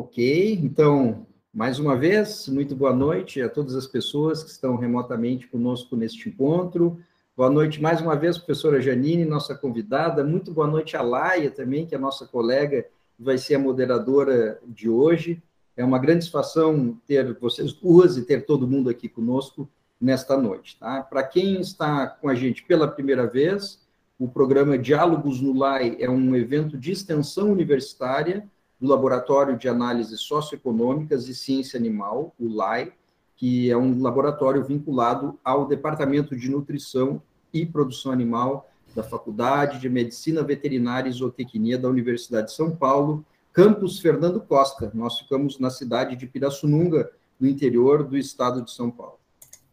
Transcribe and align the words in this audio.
Ok, 0.00 0.60
então, 0.62 1.26
mais 1.52 1.80
uma 1.80 1.96
vez, 1.96 2.46
muito 2.46 2.76
boa 2.76 2.94
noite 2.94 3.42
a 3.42 3.48
todas 3.48 3.74
as 3.74 3.84
pessoas 3.84 4.44
que 4.44 4.50
estão 4.50 4.76
remotamente 4.76 5.48
conosco 5.48 5.96
neste 5.96 6.28
encontro. 6.28 7.00
Boa 7.36 7.50
noite 7.50 7.82
mais 7.82 8.00
uma 8.00 8.14
vez, 8.14 8.38
professora 8.38 8.80
Janine, 8.80 9.24
nossa 9.24 9.56
convidada. 9.56 10.22
Muito 10.22 10.52
boa 10.52 10.68
noite 10.68 10.96
a 10.96 11.02
Laia 11.02 11.50
também, 11.50 11.84
que 11.84 11.96
é 11.96 11.98
a 11.98 12.00
nossa 12.00 12.28
colega, 12.28 12.86
vai 13.18 13.38
ser 13.38 13.56
a 13.56 13.58
moderadora 13.58 14.60
de 14.68 14.88
hoje. 14.88 15.42
É 15.76 15.84
uma 15.84 15.98
grande 15.98 16.24
satisfação 16.24 16.96
ter 17.04 17.36
vocês 17.36 17.72
duas 17.72 18.16
e 18.16 18.24
ter 18.24 18.46
todo 18.46 18.68
mundo 18.68 18.88
aqui 18.88 19.08
conosco 19.08 19.68
nesta 20.00 20.36
noite. 20.36 20.78
Tá? 20.78 21.02
Para 21.02 21.24
quem 21.24 21.60
está 21.60 22.06
com 22.06 22.28
a 22.28 22.36
gente 22.36 22.62
pela 22.62 22.86
primeira 22.86 23.26
vez, 23.26 23.80
o 24.16 24.28
programa 24.28 24.78
Diálogos 24.78 25.40
no 25.40 25.52
LAI 25.52 25.96
é 25.98 26.08
um 26.08 26.36
evento 26.36 26.78
de 26.78 26.92
extensão 26.92 27.50
universitária 27.50 28.48
do 28.80 28.88
Laboratório 28.88 29.56
de 29.56 29.68
Análises 29.68 30.20
Socioeconômicas 30.20 31.28
e 31.28 31.34
Ciência 31.34 31.78
Animal, 31.78 32.34
o 32.38 32.48
LAI, 32.48 32.92
que 33.36 33.70
é 33.70 33.76
um 33.76 34.00
laboratório 34.00 34.64
vinculado 34.64 35.38
ao 35.44 35.66
Departamento 35.66 36.36
de 36.36 36.50
Nutrição 36.50 37.22
e 37.52 37.64
Produção 37.64 38.12
Animal 38.12 38.68
da 38.94 39.02
Faculdade 39.02 39.78
de 39.78 39.88
Medicina 39.88 40.42
Veterinária 40.42 41.08
e 41.08 41.12
Zootecnia 41.12 41.78
da 41.78 41.88
Universidade 41.88 42.48
de 42.48 42.54
São 42.54 42.74
Paulo, 42.74 43.24
campus 43.52 43.98
Fernando 43.98 44.40
Costa. 44.40 44.90
Nós 44.94 45.18
ficamos 45.18 45.58
na 45.58 45.70
cidade 45.70 46.16
de 46.16 46.26
Pirassununga, 46.26 47.10
no 47.38 47.46
interior 47.46 48.02
do 48.02 48.16
estado 48.16 48.62
de 48.62 48.72
São 48.72 48.90
Paulo. 48.90 49.18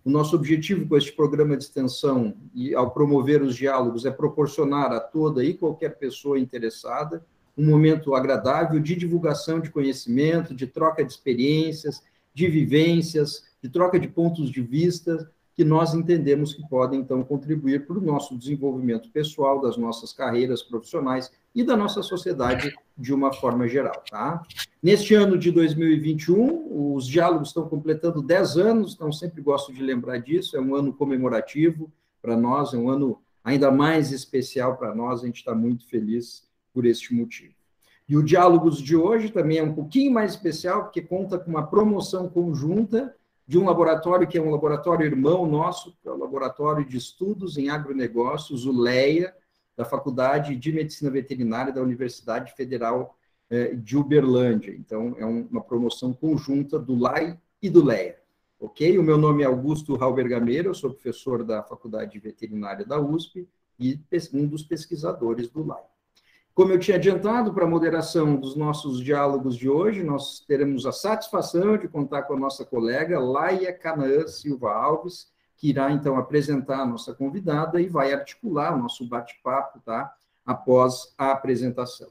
O 0.03 0.09
nosso 0.11 0.35
objetivo 0.35 0.87
com 0.87 0.95
este 0.95 1.11
programa 1.11 1.57
de 1.57 1.63
extensão 1.63 2.35
e 2.53 2.75
ao 2.75 2.91
promover 2.91 3.41
os 3.41 3.55
diálogos 3.55 4.05
é 4.05 4.11
proporcionar 4.11 4.91
a 4.91 4.99
toda 4.99 5.43
e 5.43 5.55
qualquer 5.55 5.97
pessoa 5.97 6.39
interessada 6.39 7.25
um 7.57 7.65
momento 7.65 8.13
agradável 8.13 8.79
de 8.79 8.95
divulgação 8.95 9.59
de 9.59 9.69
conhecimento, 9.69 10.53
de 10.53 10.67
troca 10.67 11.03
de 11.03 11.11
experiências, 11.11 12.03
de 12.33 12.47
vivências, 12.47 13.45
de 13.63 13.69
troca 13.69 13.99
de 13.99 14.07
pontos 14.07 14.49
de 14.51 14.61
vista 14.61 15.31
que 15.55 15.63
nós 15.63 15.93
entendemos 15.93 16.53
que 16.53 16.67
podem, 16.67 16.99
então, 16.99 17.23
contribuir 17.23 17.87
para 17.87 17.97
o 17.97 18.01
nosso 18.01 18.37
desenvolvimento 18.37 19.09
pessoal, 19.09 19.61
das 19.61 19.77
nossas 19.77 20.11
carreiras 20.11 20.61
profissionais 20.61 21.31
e 21.55 21.63
da 21.63 21.77
nossa 21.77 22.03
sociedade 22.03 22.75
de 22.97 23.13
uma 23.13 23.31
forma 23.31 23.65
geral, 23.65 24.03
tá? 24.11 24.43
Neste 24.83 25.15
ano 25.15 25.37
de 25.37 25.51
2021, 25.51 26.93
os 26.93 27.07
diálogos 27.07 27.47
estão 27.47 27.69
completando 27.69 28.21
10 28.21 28.57
anos, 28.57 28.93
então 28.93 29.09
sempre 29.13 29.41
gosto 29.41 29.73
de 29.73 29.81
lembrar 29.81 30.17
disso, 30.17 30.57
é 30.57 30.61
um 30.61 30.75
ano 30.75 30.91
comemorativo 30.91 31.89
para 32.21 32.35
nós, 32.35 32.73
é 32.73 32.77
um 32.77 32.89
ano 32.89 33.21
ainda 33.41 33.71
mais 33.71 34.11
especial 34.11 34.75
para 34.75 34.93
nós, 34.93 35.23
a 35.23 35.25
gente 35.25 35.37
está 35.37 35.55
muito 35.55 35.87
feliz 35.87 36.44
por 36.75 36.85
este 36.85 37.13
motivo. 37.13 37.55
E 38.07 38.17
o 38.17 38.21
Diálogos 38.21 38.79
de 38.79 38.97
hoje 38.97 39.29
também 39.29 39.57
é 39.57 39.63
um 39.63 39.73
pouquinho 39.73 40.11
mais 40.11 40.31
especial, 40.31 40.83
porque 40.83 41.01
conta 41.01 41.39
com 41.39 41.49
uma 41.49 41.65
promoção 41.65 42.27
conjunta 42.29 43.15
de 43.47 43.57
um 43.57 43.65
laboratório 43.65 44.27
que 44.27 44.37
é 44.37 44.41
um 44.41 44.51
laboratório 44.51 45.05
irmão 45.05 45.47
nosso, 45.47 45.95
que 46.01 46.07
é 46.07 46.11
o 46.11 46.17
Laboratório 46.17 46.85
de 46.85 46.97
Estudos 46.97 47.57
em 47.57 47.69
Agronegócios, 47.69 48.65
o 48.65 48.71
LEA, 48.71 49.33
da 49.77 49.85
Faculdade 49.85 50.55
de 50.55 50.71
Medicina 50.71 51.09
Veterinária 51.09 51.71
da 51.71 51.81
Universidade 51.81 52.53
Federal 52.53 53.17
eh, 53.49 53.75
de 53.75 53.97
Uberlândia. 53.97 54.71
Então, 54.71 55.15
é 55.17 55.25
uma 55.25 55.61
promoção 55.61 56.13
conjunta 56.13 56.77
do 56.77 56.95
LAI 56.95 57.39
e 57.61 57.69
do 57.69 57.83
LEA. 57.83 58.17
Ok? 58.59 58.97
O 58.97 59.03
meu 59.03 59.17
nome 59.17 59.43
é 59.43 59.45
Augusto 59.45 60.01
Halber 60.01 60.27
Gameiro, 60.27 60.69
eu 60.69 60.73
sou 60.73 60.91
professor 60.91 61.43
da 61.43 61.61
Faculdade 61.61 62.17
Veterinária 62.19 62.85
da 62.85 62.99
USP 62.99 63.47
e 63.79 63.99
um 64.33 64.47
dos 64.47 64.63
pesquisadores 64.63 65.49
do 65.49 65.65
LAI. 65.65 65.83
Como 66.55 66.71
eu 66.71 66.79
tinha 66.79 66.95
adiantado 66.95 67.53
para 67.53 67.65
a 67.65 67.69
moderação 67.69 68.37
dos 68.37 68.55
nossos 68.55 69.03
diálogos 69.03 69.57
de 69.57 69.69
hoje, 69.69 70.01
nós 70.01 70.39
teremos 70.39 70.85
a 70.85 70.93
satisfação 70.93 71.75
de 71.75 71.89
contar 71.89 72.23
com 72.23 72.33
a 72.33 72.39
nossa 72.39 72.63
colega 72.63 73.19
Laia 73.19 73.73
Canaã 73.73 74.25
Silva 74.25 74.71
Alves, 74.71 75.27
que 75.57 75.67
irá 75.67 75.91
então 75.91 76.15
apresentar 76.15 76.79
a 76.79 76.85
nossa 76.85 77.13
convidada 77.13 77.81
e 77.81 77.89
vai 77.89 78.13
articular 78.13 78.73
o 78.73 78.81
nosso 78.81 79.05
bate-papo, 79.05 79.81
tá? 79.81 80.15
Após 80.45 81.13
a 81.17 81.31
apresentação. 81.31 82.07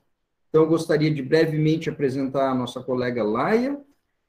Então, 0.50 0.64
eu 0.64 0.68
gostaria 0.68 1.10
de 1.10 1.22
brevemente 1.22 1.88
apresentar 1.88 2.50
a 2.50 2.54
nossa 2.54 2.82
colega 2.82 3.24
Laia. 3.24 3.80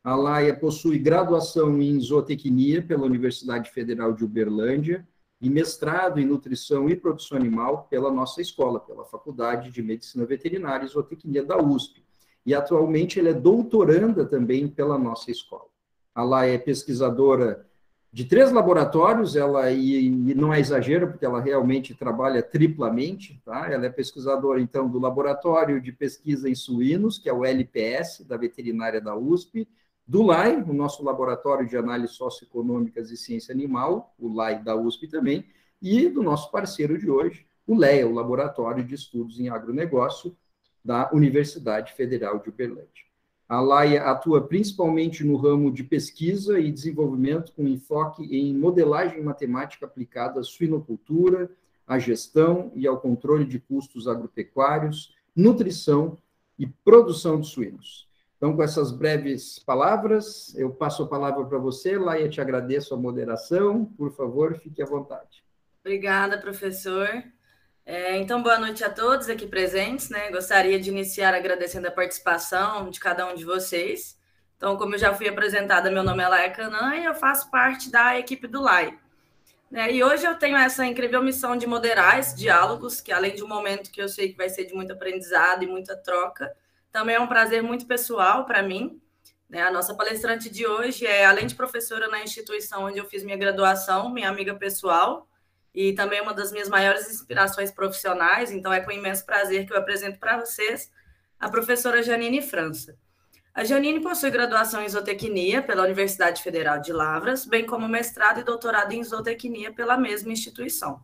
A 0.01 0.16
Laia 0.16 0.56
possui 0.56 0.97
graduação 0.97 1.81
em 1.81 2.00
zootecnia 2.00 2.81
pela 2.81 3.06
Universidade 3.06 3.69
Federal 3.69 4.13
de 4.13 4.23
Uberlândia 4.23 5.06
e 5.41 5.50
mestrado 5.50 6.19
em 6.19 6.25
nutrição 6.25 6.90
e 6.90 6.96
produção 6.96 7.38
animal 7.38 7.88
pela 7.90 8.12
nossa 8.12 8.41
escola, 8.41 8.79
pela 8.79 9.06
Faculdade 9.06 9.69
de 9.69 9.81
Medicina 9.81 10.25
Veterinária 10.25 10.85
e 10.85 10.90
Zootecnia 10.90 11.44
da 11.44 11.57
USP. 11.57 12.03
E 12.46 12.53
atualmente 12.53 13.19
ela 13.19 13.29
é 13.29 13.34
doutoranda 13.34 14.25
também 14.25 14.68
pela 14.68 14.97
nossa 14.97 15.31
escola. 15.31 15.66
Ela 16.16 16.45
é 16.45 16.57
pesquisadora 16.57 17.66
de 18.16 18.24
três 18.24 18.50
laboratórios, 18.50 19.35
ela 19.35 19.69
e, 19.72 20.06
e, 20.06 20.34
não 20.34 20.53
é 20.53 20.59
exagero, 20.62 21.09
porque 21.09 21.25
ela 21.25 21.41
realmente 21.41 21.94
trabalha 21.94 22.41
triplamente, 22.41 23.41
tá? 23.44 23.69
Ela 23.69 23.88
é 23.88 23.90
pesquisadora, 23.90 24.62
então, 24.62 24.88
do 24.88 25.00
Laboratório 25.00 25.81
de 25.81 25.91
Pesquisa 25.91 26.50
em 26.50 26.56
Suínos, 26.56 27.19
que 27.19 27.28
é 27.28 27.34
o 27.34 27.44
LPS, 27.44 28.24
da 28.25 28.38
Veterinária 28.38 29.01
da 29.01 29.13
USP, 29.13 29.68
do 30.07 30.21
LAI, 30.21 30.61
o 30.61 30.73
nosso 30.73 31.03
Laboratório 31.03 31.67
de 31.67 31.75
Análise 31.75 32.13
Socioeconômicas 32.13 33.09
e 33.09 33.17
Ciência 33.17 33.53
Animal, 33.53 34.13
o 34.19 34.31
LAI 34.31 34.63
da 34.63 34.75
USP 34.75 35.07
também, 35.07 35.45
e 35.81 36.07
do 36.07 36.21
nosso 36.21 36.51
parceiro 36.51 36.97
de 36.97 37.09
hoje, 37.09 37.45
o 37.67 37.75
LEA, 37.75 38.07
o 38.07 38.13
Laboratório 38.13 38.83
de 38.83 38.94
Estudos 38.94 39.39
em 39.39 39.49
Agronegócio 39.49 40.35
da 40.83 41.09
Universidade 41.11 41.94
Federal 41.94 42.39
de 42.39 42.49
Uberlândia. 42.49 43.05
A 43.49 43.59
LAIA 43.59 44.03
atua 44.03 44.47
principalmente 44.47 45.23
no 45.23 45.35
ramo 45.35 45.71
de 45.71 45.83
pesquisa 45.83 46.59
e 46.59 46.71
desenvolvimento 46.71 47.51
com 47.53 47.67
enfoque 47.67 48.23
em 48.23 48.55
modelagem 48.55 49.23
matemática 49.23 49.85
aplicada 49.85 50.39
à 50.39 50.44
suinocultura, 50.44 51.49
à 51.88 51.99
gestão 51.99 52.71
e 52.75 52.88
ao 52.88 52.99
controle 52.99 53.45
de 53.45 53.59
custos 53.59 54.07
agropecuários, 54.07 55.15
nutrição 55.35 56.17
e 56.57 56.65
produção 56.65 57.39
de 57.39 57.47
suínos. 57.47 58.07
Então, 58.45 58.56
com 58.56 58.61
essas 58.61 58.91
breves 58.91 59.57
palavras, 59.57 60.53
eu 60.56 60.69
passo 60.69 61.01
a 61.01 61.07
palavra 61.07 61.44
para 61.45 61.57
você, 61.57 61.97
Laia, 61.97 62.29
te 62.29 62.39
agradeço 62.39 62.94
a 62.94 62.97
moderação, 62.97 63.85
por 63.97 64.16
favor, 64.16 64.56
fique 64.59 64.83
à 64.83 64.85
vontade. 64.85 65.44
Obrigada, 65.83 66.38
professor. 66.38 67.09
É, 67.83 68.16
então, 68.17 68.44
boa 68.44 68.59
noite 68.59 68.83
a 68.83 68.89
todos 68.91 69.29
aqui 69.29 69.47
presentes. 69.47 70.11
Né? 70.11 70.29
Gostaria 70.29 70.79
de 70.79 70.91
iniciar 70.91 71.33
agradecendo 71.33 71.88
a 71.88 71.91
participação 71.91 72.91
de 72.91 73.00
cada 73.00 73.25
um 73.25 73.33
de 73.33 73.44
vocês. 73.44 74.16
Então, 74.57 74.77
como 74.77 74.94
eu 74.94 75.00
já 75.00 75.12
fui 75.12 75.27
apresentada, 75.27 75.89
meu 75.89 76.03
nome 76.03 76.22
é 76.22 76.27
Laia 76.27 76.51
Canã 76.51 76.95
e 76.97 77.03
eu 77.03 77.16
faço 77.16 77.50
parte 77.50 77.89
da 77.89 78.16
equipe 78.19 78.45
do 78.45 78.62
LAI. 78.62 78.95
É, 79.73 79.91
e 79.91 80.03
hoje 80.03 80.23
eu 80.23 80.35
tenho 80.35 80.56
essa 80.56 80.85
incrível 80.85 81.23
missão 81.23 81.57
de 81.57 81.66
moderar 81.66 82.19
esses 82.19 82.35
diálogos, 82.35 83.01
que 83.01 83.12
além 83.12 83.33
de 83.33 83.44
um 83.44 83.47
momento 83.47 83.89
que 83.89 84.00
eu 84.00 84.07
sei 84.07 84.29
que 84.29 84.38
vai 84.38 84.50
ser 84.50 84.66
de 84.66 84.75
muito 84.75 84.94
aprendizado 84.94 85.63
e 85.63 85.67
muita 85.67 85.97
troca, 85.97 86.56
também 86.95 87.16
é 87.16 87.19
um 87.19 87.28
prazer 87.28 87.61
muito 87.61 87.85
pessoal 87.85 88.45
para 88.45 88.63
mim. 88.63 89.01
Né? 89.50 89.61
A 89.61 89.69
nossa 89.69 89.94
palestrante 89.94 90.50
de 90.50 90.66
hoje 90.66 91.06
é, 91.06 91.25
além 91.25 91.45
de 91.45 91.53
professora 91.53 92.07
na 92.07 92.23
instituição 92.23 92.85
onde 92.85 92.97
eu 92.97 93.03
fiz 93.03 93.22
minha 93.22 93.35
graduação, 93.35 94.09
minha 94.09 94.29
amiga 94.29 94.56
pessoal 94.56 95.28
e 95.73 95.91
também 95.91 96.22
uma 96.22 96.33
das 96.33 96.53
minhas 96.53 96.69
maiores 96.69 97.11
inspirações 97.11 97.69
profissionais. 97.69 98.50
Então, 98.50 98.72
é 98.72 98.79
com 98.79 98.91
imenso 98.91 99.25
prazer 99.25 99.67
que 99.67 99.73
eu 99.73 99.78
apresento 99.78 100.17
para 100.19 100.39
vocês 100.39 100.89
a 101.38 101.50
professora 101.50 102.01
Janine 102.01 102.41
França. 102.41 102.97
A 103.53 103.66
Janine 103.66 104.00
possui 104.00 104.31
graduação 104.31 104.81
em 104.81 104.88
zootecnia 104.88 105.62
pela 105.62 105.83
Universidade 105.83 106.41
Federal 106.41 106.79
de 106.79 106.94
Lavras, 106.94 107.45
bem 107.45 107.66
como 107.66 107.89
mestrado 107.89 108.39
e 108.39 108.44
doutorado 108.44 108.94
em 108.94 109.03
zootecnia 109.03 109.73
pela 109.73 109.97
mesma 109.97 110.31
instituição. 110.31 111.03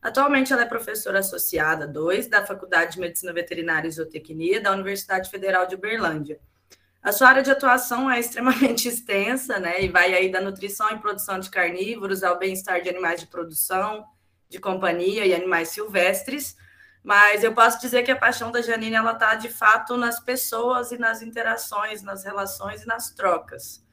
Atualmente, 0.00 0.52
ela 0.52 0.62
é 0.62 0.66
professora 0.66 1.18
associada 1.18 1.86
2 1.86 2.28
da 2.28 2.44
Faculdade 2.44 2.92
de 2.92 3.00
Medicina 3.00 3.32
Veterinária 3.32 3.88
e 3.88 3.90
Zootecnia 3.90 4.60
da 4.60 4.72
Universidade 4.72 5.30
Federal 5.30 5.66
de 5.66 5.74
Uberlândia. 5.74 6.38
A 7.02 7.12
sua 7.12 7.28
área 7.28 7.42
de 7.42 7.52
atuação 7.52 8.10
é 8.10 8.18
extremamente 8.18 8.88
extensa, 8.88 9.60
né? 9.60 9.80
E 9.80 9.88
vai 9.88 10.12
aí 10.12 10.30
da 10.30 10.40
nutrição 10.40 10.90
e 10.90 10.98
produção 10.98 11.38
de 11.38 11.48
carnívoros 11.48 12.24
ao 12.24 12.36
bem-estar 12.36 12.82
de 12.82 12.88
animais 12.88 13.20
de 13.20 13.28
produção, 13.28 14.04
de 14.48 14.58
companhia 14.58 15.24
e 15.24 15.32
animais 15.32 15.68
silvestres. 15.68 16.56
Mas 17.04 17.44
eu 17.44 17.54
posso 17.54 17.80
dizer 17.80 18.02
que 18.02 18.10
a 18.10 18.16
paixão 18.16 18.50
da 18.50 18.60
Janine 18.60 18.96
ela 18.96 19.12
está 19.12 19.36
de 19.36 19.48
fato 19.48 19.96
nas 19.96 20.18
pessoas 20.18 20.90
e 20.90 20.98
nas 20.98 21.22
interações, 21.22 22.02
nas 22.02 22.24
relações 22.24 22.82
e 22.82 22.86
nas 22.88 23.10
trocas. 23.10 23.85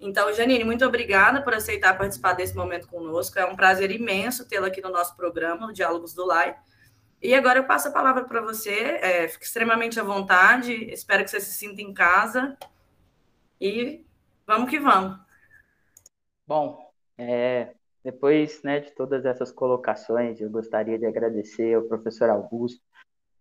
Então, 0.00 0.32
Janine, 0.32 0.64
muito 0.64 0.84
obrigada 0.84 1.42
por 1.42 1.54
aceitar 1.54 1.98
participar 1.98 2.32
desse 2.32 2.54
momento 2.54 2.86
conosco. 2.86 3.38
É 3.38 3.44
um 3.44 3.56
prazer 3.56 3.90
imenso 3.90 4.48
tê-la 4.48 4.68
aqui 4.68 4.80
no 4.80 4.90
nosso 4.90 5.16
programa, 5.16 5.66
o 5.66 5.72
Diálogos 5.72 6.14
do 6.14 6.24
LAI. 6.24 6.56
E 7.20 7.34
agora 7.34 7.58
eu 7.58 7.64
passo 7.64 7.88
a 7.88 7.92
palavra 7.92 8.24
para 8.24 8.40
você. 8.40 8.98
É, 9.02 9.26
fique 9.26 9.44
extremamente 9.44 9.98
à 9.98 10.04
vontade. 10.04 10.72
Espero 10.72 11.24
que 11.24 11.30
você 11.30 11.40
se 11.40 11.52
sinta 11.52 11.82
em 11.82 11.92
casa. 11.92 12.56
E 13.60 14.04
vamos 14.46 14.70
que 14.70 14.78
vamos. 14.78 15.18
Bom, 16.46 16.92
é, 17.18 17.74
depois 18.04 18.62
né, 18.62 18.78
de 18.78 18.92
todas 18.92 19.24
essas 19.24 19.50
colocações, 19.50 20.40
eu 20.40 20.48
gostaria 20.48 20.96
de 20.96 21.06
agradecer 21.06 21.74
ao 21.74 21.82
professor 21.82 22.30
Augusto, 22.30 22.80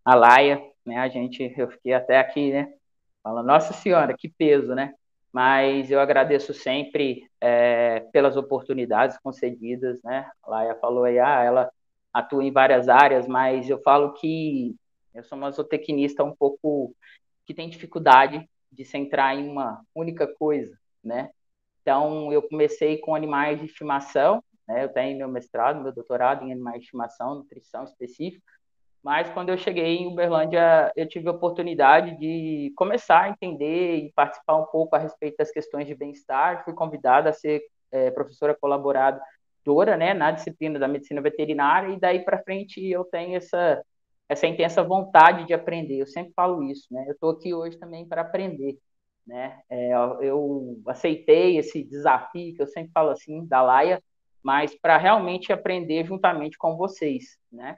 a 0.03 0.15
Laia, 0.15 0.59
né, 0.83 0.97
a 0.97 1.07
gente, 1.07 1.53
eu 1.55 1.69
fiquei 1.69 1.93
até 1.93 2.17
aqui, 2.17 2.51
né, 2.51 2.73
Fala, 3.27 3.43
nossa 3.43 3.73
senhora, 3.73 4.15
que 4.17 4.29
peso, 4.29 4.73
né? 4.73 4.93
Mas 5.37 5.91
eu 5.91 5.99
agradeço 5.99 6.51
sempre 6.51 7.29
é, 7.39 7.99
pelas 8.11 8.35
oportunidades 8.35 9.19
concedidas, 9.19 10.01
né? 10.01 10.27
A 10.41 10.49
Laia 10.49 10.73
falou 10.81 11.03
aí, 11.03 11.19
ah, 11.19 11.43
ela 11.43 11.71
atua 12.11 12.43
em 12.43 12.51
várias 12.51 12.89
áreas, 12.89 13.27
mas 13.27 13.69
eu 13.69 13.79
falo 13.83 14.13
que 14.13 14.75
eu 15.13 15.23
sou 15.23 15.37
uma 15.37 15.51
zootecnista 15.51 16.23
um 16.23 16.35
pouco 16.35 16.91
que 17.45 17.53
tem 17.53 17.69
dificuldade 17.69 18.49
de 18.71 18.83
centrar 18.83 19.37
em 19.37 19.47
uma 19.47 19.79
única 19.93 20.25
coisa, 20.25 20.75
né? 21.03 21.29
Então, 21.83 22.33
eu 22.33 22.41
comecei 22.41 22.97
com 22.97 23.13
animais 23.13 23.59
de 23.59 23.67
estimação, 23.67 24.43
né? 24.67 24.85
Eu 24.85 24.89
tenho 24.89 25.19
meu 25.19 25.29
mestrado, 25.29 25.83
meu 25.83 25.93
doutorado 25.93 26.43
em 26.45 26.51
animais 26.51 26.79
de 26.79 26.85
estimação, 26.85 27.35
nutrição 27.35 27.83
específica, 27.83 28.43
mas 29.03 29.29
quando 29.29 29.49
eu 29.49 29.57
cheguei 29.57 29.97
em 29.97 30.07
Uberlândia, 30.07 30.91
eu 30.95 31.07
tive 31.07 31.27
a 31.27 31.31
oportunidade 31.31 32.17
de 32.17 32.73
começar 32.75 33.23
a 33.23 33.29
entender 33.29 33.97
e 33.97 34.11
participar 34.13 34.57
um 34.57 34.65
pouco 34.65 34.95
a 34.95 34.99
respeito 34.99 35.37
das 35.37 35.51
questões 35.51 35.87
de 35.87 35.95
bem-estar. 35.95 36.63
Fui 36.65 36.73
convidada 36.73 37.29
a 37.29 37.33
ser 37.33 37.61
é, 37.91 38.11
professora 38.11 38.55
colaboradora, 38.55 39.97
né, 39.97 40.13
na 40.13 40.31
disciplina 40.31 40.79
da 40.79 40.87
medicina 40.87 41.21
veterinária, 41.21 41.93
e 41.93 41.99
daí 41.99 42.23
para 42.23 42.43
frente 42.43 42.85
eu 42.85 43.03
tenho 43.05 43.35
essa 43.37 43.81
essa 44.29 44.45
intensa 44.45 44.83
vontade 44.83 45.45
de 45.45 45.53
aprender. 45.53 45.99
Eu 46.01 46.07
sempre 46.07 46.33
falo 46.33 46.61
isso, 46.63 46.87
né? 46.91 47.05
Eu 47.07 47.13
estou 47.13 47.29
aqui 47.31 47.53
hoje 47.53 47.77
também 47.77 48.05
para 48.05 48.21
aprender, 48.21 48.77
né? 49.25 49.61
É, 49.69 49.91
eu 50.21 50.81
aceitei 50.87 51.57
esse 51.57 51.83
desafio 51.83 52.53
que 52.53 52.61
eu 52.61 52.67
sempre 52.67 52.91
falo 52.91 53.09
assim 53.09 53.45
da 53.45 53.61
Laia, 53.61 54.03
mas 54.43 54.75
para 54.75 54.97
realmente 54.97 55.53
aprender 55.53 56.05
juntamente 56.05 56.57
com 56.57 56.75
vocês, 56.75 57.37
né? 57.51 57.77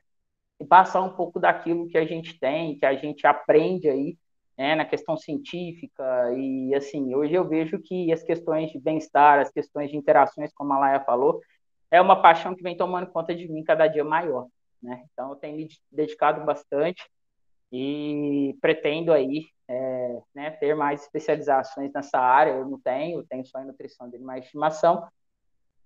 E 0.59 0.65
passar 0.65 1.01
um 1.01 1.15
pouco 1.15 1.39
daquilo 1.39 1.87
que 1.87 1.97
a 1.97 2.05
gente 2.05 2.37
tem, 2.39 2.77
que 2.77 2.85
a 2.85 2.93
gente 2.95 3.25
aprende 3.25 3.89
aí, 3.89 4.17
né, 4.57 4.75
na 4.75 4.85
questão 4.85 5.15
científica 5.15 6.03
e 6.35 6.75
assim, 6.75 7.15
hoje 7.15 7.33
eu 7.33 7.47
vejo 7.47 7.79
que 7.79 8.11
as 8.11 8.21
questões 8.21 8.69
de 8.71 8.79
bem-estar, 8.79 9.39
as 9.39 9.49
questões 9.49 9.89
de 9.89 9.95
interações, 9.95 10.51
como 10.53 10.73
a 10.73 10.79
Laia 10.79 10.99
falou, 10.99 11.39
é 11.89 12.01
uma 12.01 12.21
paixão 12.21 12.53
que 12.53 12.61
vem 12.61 12.75
tomando 12.75 13.07
conta 13.07 13.33
de 13.33 13.47
mim 13.47 13.63
cada 13.63 13.87
dia 13.87 14.03
maior 14.03 14.47
né? 14.81 15.03
Então 15.11 15.29
eu 15.29 15.35
tenho 15.35 15.57
me 15.57 15.67
dedicado 15.91 16.43
bastante 16.45 17.03
e 17.71 18.57
pretendo 18.61 19.11
aí 19.11 19.45
é, 19.67 20.21
né, 20.33 20.51
ter 20.51 20.75
mais 20.75 21.03
especializações 21.03 21.91
nessa 21.93 22.19
área. 22.19 22.51
Eu 22.51 22.67
não 22.67 22.79
tenho, 22.79 23.19
eu 23.19 23.27
tenho 23.27 23.45
só 23.45 23.59
em 23.61 23.65
nutrição 23.65 24.09
de 24.09 24.17
de 24.17 24.39
estimação 24.39 25.07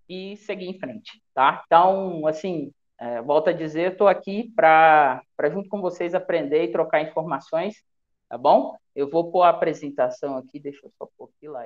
e 0.08 0.38
seguir 0.38 0.68
em 0.68 0.80
frente, 0.80 1.22
tá? 1.34 1.64
Então, 1.66 2.28
assim, 2.28 2.72
é, 3.00 3.22
volto 3.22 3.50
a 3.50 3.54
dizer, 3.54 3.94
estou 3.94 4.08
aqui 4.08 4.52
para 4.56 5.24
junto 5.52 5.70
com 5.70 5.82
vocês 5.82 6.14
aprender 6.14 6.64
e 6.64 6.72
trocar 6.72 7.02
informações, 7.02 7.84
tá 8.30 8.38
bom? 8.38 8.78
Eu 8.96 9.10
vou 9.10 9.32
pôr 9.32 9.44
a 9.44 9.50
apresentação 9.50 10.38
aqui, 10.38 10.60
deixa 10.60 10.86
eu 10.86 10.92
só 10.98 11.08
pôr 11.18 11.30
aqui 11.30 11.48
lá. 11.48 11.66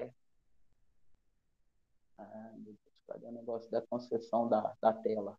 Ah, 2.17 2.53
cadê 3.07 3.27
o 3.27 3.31
negócio 3.31 3.69
da 3.69 3.81
concessão 3.81 4.47
da, 4.47 4.73
da 4.81 4.93
tela? 4.93 5.37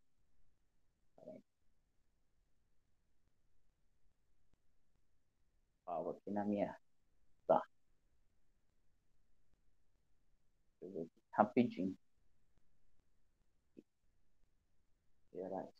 Falo 5.85 6.11
aqui 6.11 6.31
na 6.31 6.44
minha. 6.44 6.76
Tá. 7.46 7.62
Rapidinho. 11.32 11.96
Gerais. 15.32 15.77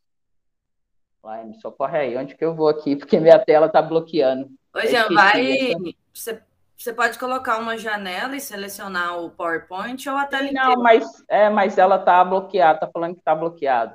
Vai, 1.23 1.45
me 1.45 1.61
socorre 1.61 1.99
aí. 1.99 2.17
Onde 2.17 2.35
que 2.35 2.45
eu 2.45 2.55
vou 2.55 2.69
aqui? 2.69 2.95
Porque 2.97 3.19
minha 3.19 3.39
tela 3.39 3.69
tá 3.69 3.83
bloqueando. 3.83 4.51
Oi, 4.75 4.87
Jean, 4.87 5.09
vai. 5.09 5.75
Você, 6.13 6.43
você 6.77 6.93
pode 6.93 7.19
colocar 7.19 7.59
uma 7.59 7.77
janela 7.77 8.37
e 8.37 8.41
selecionar 8.41 9.19
o 9.19 9.31
PowerPoint 9.31 10.09
ou 10.09 10.17
até 10.17 10.53
Não, 10.53 10.83
mas, 10.83 11.25
é, 11.29 11.49
mas 11.49 11.79
ela 11.79 11.99
tá 11.99 12.25
bloqueada, 12.25 12.81
tá 12.81 12.91
falando 12.93 13.17
que 13.17 13.23
tá 13.23 13.35
bloqueado 13.35 13.95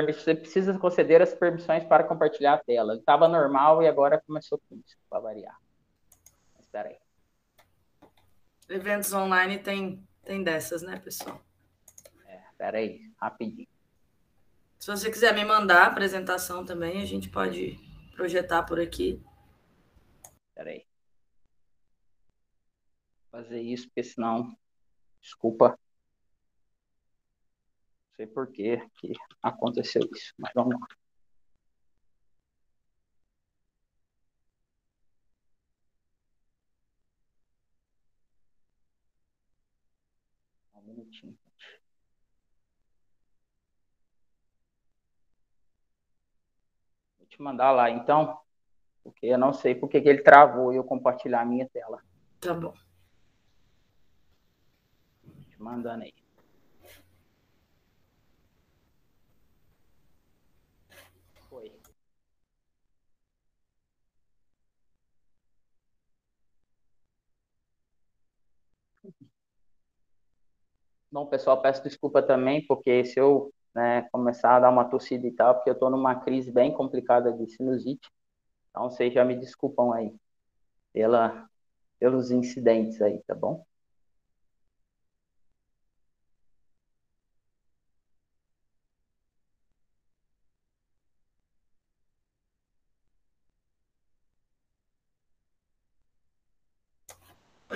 você 0.00 0.34
precisa 0.34 0.78
conceder 0.78 1.20
as 1.20 1.34
permissões 1.34 1.84
para 1.84 2.04
compartilhar 2.04 2.54
a 2.54 2.58
tela. 2.58 2.96
Estava 2.96 3.28
normal 3.28 3.82
e 3.82 3.88
agora 3.88 4.22
começou 4.26 4.58
com 4.68 4.76
isso, 4.76 4.96
para 5.10 5.20
variar. 5.20 5.58
Espera 6.58 6.88
aí. 6.88 6.96
Eventos 8.68 9.12
online 9.12 9.58
tem, 9.58 10.02
tem 10.24 10.42
dessas, 10.42 10.80
né, 10.80 10.98
pessoal? 10.98 11.38
É, 12.26 12.40
espera 12.50 12.78
aí, 12.78 13.02
rapidinho. 13.20 13.68
Se 14.82 14.90
você 14.90 15.08
quiser 15.12 15.32
me 15.32 15.44
mandar 15.44 15.84
a 15.84 15.86
apresentação 15.86 16.64
também, 16.64 17.00
a 17.02 17.06
gente 17.06 17.30
pode 17.30 17.78
projetar 18.16 18.64
por 18.64 18.80
aqui. 18.80 19.22
Espera 20.48 20.70
aí. 20.70 20.84
Fazer 23.30 23.60
isso, 23.60 23.86
porque 23.86 24.02
senão, 24.02 24.58
desculpa, 25.20 25.78
sei 28.16 28.26
por 28.26 28.50
que 28.50 28.78
aconteceu 29.40 30.02
isso, 30.12 30.34
mas 30.36 30.52
vamos 30.52 30.74
lá. 30.80 30.88
Um 40.74 40.82
minutinho. 40.82 41.41
Te 47.32 47.40
mandar 47.40 47.72
lá, 47.72 47.90
então, 47.90 48.38
porque 49.02 49.26
eu 49.26 49.38
não 49.38 49.54
sei 49.54 49.74
porque 49.74 50.00
que 50.02 50.08
ele 50.08 50.22
travou 50.22 50.72
e 50.72 50.76
eu 50.76 50.84
compartilhar 50.84 51.40
a 51.40 51.46
minha 51.46 51.66
tela. 51.68 52.02
Tá 52.38 52.52
bom. 52.52 52.74
Te 55.48 55.62
mandando 55.62 56.04
aí. 56.04 56.12
Bom, 71.10 71.26
pessoal, 71.26 71.60
peço 71.60 71.82
desculpa 71.82 72.22
também, 72.22 72.66
porque 72.66 73.04
se 73.04 73.20
eu 73.20 73.52
né, 73.74 74.02
começar 74.12 74.56
a 74.56 74.60
dar 74.60 74.70
uma 74.70 74.84
tossida 74.84 75.26
e 75.26 75.32
tal, 75.32 75.54
porque 75.54 75.70
eu 75.70 75.74
estou 75.74 75.90
numa 75.90 76.14
crise 76.16 76.50
bem 76.50 76.72
complicada 76.72 77.32
de 77.32 77.48
sinusite, 77.50 78.10
então 78.70 78.90
vocês 78.90 79.12
já 79.12 79.24
me 79.24 79.36
desculpam 79.36 79.92
aí 79.92 80.14
pela, 80.92 81.48
pelos 81.98 82.30
incidentes 82.30 83.00
aí, 83.02 83.22
tá 83.26 83.34
bom? 83.34 83.64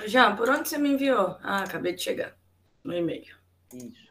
Jean, 0.05 0.35
por 0.35 0.49
onde 0.49 0.69
você 0.69 0.77
me 0.77 0.89
enviou? 0.89 1.37
Ah, 1.41 1.63
acabei 1.63 1.93
de 1.93 2.01
chegar 2.01 2.35
no 2.83 2.93
e-mail. 2.93 3.35
Isso. 3.73 4.06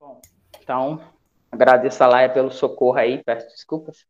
Bom, 0.00 0.18
então, 0.58 0.98
agradeço 1.52 2.02
a 2.02 2.06
Laia 2.06 2.32
pelo 2.32 2.50
socorro 2.50 2.96
aí, 2.96 3.22
peço 3.22 3.46
desculpas 3.48 4.06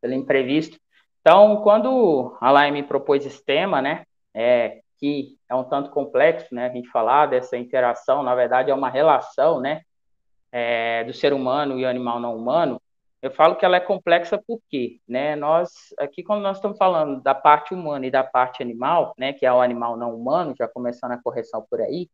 pelo 0.00 0.12
imprevisto. 0.12 0.76
Então, 1.20 1.62
quando 1.62 2.36
a 2.40 2.50
Laia 2.50 2.72
me 2.72 2.82
propôs 2.82 3.24
esse 3.24 3.44
tema, 3.44 3.80
né, 3.80 4.04
é, 4.34 4.80
que 4.98 5.38
é 5.48 5.54
um 5.54 5.62
tanto 5.62 5.90
complexo, 5.90 6.52
né, 6.52 6.66
a 6.66 6.72
gente 6.72 6.88
falar 6.88 7.26
dessa 7.26 7.56
interação, 7.56 8.24
na 8.24 8.34
verdade 8.34 8.72
é 8.72 8.74
uma 8.74 8.90
relação, 8.90 9.60
né, 9.60 9.82
é, 10.50 11.04
do 11.04 11.14
ser 11.14 11.32
humano 11.32 11.78
e 11.78 11.86
animal 11.86 12.18
não 12.18 12.36
humano, 12.36 12.82
eu 13.22 13.30
falo 13.30 13.54
que 13.54 13.64
ela 13.64 13.76
é 13.76 13.80
complexa 13.80 14.42
porque, 14.44 15.00
né, 15.06 15.36
nós, 15.36 15.94
aqui 16.00 16.24
quando 16.24 16.42
nós 16.42 16.56
estamos 16.56 16.76
falando 16.76 17.22
da 17.22 17.34
parte 17.34 17.74
humana 17.74 18.04
e 18.04 18.10
da 18.10 18.24
parte 18.24 18.60
animal, 18.60 19.14
né, 19.16 19.32
que 19.32 19.46
é 19.46 19.52
o 19.52 19.60
animal 19.60 19.96
não 19.96 20.16
humano, 20.16 20.52
já 20.58 20.66
começando 20.66 21.12
a 21.12 21.22
correção 21.22 21.64
por 21.70 21.80
aí, 21.80 22.10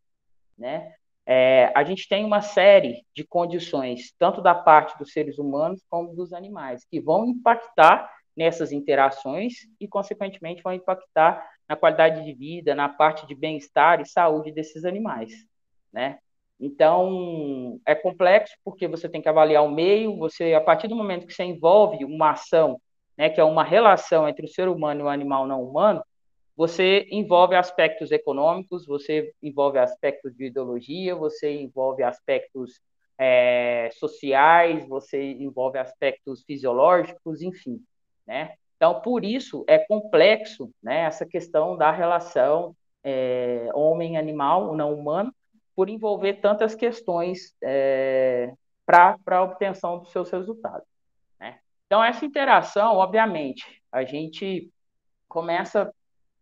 né, 0.58 0.92
é, 1.26 1.72
a 1.74 1.82
gente 1.84 2.08
tem 2.08 2.24
uma 2.24 2.42
série 2.42 3.04
de 3.14 3.24
condições, 3.24 4.12
tanto 4.18 4.42
da 4.42 4.54
parte 4.54 4.98
dos 4.98 5.12
seres 5.12 5.38
humanos 5.38 5.82
como 5.88 6.14
dos 6.14 6.32
animais, 6.32 6.84
que 6.84 7.00
vão 7.00 7.26
impactar 7.26 8.10
nessas 8.36 8.72
interações 8.72 9.54
e, 9.80 9.88
consequentemente, 9.88 10.62
vão 10.62 10.72
impactar 10.72 11.48
na 11.68 11.76
qualidade 11.76 12.24
de 12.24 12.34
vida, 12.34 12.74
na 12.74 12.88
parte 12.88 13.26
de 13.26 13.34
bem-estar 13.34 14.00
e 14.00 14.06
saúde 14.06 14.52
desses 14.52 14.84
animais, 14.84 15.32
né? 15.92 16.18
Então, 16.60 17.80
é 17.86 17.94
complexo 17.94 18.54
porque 18.64 18.86
você 18.86 19.08
tem 19.08 19.20
que 19.20 19.28
avaliar 19.28 19.64
o 19.64 19.70
meio, 19.70 20.16
você, 20.16 20.54
a 20.54 20.60
partir 20.60 20.88
do 20.88 20.94
momento 20.94 21.26
que 21.26 21.32
você 21.32 21.42
envolve 21.42 22.04
uma 22.04 22.30
ação, 22.30 22.80
né, 23.16 23.28
que 23.28 23.40
é 23.40 23.44
uma 23.44 23.64
relação 23.64 24.28
entre 24.28 24.44
o 24.44 24.48
ser 24.48 24.68
humano 24.68 25.00
e 25.00 25.04
o 25.04 25.08
animal 25.08 25.46
não 25.46 25.62
humano, 25.62 26.02
você 26.56 27.06
envolve 27.10 27.54
aspectos 27.54 28.12
econômicos, 28.12 28.86
você 28.86 29.32
envolve 29.42 29.78
aspectos 29.78 30.34
de 30.36 30.46
ideologia, 30.46 31.14
você 31.14 31.52
envolve 31.60 32.02
aspectos 32.02 32.80
é, 33.18 33.90
sociais, 33.92 34.86
você 34.88 35.32
envolve 35.32 35.78
aspectos 35.78 36.44
fisiológicos, 36.44 37.42
enfim, 37.42 37.82
né? 38.26 38.54
Então, 38.76 39.00
por 39.00 39.24
isso 39.24 39.64
é 39.68 39.78
complexo, 39.78 40.70
né, 40.82 41.02
essa 41.02 41.24
questão 41.24 41.76
da 41.76 41.90
relação 41.90 42.76
é, 43.02 43.68
homem-animal, 43.72 44.76
não 44.76 44.92
humano, 44.92 45.32
por 45.76 45.88
envolver 45.88 46.34
tantas 46.34 46.74
questões 46.74 47.54
é, 47.62 48.52
para 48.84 49.16
a 49.26 49.42
obtenção 49.42 49.98
dos 49.98 50.10
seus 50.10 50.30
resultados. 50.30 50.86
Né? 51.40 51.58
Então, 51.86 52.02
essa 52.02 52.24
interação, 52.24 52.96
obviamente, 52.96 53.82
a 53.90 54.04
gente 54.04 54.70
começa 55.28 55.92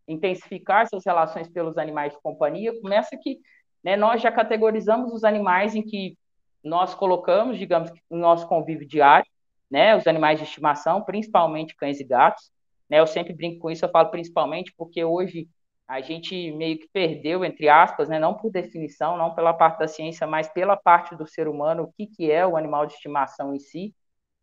intensificar 0.07 0.83
essas 0.83 1.05
relações 1.05 1.49
pelos 1.49 1.79
animais 1.79 2.13
de 2.13 2.21
companhia, 2.21 2.73
começa 2.81 3.17
que 3.21 3.39
né, 3.83 3.97
nós 3.97 4.21
já 4.21 4.31
categorizamos 4.31 5.13
os 5.13 5.25
animais 5.25 5.75
em 5.75 5.83
que 5.83 6.17
nós 6.63 6.95
colocamos, 6.95 7.59
digamos, 7.59 7.91
no 8.11 8.19
nosso 8.19 8.47
convívio 8.47 8.87
diário, 8.87 9.27
né, 9.71 9.97
os 9.97 10.07
animais 10.07 10.39
de 10.39 10.45
estimação, 10.45 11.03
principalmente 11.03 11.75
cães 11.75 11.99
e 11.99 12.05
gatos. 12.05 12.53
Né, 12.89 13.01
eu 13.01 13.07
sempre 13.07 13.33
brinco 13.33 13.61
com 13.61 13.71
isso, 13.71 13.85
eu 13.85 13.91
falo 13.91 14.11
principalmente 14.11 14.73
porque 14.77 15.05
hoje 15.05 15.49
a 15.89 16.01
gente 16.01 16.51
meio 16.53 16.79
que 16.79 16.89
perdeu, 16.93 17.45
entre 17.45 17.69
aspas, 17.69 18.09
né, 18.09 18.19
não 18.19 18.35
por 18.35 18.51
definição, 18.51 19.17
não 19.17 19.35
pela 19.35 19.53
parte 19.53 19.79
da 19.79 19.89
ciência, 19.89 20.27
mas 20.27 20.49
pela 20.49 20.77
parte 20.77 21.17
do 21.17 21.27
ser 21.27 21.49
humano, 21.49 21.85
o 21.85 21.93
que, 21.93 22.07
que 22.07 22.31
é 22.31 22.47
o 22.47 22.57
animal 22.57 22.87
de 22.87 22.95
estimação 22.95 23.55
em 23.55 23.59
si. 23.59 23.95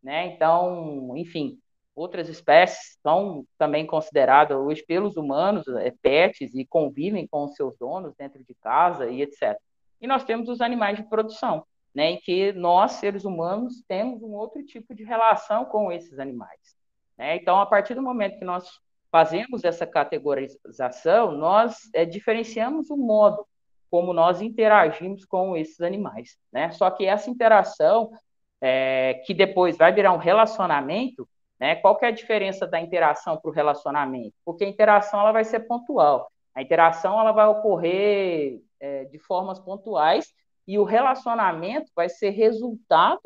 Né? 0.02 0.26
Então, 0.26 1.16
enfim, 1.16 1.58
outras 1.94 2.28
espécies 2.28 2.98
são 3.02 3.44
também 3.58 3.86
consideradas 3.86 4.56
hoje 4.56 4.82
pelos 4.82 5.16
humanos 5.16 5.66
é, 5.68 5.92
pets 6.02 6.54
e 6.54 6.64
convivem 6.64 7.26
com 7.26 7.44
os 7.44 7.54
seus 7.54 7.76
donos 7.78 8.14
dentro 8.16 8.42
de 8.42 8.54
casa 8.54 9.06
e 9.06 9.22
etc. 9.22 9.58
E 10.00 10.06
nós 10.06 10.24
temos 10.24 10.48
os 10.48 10.60
animais 10.60 10.96
de 10.96 11.08
produção, 11.08 11.64
né, 11.94 12.10
em 12.12 12.20
que 12.20 12.52
nós, 12.52 12.92
seres 12.92 13.24
humanos, 13.24 13.82
temos 13.86 14.22
um 14.22 14.32
outro 14.32 14.64
tipo 14.64 14.94
de 14.94 15.04
relação 15.04 15.64
com 15.64 15.92
esses 15.92 16.18
animais. 16.18 16.74
Né? 17.18 17.36
Então, 17.36 17.60
a 17.60 17.66
partir 17.66 17.94
do 17.94 18.02
momento 18.02 18.38
que 18.38 18.44
nós 18.44 18.66
fazemos 19.10 19.64
essa 19.64 19.86
categorização, 19.86 21.32
nós 21.32 21.76
é, 21.92 22.04
diferenciamos 22.04 22.90
o 22.90 22.96
modo 22.96 23.44
como 23.90 24.12
nós 24.12 24.40
interagimos 24.40 25.24
com 25.24 25.56
esses 25.56 25.80
animais, 25.80 26.38
né? 26.52 26.70
Só 26.70 26.88
que 26.90 27.04
essa 27.04 27.28
interação, 27.28 28.12
é, 28.60 29.20
que 29.26 29.34
depois 29.34 29.76
vai 29.76 29.92
virar 29.92 30.12
um 30.12 30.18
relacionamento, 30.18 31.28
né? 31.60 31.76
Qual 31.76 31.96
que 31.96 32.04
é 32.04 32.08
a 32.08 32.12
diferença 32.12 32.66
da 32.66 32.80
interação 32.80 33.36
para 33.36 33.50
o 33.50 33.54
relacionamento? 33.54 34.34
Porque 34.44 34.64
a 34.64 34.68
interação 34.68 35.20
ela 35.20 35.32
vai 35.32 35.44
ser 35.44 35.60
pontual, 35.60 36.30
a 36.54 36.62
interação 36.62 37.20
ela 37.20 37.32
vai 37.32 37.46
ocorrer 37.46 38.62
é, 38.80 39.04
de 39.04 39.18
formas 39.18 39.58
pontuais 39.58 40.32
e 40.66 40.78
o 40.78 40.84
relacionamento 40.84 41.90
vai 41.94 42.08
ser 42.08 42.30
resultado, 42.30 43.20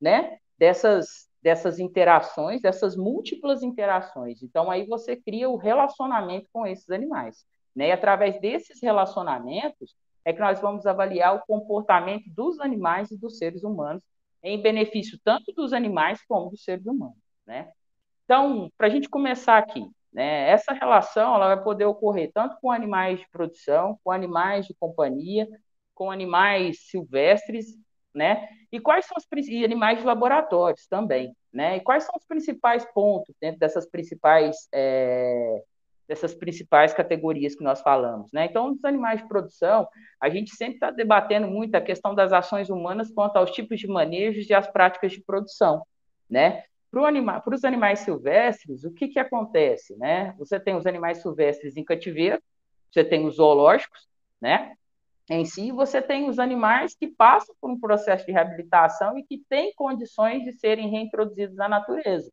né? 0.00 0.38
Dessas 0.58 1.30
dessas 1.42 1.80
interações, 1.80 2.62
dessas 2.62 2.96
múltiplas 2.96 3.64
interações. 3.64 4.42
Então, 4.42 4.70
aí 4.70 4.86
você 4.86 5.16
cria 5.16 5.50
o 5.50 5.56
relacionamento 5.56 6.48
com 6.52 6.64
esses 6.64 6.88
animais. 6.88 7.44
Né? 7.74 7.88
E 7.88 7.92
através 7.92 8.40
desses 8.40 8.80
relacionamentos 8.80 9.96
é 10.24 10.32
que 10.32 10.40
nós 10.40 10.60
vamos 10.60 10.86
avaliar 10.86 11.34
o 11.34 11.40
comportamento 11.40 12.24
dos 12.28 12.60
animais 12.60 13.10
e 13.10 13.18
dos 13.18 13.38
seres 13.38 13.64
humanos, 13.64 14.04
em 14.40 14.60
benefício 14.60 15.18
tanto 15.24 15.52
dos 15.52 15.72
animais 15.72 16.24
como 16.26 16.50
dos 16.50 16.62
seres 16.62 16.86
humanos. 16.86 17.16
Né? 17.46 17.70
Então, 18.24 18.70
para 18.76 18.86
a 18.86 18.90
gente 18.90 19.08
começar 19.08 19.58
aqui, 19.58 19.84
né, 20.12 20.48
essa 20.50 20.72
relação 20.72 21.34
ela 21.34 21.54
vai 21.54 21.64
poder 21.64 21.86
ocorrer 21.86 22.30
tanto 22.32 22.56
com 22.60 22.70
animais 22.70 23.18
de 23.20 23.28
produção, 23.30 23.98
com 24.04 24.10
animais 24.10 24.66
de 24.66 24.74
companhia, 24.74 25.48
com 25.94 26.10
animais 26.10 26.80
silvestres 26.88 27.76
né? 28.14 28.48
E 28.70 28.78
quais 28.80 29.06
são 29.06 29.16
os 29.16 29.48
e 29.48 29.64
animais 29.64 29.98
de 29.98 30.04
laboratórios 30.04 30.86
também, 30.86 31.34
né? 31.52 31.76
E 31.76 31.80
quais 31.80 32.04
são 32.04 32.14
os 32.18 32.26
principais 32.26 32.84
pontos 32.92 33.34
dentro 33.40 33.58
dessas 33.58 33.88
principais 33.88 34.68
é, 34.72 35.62
dessas 36.06 36.34
principais 36.34 36.92
categorias 36.92 37.54
que 37.54 37.64
nós 37.64 37.80
falamos, 37.80 38.30
né? 38.32 38.46
Então, 38.46 38.72
dos 38.72 38.84
animais 38.84 39.20
de 39.22 39.28
produção, 39.28 39.88
a 40.20 40.28
gente 40.28 40.54
sempre 40.54 40.74
está 40.74 40.90
debatendo 40.90 41.46
muito 41.46 41.74
a 41.74 41.80
questão 41.80 42.14
das 42.14 42.32
ações 42.32 42.68
humanas 42.68 43.10
quanto 43.10 43.36
aos 43.36 43.50
tipos 43.50 43.78
de 43.80 43.86
manejos 43.86 44.48
e 44.48 44.54
as 44.54 44.70
práticas 44.70 45.12
de 45.12 45.22
produção, 45.22 45.86
né? 46.28 46.64
Para 46.92 47.08
anima 47.08 47.42
os 47.44 47.64
animais 47.64 48.00
silvestres, 48.00 48.84
o 48.84 48.92
que, 48.92 49.08
que 49.08 49.18
acontece, 49.18 49.96
né? 49.96 50.34
Você 50.38 50.60
tem 50.60 50.76
os 50.76 50.86
animais 50.86 51.22
silvestres 51.22 51.76
em 51.76 51.84
cativeiro, 51.84 52.40
você 52.90 53.02
tem 53.02 53.26
os 53.26 53.36
zoológicos, 53.36 54.06
né? 54.38 54.74
em 55.30 55.44
si, 55.44 55.72
você 55.72 56.02
tem 56.02 56.28
os 56.28 56.38
animais 56.38 56.94
que 56.94 57.06
passam 57.06 57.54
por 57.60 57.70
um 57.70 57.80
processo 57.80 58.26
de 58.26 58.32
reabilitação 58.32 59.16
e 59.16 59.22
que 59.22 59.38
têm 59.48 59.72
condições 59.74 60.44
de 60.44 60.52
serem 60.52 60.90
reintroduzidos 60.90 61.56
na 61.56 61.68
natureza. 61.68 62.30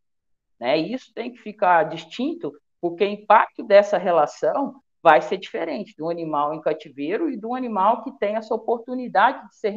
Né? 0.60 0.78
Isso 0.78 1.14
tem 1.14 1.32
que 1.32 1.38
ficar 1.38 1.84
distinto, 1.84 2.52
porque 2.82 3.06
o 3.06 3.08
impacto 3.08 3.64
dessa 3.64 3.98
relação 3.98 4.82
vai 5.02 5.22
ser 5.22 5.38
diferente 5.38 5.96
do 5.98 6.10
animal 6.10 6.54
em 6.54 6.62
cativeiro 6.62 7.30
e 7.30 7.38
do 7.38 7.56
animal 7.56 8.04
que 8.04 8.12
tem 8.20 8.36
essa 8.36 8.54
oportunidade 8.54 9.48
de 9.48 9.56
ser 9.56 9.74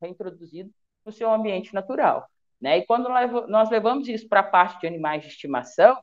reintroduzido 0.00 0.70
no 1.04 1.10
seu 1.10 1.32
ambiente 1.32 1.74
natural. 1.74 2.28
Né? 2.60 2.78
E 2.78 2.86
quando 2.86 3.08
nós 3.48 3.70
levamos 3.70 4.08
isso 4.08 4.28
para 4.28 4.40
a 4.40 4.44
parte 4.44 4.80
de 4.80 4.86
animais 4.86 5.22
de 5.22 5.28
estimação, 5.28 5.96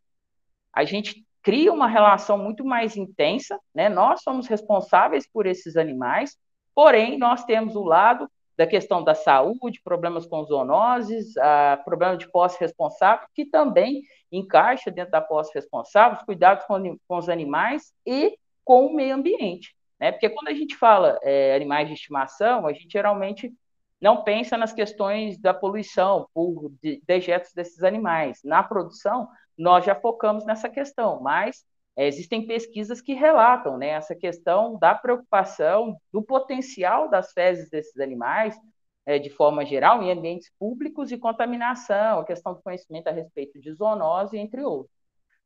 a 0.74 0.84
gente 0.84 1.26
cria 1.44 1.72
uma 1.72 1.88
relação 1.88 2.38
muito 2.38 2.66
mais 2.66 2.98
intensa, 2.98 3.60
né? 3.74 3.88
Nós 3.88 4.22
somos 4.22 4.48
responsáveis 4.48 5.26
por 5.26 5.46
esses 5.46 5.78
animais, 5.78 6.38
Porém, 6.78 7.18
nós 7.18 7.44
temos 7.44 7.76
o 7.76 7.84
lado 7.84 8.30
da 8.56 8.68
questão 8.68 9.04
da 9.04 9.16
saúde, 9.16 9.82
problemas 9.84 10.28
com 10.28 10.44
zoonoses, 10.44 11.36
a 11.36 11.82
problema 11.84 12.16
de 12.16 12.32
posse 12.32 12.60
responsável, 12.60 13.28
que 13.34 13.46
também 13.46 14.04
encaixa 14.32 14.92
dentro 14.92 15.10
da 15.10 15.20
posse 15.20 15.52
responsável, 15.56 16.20
os 16.20 16.24
cuidados 16.24 16.66
com, 16.66 16.96
com 17.08 17.18
os 17.18 17.30
animais 17.30 17.92
e 18.06 18.38
com 18.64 18.86
o 18.86 18.94
meio 18.94 19.16
ambiente. 19.16 19.76
Né? 20.00 20.12
Porque 20.12 20.30
quando 20.30 20.50
a 20.50 20.54
gente 20.54 20.76
fala 20.76 21.18
é, 21.24 21.56
animais 21.56 21.88
de 21.88 21.96
estimação, 21.96 22.68
a 22.68 22.74
gente 22.74 22.90
geralmente 22.92 23.52
não 24.00 24.24
pensa 24.24 24.58
nas 24.58 24.74
questões 24.74 25.40
da 25.40 25.54
poluição 25.54 26.28
por 26.34 26.72
dejetos 27.06 27.54
desses 27.54 27.84
animais. 27.84 28.40
Na 28.44 28.62
produção, 28.64 29.28
nós 29.58 29.86
já 29.86 29.96
focamos 29.96 30.46
nessa 30.46 30.70
questão, 30.70 31.20
mas 31.22 31.66
é, 31.96 32.08
existem 32.08 32.46
pesquisas 32.46 33.02
que 33.02 33.14
relatam 33.14 33.76
né, 33.78 33.88
essa 33.90 34.16
questão 34.16 34.78
da 34.78 34.94
preocupação 34.94 36.00
do 36.14 36.22
potencial 36.22 37.10
das 37.10 37.32
fezes 37.32 37.70
desses 37.72 38.00
animais, 38.00 38.56
é, 39.04 39.18
de 39.18 39.32
forma 39.32 39.66
geral, 39.66 40.04
em 40.04 40.12
ambientes 40.12 40.52
públicos 40.60 41.12
e 41.12 41.18
contaminação, 41.18 42.20
a 42.20 42.26
questão 42.26 42.54
do 42.54 42.62
conhecimento 42.62 43.08
a 43.08 43.12
respeito 43.12 43.60
de 43.60 43.74
zoonose, 43.74 44.38
entre 44.38 44.62
outros. 44.64 44.96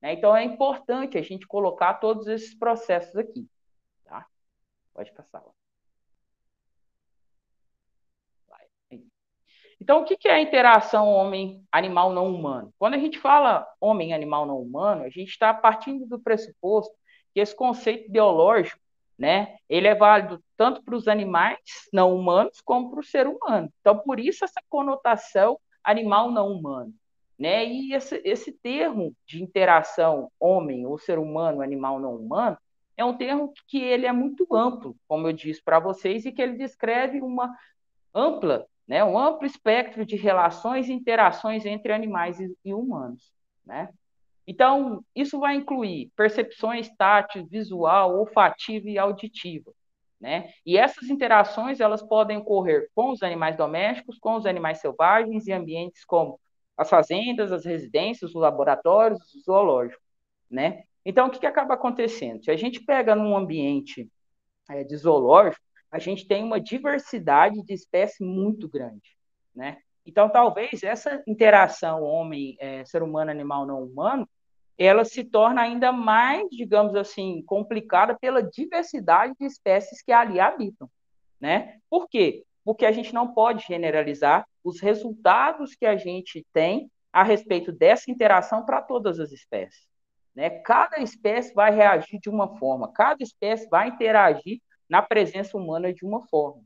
Né? 0.01 0.13
Então, 0.13 0.35
é 0.35 0.43
importante 0.43 1.17
a 1.17 1.21
gente 1.21 1.47
colocar 1.47 1.93
todos 1.95 2.27
esses 2.27 2.53
processos 2.53 3.15
aqui. 3.15 3.47
Tá? 4.03 4.25
Pode 4.93 5.13
passar 5.13 5.39
lá. 5.39 5.60
Então, 9.81 10.01
o 10.03 10.05
que 10.05 10.27
é 10.27 10.33
a 10.33 10.39
interação 10.39 11.09
homem-animal 11.09 12.13
não 12.13 12.31
humano? 12.31 12.71
Quando 12.77 12.93
a 12.93 12.99
gente 12.99 13.17
fala 13.17 13.67
homem-animal 13.81 14.45
não 14.45 14.61
humano, 14.61 15.01
a 15.01 15.09
gente 15.09 15.29
está 15.29 15.51
partindo 15.51 16.05
do 16.05 16.19
pressuposto 16.19 16.93
que 17.33 17.39
esse 17.39 17.55
conceito 17.55 18.11
biológico, 18.11 18.79
né? 19.17 19.55
Ele 19.67 19.87
é 19.87 19.95
válido 19.95 20.39
tanto 20.55 20.83
para 20.83 20.95
os 20.95 21.07
animais 21.07 21.57
não 21.91 22.15
humanos 22.15 22.61
como 22.63 22.91
para 22.91 22.99
o 22.99 23.03
ser 23.03 23.25
humano. 23.25 23.73
Então, 23.79 23.97
por 23.97 24.19
isso 24.19 24.45
essa 24.45 24.61
conotação 24.69 25.59
animal 25.83 26.29
não 26.29 26.51
humano, 26.51 26.93
né? 27.39 27.65
E 27.65 27.95
esse, 27.95 28.21
esse 28.23 28.51
termo 28.51 29.15
de 29.25 29.41
interação 29.41 30.31
homem 30.39 30.85
ou 30.85 30.99
ser 30.99 31.17
humano, 31.17 31.59
animal 31.59 31.99
não 31.99 32.17
humano, 32.17 32.55
é 32.95 33.03
um 33.03 33.17
termo 33.17 33.51
que 33.67 33.81
ele 33.81 34.05
é 34.05 34.11
muito 34.11 34.45
amplo, 34.55 34.95
como 35.07 35.27
eu 35.27 35.33
disse 35.33 35.59
para 35.63 35.79
vocês, 35.79 36.23
e 36.23 36.31
que 36.31 36.39
ele 36.39 36.55
descreve 36.55 37.19
uma 37.19 37.51
ampla, 38.13 38.67
né, 38.91 39.05
um 39.05 39.17
amplo 39.17 39.47
espectro 39.47 40.05
de 40.05 40.17
relações 40.17 40.89
e 40.89 40.91
interações 40.91 41.65
entre 41.65 41.93
animais 41.93 42.41
e, 42.41 42.73
humanos, 42.73 43.31
né? 43.65 43.87
Então, 44.45 45.01
isso 45.15 45.39
vai 45.39 45.55
incluir 45.55 46.11
percepções 46.13 46.93
tátil, 46.97 47.47
visual, 47.47 48.19
olfativa 48.19 48.89
e 48.89 48.97
auditiva. 48.97 49.71
Né? 50.19 50.49
E 50.65 50.77
essas 50.77 51.09
interações 51.09 51.79
elas 51.79 52.03
podem 52.03 52.39
ocorrer 52.39 52.89
com 52.93 53.11
os 53.11 53.23
animais 53.23 53.55
domésticos, 53.55 54.19
com 54.19 54.35
os 54.35 54.45
animais 54.45 54.81
selvagens 54.81 55.47
e 55.47 55.53
ambientes 55.53 56.03
como 56.03 56.37
as 56.75 56.89
fazendas, 56.89 57.53
as 57.53 57.63
residências, 57.63 58.31
os 58.31 58.41
laboratórios, 58.41 59.21
os 59.33 59.43
zoológicos. 59.45 60.03
Né? 60.49 60.83
Então, 61.05 61.27
o 61.27 61.31
que, 61.31 61.39
que 61.39 61.47
acaba 61.47 61.75
acontecendo? 61.75 62.43
Se 62.43 62.51
a 62.51 62.57
gente 62.57 62.83
pega 62.83 63.15
num 63.15 63.37
ambiente 63.37 64.11
é, 64.69 64.83
de 64.83 64.97
zoológico, 64.97 65.63
a 65.91 65.99
gente 65.99 66.27
tem 66.27 66.43
uma 66.43 66.59
diversidade 66.59 67.61
de 67.63 67.73
espécies 67.73 68.25
muito 68.25 68.67
grande. 68.67 69.15
Né? 69.53 69.77
Então, 70.05 70.29
talvez 70.29 70.81
essa 70.83 71.21
interação 71.27 72.01
homem, 72.01 72.55
é, 72.59 72.83
ser 72.85 73.03
humano, 73.03 73.29
animal, 73.29 73.65
não 73.65 73.83
humano, 73.83 74.27
ela 74.77 75.05
se 75.05 75.23
torna 75.23 75.61
ainda 75.61 75.91
mais, 75.91 76.49
digamos 76.49 76.95
assim, 76.95 77.43
complicada 77.45 78.17
pela 78.19 78.41
diversidade 78.41 79.35
de 79.39 79.45
espécies 79.45 80.01
que 80.01 80.11
ali 80.11 80.39
habitam, 80.39 80.89
né? 81.39 81.77
Por 81.87 82.07
quê? 82.09 82.43
Porque 82.63 82.85
a 82.85 82.91
gente 82.91 83.13
não 83.13 83.33
pode 83.33 83.65
generalizar 83.67 84.47
os 84.63 84.79
resultados 84.79 85.75
que 85.75 85.85
a 85.85 85.95
gente 85.97 86.45
tem 86.51 86.89
a 87.13 87.21
respeito 87.23 87.71
dessa 87.71 88.09
interação 88.09 88.65
para 88.65 88.81
todas 88.81 89.19
as 89.19 89.31
espécies. 89.31 89.87
Né? 90.33 90.49
Cada 90.49 90.99
espécie 90.99 91.53
vai 91.53 91.71
reagir 91.71 92.19
de 92.19 92.29
uma 92.29 92.57
forma, 92.57 92.91
cada 92.91 93.21
espécie 93.21 93.67
vai 93.69 93.89
interagir 93.89 94.61
na 94.91 95.01
presença 95.01 95.57
humana 95.57 95.93
de 95.93 96.03
uma 96.03 96.21
forma. 96.27 96.61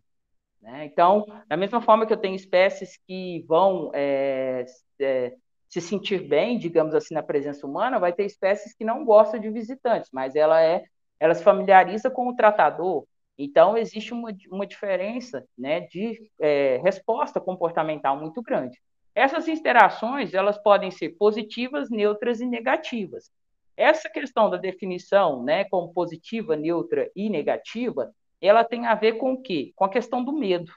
Né? 0.59 0.85
Então, 0.85 1.27
da 1.47 1.55
mesma 1.55 1.79
forma 1.79 2.07
que 2.07 2.11
eu 2.11 2.17
tenho 2.17 2.35
espécies 2.35 2.97
que 3.05 3.45
vão 3.47 3.91
é, 3.93 4.65
é, 4.99 5.35
se 5.69 5.79
sentir 5.79 6.27
bem, 6.27 6.57
digamos 6.57 6.95
assim, 6.95 7.13
na 7.13 7.21
presença 7.21 7.67
humana, 7.67 7.99
vai 7.99 8.11
ter 8.11 8.25
espécies 8.25 8.73
que 8.73 8.83
não 8.83 9.05
gostam 9.05 9.39
de 9.39 9.47
visitantes, 9.51 10.09
mas 10.11 10.35
ela 10.35 10.59
é, 10.59 10.83
ela 11.19 11.35
se 11.35 11.43
familiariza 11.43 12.09
com 12.09 12.27
o 12.27 12.35
tratador. 12.35 13.05
Então, 13.37 13.77
existe 13.77 14.11
uma, 14.11 14.35
uma 14.49 14.65
diferença 14.65 15.45
né, 15.55 15.81
de 15.81 16.31
é, 16.41 16.81
resposta 16.83 17.39
comportamental 17.39 18.19
muito 18.19 18.41
grande. 18.41 18.81
Essas 19.13 19.47
interações, 19.47 20.33
elas 20.33 20.57
podem 20.57 20.89
ser 20.89 21.09
positivas, 21.09 21.91
neutras 21.91 22.41
e 22.41 22.45
negativas. 22.47 23.29
Essa 23.77 24.09
questão 24.09 24.49
da 24.49 24.57
definição, 24.57 25.43
né, 25.43 25.65
como 25.65 25.93
positiva, 25.93 26.55
neutra 26.55 27.09
e 27.15 27.29
negativa, 27.29 28.13
ela 28.41 28.63
tem 28.63 28.85
a 28.85 28.95
ver 28.95 29.13
com 29.13 29.33
o 29.33 29.41
quê? 29.41 29.73
Com 29.75 29.85
a 29.85 29.89
questão 29.89 30.23
do 30.23 30.33
medo. 30.33 30.71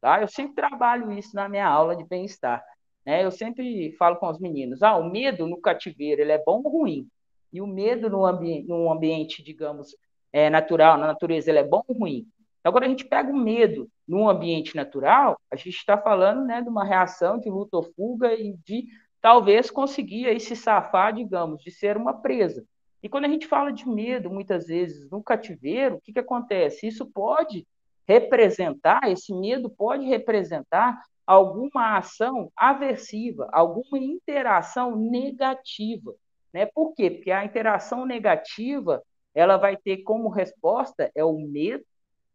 Tá? 0.00 0.20
Eu 0.20 0.28
sempre 0.28 0.54
trabalho 0.54 1.12
isso 1.12 1.34
na 1.34 1.48
minha 1.48 1.66
aula 1.66 1.96
de 1.96 2.04
bem-estar. 2.04 2.64
Né? 3.06 3.24
Eu 3.24 3.30
sempre 3.30 3.92
falo 3.92 4.16
com 4.16 4.28
os 4.28 4.38
meninos, 4.38 4.82
ah, 4.82 4.96
o 4.96 5.10
medo 5.10 5.46
no 5.46 5.60
cativeiro 5.60 6.20
ele 6.20 6.32
é 6.32 6.42
bom 6.42 6.62
ou 6.64 6.70
ruim? 6.70 7.08
E 7.52 7.60
o 7.60 7.66
medo 7.66 8.10
no, 8.10 8.26
ambi 8.26 8.64
no 8.64 8.90
ambiente, 8.90 9.42
digamos, 9.42 9.96
é, 10.32 10.50
natural, 10.50 10.98
na 10.98 11.06
natureza, 11.06 11.50
ele 11.50 11.60
é 11.60 11.64
bom 11.64 11.84
ou 11.86 11.96
ruim? 11.96 12.26
Então, 12.58 12.72
quando 12.72 12.84
a 12.84 12.88
gente 12.88 13.04
pega 13.04 13.30
o 13.30 13.36
medo 13.36 13.88
no 14.08 14.28
ambiente 14.28 14.74
natural, 14.74 15.38
a 15.50 15.56
gente 15.56 15.76
está 15.76 15.98
falando 15.98 16.44
né, 16.46 16.62
de 16.62 16.68
uma 16.68 16.84
reação 16.84 17.38
de 17.38 17.48
luta 17.50 17.76
ou 17.76 17.82
fuga 17.82 18.32
e 18.34 18.56
de 18.64 18.86
talvez 19.24 19.70
conseguir 19.70 20.26
aí 20.26 20.38
se 20.38 20.54
safar, 20.54 21.14
digamos, 21.14 21.62
de 21.62 21.70
ser 21.70 21.96
uma 21.96 22.12
presa. 22.12 22.62
E 23.02 23.08
quando 23.08 23.24
a 23.24 23.28
gente 23.28 23.46
fala 23.46 23.72
de 23.72 23.88
medo, 23.88 24.28
muitas 24.28 24.66
vezes, 24.66 25.08
no 25.08 25.22
cativeiro, 25.22 25.94
o 25.94 26.00
que, 26.02 26.12
que 26.12 26.18
acontece? 26.18 26.86
Isso 26.86 27.06
pode 27.06 27.66
representar, 28.06 29.10
esse 29.10 29.32
medo 29.32 29.70
pode 29.70 30.04
representar 30.04 31.02
alguma 31.26 31.96
ação 31.96 32.52
aversiva, 32.54 33.48
alguma 33.50 33.98
interação 33.98 34.94
negativa. 34.94 36.14
Né? 36.52 36.66
Por 36.66 36.92
quê? 36.92 37.10
Porque 37.10 37.30
a 37.30 37.46
interação 37.46 38.04
negativa 38.04 39.02
ela 39.34 39.56
vai 39.56 39.74
ter 39.74 40.02
como 40.02 40.28
resposta 40.28 41.10
é 41.14 41.24
o 41.24 41.38
medo, 41.38 41.82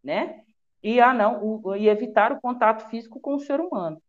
né? 0.03 0.41
E 0.81 0.99
a 0.99 1.13
não 1.13 1.61
o, 1.63 1.75
e 1.75 1.87
evitar 1.87 2.31
o 2.31 2.41
contato 2.41 2.89
físico 2.89 3.19
com 3.19 3.35
o 3.35 3.39
ser 3.39 3.59
humano, 3.59 4.01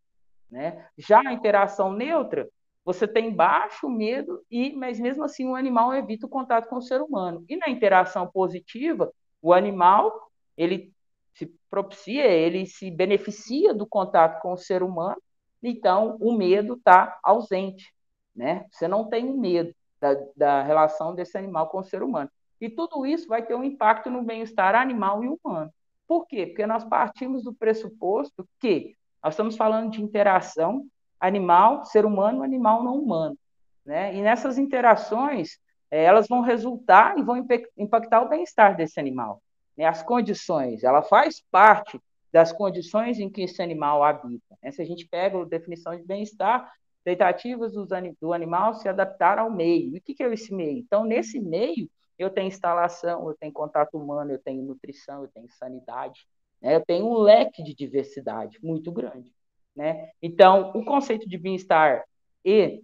né? 0.51 0.87
Já 0.97 1.21
a 1.21 1.33
interação 1.33 1.93
neutra, 1.93 2.49
você 2.85 3.07
tem 3.07 3.33
baixo 3.33 3.89
medo 3.89 4.43
e 4.51 4.75
mas 4.75 4.99
mesmo 4.99 5.25
assim 5.25 5.47
o 5.47 5.55
animal 5.55 5.95
evita 5.95 6.27
o 6.27 6.31
contato 6.31 6.69
com 6.69 6.77
o 6.77 6.83
ser 6.83 7.01
humano. 7.01 7.45
E 7.49 7.57
na 7.57 7.69
interação 7.69 8.27
positiva, 8.27 9.13
o 9.43 9.53
animal 9.53 10.31
ele 10.57 10.93
se 11.35 11.47
propicia, 11.71 12.27
ele 12.27 12.67
se 12.67 12.91
beneficia 12.91 13.73
do 13.73 13.87
contato 13.87 14.41
com 14.41 14.53
o 14.53 14.59
ser 14.59 14.83
humano, 14.83 15.21
então 15.63 16.17
o 16.21 16.33
medo 16.33 16.75
está 16.75 17.19
ausente, 17.23 17.93
né? 18.35 18.67
Você 18.71 18.89
não 18.89 19.09
tem 19.09 19.33
medo 19.33 19.75
da, 20.01 20.15
da 20.37 20.63
relação 20.63 21.15
desse 21.15 21.37
animal 21.37 21.69
com 21.69 21.79
o 21.79 21.85
ser 21.85 22.03
humano. 22.03 22.31
E 22.61 22.69
tudo 22.69 23.07
isso 23.07 23.27
vai 23.29 23.45
ter 23.45 23.55
um 23.55 23.65
impacto 23.65 24.11
no 24.11 24.23
bem-estar 24.23 24.75
animal 24.75 25.23
e 25.25 25.29
humano. 25.29 25.73
Por 26.07 26.27
quê? 26.27 26.47
Porque 26.47 26.67
nós 26.67 26.85
partimos 26.85 27.45
do 27.45 27.55
pressuposto 27.55 28.47
que 28.59 28.97
nós 29.23 29.35
estamos 29.35 29.57
falando 29.57 29.91
de 29.91 30.03
interação 30.03 30.87
animal, 31.21 31.85
ser 31.85 32.05
humano, 32.05 32.43
animal 32.43 32.83
não 32.83 32.97
humano. 32.97 33.37
Né? 33.85 34.15
E 34.15 34.23
nessas 34.23 34.59
interações, 34.59 35.59
eh, 35.91 36.03
elas 36.03 36.27
vão 36.27 36.41
resultar 36.41 37.19
e 37.19 37.23
vão 37.23 37.37
impactar 37.77 38.23
o 38.23 38.29
bem-estar 38.29 38.77
desse 38.77 38.99
animal 38.99 39.41
né, 39.81 39.87
as 39.87 40.03
condições, 40.03 40.85
ela 40.85 41.03
faz 41.03 41.43
parte 41.51 41.99
das 42.31 42.53
condições 42.53 43.19
em 43.19 43.31
que 43.31 43.43
esse 43.43 43.63
animal 43.63 44.05
habita. 44.05 44.57
Né? 44.63 44.71
Se 44.71 44.83
a 44.83 44.85
gente 44.85 45.09
pega 45.09 45.41
a 45.41 45.45
definição 45.45 45.97
de 45.97 46.03
bem-estar, 46.03 46.71
tentativas 47.03 47.73
do 48.21 48.33
animal 48.33 48.75
se 48.75 48.87
adaptar 48.87 49.39
ao 49.39 49.51
meio. 49.51 49.97
E 49.97 49.99
o 49.99 50.03
que 50.03 50.23
é 50.23 50.33
esse 50.33 50.55
meio? 50.55 50.79
Então, 50.79 51.05
nesse 51.05 51.41
meio, 51.41 51.91
eu 52.19 52.29
tenho 52.29 52.49
instalação, 52.49 53.27
eu 53.27 53.35
tenho 53.35 53.53
contato 53.53 53.97
humano, 53.97 54.31
eu 54.31 54.39
tenho 54.39 54.63
nutrição, 54.63 55.23
eu 55.23 55.29
tenho 55.29 55.49
sanidade, 55.49 56.29
né? 56.61 56.77
eu 56.77 56.85
tenho 56.85 57.07
um 57.07 57.15
leque 57.15 57.63
de 57.63 57.75
diversidade 57.75 58.59
muito 58.63 58.93
grande. 58.93 59.33
Né? 59.75 60.11
Então, 60.21 60.73
o 60.75 60.85
conceito 60.85 61.29
de 61.29 61.39
bem-estar 61.39 62.05
e 62.45 62.83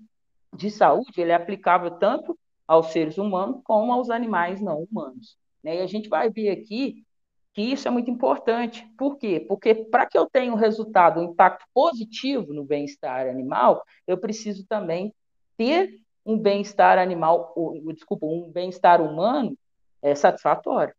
de 0.55 0.71
saúde 0.71 1.21
ele 1.21 1.33
é 1.33 1.35
aplicável 1.35 1.91
tanto 1.93 2.39
aos 2.67 2.87
seres 2.87 3.19
humanos 3.19 3.61
como 3.65 3.93
aos 3.93 4.11
animais 4.11 4.61
não 4.61 4.83
humanos. 4.83 5.37
Né? 5.63 5.77
E 5.77 5.81
a 5.81 5.87
gente 5.87 6.09
vai 6.09 6.31
ver 6.31 6.51
aqui 6.51 7.05
que 7.53 7.63
isso 7.63 7.89
é 7.89 7.91
muito 7.91 8.11
importante. 8.11 8.87
Por 8.99 9.17
quê? 9.17 9.41
Porque 9.41 9.75
para 9.75 10.07
que 10.07 10.17
eu 10.17 10.29
tenha 10.29 10.53
um 10.53 10.57
resultado, 10.57 11.21
um 11.21 11.33
impacto 11.33 11.65
positivo 11.73 12.53
no 12.53 12.65
bem-estar 12.65 13.27
animal, 13.27 13.83
eu 14.07 14.19
preciso 14.19 14.67
também 14.67 15.15
ter 15.57 16.01
um 16.25 16.37
bem-estar 16.37 16.99
animal, 16.99 17.53
ou, 17.57 17.81
desculpa, 17.93 18.27
um 18.27 18.51
bem-estar 18.51 19.01
humano 19.01 19.57
é, 20.03 20.15
satisfatório. 20.15 20.95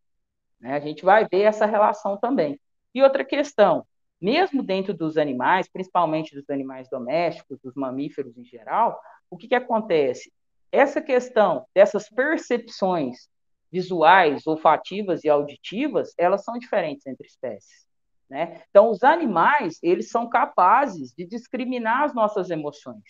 Né? 0.60 0.73
A 0.73 0.80
gente 0.80 1.04
vai 1.04 1.28
ver 1.28 1.41
essa 1.41 1.65
relação 1.65 2.17
também. 2.17 2.60
E 2.95 3.04
outra 3.04 3.23
questão, 3.23 3.86
mesmo 4.19 4.63
dentro 4.63 4.93
dos 4.93 5.17
animais, 5.17 5.69
principalmente 5.71 6.36
dos 6.36 6.49
animais 6.49 6.89
domésticos, 6.89 7.60
dos 7.63 7.75
mamíferos 7.75 8.38
em 8.38 8.43
geral, 8.43 8.99
o 9.30 9.38
que, 9.38 9.47
que 9.47 9.56
acontece? 9.56 10.32
Essa 10.71 11.01
questão 11.01 11.65
dessas 11.73 12.10
percepções 12.10 13.30
visuais, 13.71 14.47
olfativas 14.47 15.23
e 15.23 15.30
auditivas, 15.30 16.13
elas 16.17 16.43
são 16.43 16.58
diferentes 16.58 17.06
entre 17.06 17.27
espécies. 17.27 17.86
Né? 18.30 18.62
Então, 18.69 18.89
os 18.89 19.03
animais, 19.03 19.77
eles 19.82 20.10
são 20.10 20.27
capazes 20.27 21.13
de 21.13 21.25
discriminar 21.25 22.03
as 22.03 22.13
nossas 22.13 22.49
emoções. 22.49 23.03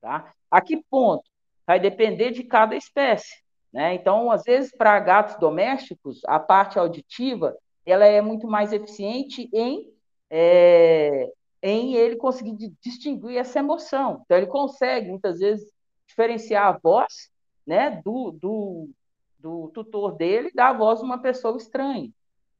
Tá? 0.00 0.32
A 0.50 0.60
que 0.60 0.82
ponto? 0.90 1.24
Vai 1.66 1.80
depender 1.80 2.30
de 2.30 2.44
cada 2.44 2.76
espécie. 2.76 3.42
Né? 3.72 3.94
Então, 3.94 4.30
às 4.30 4.42
vezes, 4.44 4.70
para 4.76 4.98
gatos 5.00 5.36
domésticos, 5.38 6.20
a 6.26 6.38
parte 6.38 6.78
auditiva 6.78 7.56
ela 7.84 8.04
é 8.04 8.20
muito 8.20 8.46
mais 8.46 8.72
eficiente 8.72 9.48
em, 9.52 9.92
é, 10.34 11.30
em 11.62 11.94
ele 11.94 12.16
conseguir 12.16 12.72
distinguir 12.80 13.36
essa 13.36 13.58
emoção. 13.58 14.22
Então, 14.24 14.38
ele 14.38 14.46
consegue, 14.46 15.10
muitas 15.10 15.38
vezes, 15.38 15.70
diferenciar 16.08 16.66
a 16.66 16.78
voz 16.82 17.30
né, 17.66 18.00
do, 18.02 18.30
do, 18.32 18.90
do 19.38 19.68
tutor 19.68 20.16
dele 20.16 20.50
dá 20.54 20.70
a 20.70 20.72
voz 20.72 21.00
de 21.00 21.04
uma 21.04 21.18
pessoa 21.18 21.56
estranha, 21.56 22.10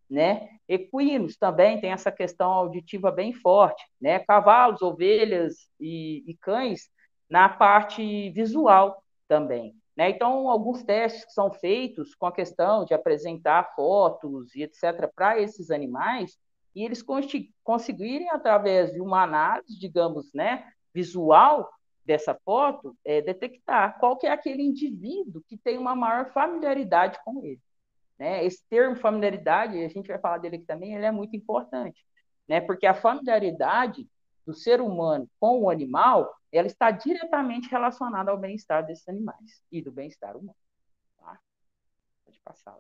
né? 0.09 0.49
Equinos 0.69 1.37
também 1.37 1.81
tem 1.81 1.91
essa 1.91 2.13
questão 2.13 2.51
auditiva 2.51 3.11
bem 3.11 3.33
forte, 3.33 3.83
né? 4.01 4.19
Cavalos, 4.21 4.83
ovelhas 4.83 5.69
e, 5.81 6.23
e 6.27 6.35
cães 6.35 6.91
na 7.29 7.49
parte 7.49 8.31
visual 8.31 9.03
também. 9.27 9.75
Né? 9.97 10.11
Então, 10.11 10.49
alguns 10.49 10.83
testes 10.83 11.25
que 11.25 11.33
são 11.33 11.51
feitos 11.51 12.15
com 12.15 12.27
a 12.27 12.33
questão 12.33 12.85
de 12.85 12.95
apresentar 12.95 13.75
fotos 13.75 14.55
e 14.55 14.63
etc. 14.63 15.11
para 15.15 15.41
esses 15.41 15.71
animais, 15.71 16.39
e 16.75 16.85
eles 16.85 17.05
conseguirem, 17.63 18.31
através 18.31 18.93
de 18.93 19.01
uma 19.01 19.23
análise, 19.23 19.79
digamos, 19.79 20.33
né, 20.33 20.73
visual 20.93 21.71
dessa 22.05 22.35
foto, 22.35 22.97
é, 23.05 23.21
detectar 23.21 23.99
qual 23.99 24.17
que 24.17 24.27
é 24.27 24.31
aquele 24.31 24.63
indivíduo 24.63 25.43
que 25.47 25.57
tem 25.57 25.79
uma 25.79 25.95
maior 25.95 26.33
familiaridade 26.33 27.19
com 27.25 27.45
ele. 27.45 27.61
Né? 28.19 28.45
Esse 28.45 28.65
termo 28.69 28.97
familiaridade, 28.97 29.83
a 29.83 29.89
gente 29.89 30.09
vai 30.09 30.19
falar 30.19 30.39
dele 30.39 30.57
aqui 30.57 30.65
também, 30.65 30.95
ele 30.95 31.07
é 31.07 31.13
muito 31.13 31.37
importante, 31.37 32.05
né? 32.49 32.61
porque 32.61 32.87
a 32.87 32.95
familiaridade 32.95 34.09
do 34.45 34.53
ser 34.53 34.81
humano 34.81 35.29
com 35.39 35.63
o 35.63 35.71
animal, 35.71 36.35
ela 36.51 36.67
está 36.67 36.91
diretamente 36.91 37.69
relacionada 37.69 38.31
ao 38.31 38.39
bem-estar 38.39 38.85
desses 38.85 39.09
animais 39.09 39.63
e 39.71 39.81
do 39.81 39.93
bem-estar 39.93 40.37
humano. 40.37 40.57
Tá? 41.19 41.39
Pode 42.25 42.41
passar. 42.41 42.77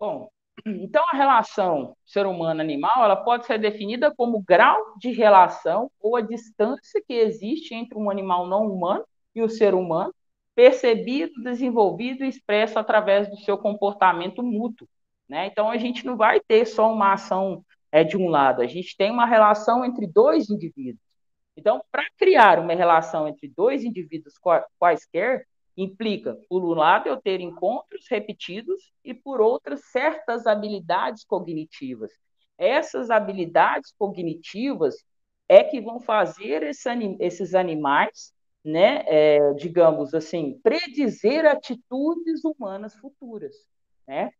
Bom, 0.00 0.30
então 0.66 1.04
a 1.12 1.16
relação 1.16 1.94
ser 2.06 2.24
humano-animal, 2.26 3.04
ela 3.04 3.16
pode 3.16 3.44
ser 3.44 3.58
definida 3.58 4.12
como 4.16 4.42
grau 4.42 4.96
de 4.98 5.10
relação 5.12 5.90
ou 6.00 6.16
a 6.16 6.22
distância 6.22 7.02
que 7.06 7.12
existe 7.12 7.74
entre 7.74 7.98
um 7.98 8.10
animal 8.10 8.46
não 8.46 8.66
humano 8.66 9.04
e 9.34 9.42
o 9.42 9.48
ser 9.48 9.74
humano, 9.74 10.14
percebido, 10.54 11.42
desenvolvido 11.42 12.24
e 12.24 12.28
expresso 12.28 12.78
através 12.78 13.28
do 13.28 13.36
seu 13.36 13.58
comportamento 13.58 14.42
mútuo. 14.42 14.88
Né? 15.28 15.46
Então, 15.46 15.70
a 15.70 15.76
gente 15.76 16.04
não 16.04 16.16
vai 16.16 16.40
ter 16.40 16.66
só 16.66 16.92
uma 16.92 17.12
ação 17.12 17.64
é, 17.92 18.02
de 18.02 18.16
um 18.16 18.28
lado, 18.28 18.62
a 18.62 18.66
gente 18.66 18.96
tem 18.96 19.10
uma 19.10 19.26
relação 19.26 19.84
entre 19.84 20.06
dois 20.06 20.48
indivíduos. 20.50 21.04
Então, 21.56 21.82
para 21.92 22.04
criar 22.16 22.58
uma 22.58 22.74
relação 22.74 23.28
entre 23.28 23.48
dois 23.48 23.84
indivíduos 23.84 24.34
quaisquer, 24.78 25.46
implica, 25.82 26.38
por 26.48 26.64
um 26.64 26.74
lado, 26.74 27.08
eu 27.08 27.16
ter 27.16 27.40
encontros 27.40 28.06
repetidos 28.08 28.92
e, 29.04 29.14
por 29.14 29.40
outras, 29.40 29.84
certas 29.90 30.46
habilidades 30.46 31.24
cognitivas. 31.24 32.12
Essas 32.58 33.10
habilidades 33.10 33.92
cognitivas 33.98 34.96
é 35.48 35.64
que 35.64 35.80
vão 35.80 36.00
fazer 36.00 36.62
esse, 36.62 36.88
esses 37.18 37.54
animais 37.54 38.32
né, 38.64 39.04
é, 39.06 39.54
digamos 39.54 40.14
assim, 40.14 40.60
predizer 40.62 41.46
atitudes 41.46 42.44
humanas 42.44 42.94
futuras, 42.94 43.54
né? 44.06 44.30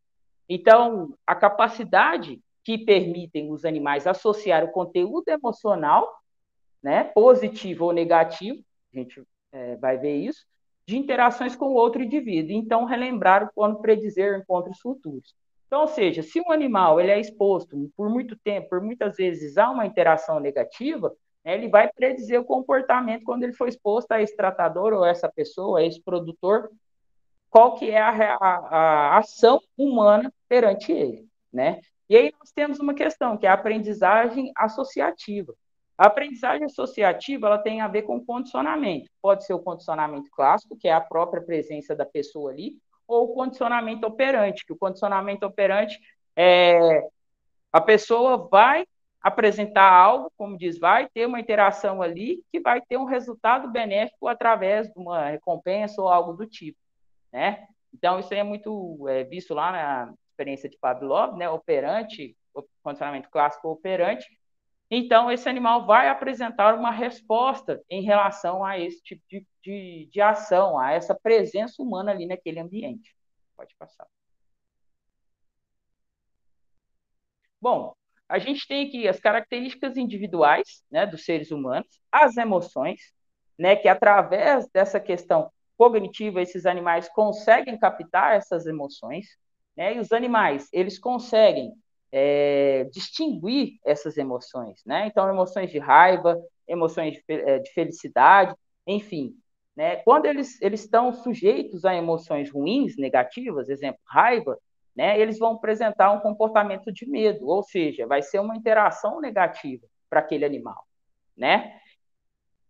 Então, 0.48 1.16
a 1.26 1.35
capacidade 1.35 2.40
que 2.62 2.76
permitem 2.76 3.50
os 3.50 3.64
animais 3.64 4.07
associar 4.07 4.64
o 4.64 4.72
conteúdo 4.72 5.29
emocional, 5.29 6.07
né, 6.83 7.05
positivo 7.05 7.87
ou 7.87 7.92
negativo, 7.92 8.62
a 8.92 8.98
gente 8.98 9.22
é, 9.53 9.76
vai 9.76 9.96
ver 9.96 10.16
isso, 10.16 10.44
de 10.90 10.98
interações 10.98 11.55
com 11.55 11.72
outro 11.72 12.03
indivíduo. 12.03 12.53
Então, 12.53 12.85
relembrar 12.85 13.48
quando 13.55 13.81
predizer 13.81 14.37
encontros 14.37 14.81
futuros. 14.81 15.35
Então, 15.68 15.83
ou 15.83 15.87
seja, 15.87 16.20
se 16.20 16.40
um 16.40 16.50
animal 16.50 17.00
ele 17.00 17.12
é 17.12 17.20
exposto 17.20 17.76
por 17.96 18.11
muito 18.11 18.37
tempo, 18.37 18.70
por 18.70 18.81
muitas 18.81 19.16
vezes 19.16 19.57
a 19.57 19.70
uma 19.70 19.87
interação 19.87 20.40
negativa, 20.40 21.14
né, 21.44 21.55
ele 21.55 21.68
vai 21.68 21.88
predizer 21.92 22.40
o 22.40 22.44
comportamento 22.44 23.22
quando 23.22 23.44
ele 23.44 23.53
for 23.53 23.68
exposto 23.68 24.11
a 24.11 24.20
esse 24.20 24.37
tratador 24.37 24.92
ou 24.92 25.05
essa 25.05 25.29
pessoa, 25.29 25.79
a 25.79 25.85
esse 25.85 26.03
produtor, 26.03 26.68
qual 27.48 27.76
que 27.76 27.88
é 27.88 28.00
a, 28.00 28.11
a, 28.11 28.57
a 29.14 29.18
ação 29.18 29.61
humana 29.79 30.33
perante 30.48 30.90
ele, 30.90 31.24
né? 31.53 31.81
E 32.09 32.16
aí 32.16 32.33
nós 32.37 32.50
temos 32.50 32.81
uma 32.81 32.94
questão, 32.94 33.37
que 33.37 33.46
é 33.46 33.48
a 33.48 33.55
aprendizagem 33.55 34.50
associativa. 34.57 35.55
A 36.01 36.07
aprendizagem 36.07 36.65
associativa 36.65 37.47
ela 37.47 37.59
tem 37.59 37.83
a 37.83 37.87
ver 37.87 38.05
com 38.05 38.25
condicionamento. 38.25 39.11
Pode 39.21 39.45
ser 39.45 39.53
o 39.53 39.59
condicionamento 39.59 40.31
clássico, 40.31 40.75
que 40.75 40.89
é 40.89 40.95
a 40.95 41.01
própria 41.01 41.43
presença 41.43 41.95
da 41.95 42.07
pessoa 42.07 42.51
ali, 42.51 42.79
ou 43.07 43.25
o 43.25 43.35
condicionamento 43.35 44.07
operante, 44.07 44.65
que 44.65 44.73
o 44.73 44.79
condicionamento 44.79 45.45
operante 45.45 46.01
é 46.35 47.07
a 47.71 47.83
pessoa 47.83 48.49
vai 48.49 48.87
apresentar 49.21 49.93
algo, 49.93 50.33
como 50.39 50.57
diz, 50.57 50.79
vai 50.79 51.07
ter 51.07 51.27
uma 51.27 51.39
interação 51.39 52.01
ali 52.01 52.43
que 52.51 52.61
vai 52.61 52.81
ter 52.81 52.97
um 52.97 53.05
resultado 53.05 53.71
benéfico 53.71 54.27
através 54.27 54.89
de 54.89 54.99
uma 54.99 55.29
recompensa 55.29 56.01
ou 56.01 56.09
algo 56.09 56.33
do 56.33 56.47
tipo, 56.47 56.79
né? 57.31 57.67
Então, 57.93 58.19
isso 58.19 58.33
é 58.33 58.43
muito 58.43 59.07
é, 59.07 59.23
visto 59.25 59.53
lá 59.53 59.71
na 59.71 60.15
experiência 60.31 60.67
de 60.67 60.79
Pavlov, 60.79 61.37
né? 61.37 61.51
Operante, 61.51 62.35
condicionamento 62.83 63.29
clássico 63.29 63.69
operante. 63.69 64.39
Então, 64.90 65.31
esse 65.31 65.48
animal 65.48 65.87
vai 65.87 66.09
apresentar 66.09 66.74
uma 66.74 66.90
resposta 66.90 67.81
em 67.88 68.03
relação 68.03 68.64
a 68.64 68.76
esse 68.76 69.00
tipo 69.03 69.22
de, 69.29 69.46
de, 69.62 70.09
de 70.11 70.20
ação, 70.20 70.76
a 70.79 70.90
essa 70.90 71.14
presença 71.14 71.81
humana 71.81 72.11
ali 72.11 72.26
naquele 72.26 72.59
ambiente. 72.59 73.14
Pode 73.57 73.72
passar. 73.76 74.07
Bom, 77.61 77.94
a 78.29 78.38
gente 78.38 78.66
tem 78.66 78.88
aqui 78.88 79.07
as 79.07 79.20
características 79.20 79.96
individuais 79.96 80.83
né, 80.90 81.07
dos 81.07 81.24
seres 81.24 81.53
humanos, 81.53 82.00
as 82.11 82.37
emoções, 82.37 83.12
né, 83.57 83.76
que 83.76 83.87
através 83.87 84.68
dessa 84.70 84.98
questão 84.98 85.53
cognitiva 85.76 86.42
esses 86.42 86.66
animais 86.66 87.09
conseguem 87.09 87.79
captar 87.79 88.35
essas 88.35 88.66
emoções, 88.66 89.38
né, 89.76 89.94
e 89.94 90.00
os 90.00 90.11
animais 90.11 90.68
eles 90.72 90.98
conseguem 90.98 91.74
é, 92.12 92.85
distinguir 92.92 93.79
essas 93.85 94.16
emoções, 94.16 94.83
né? 94.85 95.07
Então 95.07 95.29
emoções 95.29 95.70
de 95.70 95.79
raiva, 95.79 96.40
emoções 96.66 97.14
de, 97.14 97.23
é, 97.29 97.59
de 97.59 97.73
felicidade, 97.73 98.55
enfim, 98.87 99.35
né? 99.77 99.96
Quando 99.96 100.27
eles 100.27 100.61
eles 100.61 100.83
estão 100.83 101.12
sujeitos 101.12 101.85
a 101.85 101.94
emoções 101.94 102.51
ruins, 102.51 102.96
negativas, 102.96 103.68
exemplo 103.68 104.01
raiva, 104.07 104.59
né, 104.94 105.18
eles 105.18 105.38
vão 105.38 105.55
apresentar 105.55 106.11
um 106.12 106.20
comportamento 106.20 106.92
de 106.92 107.09
medo, 107.09 107.46
ou 107.46 107.62
seja, 107.62 108.07
vai 108.07 108.23
ser 108.23 108.40
uma 108.40 108.57
interação 108.57 109.20
negativa 109.20 109.87
para 110.09 110.20
aquele 110.20 110.44
animal, 110.44 110.85
né? 111.37 111.81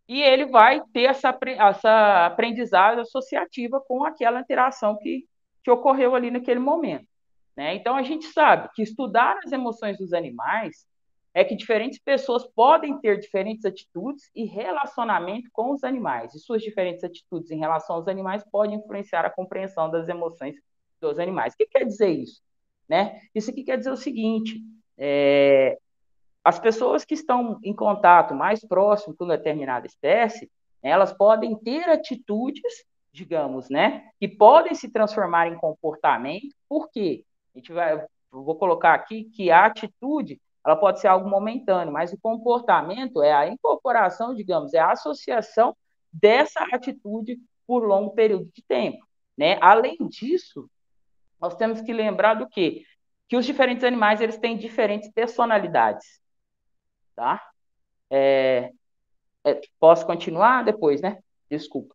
E 0.06 0.20
ele 0.22 0.46
vai 0.46 0.82
ter 0.92 1.04
essa, 1.04 1.36
essa 1.58 2.26
aprendizagem 2.26 3.00
associativa 3.00 3.80
com 3.80 4.04
aquela 4.04 4.40
interação 4.40 4.98
que, 4.98 5.24
que 5.62 5.70
ocorreu 5.70 6.14
ali 6.14 6.30
naquele 6.30 6.58
momento. 6.58 7.06
Né? 7.56 7.74
Então, 7.74 7.96
a 7.96 8.02
gente 8.02 8.26
sabe 8.26 8.68
que 8.74 8.82
estudar 8.82 9.38
as 9.44 9.52
emoções 9.52 9.98
dos 9.98 10.12
animais 10.12 10.86
é 11.32 11.44
que 11.44 11.54
diferentes 11.54 11.98
pessoas 11.98 12.46
podem 12.46 12.98
ter 12.98 13.18
diferentes 13.18 13.64
atitudes 13.64 14.30
e 14.34 14.44
relacionamento 14.44 15.48
com 15.52 15.72
os 15.72 15.84
animais. 15.84 16.34
E 16.34 16.40
suas 16.40 16.62
diferentes 16.62 17.04
atitudes 17.04 17.50
em 17.50 17.58
relação 17.58 17.96
aos 17.96 18.08
animais 18.08 18.44
podem 18.50 18.76
influenciar 18.76 19.24
a 19.24 19.30
compreensão 19.30 19.90
das 19.90 20.08
emoções 20.08 20.56
dos 21.00 21.18
animais. 21.18 21.54
O 21.54 21.56
que 21.56 21.66
quer 21.66 21.84
dizer 21.84 22.10
isso? 22.10 22.42
Né? 22.88 23.20
Isso 23.34 23.50
aqui 23.50 23.62
quer 23.62 23.78
dizer 23.78 23.92
o 23.92 23.96
seguinte: 23.96 24.60
é, 24.98 25.78
as 26.44 26.58
pessoas 26.58 27.04
que 27.04 27.14
estão 27.14 27.58
em 27.62 27.74
contato 27.74 28.34
mais 28.34 28.66
próximo 28.66 29.14
com 29.14 29.26
determinada 29.26 29.86
espécie, 29.86 30.50
elas 30.82 31.12
podem 31.12 31.54
ter 31.56 31.88
atitudes, 31.88 32.84
digamos, 33.12 33.68
né, 33.68 34.08
que 34.18 34.26
podem 34.26 34.74
se 34.74 34.90
transformar 34.90 35.48
em 35.48 35.56
comportamento. 35.56 36.54
Por 36.68 36.90
quê? 36.90 37.24
A 37.54 37.58
gente 37.58 37.72
vai, 37.72 38.04
vou 38.30 38.54
colocar 38.56 38.94
aqui 38.94 39.24
que 39.24 39.50
a 39.50 39.66
atitude 39.66 40.40
ela 40.64 40.76
pode 40.76 41.00
ser 41.00 41.08
algo 41.08 41.28
momentâneo, 41.28 41.92
mas 41.92 42.12
o 42.12 42.18
comportamento 42.20 43.22
é 43.22 43.32
a 43.32 43.48
incorporação, 43.48 44.34
digamos, 44.34 44.74
é 44.74 44.78
a 44.78 44.92
associação 44.92 45.74
dessa 46.12 46.62
atitude 46.72 47.38
por 47.66 47.84
longo 47.84 48.10
período 48.10 48.50
de 48.52 48.62
tempo. 48.62 49.06
Né? 49.36 49.58
Além 49.60 49.96
disso, 50.08 50.68
nós 51.40 51.54
temos 51.54 51.80
que 51.80 51.92
lembrar 51.92 52.34
do 52.34 52.48
quê? 52.48 52.84
Que 53.28 53.36
os 53.36 53.46
diferentes 53.46 53.84
animais 53.84 54.20
eles 54.20 54.36
têm 54.36 54.56
diferentes 54.56 55.10
personalidades, 55.10 56.20
tá? 57.16 57.40
É, 58.10 58.70
é, 59.44 59.60
posso 59.78 60.04
continuar 60.04 60.64
depois, 60.64 61.00
né? 61.00 61.22
Desculpa. 61.48 61.94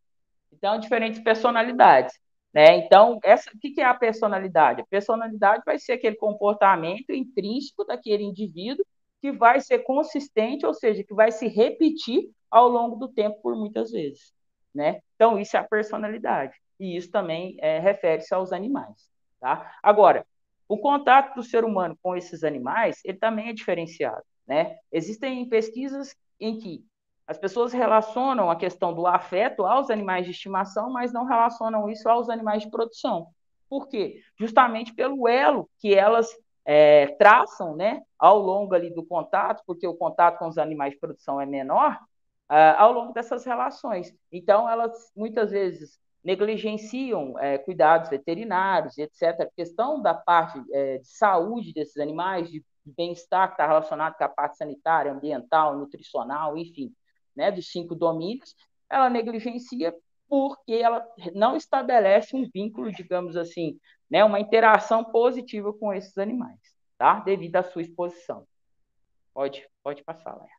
Então, 0.52 0.80
diferentes 0.80 1.20
personalidades, 1.20 2.18
né? 2.56 2.78
Então, 2.78 3.20
essa, 3.22 3.52
o 3.54 3.60
que 3.60 3.82
é 3.82 3.84
a 3.84 3.94
personalidade? 3.94 4.80
A 4.80 4.86
personalidade 4.86 5.62
vai 5.65 5.78
ser 5.78 5.91
aquele 5.91 6.15
comportamento 6.15 7.12
intrínseco 7.12 7.84
daquele 7.84 8.24
indivíduo 8.24 8.86
que 9.22 9.30
vai 9.34 9.60
ser 9.60 9.80
consistente, 9.80 10.65
ou 10.65 10.74
seja, 10.74 11.04
que 11.04 11.13
vai 11.13 11.34
se 11.34 11.50
repetir 11.50 12.30
ao 12.50 12.70
longo 12.70 12.96
do 12.96 13.10
tempo 13.10 13.41
por 13.41 13.58
muitas 13.58 13.91
vezes, 13.91 14.34
né? 14.74 15.02
Então, 15.15 15.38
isso 15.38 15.58
é 15.58 15.60
a 15.60 15.65
personalidade. 15.65 16.56
E 16.80 16.96
isso 16.96 17.12
também 17.12 17.58
é, 17.60 17.80
refere-se 17.80 18.34
aos 18.34 18.54
animais. 18.54 19.10
Tá? 19.38 19.74
Agora, 19.84 20.26
o 20.65 20.78
contato 20.78 21.36
do 21.36 21.44
ser 21.44 21.65
humano 21.65 21.98
com 22.02 22.15
esses 22.15 22.41
animais, 22.44 23.02
ele 23.04 23.18
também 23.18 23.50
é 23.50 23.54
diferenciado. 23.54 24.24
Né? 24.48 24.78
Existem 24.91 25.48
pesquisas 25.50 26.15
em 26.39 26.58
que 26.58 26.86
as 27.27 27.38
pessoas 27.38 27.73
relacionam 27.73 28.49
a 28.51 28.55
questão 28.55 28.93
do 28.93 29.07
afeto 29.07 29.65
aos 29.65 29.89
animais 29.89 30.25
de 30.25 30.31
estimação, 30.31 30.91
mas 30.91 31.11
não 31.11 31.25
relacionam 31.25 31.89
isso 31.89 32.07
aos 32.07 32.29
animais 32.29 32.63
de 32.63 32.69
produção. 32.69 33.27
Por 33.67 33.88
quê? 33.88 34.21
Justamente 34.39 34.93
pelo 34.93 35.27
elo 35.27 35.69
que 35.79 35.93
elas 35.95 36.29
é, 36.63 37.07
traçam, 37.17 37.75
né, 37.75 38.01
ao 38.17 38.39
longo 38.39 38.73
ali 38.75 38.93
do 38.93 39.03
contato, 39.03 39.63
porque 39.65 39.88
o 39.88 39.95
contato 39.95 40.38
com 40.38 40.47
os 40.47 40.57
animais 40.57 40.93
de 40.93 40.99
produção 40.99 41.41
é 41.41 41.45
menor, 41.45 41.99
uh, 42.49 42.77
ao 42.77 42.91
longo 42.91 43.13
dessas 43.13 43.45
relações. 43.45 44.13
Então, 44.31 44.69
elas 44.69 45.11
muitas 45.15 45.51
vezes 45.51 45.99
negligenciam 46.23 47.38
é, 47.39 47.57
cuidados 47.59 48.09
veterinários, 48.09 48.97
etc. 48.97 49.41
A 49.41 49.55
questão 49.55 50.01
da 50.01 50.13
parte 50.13 50.59
é, 50.71 50.97
de 50.97 51.07
saúde 51.07 51.71
desses 51.71 51.97
animais, 51.97 52.49
de 52.49 52.65
bem-estar 52.83 53.47
que 53.47 53.53
está 53.53 53.67
relacionado 53.67 54.15
com 54.15 54.23
a 54.23 54.29
parte 54.29 54.57
sanitária, 54.57 55.11
ambiental, 55.11 55.77
nutricional, 55.77 56.57
enfim, 56.57 56.91
né, 57.36 57.52
dos 57.52 57.71
cinco 57.71 57.95
domínios, 57.95 58.56
ela 58.89 59.10
negligencia 59.10 59.95
porque 60.28 60.74
ela 60.74 61.06
não 61.34 61.56
estabelece 61.56 62.36
um 62.36 62.50
vínculo, 62.52 62.91
digamos 62.91 63.38
assim, 63.38 63.80
né, 64.10 64.24
uma 64.24 64.39
interação 64.39 65.04
positiva 65.04 65.71
com 65.74 65.93
esses 65.93 66.17
animais, 66.17 66.60
tá? 66.98 67.19
Devido 67.19 67.56
à 67.58 67.63
sua 67.63 67.82
exposição. 67.82 68.48
Pode, 69.34 69.67
pode 69.84 70.04
passar, 70.04 70.36
Léa. 70.36 70.50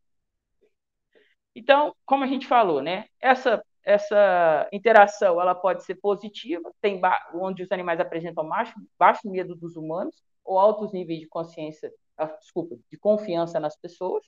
Então, 1.55 1.95
como 2.05 2.23
a 2.23 2.27
gente 2.27 2.47
falou, 2.47 2.83
né, 2.83 3.07
essa 3.21 3.63
essa 3.87 4.69
interação 4.73 5.41
ela 5.41 5.55
pode 5.55 5.85
ser 5.85 5.95
positiva, 5.95 6.73
tem 6.81 7.01
onde 7.33 7.63
os 7.63 7.71
animais 7.71 8.01
apresentam 8.01 8.47
baixo, 8.47 8.75
baixo 8.99 9.31
medo 9.31 9.55
dos 9.55 9.77
humanos 9.77 10.17
ou 10.45 10.59
altos 10.59 10.93
níveis 10.93 11.21
de 11.21 11.29
consciência, 11.29 11.93
ah, 12.19 12.27
desculpa, 12.27 12.77
de 12.91 12.99
confiança 12.99 13.61
nas 13.61 13.77
pessoas, 13.77 14.27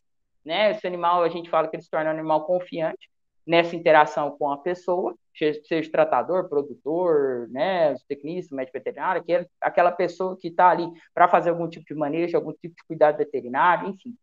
né? 0.49 0.71
Esse 0.71 0.87
animal 0.87 1.23
a 1.23 1.29
gente 1.29 1.51
fala 1.51 1.69
que 1.69 1.77
ele 1.77 1.83
se 1.83 1.91
torna 1.91 2.11
um 2.11 2.15
animal 2.15 2.47
confiante 2.47 3.09
nessa 3.47 3.77
interação 3.77 4.37
com 4.37 4.51
a 4.51 4.59
pessoa, 4.59 5.15
seja 5.35 5.91
tratador, 5.91 6.49
produtor, 6.49 7.49
né, 7.51 7.95
tecnista, 8.09 8.55
médico 8.55 8.77
veterinário, 8.77 9.23
aquele, 9.23 9.47
aquela 9.61 9.93
pessoa 9.93 10.37
que 10.39 10.49
está 10.49 10.69
ali 10.69 10.87
para 11.15 11.29
fazer 11.29 11.51
algum 11.51 11.69
tipo 11.69 11.87
de 11.87 11.95
manejo, 11.95 12.37
algum 12.37 12.53
tipo 12.53 12.75
de 12.75 12.85
cuidado 12.87 13.17
veterinário, 13.17 13.89
enfim. 13.89 14.15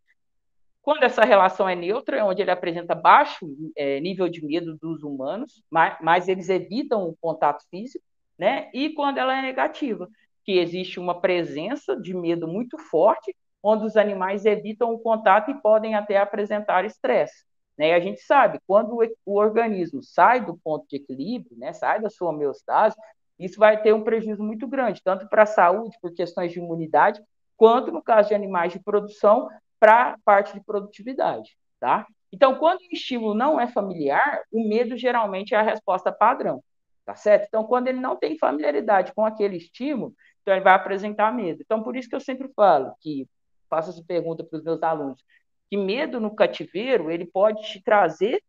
Quando 0.81 1.03
essa 1.03 1.23
relação 1.25 1.67
é 1.67 1.75
neutra, 1.75 2.17
é 2.17 2.23
onde 2.23 2.41
ele 2.41 2.51
apresenta 2.51 2.93
baixo 2.93 3.47
é, 3.75 3.99
nível 3.99 4.29
de 4.29 4.45
medo 4.45 4.77
dos 4.79 5.01
humanos, 5.01 5.63
mas, 5.71 5.97
mas 6.01 6.27
eles 6.27 6.49
evitam 6.49 7.07
o 7.07 7.15
contato 7.19 7.63
físico, 7.71 8.05
né? 8.37 8.69
E 8.73 8.89
quando 8.89 9.17
ela 9.17 9.35
é 9.35 9.41
negativa, 9.41 10.07
que 10.43 10.59
existe 10.59 10.99
uma 10.99 11.19
presença 11.19 11.99
de 11.99 12.13
medo 12.13 12.47
muito 12.47 12.77
forte, 12.77 13.35
onde 13.65 13.83
os 13.83 13.97
animais 13.97 14.45
evitam 14.45 14.93
o 14.93 14.99
contato 14.99 15.49
e 15.49 15.59
podem 15.59 15.95
até 15.95 16.17
apresentar 16.17 16.85
estresse. 16.85 17.43
Né? 17.75 17.89
E 17.89 17.93
a 17.93 17.99
gente 17.99 18.21
sabe, 18.21 18.59
quando 18.67 18.95
o 19.25 19.39
organismo 19.39 20.03
sai 20.03 20.45
do 20.45 20.55
ponto 20.55 20.85
de 20.87 20.97
equilíbrio, 20.97 21.57
né, 21.57 21.73
sai 21.73 21.99
da 21.99 22.07
sua 22.07 22.29
homeostase, 22.29 22.95
isso 23.39 23.59
vai 23.59 23.81
ter 23.81 23.91
um 23.91 24.03
prejuízo 24.03 24.43
muito 24.43 24.67
grande, 24.67 25.01
tanto 25.03 25.27
para 25.27 25.43
a 25.43 25.47
saúde, 25.47 25.97
por 25.99 26.13
questões 26.13 26.51
de 26.51 26.59
imunidade, 26.59 27.19
quanto, 27.57 27.91
no 27.91 28.03
caso 28.03 28.29
de 28.29 28.35
animais 28.35 28.71
de 28.71 28.79
produção, 28.79 29.49
para 29.79 30.11
a 30.11 30.17
parte 30.23 30.53
de 30.53 30.63
produtividade. 30.63 31.57
Tá? 31.79 32.05
Então, 32.31 32.59
quando 32.59 32.81
o 32.81 32.87
estímulo 32.91 33.33
não 33.33 33.59
é 33.59 33.65
familiar, 33.65 34.43
o 34.51 34.69
medo 34.69 34.95
geralmente 34.95 35.55
é 35.55 35.57
a 35.57 35.63
resposta 35.63 36.11
padrão. 36.11 36.63
Tá 37.03 37.15
certo? 37.15 37.45
Então, 37.47 37.63
quando 37.63 37.87
ele 37.87 37.99
não 37.99 38.15
tem 38.15 38.37
familiaridade 38.37 39.13
com 39.13 39.25
aquele 39.25 39.57
estímulo, 39.57 40.13
então 40.41 40.53
ele 40.53 40.63
vai 40.63 40.73
apresentar 40.73 41.31
medo. 41.33 41.61
Então, 41.61 41.83
por 41.83 41.95
isso 41.95 42.09
que 42.09 42.15
eu 42.15 42.19
sempre 42.19 42.47
falo 42.55 42.93
que 42.99 43.27
faço 43.75 43.89
essa 43.89 44.03
pergunta 44.03 44.43
para 44.43 44.57
os 44.57 44.63
meus 44.63 44.81
alunos 44.81 45.23
que 45.69 45.77
medo 45.77 46.19
no 46.19 46.33
cativeiro 46.33 47.11
ele 47.11 47.25
pode 47.25 47.61
te 47.63 47.81
trazer 47.81 48.41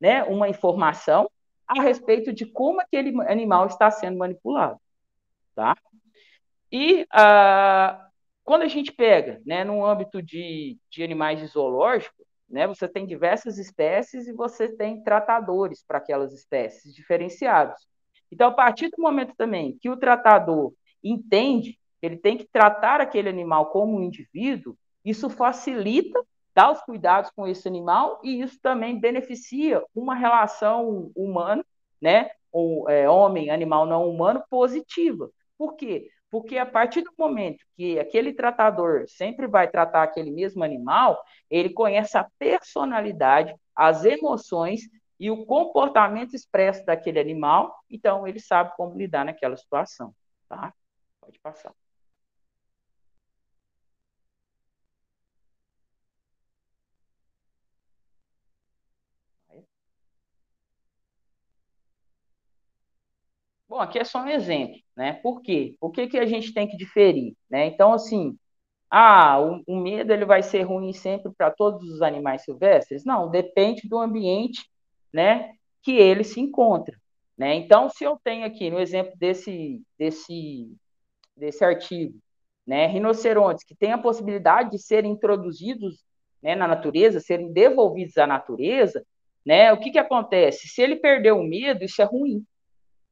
né, 0.00 0.22
uma 0.24 0.48
informação 0.48 1.30
a 1.66 1.82
respeito 1.82 2.32
de 2.32 2.46
como 2.46 2.80
aquele 2.80 3.10
animal 3.30 3.66
está 3.66 3.90
sendo 3.90 4.18
manipulado, 4.18 4.80
tá? 5.54 5.76
E 6.72 7.06
ah, 7.12 8.08
quando 8.42 8.62
a 8.62 8.68
gente 8.68 8.92
pega, 8.92 9.40
né, 9.44 9.62
no 9.62 9.84
âmbito 9.84 10.22
de, 10.22 10.78
de 10.90 11.02
animais 11.02 11.40
zoológicos, 11.50 12.26
né, 12.48 12.66
você 12.66 12.88
tem 12.88 13.06
diversas 13.06 13.58
espécies 13.58 14.26
e 14.26 14.32
você 14.32 14.74
tem 14.74 15.02
tratadores 15.02 15.84
para 15.86 15.98
aquelas 15.98 16.32
espécies 16.32 16.94
diferenciados. 16.94 17.86
Então, 18.32 18.48
a 18.48 18.52
partir 18.52 18.88
do 18.88 19.00
momento 19.00 19.34
também 19.36 19.76
que 19.80 19.90
o 19.90 19.96
tratador 19.96 20.72
entende 21.02 21.78
ele 22.02 22.16
tem 22.16 22.36
que 22.36 22.44
tratar 22.44 23.00
aquele 23.00 23.28
animal 23.28 23.66
como 23.66 23.96
um 23.96 24.02
indivíduo, 24.02 24.76
isso 25.04 25.28
facilita 25.30 26.22
dar 26.54 26.72
os 26.72 26.80
cuidados 26.80 27.30
com 27.30 27.46
esse 27.46 27.66
animal 27.68 28.20
e 28.22 28.40
isso 28.40 28.58
também 28.60 28.98
beneficia 28.98 29.82
uma 29.94 30.14
relação 30.14 31.10
humana, 31.14 31.64
né, 32.00 32.30
ou 32.52 32.88
é, 32.88 33.08
homem, 33.08 33.50
animal 33.50 33.86
não 33.86 34.08
humano, 34.08 34.42
positiva. 34.50 35.30
Por 35.56 35.76
quê? 35.76 36.10
Porque 36.30 36.58
a 36.58 36.66
partir 36.66 37.02
do 37.02 37.12
momento 37.18 37.64
que 37.76 37.98
aquele 37.98 38.32
tratador 38.32 39.04
sempre 39.08 39.46
vai 39.46 39.68
tratar 39.68 40.02
aquele 40.02 40.30
mesmo 40.30 40.62
animal, 40.62 41.22
ele 41.50 41.70
conhece 41.70 42.16
a 42.16 42.28
personalidade, 42.38 43.54
as 43.74 44.04
emoções 44.04 44.82
e 45.18 45.30
o 45.30 45.44
comportamento 45.44 46.34
expresso 46.34 46.84
daquele 46.86 47.20
animal, 47.20 47.76
então 47.90 48.26
ele 48.26 48.40
sabe 48.40 48.72
como 48.76 48.96
lidar 48.96 49.24
naquela 49.24 49.56
situação, 49.56 50.14
tá? 50.48 50.72
Pode 51.20 51.38
passar. 51.40 51.72
Bom, 63.70 63.78
aqui 63.78 64.00
é 64.00 64.04
só 64.04 64.24
um 64.24 64.28
exemplo, 64.28 64.76
né? 64.96 65.12
Por 65.22 65.40
quê? 65.42 65.76
O 65.80 65.90
que, 65.90 66.08
que 66.08 66.18
a 66.18 66.26
gente 66.26 66.52
tem 66.52 66.66
que 66.66 66.76
diferir, 66.76 67.36
né? 67.48 67.66
Então, 67.66 67.92
assim, 67.92 68.36
ah, 68.90 69.40
o, 69.40 69.62
o 69.64 69.80
medo 69.80 70.12
ele 70.12 70.24
vai 70.24 70.42
ser 70.42 70.62
ruim 70.62 70.92
sempre 70.92 71.32
para 71.32 71.52
todos 71.52 71.88
os 71.88 72.02
animais 72.02 72.42
silvestres? 72.42 73.04
Não, 73.04 73.30
depende 73.30 73.88
do 73.88 73.96
ambiente, 73.98 74.68
né, 75.12 75.52
que 75.82 75.92
ele 75.92 76.24
se 76.24 76.40
encontra, 76.40 76.96
né? 77.38 77.54
Então, 77.54 77.88
se 77.88 78.02
eu 78.02 78.18
tenho 78.24 78.44
aqui, 78.44 78.70
no 78.70 78.80
exemplo 78.80 79.12
desse, 79.16 79.80
desse, 79.96 80.76
desse 81.36 81.64
artigo, 81.64 82.18
né, 82.66 82.88
rinocerontes 82.88 83.64
que 83.64 83.76
têm 83.76 83.92
a 83.92 83.98
possibilidade 83.98 84.72
de 84.72 84.78
serem 84.80 85.12
introduzidos 85.12 86.02
né, 86.42 86.56
na 86.56 86.66
natureza, 86.66 87.20
serem 87.20 87.52
devolvidos 87.52 88.18
à 88.18 88.26
natureza, 88.26 89.06
né, 89.46 89.72
o 89.72 89.78
que, 89.78 89.92
que 89.92 89.98
acontece? 89.98 90.66
Se 90.66 90.82
ele 90.82 90.96
perder 90.96 91.32
o 91.32 91.44
medo, 91.44 91.84
isso 91.84 92.02
é 92.02 92.04
ruim, 92.04 92.44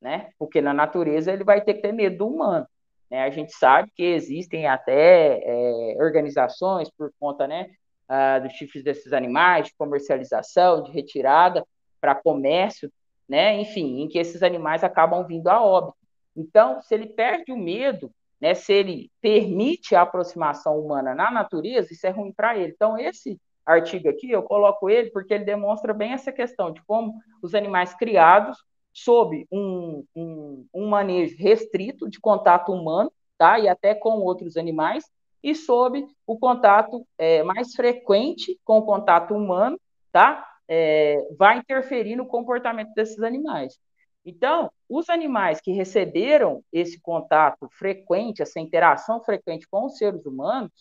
né? 0.00 0.30
Porque 0.38 0.61
na 0.61 0.72
natureza 0.72 1.32
ele 1.32 1.44
vai 1.44 1.61
ter 1.61 1.74
que 1.74 1.82
ter 1.82 1.92
medo 1.92 2.18
do 2.18 2.28
humano. 2.28 2.66
Né? 3.11 3.22
A 3.22 3.30
gente 3.30 3.52
sabe 3.52 3.90
que 3.94 4.02
existem 4.02 4.66
até 4.66 5.40
é, 5.42 5.96
organizações 5.98 6.90
por 6.90 7.12
conta, 7.18 7.46
né, 7.46 7.70
uh, 8.08 8.42
dos 8.42 8.52
chifres 8.52 8.82
desses 8.82 9.12
animais, 9.12 9.66
de 9.66 9.74
comercialização, 9.76 10.82
de 10.82 10.92
retirada 10.92 11.64
para 12.00 12.14
comércio, 12.14 12.90
né? 13.28 13.61
Enfim, 13.61 14.00
em 14.00 14.08
que 14.08 14.18
esses 14.18 14.42
animais 14.42 14.82
acabam 14.82 15.26
vindo 15.26 15.48
a 15.48 15.62
óbito. 15.62 15.96
Então, 16.34 16.80
se 16.82 16.94
ele 16.94 17.06
perde 17.06 17.52
o 17.52 17.56
medo, 17.56 18.11
né, 18.40 18.54
se 18.54 18.72
ele 18.72 19.11
permite 19.20 19.94
a 19.94 20.02
aproximação 20.02 20.78
humana 20.78 21.14
na 21.14 21.30
natureza, 21.30 21.92
isso 21.92 22.06
é 22.06 22.11
ruim 22.11 22.32
para 22.32 22.56
ele. 22.56 22.72
Então, 22.74 22.96
esse 22.96 23.38
artigo 23.66 24.08
aqui, 24.08 24.30
eu 24.30 24.42
coloco 24.42 24.88
ele 24.88 25.11
porque 25.11 25.34
ele 25.34 25.44
demonstra 25.44 25.92
bem 25.92 26.12
essa 26.12 26.32
questão 26.32 26.72
de 26.72 26.80
como 26.84 27.14
os 27.42 27.54
animais 27.54 27.92
criados 27.94 28.56
sob 29.04 29.46
um, 29.50 30.04
um, 30.14 30.66
um 30.74 30.88
manejo 30.88 31.37
restrito 31.38 32.08
de 32.08 32.20
contato 32.20 32.72
humano, 32.72 33.12
tá? 33.37 33.58
E 33.58 33.68
até 33.68 33.94
com 33.94 34.20
outros 34.20 34.56
animais, 34.56 35.04
e 35.42 35.54
sob 35.54 36.04
o 36.26 36.38
contato 36.38 37.06
é, 37.16 37.42
mais 37.42 37.74
frequente 37.74 38.58
com 38.64 38.78
o 38.78 38.82
contato 38.84 39.34
humano, 39.34 39.80
tá? 40.12 40.44
É, 40.66 41.24
vai 41.38 41.58
interferir 41.58 42.16
no 42.16 42.26
comportamento 42.26 42.92
desses 42.94 43.22
animais. 43.22 43.78
Então, 44.24 44.70
os 44.88 45.08
animais 45.08 45.61
que 45.61 45.72
receberam 45.72 46.62
esse 46.72 47.00
contato 47.00 47.68
frequente, 47.70 48.42
essa 48.42 48.61
interação 48.61 49.22
frequente 49.22 49.66
com 49.70 49.87
os 49.87 49.96
seres 49.96 50.26
humanos, 50.26 50.72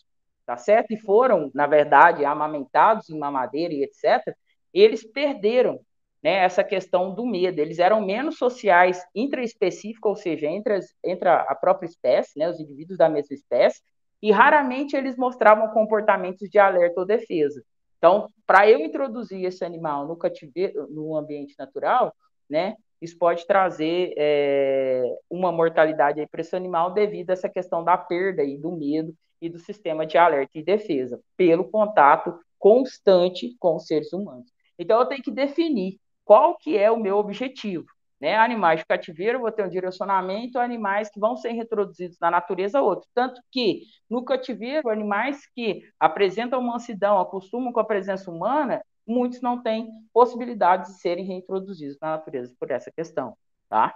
tá 0.46 0.58
certo? 0.58 0.92
E 0.92 0.98
foram, 0.98 1.52
na 1.54 1.68
verdade, 1.68 2.26
amamentados 2.26 3.10
em 3.10 3.18
mamadeira 3.18 3.74
e 3.74 3.84
etc., 3.84 4.36
eles 4.74 5.06
perderam 5.06 5.80
né, 6.24 6.44
essa 6.44 6.64
questão 6.64 7.14
do 7.14 7.26
medo. 7.26 7.60
Eles 7.60 7.80
eram 7.80 8.06
menos 8.06 8.38
sociais 8.38 9.04
intraespecíficos, 9.14 10.10
ou 10.10 10.16
seja, 10.16 10.48
entre, 10.48 10.74
as, 10.74 10.94
entre 11.04 11.30
a 11.30 11.56
própria 11.56 11.88
espécie, 11.88 12.38
né, 12.38 12.50
os 12.50 12.60
indivíduos 12.60 12.98
da 12.98 13.10
mesma 13.10 13.34
espécie, 13.34 13.82
e 14.22 14.32
raramente 14.32 14.96
eles 14.96 15.16
mostravam 15.16 15.70
comportamentos 15.70 16.50
de 16.50 16.58
alerta 16.58 17.00
ou 17.00 17.06
defesa. 17.06 17.64
Então, 17.98 18.28
para 18.46 18.70
eu 18.70 18.80
introduzir 18.80 19.44
esse 19.46 19.64
animal 19.64 20.08
no 20.08 20.16
cativeiro, 20.16 20.88
no 20.90 21.16
ambiente 21.16 21.56
natural, 21.58 22.14
né, 22.50 22.76
isso 23.02 23.18
pode 23.18 23.46
trazer 23.46 24.14
é, 24.18 25.04
uma 25.30 25.52
mortalidade 25.52 26.26
para 26.28 26.42
esse 26.42 26.56
animal 26.56 26.94
devido 26.94 27.30
a 27.30 27.34
essa 27.34 27.50
questão 27.50 27.84
da 27.84 27.98
perda 27.98 28.44
e 28.44 28.58
do 28.58 28.72
medo 28.72 29.14
e 29.40 29.50
do 29.50 29.60
sistema 29.60 30.06
de 30.06 30.18
alerta 30.18 30.58
e 30.58 30.64
defesa, 30.64 31.20
pelo 31.36 31.66
contato 31.70 32.40
constante 32.58 33.56
com 33.60 33.76
os 33.76 33.86
seres 33.86 34.12
humanos. 34.14 34.52
Então, 34.80 35.00
eu 35.00 35.06
tenho 35.06 35.22
que 35.22 35.32
definir 35.32 36.00
qual 36.28 36.58
que 36.58 36.78
é 36.78 36.92
o 36.92 37.00
meu 37.00 37.18
objetivo, 37.18 37.88
Né? 38.20 38.36
Animais 38.36 38.80
de 38.80 38.86
cativeiro, 38.86 39.40
vou 39.40 39.52
ter 39.52 39.64
um 39.64 39.70
direcionamento, 39.70 40.60
animais 40.60 41.10
que 41.10 41.20
vão 41.20 41.38
ser 41.38 41.52
reproduzidos 41.52 42.18
na 42.20 42.32
natureza, 42.32 42.82
outro. 42.82 43.08
Tanto 43.14 43.42
que, 43.52 43.84
no 44.10 44.26
cativeiro, 44.26 44.90
animais 44.90 45.48
que 45.56 45.84
apresentam 46.00 46.62
mansidão, 46.62 47.20
acostumam 47.20 47.72
com 47.72 47.80
a 47.80 47.86
presença 47.86 48.30
humana, 48.32 48.84
muitos 49.06 49.40
não 49.42 49.62
têm 49.62 49.90
possibilidade 50.12 50.88
de 50.88 51.00
serem 51.00 51.26
reintroduzidos 51.26 51.98
na 52.02 52.10
natureza 52.18 52.54
por 52.60 52.72
essa 52.72 52.92
questão, 52.92 53.38
tá? 53.70 53.96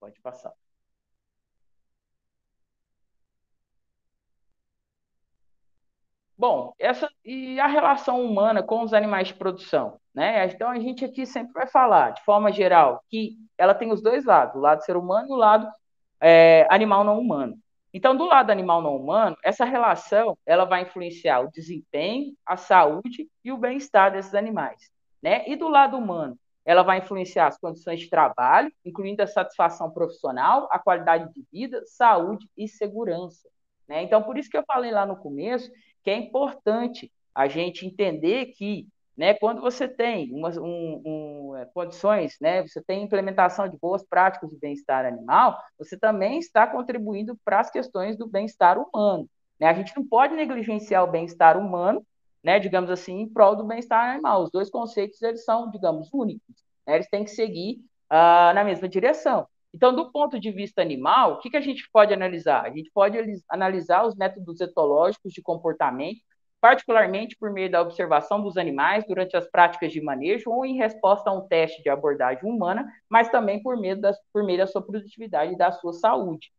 Pode 0.00 0.20
passar. 0.20 0.61
Bom, 6.42 6.74
essa 6.76 7.08
e 7.24 7.60
a 7.60 7.68
relação 7.68 8.20
humana 8.20 8.64
com 8.64 8.82
os 8.82 8.92
animais 8.92 9.28
de 9.28 9.34
produção, 9.34 10.00
né? 10.12 10.44
Então 10.46 10.68
a 10.70 10.76
gente 10.76 11.04
aqui 11.04 11.24
sempre 11.24 11.52
vai 11.52 11.68
falar, 11.68 12.10
de 12.10 12.24
forma 12.24 12.50
geral, 12.50 13.00
que 13.08 13.36
ela 13.56 13.72
tem 13.72 13.92
os 13.92 14.02
dois 14.02 14.24
lados, 14.24 14.56
o 14.56 14.58
lado 14.58 14.82
ser 14.82 14.96
humano 14.96 15.28
e 15.28 15.32
o 15.32 15.36
lado 15.36 15.68
é, 16.20 16.66
animal 16.68 17.04
não 17.04 17.16
humano. 17.20 17.56
Então, 17.94 18.16
do 18.16 18.24
lado 18.24 18.50
animal 18.50 18.82
não 18.82 18.96
humano, 18.96 19.36
essa 19.44 19.64
relação 19.64 20.36
ela 20.44 20.64
vai 20.64 20.82
influenciar 20.82 21.42
o 21.42 21.50
desempenho, 21.52 22.34
a 22.44 22.56
saúde 22.56 23.28
e 23.44 23.52
o 23.52 23.56
bem-estar 23.56 24.10
desses 24.10 24.34
animais, 24.34 24.90
né? 25.22 25.44
E 25.46 25.54
do 25.54 25.68
lado 25.68 25.96
humano, 25.96 26.36
ela 26.64 26.82
vai 26.82 26.98
influenciar 26.98 27.46
as 27.46 27.56
condições 27.56 28.00
de 28.00 28.10
trabalho, 28.10 28.72
incluindo 28.84 29.22
a 29.22 29.28
satisfação 29.28 29.92
profissional, 29.92 30.68
a 30.72 30.78
qualidade 30.80 31.32
de 31.32 31.46
vida, 31.52 31.84
saúde 31.86 32.50
e 32.58 32.66
segurança. 32.66 33.48
Né? 33.88 34.02
Então, 34.02 34.22
por 34.22 34.38
isso 34.38 34.50
que 34.50 34.56
eu 34.56 34.64
falei 34.66 34.90
lá 34.90 35.04
no 35.06 35.16
começo 35.16 35.70
que 36.02 36.10
é 36.10 36.16
importante 36.16 37.10
a 37.34 37.48
gente 37.48 37.86
entender 37.86 38.46
que, 38.46 38.86
né, 39.16 39.34
quando 39.34 39.60
você 39.60 39.88
tem 39.88 40.32
umas, 40.34 40.56
um, 40.56 41.02
um, 41.04 41.56
é, 41.56 41.64
condições, 41.66 42.36
né, 42.40 42.62
você 42.62 42.82
tem 42.82 43.02
implementação 43.02 43.68
de 43.68 43.78
boas 43.78 44.02
práticas 44.04 44.50
de 44.50 44.58
bem-estar 44.58 45.06
animal, 45.06 45.58
você 45.78 45.98
também 45.98 46.38
está 46.38 46.66
contribuindo 46.66 47.36
para 47.44 47.60
as 47.60 47.70
questões 47.70 48.16
do 48.16 48.26
bem-estar 48.26 48.78
humano. 48.78 49.28
Né? 49.58 49.68
A 49.68 49.74
gente 49.74 49.96
não 49.96 50.06
pode 50.06 50.34
negligenciar 50.34 51.04
o 51.04 51.10
bem-estar 51.10 51.56
humano, 51.56 52.04
né, 52.42 52.58
digamos 52.58 52.90
assim, 52.90 53.20
em 53.20 53.28
prol 53.28 53.54
do 53.54 53.64
bem-estar 53.64 54.14
animal. 54.14 54.42
Os 54.42 54.50
dois 54.50 54.68
conceitos 54.68 55.22
eles 55.22 55.44
são, 55.44 55.70
digamos, 55.70 56.12
únicos. 56.12 56.56
Né? 56.86 56.96
Eles 56.96 57.08
têm 57.08 57.24
que 57.24 57.30
seguir 57.30 57.78
uh, 58.10 58.52
na 58.54 58.64
mesma 58.64 58.88
direção. 58.88 59.46
Então, 59.74 59.94
do 59.94 60.10
ponto 60.12 60.38
de 60.38 60.50
vista 60.50 60.82
animal, 60.82 61.34
o 61.34 61.38
que, 61.38 61.50
que 61.50 61.56
a 61.56 61.60
gente 61.60 61.88
pode 61.90 62.12
analisar? 62.12 62.66
A 62.66 62.70
gente 62.70 62.90
pode 62.92 63.18
analisar 63.48 64.04
os 64.06 64.14
métodos 64.14 64.60
etológicos 64.60 65.32
de 65.32 65.40
comportamento, 65.40 66.20
particularmente 66.60 67.36
por 67.36 67.50
meio 67.50 67.70
da 67.70 67.80
observação 67.80 68.42
dos 68.42 68.56
animais 68.56 69.04
durante 69.08 69.36
as 69.36 69.50
práticas 69.50 69.90
de 69.92 70.00
manejo 70.00 70.50
ou 70.50 70.64
em 70.64 70.76
resposta 70.76 71.30
a 71.30 71.32
um 71.32 71.48
teste 71.48 71.82
de 71.82 71.88
abordagem 71.88 72.48
humana, 72.48 72.86
mas 73.08 73.28
também 73.30 73.62
por 73.62 73.76
meio, 73.76 74.00
das, 74.00 74.16
por 74.32 74.44
meio 74.44 74.58
da 74.58 74.66
sua 74.66 74.82
produtividade 74.82 75.54
e 75.54 75.58
da 75.58 75.72
sua 75.72 75.92
saúde, 75.92 76.52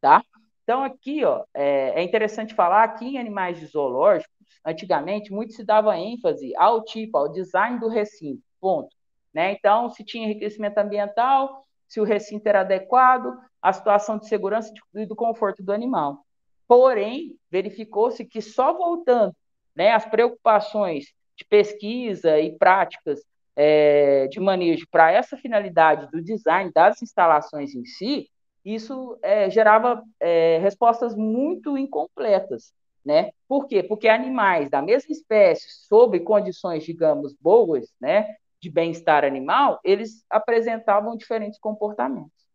tá? 0.00 0.22
Então, 0.62 0.84
aqui, 0.84 1.24
ó, 1.24 1.44
é, 1.52 2.00
é 2.00 2.02
interessante 2.02 2.54
falar 2.54 2.86
que 2.94 3.04
em 3.04 3.18
animais 3.18 3.58
zoológicos, 3.70 4.30
antigamente, 4.64 5.32
muito 5.32 5.52
se 5.52 5.64
dava 5.64 5.98
ênfase 5.98 6.54
ao 6.56 6.84
tipo, 6.84 7.18
ao 7.18 7.28
design 7.28 7.80
do 7.80 7.88
recinto, 7.88 8.42
ponto. 8.60 8.94
Né? 9.34 9.52
Então, 9.52 9.90
se 9.90 10.04
tinha 10.04 10.24
enriquecimento 10.24 10.78
ambiental, 10.78 11.66
se 11.90 12.00
o 12.00 12.04
recinto 12.04 12.48
era 12.48 12.60
adequado, 12.60 13.36
a 13.60 13.72
situação 13.72 14.16
de 14.16 14.28
segurança 14.28 14.72
e 14.94 15.04
do 15.04 15.16
conforto 15.16 15.60
do 15.60 15.72
animal. 15.72 16.24
Porém, 16.68 17.36
verificou-se 17.50 18.24
que 18.24 18.40
só 18.40 18.72
voltando 18.72 19.34
né, 19.74 19.90
as 19.90 20.06
preocupações 20.06 21.06
de 21.36 21.44
pesquisa 21.44 22.38
e 22.38 22.56
práticas 22.56 23.20
é, 23.56 24.28
de 24.28 24.38
manejo 24.38 24.86
para 24.88 25.10
essa 25.10 25.36
finalidade 25.36 26.08
do 26.12 26.22
design 26.22 26.70
das 26.72 27.02
instalações 27.02 27.74
em 27.74 27.84
si, 27.84 28.30
isso 28.64 29.18
é, 29.20 29.50
gerava 29.50 30.00
é, 30.20 30.58
respostas 30.58 31.16
muito 31.16 31.76
incompletas. 31.76 32.72
Né? 33.04 33.32
Por 33.48 33.66
quê? 33.66 33.82
Porque 33.82 34.06
animais 34.06 34.70
da 34.70 34.80
mesma 34.80 35.12
espécie, 35.12 35.66
sob 35.88 36.20
condições, 36.20 36.84
digamos, 36.84 37.34
boas, 37.40 37.88
né, 38.00 38.36
de 38.60 38.70
bem-estar 38.70 39.24
animal, 39.24 39.80
eles 39.82 40.24
apresentavam 40.28 41.16
diferentes 41.16 41.58
comportamentos, 41.58 42.46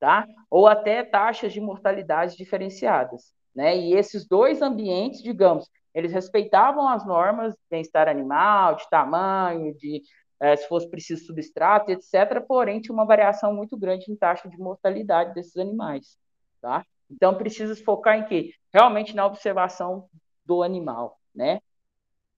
tá? 0.00 0.26
Ou 0.50 0.66
até 0.66 1.04
taxas 1.04 1.52
de 1.52 1.60
mortalidade 1.60 2.36
diferenciadas, 2.36 3.34
né? 3.54 3.76
E 3.76 3.94
esses 3.94 4.26
dois 4.26 4.62
ambientes, 4.62 5.22
digamos, 5.22 5.70
eles 5.94 6.12
respeitavam 6.12 6.88
as 6.88 7.06
normas 7.06 7.54
de 7.54 7.60
bem-estar 7.70 8.08
animal, 8.08 8.76
de 8.76 8.88
tamanho, 8.88 9.74
de 9.74 10.02
é, 10.38 10.54
se 10.56 10.68
fosse 10.68 10.88
preciso 10.88 11.24
substrato, 11.24 11.90
etc. 11.90 12.40
Porém, 12.46 12.80
tinha 12.80 12.92
uma 12.92 13.06
variação 13.06 13.54
muito 13.54 13.76
grande 13.76 14.10
em 14.10 14.16
taxa 14.16 14.48
de 14.48 14.58
mortalidade 14.58 15.34
desses 15.34 15.56
animais, 15.56 16.18
tá? 16.60 16.84
Então, 17.10 17.34
precisa 17.34 17.74
focar 17.84 18.18
em 18.18 18.24
quê? 18.26 18.52
Realmente 18.72 19.14
na 19.14 19.24
observação 19.24 20.08
do 20.44 20.62
animal, 20.62 21.18
né? 21.34 21.60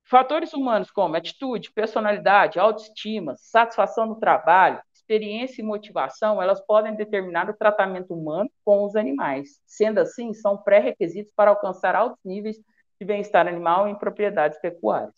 Fatores 0.09 0.55
humanos 0.55 0.91
como 0.91 1.17
atitude, 1.17 1.71
personalidade, 1.71 2.59
autoestima, 2.59 3.35
satisfação 3.37 4.07
no 4.07 4.15
trabalho, 4.15 4.81
experiência 4.95 5.61
e 5.61 5.65
motivação, 5.65 6.41
elas 6.41 6.61
podem 6.65 6.97
determinar 6.97 7.51
o 7.51 7.55
tratamento 7.55 8.15
humano 8.15 8.51
com 8.65 8.85
os 8.85 8.97
animais. 8.97 9.61
Sendo 9.67 9.99
assim, 9.99 10.33
são 10.33 10.57
pré-requisitos 10.57 11.31
para 11.37 11.51
alcançar 11.51 11.95
altos 11.95 12.25
níveis 12.25 12.57
de 12.99 13.07
bem-estar 13.07 13.47
animal 13.47 13.87
em 13.87 13.95
propriedades 13.95 14.59
pecuárias. 14.59 15.15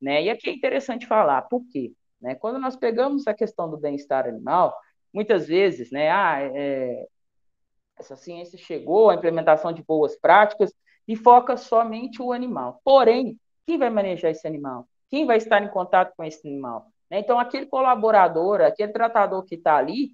Né? 0.00 0.24
E 0.24 0.30
aqui 0.30 0.50
é 0.50 0.52
interessante 0.52 1.06
falar, 1.06 1.40
por 1.42 1.62
quê? 1.72 1.92
Né? 2.20 2.34
Quando 2.34 2.58
nós 2.58 2.76
pegamos 2.76 3.26
a 3.26 3.32
questão 3.32 3.70
do 3.70 3.78
bem-estar 3.78 4.26
animal, 4.26 4.76
muitas 5.14 5.46
vezes, 5.46 5.90
né, 5.90 6.10
ah, 6.10 6.40
é, 6.42 7.06
essa 7.98 8.16
ciência 8.16 8.58
chegou 8.58 9.08
à 9.08 9.14
implementação 9.14 9.72
de 9.72 9.82
boas 9.82 10.14
práticas 10.14 10.74
e 11.08 11.16
foca 11.16 11.56
somente 11.56 12.20
o 12.20 12.32
animal. 12.32 12.82
Porém, 12.84 13.38
quem 13.66 13.76
vai 13.76 13.90
manejar 13.90 14.30
esse 14.30 14.46
animal? 14.46 14.86
Quem 15.10 15.26
vai 15.26 15.36
estar 15.36 15.62
em 15.62 15.68
contato 15.68 16.14
com 16.16 16.24
esse 16.24 16.46
animal? 16.46 16.86
Né? 17.10 17.18
Então, 17.18 17.38
aquele 17.38 17.66
colaborador, 17.66 18.60
aquele 18.60 18.92
tratador 18.92 19.42
que 19.44 19.56
está 19.56 19.76
ali, 19.76 20.12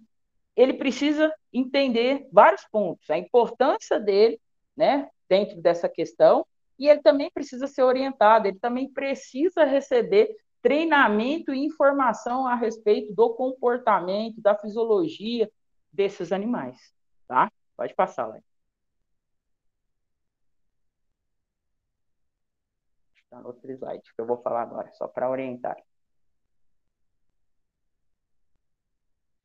ele 0.57 0.75
precisa 0.75 1.33
entender 1.53 2.27
vários 2.33 2.65
pontos, 2.71 3.09
a 3.11 3.19
importância 3.19 4.01
dele, 4.01 4.41
né, 4.77 5.09
dentro 5.29 5.61
dessa 5.61 5.89
questão, 5.89 6.47
e 6.79 6.89
ele 6.89 7.01
também 7.01 7.31
precisa 7.33 7.67
ser 7.67 7.83
orientado, 7.83 8.49
ele 8.49 8.59
também 8.59 8.91
precisa 8.91 9.65
receber 9.65 10.35
treinamento 10.61 11.53
e 11.53 11.65
informação 11.65 12.47
a 12.47 12.55
respeito 12.55 13.15
do 13.15 13.31
comportamento, 13.35 14.41
da 14.41 14.55
fisiologia 14.55 15.51
desses 15.93 16.33
animais, 16.33 16.79
tá? 17.27 17.51
Pode 17.77 17.95
passar, 17.95 18.27
Léo. 18.27 18.43
Está 23.33 23.41
no 23.41 23.49
outro 23.49 23.73
slide 23.73 24.03
que 24.15 24.21
eu 24.21 24.27
vou 24.27 24.37
falar 24.43 24.61
agora, 24.61 24.93
só 24.93 25.09
para 25.09 25.31
orientar. 25.31 25.75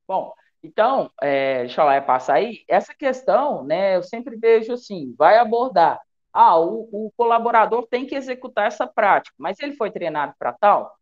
Bom, 0.06 0.34
então, 0.62 1.10
é, 1.22 1.60
deixa 1.60 1.80
eu 1.80 1.86
lá 1.86 2.02
passar 2.02 2.34
aí. 2.34 2.66
Essa 2.68 2.94
questão, 2.94 3.64
né, 3.64 3.96
eu 3.96 4.04
sempre 4.04 4.36
vejo 4.36 4.74
assim, 4.74 5.16
vai 5.18 5.38
abordar. 5.38 6.02
Ah, 6.34 6.60
o, 6.60 6.90
o 6.92 7.12
colaborador 7.16 7.88
tem 7.88 8.06
que 8.06 8.14
executar 8.14 8.68
essa 8.68 8.86
prática, 8.86 9.34
mas 9.40 9.58
ele 9.60 9.78
foi 9.78 9.90
treinado 9.90 10.34
para 10.38 10.52
tal, 10.52 10.94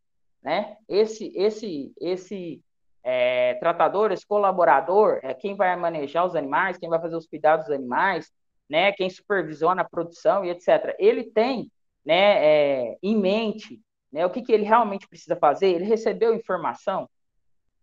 né? 0.43 0.77
Esse, 0.87 1.35
esse, 1.35 1.91
esse 1.99 2.63
é, 3.03 3.55
tratador, 3.55 4.11
esse 4.11 4.27
colaborador, 4.27 5.19
é 5.23 5.33
quem 5.33 5.55
vai 5.55 5.75
manejar 5.75 6.23
os 6.23 6.35
animais, 6.35 6.77
quem 6.77 6.87
vai 6.87 7.01
fazer 7.01 7.15
os 7.15 7.25
cuidados 7.25 7.65
dos 7.65 7.75
animais, 7.75 8.31
né? 8.69 8.91
Quem 8.91 9.09
supervisiona 9.09 9.81
a 9.81 9.89
produção 9.89 10.45
e 10.45 10.51
etc. 10.51 10.95
Ele 10.99 11.23
tem 11.23 11.71
né, 12.05 12.45
é, 12.45 12.97
em 13.01 13.17
mente 13.17 13.81
né, 14.15 14.25
o 14.25 14.29
que, 14.29 14.41
que 14.41 14.53
ele 14.53 14.63
realmente 14.63 15.07
precisa 15.09 15.35
fazer, 15.35 15.67
ele 15.67 15.83
recebeu 15.83 16.33
informação, 16.33 17.09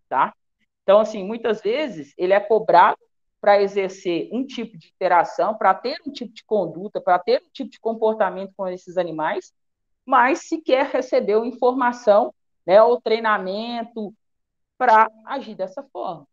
tá? 0.08 0.34
Então, 0.82 0.98
assim, 1.00 1.22
muitas 1.22 1.60
vezes 1.60 2.14
ele 2.16 2.32
é 2.32 2.40
cobrado 2.40 2.98
para 3.38 3.60
exercer 3.60 4.30
um 4.32 4.46
tipo 4.46 4.78
de 4.78 4.88
interação, 4.88 5.54
para 5.54 5.74
ter 5.74 5.98
um 6.06 6.10
tipo 6.10 6.32
de 6.32 6.42
conduta, 6.44 7.02
para 7.02 7.18
ter 7.18 7.42
um 7.42 7.50
tipo 7.52 7.68
de 7.68 7.78
comportamento 7.78 8.54
com 8.56 8.66
esses 8.66 8.96
animais, 8.96 9.52
mas 10.06 10.48
sequer 10.48 10.86
recebeu 10.86 11.44
informação, 11.44 12.32
né, 12.64 12.82
ou 12.82 12.98
treinamento 12.98 14.14
para 14.78 15.06
agir 15.26 15.54
dessa 15.54 15.82
forma, 15.92 16.26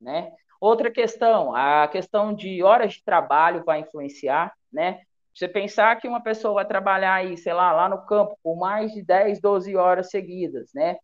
né? 0.00 0.32
Outra 0.60 0.88
questão, 0.88 1.52
a 1.52 1.88
questão 1.88 2.32
de 2.32 2.62
horas 2.62 2.94
de 2.94 3.02
trabalho 3.02 3.64
vai 3.64 3.80
influenciar, 3.80 4.54
né? 4.72 5.02
Você 5.34 5.48
pensar 5.48 5.96
que 5.96 6.06
uma 6.06 6.22
pessoa 6.22 6.54
vai 6.54 6.66
trabalhar 6.66 7.14
aí, 7.14 7.36
sei 7.36 7.52
lá, 7.52 7.72
lá 7.72 7.88
no 7.88 8.04
campo 8.04 8.38
por 8.42 8.56
mais 8.56 8.92
de 8.92 9.02
10, 9.02 9.40
12 9.40 9.74
horas 9.76 10.10
seguidas, 10.10 10.70
né? 10.74 10.96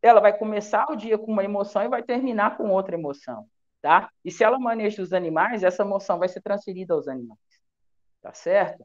Ela 0.00 0.20
vai 0.20 0.36
começar 0.36 0.90
o 0.90 0.96
dia 0.96 1.18
com 1.18 1.30
uma 1.30 1.44
emoção 1.44 1.82
e 1.82 1.88
vai 1.88 2.02
terminar 2.02 2.56
com 2.56 2.70
outra 2.70 2.94
emoção, 2.94 3.46
tá? 3.80 4.10
E 4.24 4.30
se 4.30 4.42
ela 4.42 4.58
maneja 4.58 5.02
os 5.02 5.12
animais, 5.12 5.62
essa 5.62 5.82
emoção 5.82 6.18
vai 6.18 6.28
ser 6.28 6.40
transferida 6.40 6.94
aos 6.94 7.06
animais, 7.06 7.38
tá 8.22 8.32
certo? 8.32 8.84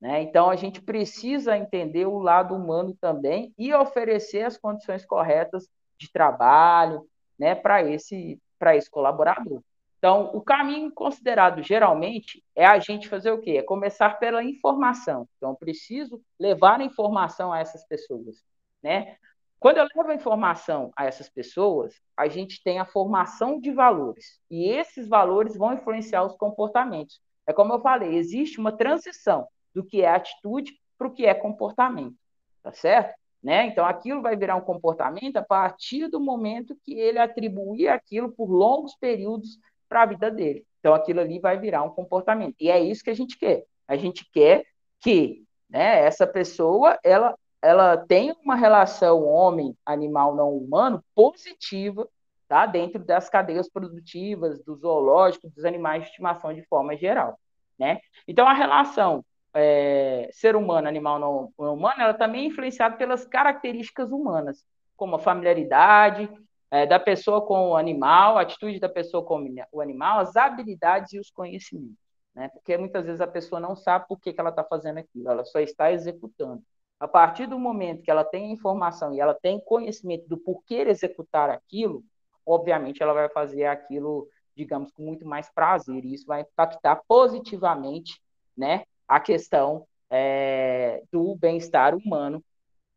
Né? 0.00 0.22
Então 0.22 0.50
a 0.50 0.56
gente 0.56 0.80
precisa 0.80 1.56
entender 1.56 2.06
o 2.06 2.18
lado 2.18 2.54
humano 2.54 2.96
também 3.00 3.54
e 3.58 3.72
oferecer 3.72 4.42
as 4.44 4.56
condições 4.56 5.04
corretas 5.04 5.68
de 5.98 6.10
trabalho, 6.10 7.06
né, 7.38 7.54
para 7.54 7.82
esse, 7.82 8.40
esse 8.74 8.90
colaborador. 8.90 9.62
Então, 10.06 10.30
o 10.32 10.40
caminho 10.40 10.88
considerado 10.92 11.60
geralmente 11.64 12.40
é 12.54 12.64
a 12.64 12.78
gente 12.78 13.08
fazer 13.08 13.32
o 13.32 13.40
quê? 13.40 13.56
É 13.56 13.62
começar 13.64 14.20
pela 14.20 14.40
informação. 14.40 15.28
Então, 15.36 15.52
preciso 15.52 16.22
levar 16.38 16.80
a 16.80 16.84
informação 16.84 17.52
a 17.52 17.58
essas 17.58 17.84
pessoas, 17.84 18.36
né? 18.80 19.16
Quando 19.58 19.78
eu 19.78 19.88
levo 19.96 20.08
a 20.08 20.14
informação 20.14 20.92
a 20.96 21.06
essas 21.06 21.28
pessoas, 21.28 22.00
a 22.16 22.28
gente 22.28 22.62
tem 22.62 22.78
a 22.78 22.84
formação 22.84 23.58
de 23.58 23.72
valores. 23.72 24.38
E 24.48 24.68
esses 24.68 25.08
valores 25.08 25.56
vão 25.56 25.74
influenciar 25.74 26.22
os 26.22 26.36
comportamentos. 26.36 27.20
É 27.44 27.52
como 27.52 27.72
eu 27.72 27.80
falei, 27.80 28.14
existe 28.14 28.60
uma 28.60 28.70
transição 28.70 29.48
do 29.74 29.84
que 29.84 30.02
é 30.02 30.08
atitude 30.08 30.80
para 30.96 31.08
o 31.08 31.12
que 31.12 31.26
é 31.26 31.34
comportamento. 31.34 32.14
Tá 32.62 32.72
certo? 32.72 33.18
Né? 33.42 33.66
Então, 33.66 33.84
aquilo 33.84 34.22
vai 34.22 34.36
virar 34.36 34.54
um 34.54 34.60
comportamento 34.60 35.36
a 35.36 35.42
partir 35.42 36.06
do 36.06 36.20
momento 36.20 36.76
que 36.84 36.94
ele 36.94 37.18
atribuir 37.18 37.88
aquilo 37.88 38.30
por 38.30 38.48
longos 38.48 38.94
períodos 38.94 39.58
para 39.88 40.02
a 40.02 40.06
vida 40.06 40.30
dele. 40.30 40.64
Então, 40.80 40.94
aquilo 40.94 41.20
ali 41.20 41.38
vai 41.38 41.58
virar 41.58 41.82
um 41.82 41.90
comportamento. 41.90 42.54
E 42.60 42.70
é 42.70 42.80
isso 42.80 43.02
que 43.02 43.10
a 43.10 43.14
gente 43.14 43.38
quer. 43.38 43.64
A 43.88 43.96
gente 43.96 44.28
quer 44.32 44.64
que 45.00 45.44
né, 45.68 46.00
essa 46.00 46.26
pessoa 46.26 46.98
ela, 47.02 47.36
ela 47.60 47.96
tenha 47.96 48.34
uma 48.42 48.54
relação 48.54 49.24
homem-animal 49.24 50.34
não 50.34 50.56
humano 50.56 51.02
positiva 51.14 52.08
tá, 52.48 52.66
dentro 52.66 53.02
das 53.04 53.28
cadeias 53.28 53.68
produtivas, 53.68 54.62
do 54.62 54.76
zoológico, 54.76 55.50
dos 55.50 55.64
animais 55.64 56.02
de 56.02 56.10
estimação 56.10 56.54
de 56.54 56.62
forma 56.66 56.96
geral. 56.96 57.38
Né? 57.78 58.00
Então, 58.26 58.46
a 58.46 58.52
relação 58.52 59.24
é, 59.52 60.28
ser 60.32 60.54
humano, 60.54 60.86
animal 60.86 61.18
não 61.18 61.52
humano, 61.56 62.00
ela 62.00 62.14
também 62.14 62.44
é 62.44 62.46
influenciada 62.46 62.96
pelas 62.96 63.24
características 63.24 64.12
humanas, 64.12 64.64
como 64.96 65.16
a 65.16 65.18
familiaridade, 65.18 66.30
é, 66.70 66.86
da 66.86 66.98
pessoa 66.98 67.44
com 67.44 67.70
o 67.70 67.76
animal, 67.76 68.36
a 68.36 68.42
atitude 68.42 68.80
da 68.80 68.88
pessoa 68.88 69.24
com 69.24 69.44
o 69.72 69.80
animal, 69.80 70.20
as 70.20 70.36
habilidades 70.36 71.12
e 71.12 71.18
os 71.18 71.30
conhecimentos. 71.30 71.96
Né? 72.34 72.48
Porque 72.48 72.76
muitas 72.76 73.06
vezes 73.06 73.20
a 73.20 73.26
pessoa 73.26 73.60
não 73.60 73.74
sabe 73.74 74.06
por 74.08 74.20
que, 74.20 74.32
que 74.32 74.40
ela 74.40 74.50
está 74.50 74.62
fazendo 74.64 74.98
aquilo, 74.98 75.30
ela 75.30 75.44
só 75.44 75.58
está 75.60 75.92
executando. 75.92 76.62
A 76.98 77.06
partir 77.06 77.46
do 77.46 77.58
momento 77.58 78.02
que 78.02 78.10
ela 78.10 78.24
tem 78.24 78.52
informação 78.52 79.14
e 79.14 79.20
ela 79.20 79.34
tem 79.34 79.60
conhecimento 79.60 80.26
do 80.28 80.36
porquê 80.36 80.76
executar 80.76 81.50
aquilo, 81.50 82.02
obviamente 82.44 83.02
ela 83.02 83.12
vai 83.12 83.28
fazer 83.28 83.64
aquilo, 83.66 84.28
digamos, 84.56 84.90
com 84.92 85.02
muito 85.02 85.26
mais 85.26 85.50
prazer, 85.50 86.04
e 86.04 86.14
isso 86.14 86.26
vai 86.26 86.42
impactar 86.42 87.02
positivamente 87.06 88.20
né, 88.56 88.84
a 89.06 89.20
questão 89.20 89.86
é, 90.10 91.02
do 91.12 91.34
bem-estar 91.36 91.94
humano 91.94 92.42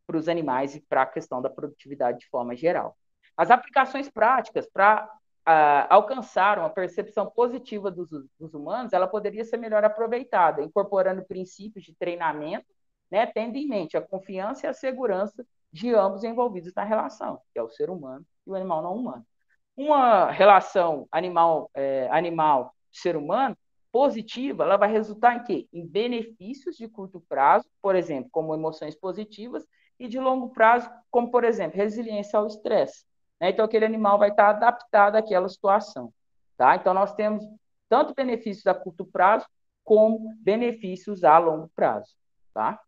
para 0.06 0.16
os 0.16 0.28
animais 0.28 0.74
e 0.74 0.80
para 0.80 1.02
a 1.02 1.06
questão 1.06 1.40
da 1.40 1.50
produtividade 1.50 2.20
de 2.20 2.28
forma 2.28 2.56
geral. 2.56 2.96
As 3.40 3.50
aplicações 3.50 4.06
práticas 4.10 4.68
para 4.70 5.06
uh, 5.48 5.86
alcançar 5.88 6.58
uma 6.58 6.68
percepção 6.68 7.24
positiva 7.24 7.90
dos, 7.90 8.10
dos, 8.38 8.52
humanos, 8.52 8.92
ela 8.92 9.06
poderia 9.08 9.42
ser 9.46 9.56
melhor 9.56 9.82
aproveitada, 9.82 10.60
incorporando 10.60 11.24
princípios 11.24 11.86
de 11.86 11.94
treinamento, 11.94 12.66
né, 13.10 13.24
tendo 13.24 13.56
em 13.56 13.66
mente 13.66 13.96
a 13.96 14.02
confiança 14.02 14.66
e 14.66 14.68
a 14.68 14.74
segurança 14.74 15.42
de 15.72 15.94
ambos 15.94 16.22
envolvidos 16.22 16.74
na 16.74 16.84
relação, 16.84 17.40
que 17.50 17.58
é 17.58 17.62
o 17.62 17.70
ser 17.70 17.88
humano 17.88 18.26
e 18.46 18.50
o 18.50 18.54
animal 18.54 18.82
não 18.82 18.94
humano. 18.94 19.26
Uma 19.74 20.30
relação 20.30 21.08
animal 21.10 21.70
é, 21.72 22.10
animal 22.10 22.74
ser 22.92 23.16
humano 23.16 23.56
positiva, 23.90 24.64
ela 24.64 24.76
vai 24.76 24.92
resultar 24.92 25.36
em 25.36 25.44
quê? 25.44 25.66
Em 25.72 25.86
benefícios 25.86 26.76
de 26.76 26.86
curto 26.86 27.24
prazo, 27.26 27.66
por 27.80 27.96
exemplo, 27.96 28.28
como 28.30 28.54
emoções 28.54 28.94
positivas, 28.94 29.64
e 29.98 30.08
de 30.08 30.20
longo 30.20 30.50
prazo, 30.50 30.90
como, 31.10 31.30
por 31.30 31.42
exemplo, 31.42 31.78
resiliência 31.78 32.38
ao 32.38 32.46
estresse. 32.46 33.08
Né? 33.40 33.50
Então, 33.50 33.64
aquele 33.64 33.84
animal 33.84 34.18
vai 34.18 34.30
estar 34.30 34.50
adaptado 34.50 35.16
àquela 35.16 35.48
situação. 35.48 36.12
Tá? 36.56 36.76
Então, 36.76 36.92
nós 36.92 37.14
temos 37.14 37.44
tanto 37.88 38.14
benefícios 38.14 38.66
a 38.66 38.74
curto 38.74 39.04
prazo, 39.04 39.46
como 39.82 40.34
benefícios 40.36 41.24
a 41.24 41.38
longo 41.38 41.68
prazo. 41.74 42.14
Tá? 42.52 42.78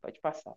Pode 0.00 0.18
passar. 0.20 0.54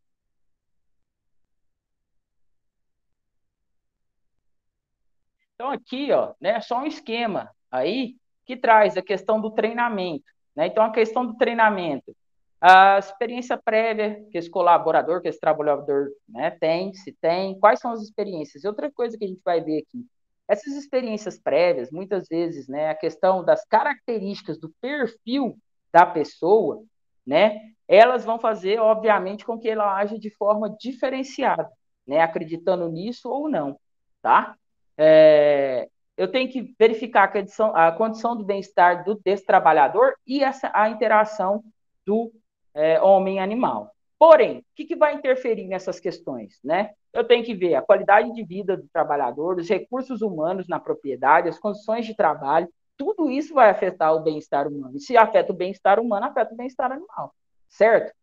Então, 5.54 5.72
aqui, 5.72 6.12
ó, 6.12 6.34
né, 6.40 6.62
só 6.62 6.80
um 6.80 6.86
esquema 6.86 7.52
aí 7.72 8.16
que 8.46 8.56
traz 8.56 8.96
a 8.96 9.02
questão 9.02 9.42
do 9.42 9.52
treinamento. 9.52 10.26
Né? 10.56 10.68
Então, 10.68 10.84
a 10.84 10.92
questão 10.92 11.26
do 11.26 11.36
treinamento 11.36 12.16
a 12.60 12.98
experiência 12.98 13.58
prévia 13.58 14.26
que 14.32 14.38
esse 14.38 14.50
colaborador, 14.50 15.22
que 15.22 15.28
esse 15.28 15.40
trabalhador 15.40 16.10
né, 16.28 16.52
tem, 16.52 16.94
se 16.94 17.12
tem, 17.14 17.60
quais 17.60 17.80
são 17.80 17.92
as 17.92 18.02
experiências. 18.02 18.64
E 18.64 18.68
outra 18.68 18.92
coisa 18.92 19.18
que 19.18 19.26
a 19.26 19.28
gente 19.28 19.42
vai 19.44 19.62
ver 19.62 19.80
aqui, 19.80 20.06
essas 20.48 20.74
experiências 20.74 21.38
prévias, 21.38 21.92
muitas 21.92 22.28
vezes, 22.28 22.68
né, 22.68 22.90
a 22.90 22.96
questão 22.96 23.44
das 23.44 23.64
características 23.66 24.58
do 24.58 24.70
perfil 24.82 25.58
da 25.92 26.06
pessoa, 26.06 26.84
né, 27.26 27.60
elas 27.88 28.26
vão 28.26 28.40
fazer, 28.40 28.80
obviamente, 28.80 29.46
com 29.46 29.60
que 29.60 29.70
ela 29.70 29.96
age 29.96 30.18
de 30.18 30.30
forma 30.30 30.76
diferenciada, 30.80 31.70
né, 32.08 32.22
acreditando 32.22 32.88
nisso 32.90 33.30
ou 33.30 33.50
não, 33.50 33.78
tá? 34.22 34.56
É, 34.98 35.88
eu 36.18 36.32
tenho 36.32 36.50
que 36.50 36.74
verificar 36.80 37.26
a 37.26 37.28
condição, 37.28 37.76
a 37.76 37.92
condição 37.92 38.36
do 38.36 38.44
bem-estar 38.44 39.04
do, 39.04 39.16
desse 39.16 39.46
trabalhador 39.46 40.16
e 40.26 40.44
essa, 40.44 40.72
a 40.74 40.90
interação 40.90 41.64
do 42.06 42.32
é, 42.78 43.02
homem-animal. 43.02 43.92
Porém, 44.20 44.60
o 44.60 44.64
que, 44.76 44.86
que, 44.86 44.96
vai 44.96 45.16
interferir 45.16 45.68
nessas 45.68 46.00
questões? 46.00 46.60
Né? 46.64 46.92
Eu 47.12 47.24
tenho 47.24 47.44
que 47.44 47.56
ver 47.56 47.76
a 47.76 47.82
qualidade 47.82 48.32
de 48.34 48.44
vida 48.44 48.78
do 48.78 48.88
trabalhador, 48.94 49.58
os 49.58 49.68
recursos 49.68 50.22
humanos 50.22 50.68
na 50.68 50.80
propriedade, 50.80 51.50
as 51.50 51.60
condições 51.60 52.06
de 52.06 52.16
trabalho, 52.16 52.72
tudo 52.96 53.30
isso 53.30 53.54
vai 53.54 53.70
afetar 53.70 54.16
o 54.16 54.22
bem-estar 54.22 54.68
humano. 54.68 54.96
E 54.96 55.00
se 55.00 55.18
afeta 55.18 55.52
o 55.52 55.56
bem-estar 55.56 56.00
humano, 56.00 56.26
afeta 56.26 56.54
o 56.54 56.58
bem-estar 56.58 56.92
animal, 56.92 57.34
certo? 57.68 58.14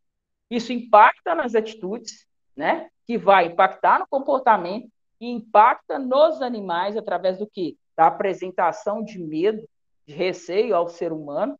Isso 0.50 0.72
impacta 0.72 1.34
nas 1.34 1.54
atitudes, 1.54 2.26
né? 2.56 2.88
Que 3.06 3.18
vai 3.18 3.46
impactar 3.46 4.00
no 4.00 4.06
comportamento 4.08 4.88
e 5.20 5.30
impacta 5.30 5.98
nos 5.98 6.42
animais 6.42 6.96
através 6.96 7.38
do 7.38 7.46
que? 7.46 7.76
Da 7.96 8.08
apresentação 8.08 9.02
de 9.02 9.18
medo, 9.18 9.68
de 10.06 10.14
receio 10.14 10.74
ao 10.74 10.88
ser 10.88 11.12
humano, 11.12 11.58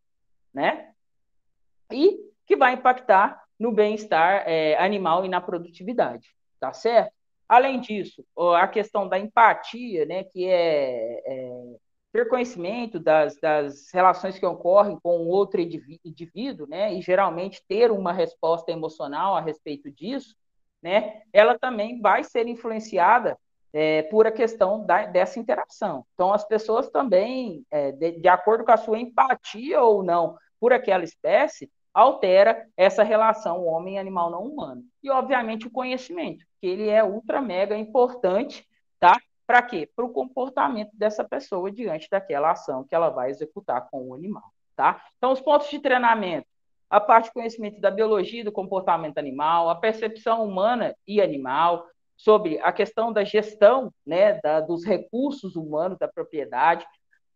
né? 0.53 0.93
E 1.93 2.34
que 2.47 2.57
vai 2.57 2.75
impactar 2.75 3.43
no 3.59 3.73
bem-estar 3.73 4.45
é, 4.47 4.77
animal 4.79 5.25
e 5.25 5.29
na 5.29 5.41
produtividade, 5.41 6.29
tá 6.61 6.73
certo? 6.73 7.13
Além 7.49 7.79
disso, 7.81 8.25
a 8.57 8.67
questão 8.67 9.09
da 9.09 9.19
empatia, 9.19 10.07
né, 10.07 10.25
que 10.25 10.47
é, 10.47 11.23
é 11.27 11.77
ter 12.13 12.29
conhecimento 12.29 12.99
das, 12.99 13.39
das, 13.39 13.91
relações 13.93 14.39
que 14.39 14.47
ocorrem 14.47 14.99
com 15.03 15.27
outro 15.27 15.61
indivíduo, 15.61 16.67
né, 16.67 16.95
e 16.95 17.03
geralmente 17.03 17.63
ter 17.69 17.91
uma 17.91 18.13
resposta 18.13 18.71
emocional 18.73 19.37
a 19.37 19.41
respeito 19.41 19.91
disso, 19.91 20.35
né, 20.83 21.23
ela 21.33 21.59
também 21.59 22.01
vai 22.01 22.25
ser 22.25 22.47
influenciada 22.47 23.39
é, 23.73 24.03
por 24.03 24.27
a 24.27 24.33
questão 24.33 24.87
da, 24.87 25.07
dessa 25.07 25.41
interação. 25.41 26.07
Então, 26.15 26.33
as 26.33 26.47
pessoas 26.47 26.89
também, 26.89 27.67
é, 27.71 27.91
de, 27.91 28.13
de 28.21 28.29
acordo 28.29 28.65
com 28.65 28.71
a 28.71 28.77
sua 28.77 28.99
empatia 28.99 29.83
ou 29.83 30.03
não 30.03 30.39
por 30.61 30.73
aquela 30.73 31.03
espécie, 31.03 31.69
altera 31.95 32.69
essa 32.77 33.05
relação 33.05 33.65
homem-animal 33.65 34.31
não 34.31 34.43
humano. 34.43 34.83
E, 35.03 35.09
obviamente, 35.09 35.67
o 35.67 35.71
conhecimento, 35.71 36.45
que 36.61 36.67
ele 36.67 36.89
é 36.89 37.05
ultra 37.05 37.41
mega 37.41 37.77
importante, 37.77 38.67
tá? 38.99 39.17
Para 39.47 39.63
quê? 39.63 39.89
Para 39.95 40.05
o 40.05 40.13
comportamento 40.13 40.91
dessa 40.95 41.23
pessoa 41.23 41.71
diante 41.71 42.09
daquela 42.11 42.51
ação 42.51 42.85
que 42.85 42.95
ela 42.95 43.11
vai 43.11 43.31
executar 43.31 43.89
com 43.91 44.09
o 44.09 44.15
animal, 44.15 44.51
tá? 44.75 45.03
Então, 45.17 45.31
os 45.31 45.41
pontos 45.41 45.71
de 45.71 45.79
treinamento, 45.79 46.47
a 46.91 47.01
parte 47.01 47.27
de 47.27 47.33
conhecimento 47.33 47.81
da 47.81 47.91
biologia 47.91 48.41
e 48.41 48.45
do 48.45 48.53
comportamento 48.53 49.19
animal, 49.19 49.69
a 49.69 49.75
percepção 49.77 50.45
humana 50.45 50.95
e 51.07 51.21
animal, 51.21 51.87
sobre 52.17 52.59
a 52.61 52.73
questão 52.73 53.13
da 53.13 53.25
gestão 53.25 53.93
né, 54.07 54.41
da, 54.41 54.61
dos 54.61 54.85
recursos 54.85 55.57
humanos 55.57 55.99
da 55.99 56.09
propriedade, 56.09 56.87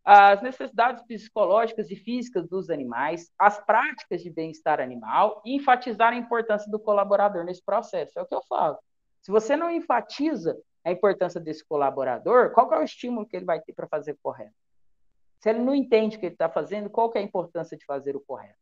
as 0.05 0.41
necessidades 0.41 1.03
psicológicas 1.05 1.91
e 1.91 1.97
físicas 1.97 2.49
dos 2.49 2.71
animais, 2.71 3.31
as 3.39 3.59
práticas 3.65 4.23
de 4.23 4.31
bem-estar 4.31 4.81
animal 4.81 5.43
e 5.45 5.55
enfatizar 5.55 6.13
a 6.13 6.17
importância 6.17 6.71
do 6.71 6.79
colaborador 6.79 7.45
nesse 7.45 7.63
processo. 7.63 8.19
É 8.19 8.23
o 8.23 8.27
que 8.27 8.35
eu 8.35 8.43
falo. 8.49 8.79
Se 9.21 9.31
você 9.31 9.57
não 9.57 9.71
enfatiza 9.71 10.59
a 10.85 10.91
importância 10.91 11.41
desse 11.41 11.65
colaborador, 11.65 12.53
qual 12.53 12.73
é 12.73 12.79
o 12.79 12.85
estímulo 12.85 13.27
que 13.27 13.37
ele 13.37 13.45
vai 13.45 13.61
ter 13.61 13.75
para 13.75 13.87
fazer 13.87 14.13
o 14.13 14.19
correto? 14.23 14.55
Se 15.41 15.51
ele 15.51 15.61
não 15.61 15.75
entende 15.75 16.17
o 16.17 16.21
que 16.21 16.27
ele 16.27 16.35
está 16.35 16.49
fazendo, 16.49 16.91
qual 16.91 17.13
é 17.15 17.19
a 17.19 17.23
importância 17.23 17.77
de 17.77 17.85
fazer 17.85 18.17
o 18.17 18.21
correto? 18.21 18.59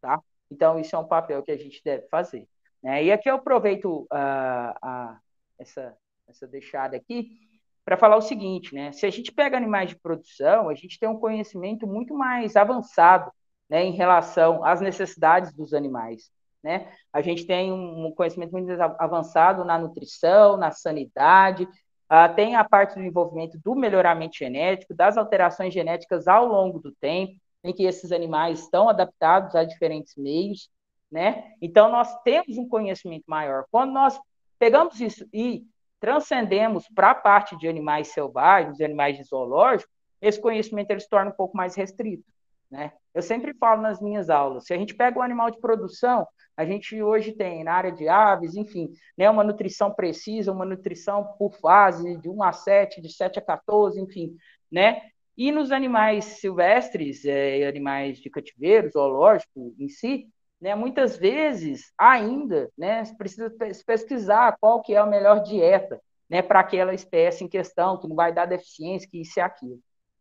Tá? 0.00 0.20
Então, 0.50 0.78
isso 0.78 0.94
é 0.94 0.98
um 0.98 1.06
papel 1.06 1.42
que 1.42 1.52
a 1.52 1.56
gente 1.56 1.80
deve 1.84 2.06
fazer. 2.08 2.46
Né? 2.82 3.04
E 3.04 3.12
aqui 3.12 3.30
eu 3.30 3.36
aproveito 3.36 4.06
uh, 4.12 5.16
essa, 5.58 5.96
essa 6.28 6.46
deixada 6.46 6.96
aqui 6.96 7.51
para 7.84 7.96
falar 7.96 8.16
o 8.16 8.22
seguinte, 8.22 8.74
né? 8.74 8.92
Se 8.92 9.06
a 9.06 9.10
gente 9.10 9.32
pega 9.32 9.56
animais 9.56 9.88
de 9.88 9.96
produção, 9.96 10.68
a 10.68 10.74
gente 10.74 10.98
tem 10.98 11.08
um 11.08 11.18
conhecimento 11.18 11.86
muito 11.86 12.14
mais 12.14 12.56
avançado, 12.56 13.30
né, 13.68 13.84
em 13.84 13.92
relação 13.92 14.64
às 14.64 14.80
necessidades 14.80 15.52
dos 15.52 15.72
animais, 15.72 16.30
né? 16.62 16.92
A 17.12 17.20
gente 17.20 17.46
tem 17.46 17.72
um 17.72 18.12
conhecimento 18.14 18.52
muito 18.52 18.70
avançado 18.98 19.64
na 19.64 19.78
nutrição, 19.78 20.56
na 20.56 20.70
sanidade, 20.70 21.64
uh, 21.64 22.34
tem 22.36 22.54
a 22.54 22.64
parte 22.64 22.94
do 22.94 23.02
envolvimento 23.02 23.58
do 23.64 23.74
melhoramento 23.74 24.36
genético, 24.36 24.94
das 24.94 25.16
alterações 25.16 25.74
genéticas 25.74 26.28
ao 26.28 26.46
longo 26.46 26.78
do 26.78 26.92
tempo, 26.92 27.34
em 27.64 27.72
que 27.72 27.84
esses 27.84 28.12
animais 28.12 28.60
estão 28.60 28.88
adaptados 28.88 29.54
a 29.54 29.64
diferentes 29.64 30.14
meios, 30.16 30.68
né? 31.10 31.52
Então, 31.60 31.90
nós 31.90 32.14
temos 32.22 32.56
um 32.58 32.68
conhecimento 32.68 33.24
maior. 33.26 33.64
Quando 33.70 33.92
nós 33.92 34.20
pegamos 34.58 35.00
isso 35.00 35.26
e 35.32 35.64
transcendemos 36.02 36.88
para 36.92 37.12
a 37.12 37.14
parte 37.14 37.56
de 37.56 37.68
animais 37.68 38.08
selvagens, 38.08 38.80
animais 38.80 39.16
de 39.16 39.22
zoológico, 39.22 39.88
esse 40.20 40.40
conhecimento 40.40 40.90
ele 40.90 40.98
se 40.98 41.08
torna 41.08 41.30
um 41.30 41.34
pouco 41.34 41.56
mais 41.56 41.76
restrito. 41.76 42.24
Né? 42.68 42.92
Eu 43.14 43.22
sempre 43.22 43.54
falo 43.54 43.80
nas 43.80 44.02
minhas 44.02 44.28
aulas, 44.28 44.64
se 44.64 44.74
a 44.74 44.76
gente 44.76 44.96
pega 44.96 45.20
o 45.20 45.22
animal 45.22 45.48
de 45.48 45.60
produção, 45.60 46.26
a 46.56 46.64
gente 46.64 47.00
hoje 47.00 47.30
tem 47.30 47.62
na 47.62 47.74
área 47.74 47.92
de 47.92 48.08
aves, 48.08 48.56
enfim, 48.56 48.90
né, 49.16 49.30
uma 49.30 49.44
nutrição 49.44 49.92
precisa, 49.92 50.50
uma 50.50 50.64
nutrição 50.64 51.24
por 51.38 51.54
fase, 51.54 52.16
de 52.16 52.28
1 52.28 52.42
a 52.42 52.52
7, 52.52 53.00
de 53.00 53.12
7 53.12 53.38
a 53.38 53.42
14, 53.42 54.00
enfim, 54.00 54.36
né? 54.70 55.02
E 55.36 55.52
nos 55.52 55.70
animais 55.70 56.24
silvestres, 56.24 57.24
é, 57.24 57.66
animais 57.66 58.18
de 58.18 58.28
cativeiro, 58.28 58.90
zoológico 58.90 59.72
em 59.78 59.88
si, 59.88 60.26
né, 60.62 60.76
muitas 60.76 61.16
vezes 61.16 61.92
ainda 61.98 62.70
né, 62.78 63.02
precisa 63.18 63.52
pesquisar 63.84 64.56
qual 64.60 64.80
que 64.80 64.94
é 64.94 64.98
a 64.98 65.04
melhor 65.04 65.42
dieta 65.42 66.00
né, 66.30 66.40
para 66.40 66.60
aquela 66.60 66.94
espécie 66.94 67.42
em 67.42 67.48
questão, 67.48 67.98
que 67.98 68.06
não 68.06 68.14
vai 68.14 68.32
dar 68.32 68.46
deficiência, 68.46 69.08
que 69.10 69.20
isso 69.20 69.40
e 69.40 69.42
aquilo. 69.42 69.80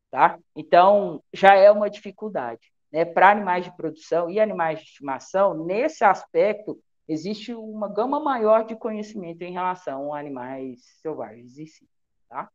Tá? 0.09 0.39
Então, 0.55 1.23
já 1.31 1.53
é 1.53 1.69
uma 1.69 1.91
dificuldade. 1.91 2.73
Né? 2.91 3.05
Para 3.05 3.29
animais 3.29 3.65
de 3.65 3.77
produção 3.77 4.31
e 4.31 4.39
animais 4.39 4.79
de 4.79 4.85
estimação, 4.85 5.53
nesse 5.63 6.03
aspecto, 6.03 6.81
existe 7.07 7.53
uma 7.53 7.87
gama 7.87 8.19
maior 8.19 8.65
de 8.65 8.75
conhecimento 8.75 9.43
em 9.43 9.53
relação 9.53 10.11
a 10.11 10.19
animais 10.19 10.81
selvagens 11.03 11.59
em 11.59 11.67
si. 11.67 11.87
Tá? 12.27 12.49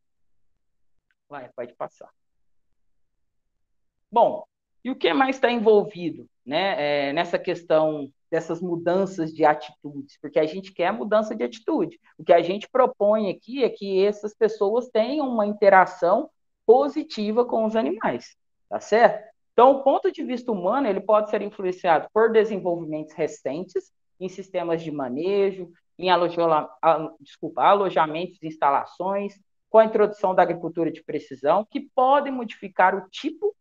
Vai, 1.29 1.49
pode 1.55 1.73
passar. 1.73 2.09
Bom, 4.11 4.43
e 4.87 4.89
o 4.89 4.95
que 4.95 5.13
mais 5.13 5.35
está 5.35 5.51
envolvido 5.51 6.29
né, 6.45 7.09
é, 7.09 7.11
nessa 7.11 7.37
questão 7.37 8.09
dessas 8.31 8.61
mudanças 8.61 9.33
de 9.33 9.43
atitudes? 9.43 10.17
Porque 10.21 10.39
a 10.39 10.45
gente 10.45 10.71
quer 10.71 10.93
mudança 10.93 11.35
de 11.35 11.43
atitude. 11.43 11.99
O 12.17 12.23
que 12.23 12.31
a 12.31 12.41
gente 12.41 12.69
propõe 12.69 13.29
aqui 13.29 13.65
é 13.65 13.69
que 13.69 14.01
essas 14.05 14.33
pessoas 14.33 14.87
tenham 14.87 15.27
uma 15.27 15.45
interação 15.45 16.29
positiva 16.65 17.43
com 17.43 17.65
os 17.65 17.75
animais, 17.75 18.37
tá 18.69 18.79
certo? 18.79 19.27
Então, 19.51 19.71
o 19.71 19.83
ponto 19.83 20.09
de 20.09 20.23
vista 20.23 20.53
humano, 20.53 20.87
ele 20.87 21.01
pode 21.01 21.29
ser 21.31 21.41
influenciado 21.41 22.07
por 22.13 22.31
desenvolvimentos 22.31 23.13
recentes 23.13 23.91
em 24.17 24.29
sistemas 24.29 24.81
de 24.81 24.89
manejo, 24.89 25.69
em 25.99 26.09
alojola, 26.09 26.69
desculpa, 27.19 27.61
alojamentos 27.61 28.41
e 28.41 28.47
instalações, 28.47 29.33
com 29.69 29.79
a 29.79 29.85
introdução 29.85 30.33
da 30.33 30.43
agricultura 30.43 30.89
de 30.89 31.03
precisão, 31.03 31.67
que 31.69 31.81
podem 31.93 32.31
modificar 32.31 32.95
o 32.95 33.09
tipo 33.09 33.53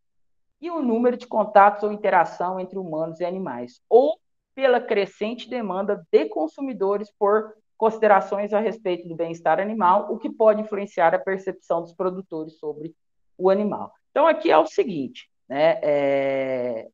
e 0.61 0.71
o 0.71 0.83
número 0.83 1.17
de 1.17 1.27
contatos 1.27 1.83
ou 1.83 1.93
interação 1.93 2.59
entre 2.59 2.79
humanos 2.79 3.21
e 3.21 3.25
animais, 3.25 3.83
ou 3.89 4.19
pela 4.55 4.81
crescente 4.81 5.51
demanda 5.51 6.07
de 6.11 6.25
consumidores 6.27 7.11
por 7.11 7.55
considerações 7.77 8.55
a 8.55 8.61
respeito 8.61 9.07
do 9.07 9.15
bem-estar 9.15 9.61
animal, 9.61 10.11
o 10.11 10.19
que 10.19 10.31
pode 10.31 10.63
influenciar 10.63 11.15
a 11.15 11.19
percepção 11.19 11.83
dos 11.83 11.93
produtores 11.93 12.59
sobre 12.59 12.95
o 13.37 13.51
animal. 13.51 13.93
Então, 14.11 14.27
aqui 14.27 14.51
é 14.51 14.57
o 14.57 14.67
seguinte, 14.67 15.31
né? 15.47 15.79
É... 15.83 16.89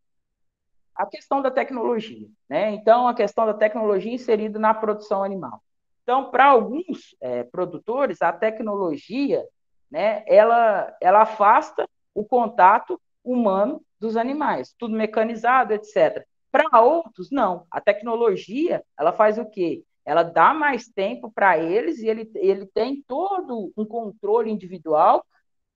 A 0.95 1.07
questão 1.07 1.41
da 1.41 1.51
tecnologia, 1.51 2.29
né? 2.49 2.73
Então, 2.73 3.07
a 3.07 3.15
questão 3.15 3.47
da 3.47 3.55
tecnologia 3.55 4.13
inserida 4.13 4.59
na 4.59 4.75
produção 4.75 5.23
animal. 5.23 5.63
Então, 6.03 6.31
para 6.31 6.47
alguns 6.47 7.17
é, 7.21 7.45
produtores, 7.45 8.21
a 8.21 8.33
tecnologia, 8.33 9.47
né? 9.89 10.25
Ela, 10.27 10.95
ela 11.01 11.23
afasta 11.23 11.89
o 12.13 12.25
contato 12.25 13.01
humano 13.25 13.83
dos 14.01 14.17
animais, 14.17 14.75
tudo 14.79 14.95
mecanizado, 14.97 15.73
etc. 15.73 16.25
Para 16.51 16.81
outros, 16.81 17.31
não. 17.31 17.67
A 17.71 17.81
tecnologia, 17.81 18.83
ela 18.99 19.13
faz 19.13 19.39
o 19.39 19.47
quê? 19.47 19.85
ela 20.05 20.23
dá 20.23 20.53
mais 20.53 20.89
tempo 20.89 21.31
para 21.31 21.59
eles 21.59 21.99
e 21.99 22.09
ele, 22.09 22.31
ele 22.35 22.67
tem 22.67 23.03
todo 23.03 23.73
um 23.77 23.85
controle 23.85 24.51
individual 24.51 25.25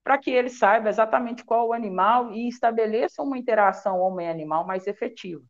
para 0.02 0.18
que 0.18 0.30
ele 0.30 0.48
saiba 0.48 0.88
exatamente 0.88 1.44
qual 1.44 1.68
o 1.68 1.72
animal 1.72 2.32
e 2.32 2.48
estabeleça 2.48 3.22
uma 3.22 3.38
interação 3.38 3.98
homem-animal 4.00 4.66
mais 4.66 4.86
efetiva. 4.86 5.42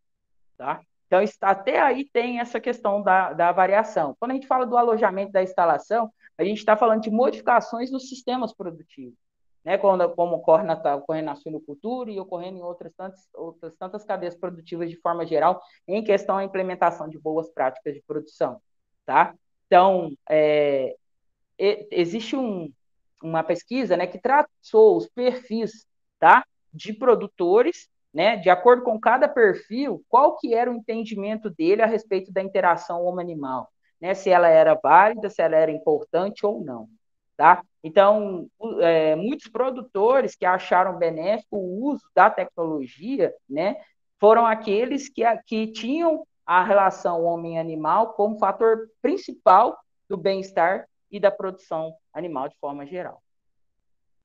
Tá? 0.56 0.80
Então, 1.06 1.22
até 1.42 1.80
aí 1.80 2.04
tem 2.04 2.40
essa 2.40 2.58
questão 2.58 3.02
da, 3.02 3.32
da 3.32 3.52
variação. 3.52 4.16
Quando 4.18 4.32
a 4.32 4.34
gente 4.34 4.46
fala 4.46 4.66
do 4.66 4.76
alojamento 4.76 5.32
da 5.32 5.42
instalação, 5.42 6.10
a 6.38 6.44
gente 6.44 6.58
está 6.58 6.76
falando 6.76 7.02
de 7.02 7.10
modificações 7.10 7.90
nos 7.90 8.08
sistemas 8.08 8.54
produtivos, 8.54 9.18
né? 9.66 9.76
como, 9.76 10.08
como 10.10 10.36
ocorre 10.36 10.64
na, 10.64 10.96
ocorre 10.96 11.20
na 11.20 11.36
suinocultura 11.36 12.10
e 12.10 12.18
ocorrendo 12.18 12.56
em 12.56 12.62
outras 12.62 12.94
tantas, 12.94 13.28
outras 13.34 13.76
tantas 13.76 14.02
cadeias 14.02 14.34
produtivas 14.34 14.88
de 14.88 14.96
forma 14.96 15.26
geral, 15.26 15.60
em 15.86 16.02
questão 16.02 16.38
à 16.38 16.44
implementação 16.44 17.06
de 17.06 17.18
boas 17.18 17.50
práticas 17.50 17.92
de 17.92 18.00
produção 18.00 18.62
tá? 19.06 19.34
Então, 19.66 20.12
é, 20.28 20.96
existe 21.58 22.36
um, 22.36 22.70
uma 23.22 23.42
pesquisa, 23.42 23.96
né, 23.96 24.06
que 24.06 24.18
traçou 24.18 24.96
os 24.96 25.08
perfis, 25.08 25.86
tá, 26.18 26.44
de 26.72 26.92
produtores, 26.92 27.88
né, 28.12 28.36
de 28.36 28.50
acordo 28.50 28.82
com 28.82 29.00
cada 29.00 29.28
perfil, 29.28 30.04
qual 30.08 30.36
que 30.36 30.54
era 30.54 30.70
o 30.70 30.74
entendimento 30.74 31.48
dele 31.48 31.82
a 31.82 31.86
respeito 31.86 32.32
da 32.32 32.42
interação 32.42 33.04
homem-animal, 33.04 33.70
né, 34.00 34.12
se 34.12 34.28
ela 34.28 34.48
era 34.48 34.74
válida, 34.74 35.30
se 35.30 35.40
ela 35.40 35.56
era 35.56 35.70
importante 35.70 36.44
ou 36.44 36.62
não, 36.62 36.88
tá? 37.36 37.62
Então, 37.82 38.48
é, 38.80 39.14
muitos 39.14 39.48
produtores 39.48 40.34
que 40.34 40.44
acharam 40.44 40.98
benéfico 40.98 41.56
o 41.56 41.84
uso 41.84 42.02
da 42.14 42.30
tecnologia, 42.30 43.34
né, 43.48 43.76
foram 44.18 44.46
aqueles 44.46 45.08
que, 45.08 45.22
que 45.46 45.72
tinham 45.72 46.26
a 46.44 46.64
relação 46.64 47.24
homem-animal 47.24 48.14
como 48.14 48.38
fator 48.38 48.88
principal 49.02 49.78
do 50.08 50.16
bem-estar 50.16 50.88
e 51.10 51.20
da 51.20 51.30
produção 51.30 51.94
animal 52.12 52.48
de 52.48 52.56
forma 52.58 52.86
geral. 52.86 53.22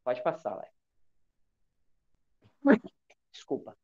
Pode 0.03 0.24
passar, 0.24 0.55
Léo. 0.55 0.72
Desculpa. 3.32 3.76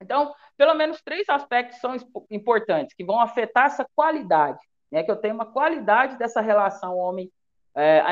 Então, 0.00 0.34
pelo 0.56 0.74
menos 0.74 1.02
três 1.02 1.28
aspectos 1.28 1.80
são 1.80 1.96
importantes 2.30 2.94
que 2.94 3.04
vão 3.04 3.20
afetar 3.20 3.66
essa 3.66 3.86
qualidade, 3.94 4.58
né? 4.90 5.02
Que 5.02 5.10
eu 5.10 5.16
tenho 5.16 5.34
uma 5.34 5.50
qualidade 5.50 6.18
dessa 6.18 6.40
relação 6.40 6.96
homem-animal. 6.96 7.35
É, 7.76 8.02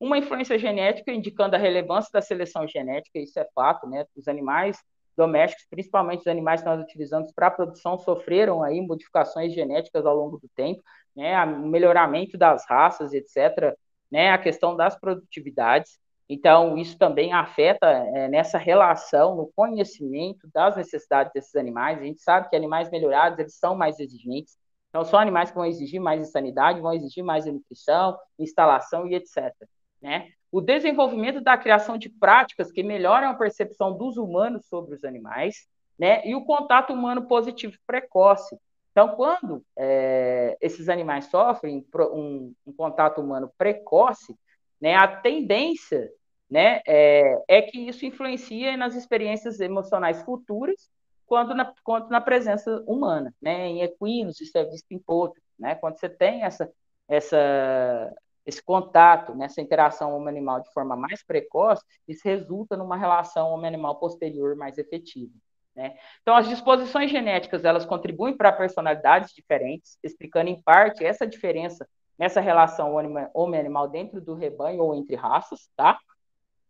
uma 0.00 0.16
influência 0.16 0.58
genética 0.58 1.12
indicando 1.12 1.56
a 1.56 1.58
relevância 1.58 2.10
da 2.12 2.22
seleção 2.22 2.66
genética, 2.66 3.18
isso 3.18 3.38
é 3.38 3.46
fato, 3.54 3.86
né? 3.88 4.06
Os 4.16 4.28
animais 4.28 4.78
domésticos, 5.18 5.66
principalmente 5.68 6.20
os 6.20 6.26
animais 6.28 6.60
que 6.60 6.68
nós 6.68 6.80
utilizamos 6.80 7.32
para 7.32 7.48
a 7.48 7.50
produção, 7.50 7.98
sofreram 7.98 8.62
aí 8.62 8.80
modificações 8.80 9.52
genéticas 9.52 10.06
ao 10.06 10.16
longo 10.16 10.38
do 10.38 10.48
tempo, 10.54 10.80
né, 11.14 11.44
o 11.44 11.66
melhoramento 11.66 12.38
das 12.38 12.64
raças, 12.68 13.12
etc., 13.12 13.76
né, 14.10 14.30
a 14.30 14.38
questão 14.38 14.76
das 14.76 14.98
produtividades. 14.98 15.98
Então, 16.28 16.78
isso 16.78 16.96
também 16.96 17.32
afeta 17.32 17.86
é, 17.86 18.28
nessa 18.28 18.58
relação, 18.58 19.34
no 19.34 19.50
conhecimento 19.56 20.48
das 20.54 20.76
necessidades 20.76 21.32
desses 21.32 21.56
animais. 21.56 21.98
A 21.98 22.04
gente 22.04 22.22
sabe 22.22 22.48
que 22.48 22.54
animais 22.54 22.88
melhorados, 22.90 23.38
eles 23.38 23.56
são 23.56 23.74
mais 23.74 23.98
exigentes. 23.98 24.56
Então, 24.88 25.04
são 25.04 25.18
animais 25.18 25.50
que 25.50 25.56
vão 25.56 25.66
exigir 25.66 26.00
mais 26.00 26.30
sanidade, 26.30 26.80
vão 26.80 26.94
exigir 26.94 27.22
mais 27.22 27.46
nutrição, 27.46 28.18
instalação 28.38 29.06
e 29.06 29.14
etc. 29.14 29.52
Né? 30.00 30.32
o 30.50 30.60
desenvolvimento 30.60 31.40
da 31.40 31.56
criação 31.56 31.98
de 31.98 32.08
práticas 32.08 32.72
que 32.72 32.82
melhoram 32.82 33.28
a 33.28 33.34
percepção 33.34 33.96
dos 33.96 34.16
humanos 34.16 34.66
sobre 34.66 34.94
os 34.94 35.04
animais, 35.04 35.68
né, 35.98 36.26
e 36.26 36.34
o 36.34 36.44
contato 36.44 36.92
humano 36.92 37.26
positivo 37.26 37.76
precoce. 37.86 38.56
Então, 38.92 39.14
quando 39.14 39.62
é, 39.76 40.56
esses 40.60 40.88
animais 40.88 41.26
sofrem 41.26 41.84
um, 42.12 42.54
um, 42.66 42.72
contato 42.72 43.20
humano 43.20 43.52
precoce, 43.58 44.34
né, 44.80 44.94
a 44.94 45.06
tendência 45.06 46.10
né, 46.50 46.80
é, 46.86 47.42
é, 47.46 47.62
que 47.62 47.78
isso 47.78 48.06
influencia 48.06 48.76
nas 48.76 48.94
experiências 48.94 49.60
emocionais 49.60 50.22
futuras, 50.22 50.88
quando 51.28 51.54
na, 51.54 51.72
quando 51.84 52.08
na 52.08 52.20
presença 52.20 52.82
humana, 52.86 53.34
né, 53.40 53.66
em 53.68 53.82
equinos, 53.82 54.40
isso 54.40 54.56
é 54.56 54.64
visto 54.64 54.90
em 54.90 54.98
potros, 54.98 55.44
né, 55.58 55.74
quando 55.74 55.98
você 55.98 56.08
tem 56.08 56.42
essa, 56.42 56.70
essa 57.06 58.12
esse 58.46 58.62
contato, 58.62 59.34
nessa 59.34 59.60
interação 59.60 60.16
homem-animal 60.16 60.62
de 60.62 60.72
forma 60.72 60.96
mais 60.96 61.22
precoce, 61.22 61.84
isso 62.08 62.22
resulta 62.24 62.78
numa 62.78 62.96
relação 62.96 63.50
homem-animal 63.50 63.96
posterior 63.96 64.56
mais 64.56 64.78
efetiva. 64.78 65.34
Né? 65.76 65.94
Então, 66.22 66.34
as 66.34 66.48
disposições 66.48 67.10
genéticas 67.10 67.62
elas 67.62 67.84
contribuem 67.84 68.34
para 68.34 68.50
personalidades 68.50 69.34
diferentes, 69.34 69.98
explicando 70.02 70.48
em 70.48 70.60
parte 70.62 71.04
essa 71.04 71.26
diferença 71.26 71.86
nessa 72.18 72.40
relação 72.40 72.94
homem-animal 73.34 73.86
dentro 73.86 74.18
do 74.20 74.34
rebanho 74.34 74.82
ou 74.82 74.94
entre 74.94 75.14
raças, 75.14 75.70
tá? 75.76 75.98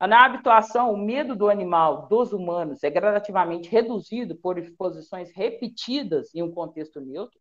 Na 0.00 0.24
habituação, 0.24 0.92
o 0.92 0.96
medo 0.96 1.34
do 1.34 1.48
animal 1.48 2.06
dos 2.06 2.32
humanos 2.32 2.84
é 2.84 2.90
gradativamente 2.90 3.68
reduzido 3.68 4.36
por 4.36 4.56
exposições 4.56 5.30
repetidas 5.34 6.32
em 6.34 6.42
um 6.42 6.52
contexto 6.52 7.00
neutro 7.00 7.38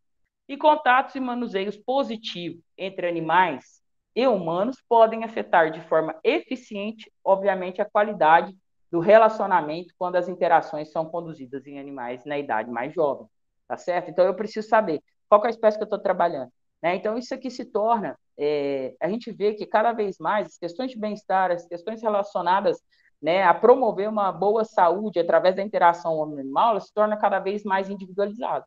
e 0.49 0.57
contatos 0.57 1.13
e 1.15 1.19
manuseios 1.19 1.77
positivos 1.77 2.63
entre 2.77 3.07
animais 3.07 3.81
e 4.15 4.25
humanos 4.25 4.81
podem 4.89 5.23
afetar 5.23 5.69
de 5.69 5.81
forma 5.81 6.15
eficiente, 6.23 7.11
obviamente, 7.23 7.79
a 7.79 7.85
qualidade 7.85 8.55
do 8.91 8.99
relacionamento 8.99 9.93
quando 9.95 10.15
as 10.15 10.27
interações 10.27 10.91
são 10.91 11.05
conduzidas 11.05 11.67
em 11.67 11.79
animais 11.79 12.25
na 12.25 12.39
idade 12.39 12.71
mais 12.71 12.91
jovem, 12.93 13.27
tá 13.67 13.77
certo? 13.77 14.09
Então 14.09 14.25
eu 14.25 14.33
preciso 14.33 14.67
saber 14.67 15.03
qual 15.29 15.43
é 15.43 15.47
a 15.47 15.49
espécie 15.51 15.77
que 15.77 15.83
eu 15.83 15.87
estou 15.87 15.99
trabalhando. 15.99 16.51
Né? 16.81 16.95
Então 16.95 17.17
isso 17.17 17.33
aqui 17.33 17.51
se 17.51 17.65
torna, 17.65 18.17
é, 18.37 18.95
a 18.99 19.09
gente 19.09 19.31
vê 19.31 19.53
que 19.53 19.65
cada 19.65 19.91
vez 19.91 20.17
mais 20.19 20.47
as 20.47 20.57
questões 20.57 20.91
de 20.91 20.99
bem-estar, 20.99 21.51
as 21.51 21.65
questões 21.65 22.01
relacionadas 22.01 22.81
né, 23.21 23.43
a 23.43 23.53
promover 23.53 24.07
uma 24.07 24.31
boa 24.31 24.63
saúde 24.63 25.19
através 25.19 25.55
da 25.55 25.63
interação 25.63 26.15
homem-animal, 26.15 26.79
se 26.79 26.93
torna 26.93 27.17
cada 27.17 27.39
vez 27.39 27.63
mais 27.63 27.89
individualizada. 27.89 28.65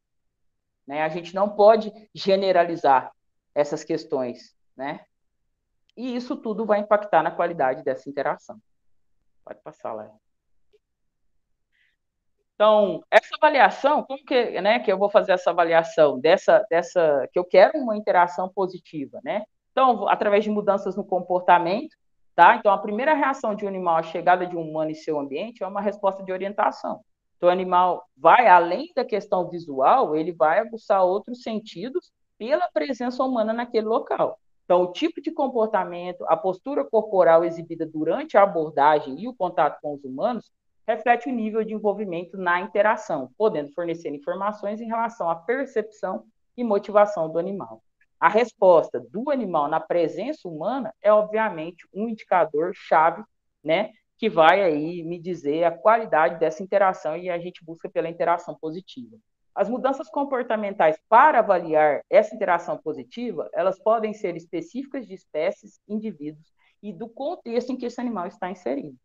Né? 0.87 1.03
A 1.03 1.09
gente 1.09 1.35
não 1.35 1.49
pode 1.49 1.93
generalizar 2.15 3.13
essas 3.55 3.85
questões, 3.85 4.57
né? 4.77 5.05
E 5.97 6.17
isso 6.17 6.37
tudo 6.37 6.65
vai 6.65 6.81
impactar 6.81 7.23
na 7.23 7.31
qualidade 7.31 7.83
dessa 7.83 8.09
interação. 8.09 8.61
Pode 9.45 9.61
passar 9.61 9.93
lá. 9.93 10.11
Então, 12.55 13.03
essa 13.11 13.37
avaliação, 13.37 14.03
como 14.05 14.25
que, 14.25 14.61
né, 14.61 14.81
que 14.81 14.93
eu 14.93 14.99
vou 14.99 15.11
fazer 15.11 15.33
essa 15.33 15.51
avaliação 15.51 16.21
dessa, 16.21 16.65
dessa, 16.71 17.29
que 17.33 17.39
eu 17.39 17.45
quero 17.45 17.79
uma 17.79 17.97
interação 17.97 18.49
positiva, 18.49 19.21
né? 19.25 19.45
Então, 19.73 20.09
através 20.09 20.45
de 20.45 20.51
mudanças 20.51 20.97
no 20.97 21.05
comportamento, 21.05 21.97
tá? 22.35 22.57
Então, 22.57 22.73
a 22.73 22.79
primeira 22.79 23.15
reação 23.15 23.55
de 23.55 23.65
um 23.65 23.69
animal 23.69 23.97
à 23.97 24.03
chegada 24.03 24.47
de 24.47 24.57
um 24.57 24.63
humano 24.63 24.91
em 24.91 24.95
seu 24.95 25.19
ambiente 25.19 25.63
é 25.63 25.67
uma 25.67 25.81
resposta 25.81 26.23
de 26.23 26.33
orientação. 26.33 27.01
Então, 27.37 27.49
o 27.49 27.53
animal 27.53 28.05
vai 28.17 28.49
além 28.49 28.93
da 28.95 29.05
questão 29.05 29.49
visual, 29.49 30.15
ele 30.15 30.33
vai 30.33 30.59
aguçar 30.59 31.03
outros 31.05 31.43
sentidos 31.43 32.13
pela 32.37 32.69
presença 32.69 33.23
humana 33.23 33.53
naquele 33.53 33.87
local. 33.87 34.39
Então, 34.65 34.83
o 34.83 34.93
tipo 34.93 35.21
de 35.21 35.33
comportamento, 35.33 36.25
a 36.29 36.37
postura 36.37 36.85
corporal 36.85 37.45
exibida 37.45 37.85
durante 37.85 38.37
a 38.37 38.43
abordagem 38.43 39.19
e 39.21 39.27
o 39.27 39.35
contato 39.35 39.81
com 39.81 39.95
os 39.95 40.05
humanos 40.05 40.51
reflete 40.87 41.29
o 41.29 41.33
nível 41.33 41.65
de 41.65 41.75
envolvimento 41.75 42.37
na 42.37 42.61
interação, 42.61 43.31
podendo 43.37 43.73
fornecer 43.73 44.15
informações 44.15 44.81
em 44.81 44.87
relação 44.87 45.29
à 45.29 45.35
percepção 45.35 46.25
e 46.57 46.63
motivação 46.63 47.29
do 47.29 47.39
animal. 47.39 47.83
A 48.21 48.29
resposta 48.29 49.01
do 49.01 49.31
animal 49.31 49.67
na 49.67 49.81
presença 49.81 50.47
humana 50.47 50.95
é, 51.01 51.11
obviamente, 51.11 51.89
um 51.93 52.07
indicador 52.07 52.73
chave, 52.75 53.25
né, 53.65 53.93
que 54.19 54.29
vai 54.29 54.63
aí 54.63 55.03
me 55.03 55.19
dizer 55.19 55.65
a 55.65 55.71
qualidade 55.71 56.39
dessa 56.39 56.63
interação 56.63 57.17
e 57.17 57.31
a 57.31 57.39
gente 57.39 57.65
busca 57.65 57.89
pela 57.89 58.11
interação 58.11 58.55
positiva. 58.55 59.17
As 59.55 59.71
mudanças 59.71 60.11
comportamentais 60.11 60.99
para 61.09 61.39
avaliar 61.39 62.03
essa 62.11 62.35
interação 62.35 62.77
positiva, 62.77 63.49
elas 63.55 63.79
podem 63.79 64.13
ser 64.13 64.37
específicas 64.37 65.07
de 65.07 65.15
espécies, 65.15 65.81
indivíduos 65.89 66.53
e 66.83 66.93
do 66.93 67.09
contexto 67.09 67.73
em 67.73 67.77
que 67.77 67.87
esse 67.87 68.01
animal 68.01 68.27
está 68.27 68.51
inserido, 68.51 68.97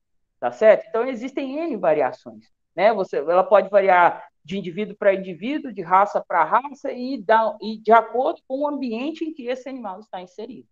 tá 0.42 0.52
certo? 0.52 0.86
Então 0.90 1.08
existem 1.08 1.58
N 1.58 1.78
variações, 1.78 2.46
né? 2.76 2.94
Você, 2.94 3.18
ela 3.18 3.44
pode 3.44 3.70
variar 3.70 4.28
de 4.46 4.60
indivíduo 4.60 4.96
para 4.96 5.16
indivíduo, 5.16 5.74
de 5.74 5.82
raça 5.82 6.24
para 6.26 6.44
raça 6.44 6.92
e, 6.92 7.20
da, 7.20 7.58
e 7.60 7.80
de 7.80 7.92
acordo 7.92 8.40
com 8.48 8.60
o 8.60 8.68
ambiente 8.68 9.26
em 9.26 9.34
que 9.34 9.48
esse 9.48 9.68
animal 9.68 10.00
está 10.00 10.22
inserido. 10.22 10.70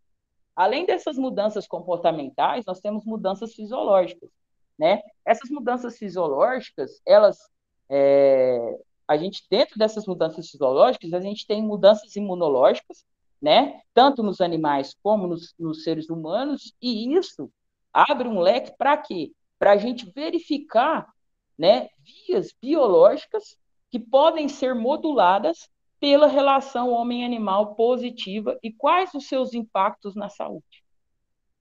Além 0.55 0.85
dessas 0.85 1.17
mudanças 1.17 1.67
comportamentais, 1.67 2.63
nós 2.65 2.79
temos 2.79 3.03
mudanças 3.03 3.55
fisiológicas, 3.55 4.29
né? 4.77 5.01
Essas 5.25 5.49
mudanças 5.49 5.97
fisiológicas, 5.97 7.01
elas 7.03 7.39
é, 7.89 8.79
a 9.07 9.17
gente, 9.17 9.43
dentro 9.49 9.77
dessas 9.79 10.05
mudanças 10.05 10.49
fisiológicas, 10.49 11.11
a 11.11 11.19
gente 11.19 11.47
tem 11.47 11.63
mudanças 11.63 12.15
imunológicas, 12.15 13.03
né? 13.41 13.81
Tanto 13.91 14.21
nos 14.21 14.39
animais 14.39 14.95
como 15.01 15.25
nos, 15.25 15.55
nos 15.57 15.83
seres 15.83 16.11
humanos, 16.11 16.75
e 16.79 17.15
isso 17.15 17.51
abre 17.91 18.27
um 18.27 18.39
leque 18.39 18.77
para 18.77 18.95
quê? 18.97 19.31
Para 19.57 19.71
a 19.71 19.77
gente 19.77 20.11
verificar 20.11 21.11
né, 21.57 21.89
vias 22.27 22.53
biológicas 22.61 23.57
que 23.93 23.99
podem 23.99 24.49
ser 24.49 24.73
moduladas 24.73 25.69
pela 25.99 26.25
relação 26.25 26.89
homem-animal 26.89 27.75
positiva 27.75 28.57
e 28.63 28.73
quais 28.73 29.13
os 29.13 29.27
seus 29.27 29.53
impactos 29.53 30.15
na 30.15 30.29
saúde. 30.29 30.83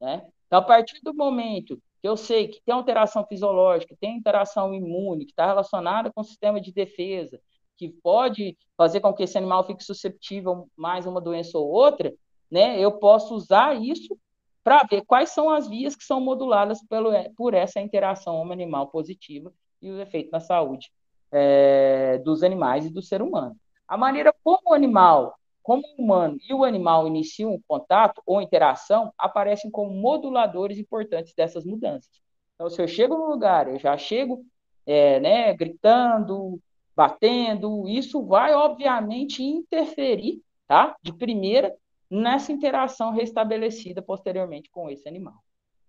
Né? 0.00 0.26
Então, 0.46 0.60
a 0.60 0.62
partir 0.62 0.98
do 1.02 1.12
momento 1.12 1.76
que 2.00 2.08
eu 2.08 2.16
sei 2.16 2.48
que 2.48 2.62
tem 2.64 2.74
alteração 2.74 3.26
fisiológica, 3.26 3.94
tem 4.00 4.16
interação 4.16 4.72
imune, 4.72 5.26
que 5.26 5.32
está 5.32 5.44
relacionada 5.44 6.10
com 6.10 6.22
o 6.22 6.24
sistema 6.24 6.58
de 6.58 6.72
defesa, 6.72 7.38
que 7.76 7.90
pode 7.90 8.56
fazer 8.78 9.00
com 9.00 9.12
que 9.12 9.24
esse 9.24 9.36
animal 9.36 9.62
fique 9.64 9.84
susceptível 9.84 10.70
mais 10.74 11.06
a 11.06 11.10
uma 11.10 11.20
doença 11.20 11.58
ou 11.58 11.70
outra, 11.70 12.14
né, 12.50 12.80
eu 12.80 12.92
posso 12.92 13.34
usar 13.34 13.76
isso 13.78 14.18
para 14.64 14.82
ver 14.84 15.04
quais 15.04 15.28
são 15.28 15.50
as 15.50 15.68
vias 15.68 15.94
que 15.94 16.04
são 16.04 16.18
moduladas 16.18 16.82
pelo, 16.88 17.10
por 17.36 17.52
essa 17.52 17.78
interação 17.78 18.36
homem-animal 18.36 18.86
positiva 18.86 19.52
e 19.82 19.90
o 19.90 20.00
efeito 20.00 20.30
na 20.32 20.40
saúde 20.40 20.90
é, 21.32 22.18
dos 22.18 22.42
animais 22.42 22.86
e 22.86 22.90
do 22.90 23.02
ser 23.02 23.22
humano. 23.22 23.56
A 23.88 23.96
maneira 23.96 24.34
como 24.44 24.60
o 24.66 24.74
animal 24.74 25.34
como 25.62 25.82
o 25.96 26.02
humano 26.02 26.38
e 26.48 26.52
o 26.52 26.64
animal 26.64 27.06
iniciam 27.06 27.54
um 27.54 27.62
contato 27.66 28.20
ou 28.26 28.42
interação, 28.42 29.12
aparecem 29.16 29.70
como 29.70 29.94
moduladores 29.94 30.78
importantes 30.78 31.34
dessas 31.34 31.64
mudanças. 31.64 32.20
Então, 32.54 32.68
se 32.68 32.82
eu 32.82 32.88
chego 32.88 33.16
no 33.16 33.28
lugar, 33.28 33.68
eu 33.68 33.78
já 33.78 33.96
chego 33.96 34.44
é, 34.84 35.20
né, 35.20 35.54
gritando, 35.54 36.60
batendo, 36.94 37.88
isso 37.88 38.24
vai, 38.26 38.52
obviamente, 38.54 39.42
interferir, 39.42 40.42
tá? 40.66 40.96
De 41.00 41.12
primeira, 41.12 41.74
nessa 42.10 42.52
interação 42.52 43.12
restabelecida 43.12 44.02
posteriormente 44.02 44.68
com 44.70 44.90
esse 44.90 45.08
animal. 45.08 45.36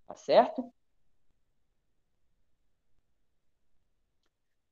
Tá 0.07 0.15
certo? 0.15 0.71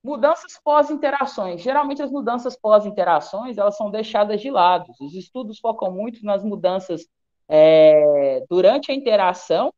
Mudanças 0.04 0.60
pós-interações. 0.64 1.62
Geralmente 1.62 2.02
as 2.02 2.12
mudanças 2.12 2.56
pós-interações 2.58 3.58
elas 3.58 3.78
são 3.78 3.92
deixadas 3.92 4.42
de 4.42 4.50
lado. 4.50 4.92
Os 5.00 5.14
estudos 5.14 5.60
focam 5.60 5.92
muito 5.92 6.26
nas 6.26 6.44
mudanças 6.44 7.08
é, 7.48 8.44
durante 8.50 8.92
a 8.92 8.96
interação, 8.96 9.72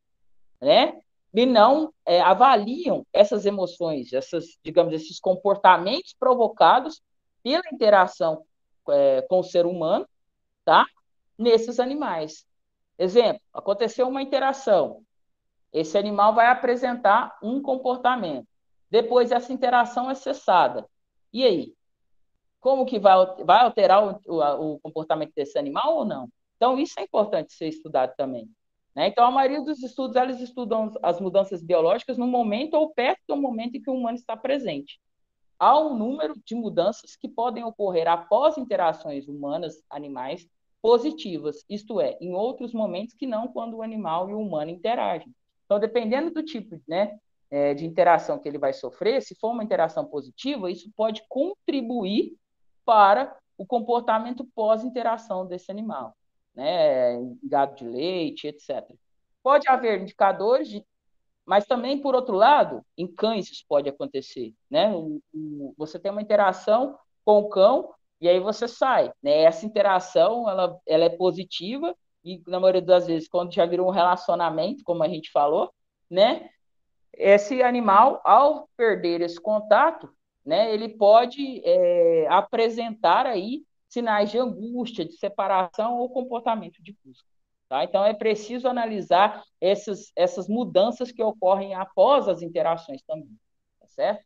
né? 0.60 0.98
E 1.34 1.44
não 1.44 1.92
é, 2.06 2.20
avaliam 2.20 3.04
essas 3.12 3.44
emoções, 3.44 4.12
essas, 4.12 4.56
digamos, 4.62 4.94
esses 4.94 5.18
comportamentos 5.18 6.14
provocados 6.18 7.02
pela 7.42 7.64
interação 7.72 8.44
é, 8.88 9.22
com 9.22 9.40
o 9.40 9.44
ser 9.44 9.66
humano, 9.66 10.06
tá? 10.64 10.86
Nesses 11.36 11.78
animais. 11.78 12.46
Exemplo: 12.98 13.42
aconteceu 13.52 14.08
uma 14.08 14.22
interação. 14.22 15.02
Esse 15.72 15.98
animal 15.98 16.34
vai 16.34 16.46
apresentar 16.46 17.36
um 17.42 17.60
comportamento 17.60 18.53
depois 18.94 19.32
essa 19.32 19.52
interação 19.52 20.08
é 20.08 20.14
cessada. 20.14 20.88
E 21.32 21.44
aí? 21.44 21.74
Como 22.60 22.86
que 22.86 22.96
vai, 22.96 23.16
vai 23.44 23.62
alterar 23.64 24.04
o, 24.04 24.20
o, 24.24 24.74
o 24.74 24.78
comportamento 24.78 25.32
desse 25.34 25.58
animal 25.58 25.96
ou 25.96 26.04
não? 26.04 26.28
Então, 26.56 26.78
isso 26.78 26.94
é 27.00 27.02
importante 27.02 27.54
ser 27.54 27.66
estudado 27.66 28.14
também. 28.16 28.48
Né? 28.94 29.08
Então, 29.08 29.26
a 29.26 29.32
maioria 29.32 29.60
dos 29.62 29.82
estudos, 29.82 30.14
elas 30.14 30.40
estudam 30.40 30.92
as 31.02 31.20
mudanças 31.20 31.60
biológicas 31.60 32.16
no 32.16 32.28
momento 32.28 32.74
ou 32.74 32.94
perto 32.94 33.20
do 33.26 33.36
momento 33.36 33.76
em 33.76 33.82
que 33.82 33.90
o 33.90 33.94
humano 33.94 34.16
está 34.16 34.36
presente. 34.36 35.00
Há 35.58 35.76
um 35.76 35.98
número 35.98 36.34
de 36.44 36.54
mudanças 36.54 37.16
que 37.16 37.28
podem 37.28 37.64
ocorrer 37.64 38.06
após 38.06 38.56
interações 38.56 39.26
humanas-animais 39.26 40.48
positivas, 40.80 41.64
isto 41.68 42.00
é, 42.00 42.16
em 42.20 42.32
outros 42.32 42.72
momentos 42.72 43.12
que 43.12 43.26
não 43.26 43.48
quando 43.48 43.74
o 43.74 43.82
animal 43.82 44.30
e 44.30 44.34
o 44.34 44.40
humano 44.40 44.70
interagem. 44.70 45.34
Então, 45.64 45.80
dependendo 45.80 46.30
do 46.30 46.44
tipo 46.44 46.80
né, 46.86 47.18
é, 47.54 47.72
de 47.72 47.86
interação 47.86 48.36
que 48.36 48.48
ele 48.48 48.58
vai 48.58 48.72
sofrer, 48.72 49.22
se 49.22 49.36
for 49.36 49.52
uma 49.52 49.62
interação 49.62 50.04
positiva, 50.04 50.68
isso 50.68 50.90
pode 50.96 51.22
contribuir 51.28 52.36
para 52.84 53.32
o 53.56 53.64
comportamento 53.64 54.44
pós-interação 54.56 55.46
desse 55.46 55.70
animal, 55.70 56.16
né? 56.52 57.16
Gado 57.44 57.76
de 57.76 57.84
leite, 57.84 58.48
etc. 58.48 58.84
Pode 59.40 59.68
haver 59.68 60.02
indicadores 60.02 60.68
de 60.68 60.84
mas 61.46 61.64
também, 61.66 62.00
por 62.00 62.14
outro 62.14 62.34
lado, 62.34 62.82
em 62.96 63.06
cães 63.06 63.50
isso 63.50 63.64
pode 63.68 63.86
acontecer, 63.86 64.54
né? 64.70 64.90
você 65.76 65.98
tem 65.98 66.10
uma 66.10 66.22
interação 66.22 66.98
com 67.22 67.38
o 67.38 67.50
cão 67.50 67.92
e 68.18 68.26
aí 68.26 68.40
você 68.40 68.66
sai, 68.66 69.12
né? 69.22 69.42
Essa 69.42 69.66
interação, 69.66 70.48
ela, 70.48 70.76
ela 70.86 71.04
é 71.04 71.10
positiva 71.10 71.94
e, 72.24 72.42
na 72.48 72.58
maioria 72.58 72.80
das 72.80 73.06
vezes, 73.06 73.28
quando 73.28 73.52
já 73.52 73.66
virou 73.66 73.86
um 73.86 73.92
relacionamento, 73.92 74.82
como 74.82 75.04
a 75.04 75.08
gente 75.08 75.30
falou, 75.30 75.70
né? 76.10 76.48
Esse 77.16 77.62
animal, 77.62 78.20
ao 78.24 78.68
perder 78.76 79.20
esse 79.20 79.40
contato, 79.40 80.08
né, 80.44 80.72
ele 80.72 80.88
pode 80.90 81.62
é, 81.64 82.26
apresentar 82.28 83.26
aí 83.26 83.62
sinais 83.88 84.30
de 84.30 84.38
angústia, 84.38 85.04
de 85.04 85.12
separação 85.12 85.98
ou 85.98 86.10
comportamento 86.10 86.82
de 86.82 86.96
busca. 87.04 87.28
Tá? 87.68 87.84
Então, 87.84 88.04
é 88.04 88.12
preciso 88.12 88.68
analisar 88.68 89.42
essas, 89.60 90.12
essas 90.14 90.48
mudanças 90.48 91.10
que 91.10 91.22
ocorrem 91.22 91.74
após 91.74 92.28
as 92.28 92.42
interações 92.42 93.02
também, 93.02 93.38
tá 93.80 93.86
certo? 93.88 94.24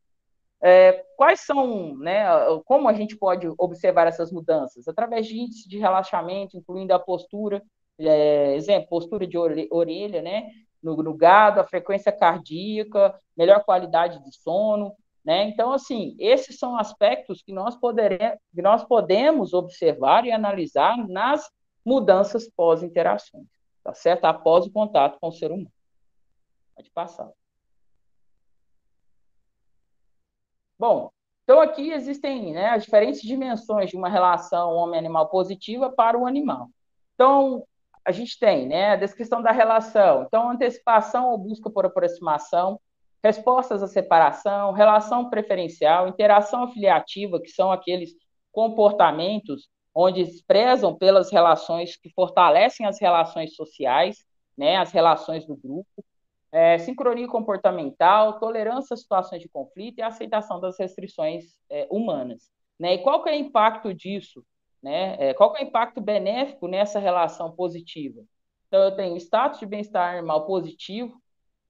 É, 0.61 1.05
quais 1.16 1.41
são, 1.41 1.97
né, 1.99 2.24
como 2.64 2.89
a 2.89 2.93
gente 2.93 3.16
pode 3.16 3.47
observar 3.57 4.09
essas 4.09 4.32
mudanças? 4.32 4.89
Através 4.89 5.26
de 5.26 5.39
índices 5.39 5.68
de 5.68 5.78
relaxamento, 5.78 6.57
incluindo 6.57 6.93
a 6.93 6.99
postura, 6.99 7.62
é, 7.99 8.57
exemplo, 8.57 8.89
postura 8.89 9.26
de 9.26 9.39
orelha, 9.39 10.20
né? 10.20 10.51
No, 10.83 10.97
no, 11.03 11.14
gado, 11.14 11.61
a 11.61 11.64
frequência 11.64 12.12
cardíaca, 12.12 13.18
melhor 13.37 13.64
qualidade 13.64 14.22
de 14.22 14.33
sono, 14.37 14.95
né? 15.24 15.45
Então, 15.45 15.72
assim, 15.72 16.16
esses 16.18 16.59
são 16.59 16.79
aspectos 16.79 17.43
que 17.43 17.53
nós, 17.53 17.76
poderemos, 17.76 18.39
que 18.55 18.62
nós 18.62 18.85
podemos 18.85 19.53
observar 19.53 20.24
e 20.24 20.33
analisar 20.33 20.97
nas 21.09 21.51
mudanças 21.85 22.49
pós-interações, 22.49 23.47
tá 23.83 23.93
certo? 23.93 24.24
Após 24.24 24.66
o 24.66 24.72
contato 24.72 25.18
com 25.20 25.29
o 25.29 25.33
ser 25.33 25.51
humano. 25.51 25.72
Pode 26.74 26.91
passar. 26.91 27.31
Bom, 30.79 31.11
então 31.43 31.61
aqui 31.61 31.91
existem 31.91 32.53
né, 32.53 32.68
as 32.68 32.85
diferentes 32.85 33.20
dimensões 33.20 33.91
de 33.91 33.97
uma 33.97 34.09
relação 34.09 34.74
homem-animal 34.74 35.29
positiva 35.29 35.91
para 35.91 36.16
o 36.16 36.26
animal. 36.26 36.70
Então, 37.14 37.66
a 38.09 38.11
gente 38.11 38.38
tem 38.38 38.66
né, 38.66 38.92
a 38.92 38.96
descrição 38.96 39.42
da 39.42 39.52
relação. 39.52 40.22
Então, 40.22 40.48
antecipação 40.48 41.28
ou 41.28 41.36
busca 41.36 41.68
por 41.68 41.84
aproximação, 41.84 42.80
respostas 43.22 43.82
à 43.82 43.86
separação, 43.86 44.72
relação 44.72 45.28
preferencial, 45.28 46.09
interação 46.09 46.62
afiliativa, 46.62 47.38
que 47.38 47.50
são 47.50 47.70
aqueles 47.70 48.14
comportamentos 48.50 49.68
onde 49.94 50.24
prezam 50.46 50.96
pelas 50.96 51.30
relações 51.30 51.96
que 51.96 52.09
fortalecem 52.09 52.86
as 52.86 52.98
relações 52.98 53.54
sociais, 53.54 54.24
né, 54.56 54.78
as 54.78 54.90
relações 54.90 55.44
do 55.44 55.54
grupo, 55.54 56.02
é, 56.50 56.78
sincronia 56.78 57.28
comportamental, 57.28 58.38
tolerância 58.40 58.94
a 58.94 58.96
situações 58.96 59.42
de 59.42 59.50
conflito 59.50 59.98
e 59.98 60.02
aceitação 60.02 60.59
das 60.59 60.78
restrições 60.78 61.44
é, 61.68 61.86
humanas. 61.90 62.50
Né? 62.80 62.94
E 62.94 62.98
qual 63.02 63.22
que 63.22 63.28
é 63.28 63.32
o 63.32 63.34
impacto 63.34 63.92
disso 63.92 64.42
né? 64.83 65.16
É, 65.18 65.35
qual 65.35 65.57
é 65.57 65.61
o 65.61 65.66
impacto 65.66 66.01
benéfico 66.01 66.68
nessa 66.68 66.99
relação 66.99 67.53
positiva? 67.53 68.22
Então, 68.68 68.83
eu 68.83 68.95
tenho 68.95 69.16
status 69.16 69.59
de 69.59 69.66
bem-estar 69.66 70.14
animal 70.14 70.47
positivo, 70.47 71.20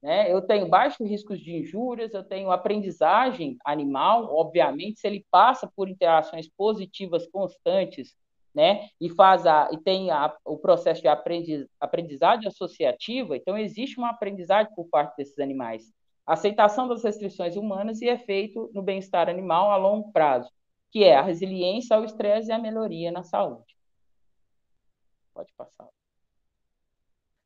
né? 0.01 0.31
eu 0.31 0.41
tenho 0.41 0.67
baixos 0.67 1.07
riscos 1.07 1.39
de 1.39 1.55
injúrias, 1.57 2.13
eu 2.13 2.23
tenho 2.23 2.51
aprendizagem 2.51 3.57
animal, 3.65 4.33
obviamente, 4.33 4.99
se 4.99 5.07
ele 5.07 5.25
passa 5.31 5.69
por 5.75 5.89
interações 5.89 6.47
positivas 6.47 7.27
constantes, 7.27 8.15
né? 8.53 8.89
e 8.99 9.09
faz 9.09 9.45
a, 9.45 9.69
e 9.71 9.77
tem 9.77 10.11
a, 10.11 10.33
o 10.43 10.57
processo 10.57 11.01
de 11.01 11.07
aprendiz, 11.07 11.65
aprendizagem 11.79 12.47
associativa, 12.47 13.35
então 13.35 13.57
existe 13.57 13.97
uma 13.97 14.09
aprendizagem 14.09 14.73
por 14.75 14.87
parte 14.89 15.15
desses 15.17 15.39
animais. 15.39 15.91
aceitação 16.25 16.87
das 16.87 17.03
restrições 17.03 17.55
humanas 17.55 18.01
e 18.01 18.07
efeito 18.07 18.69
no 18.73 18.81
bem-estar 18.81 19.29
animal 19.29 19.71
a 19.71 19.77
longo 19.77 20.11
prazo 20.11 20.49
que 20.91 21.03
é 21.03 21.15
a 21.15 21.21
resiliência 21.21 21.95
ao 21.95 22.03
estresse 22.03 22.49
e 22.49 22.51
a 22.51 22.59
melhoria 22.59 23.11
na 23.11 23.23
saúde. 23.23 23.75
Pode 25.33 25.53
passar. 25.53 25.87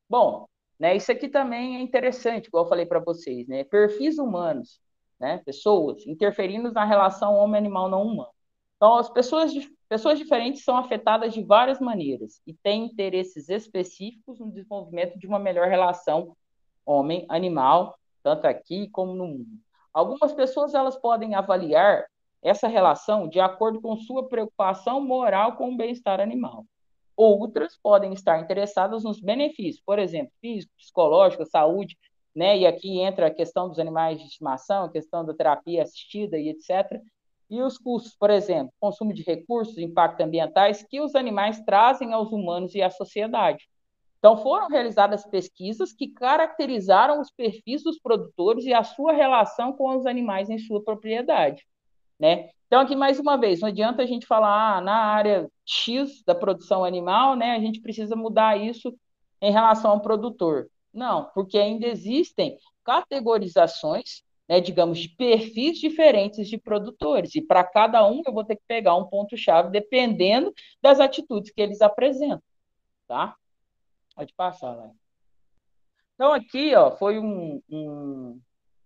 Bom, 0.08 0.46
né, 0.78 0.96
isso 0.96 1.10
aqui 1.12 1.28
também 1.28 1.76
é 1.76 1.80
interessante, 1.80 2.46
igual 2.46 2.64
eu 2.64 2.68
falei 2.68 2.86
para 2.86 3.00
vocês, 3.00 3.46
né? 3.46 3.64
Perfis 3.64 4.18
humanos, 4.18 4.80
né? 5.18 5.38
Pessoas 5.44 6.06
interferindo 6.06 6.72
na 6.72 6.84
relação 6.84 7.34
homem-animal 7.36 7.88
não 7.88 8.02
humano. 8.02 8.30
Então, 8.76 8.96
as 8.96 9.08
pessoas, 9.08 9.52
pessoas 9.88 10.18
diferentes 10.18 10.62
são 10.64 10.76
afetadas 10.76 11.32
de 11.32 11.42
várias 11.42 11.80
maneiras 11.80 12.42
e 12.46 12.52
têm 12.52 12.86
interesses 12.86 13.48
específicos 13.48 14.38
no 14.38 14.50
desenvolvimento 14.50 15.18
de 15.18 15.26
uma 15.26 15.38
melhor 15.38 15.68
relação 15.68 16.36
homem-animal, 16.84 17.98
tanto 18.22 18.46
aqui 18.46 18.88
como 18.90 19.14
no 19.14 19.26
mundo. 19.26 19.58
Algumas 19.92 20.32
pessoas 20.32 20.74
elas 20.74 20.96
podem 20.96 21.34
avaliar 21.34 22.04
essa 22.44 22.68
relação 22.68 23.26
de 23.26 23.40
acordo 23.40 23.80
com 23.80 23.96
sua 23.96 24.28
preocupação 24.28 25.00
moral 25.00 25.56
com 25.56 25.72
o 25.72 25.76
bem-estar 25.76 26.20
animal. 26.20 26.66
Outras 27.16 27.78
podem 27.82 28.12
estar 28.12 28.38
interessadas 28.40 29.02
nos 29.02 29.20
benefícios, 29.20 29.82
por 29.84 29.98
exemplo, 29.98 30.32
físico, 30.40 30.72
psicológico, 30.76 31.46
saúde, 31.46 31.96
né? 32.34 32.58
E 32.58 32.66
aqui 32.66 33.00
entra 33.00 33.28
a 33.28 33.34
questão 33.34 33.68
dos 33.68 33.78
animais 33.78 34.18
de 34.18 34.26
estimação, 34.26 34.84
a 34.84 34.90
questão 34.90 35.24
da 35.24 35.32
terapia 35.32 35.82
assistida 35.82 36.36
e 36.36 36.50
etc. 36.50 37.00
E 37.48 37.62
os 37.62 37.78
custos, 37.78 38.14
por 38.14 38.30
exemplo, 38.30 38.72
consumo 38.78 39.14
de 39.14 39.22
recursos, 39.22 39.78
impactos 39.78 40.26
ambientais 40.26 40.82
que 40.82 41.00
os 41.00 41.14
animais 41.14 41.62
trazem 41.64 42.12
aos 42.12 42.30
humanos 42.30 42.74
e 42.74 42.82
à 42.82 42.90
sociedade. 42.90 43.64
Então, 44.18 44.36
foram 44.38 44.68
realizadas 44.68 45.24
pesquisas 45.24 45.92
que 45.92 46.08
caracterizaram 46.08 47.20
os 47.20 47.30
perfis 47.30 47.82
dos 47.82 47.98
produtores 47.98 48.64
e 48.64 48.74
a 48.74 48.82
sua 48.82 49.12
relação 49.12 49.72
com 49.72 49.96
os 49.96 50.04
animais 50.06 50.50
em 50.50 50.58
sua 50.58 50.82
propriedade. 50.82 51.64
Né? 52.18 52.50
Então, 52.66 52.80
aqui 52.80 52.96
mais 52.96 53.18
uma 53.18 53.36
vez, 53.36 53.60
não 53.60 53.68
adianta 53.68 54.02
a 54.02 54.06
gente 54.06 54.26
falar 54.26 54.78
ah, 54.78 54.80
na 54.80 54.96
área 54.96 55.48
X 55.64 56.22
da 56.24 56.34
produção 56.34 56.84
animal, 56.84 57.36
né, 57.36 57.52
a 57.52 57.60
gente 57.60 57.80
precisa 57.80 58.16
mudar 58.16 58.60
isso 58.60 58.92
em 59.40 59.52
relação 59.52 59.92
ao 59.92 60.00
produtor. 60.00 60.68
Não, 60.92 61.30
porque 61.34 61.58
ainda 61.58 61.86
existem 61.86 62.58
categorizações, 62.82 64.22
né, 64.48 64.60
digamos, 64.60 64.98
de 64.98 65.08
perfis 65.08 65.78
diferentes 65.78 66.48
de 66.48 66.58
produtores, 66.58 67.34
e 67.34 67.42
para 67.42 67.64
cada 67.64 68.06
um 68.06 68.22
eu 68.26 68.32
vou 68.32 68.44
ter 68.44 68.56
que 68.56 68.64
pegar 68.66 68.96
um 68.96 69.06
ponto-chave 69.06 69.70
dependendo 69.70 70.52
das 70.80 71.00
atitudes 71.00 71.52
que 71.52 71.60
eles 71.60 71.80
apresentam. 71.80 72.42
Tá? 73.06 73.36
Pode 74.14 74.32
passar, 74.34 74.74
lá. 74.74 74.90
Então, 76.14 76.32
aqui 76.32 76.74
ó, 76.74 76.92
foi 76.92 77.18
um, 77.18 77.60
um, 77.68 78.40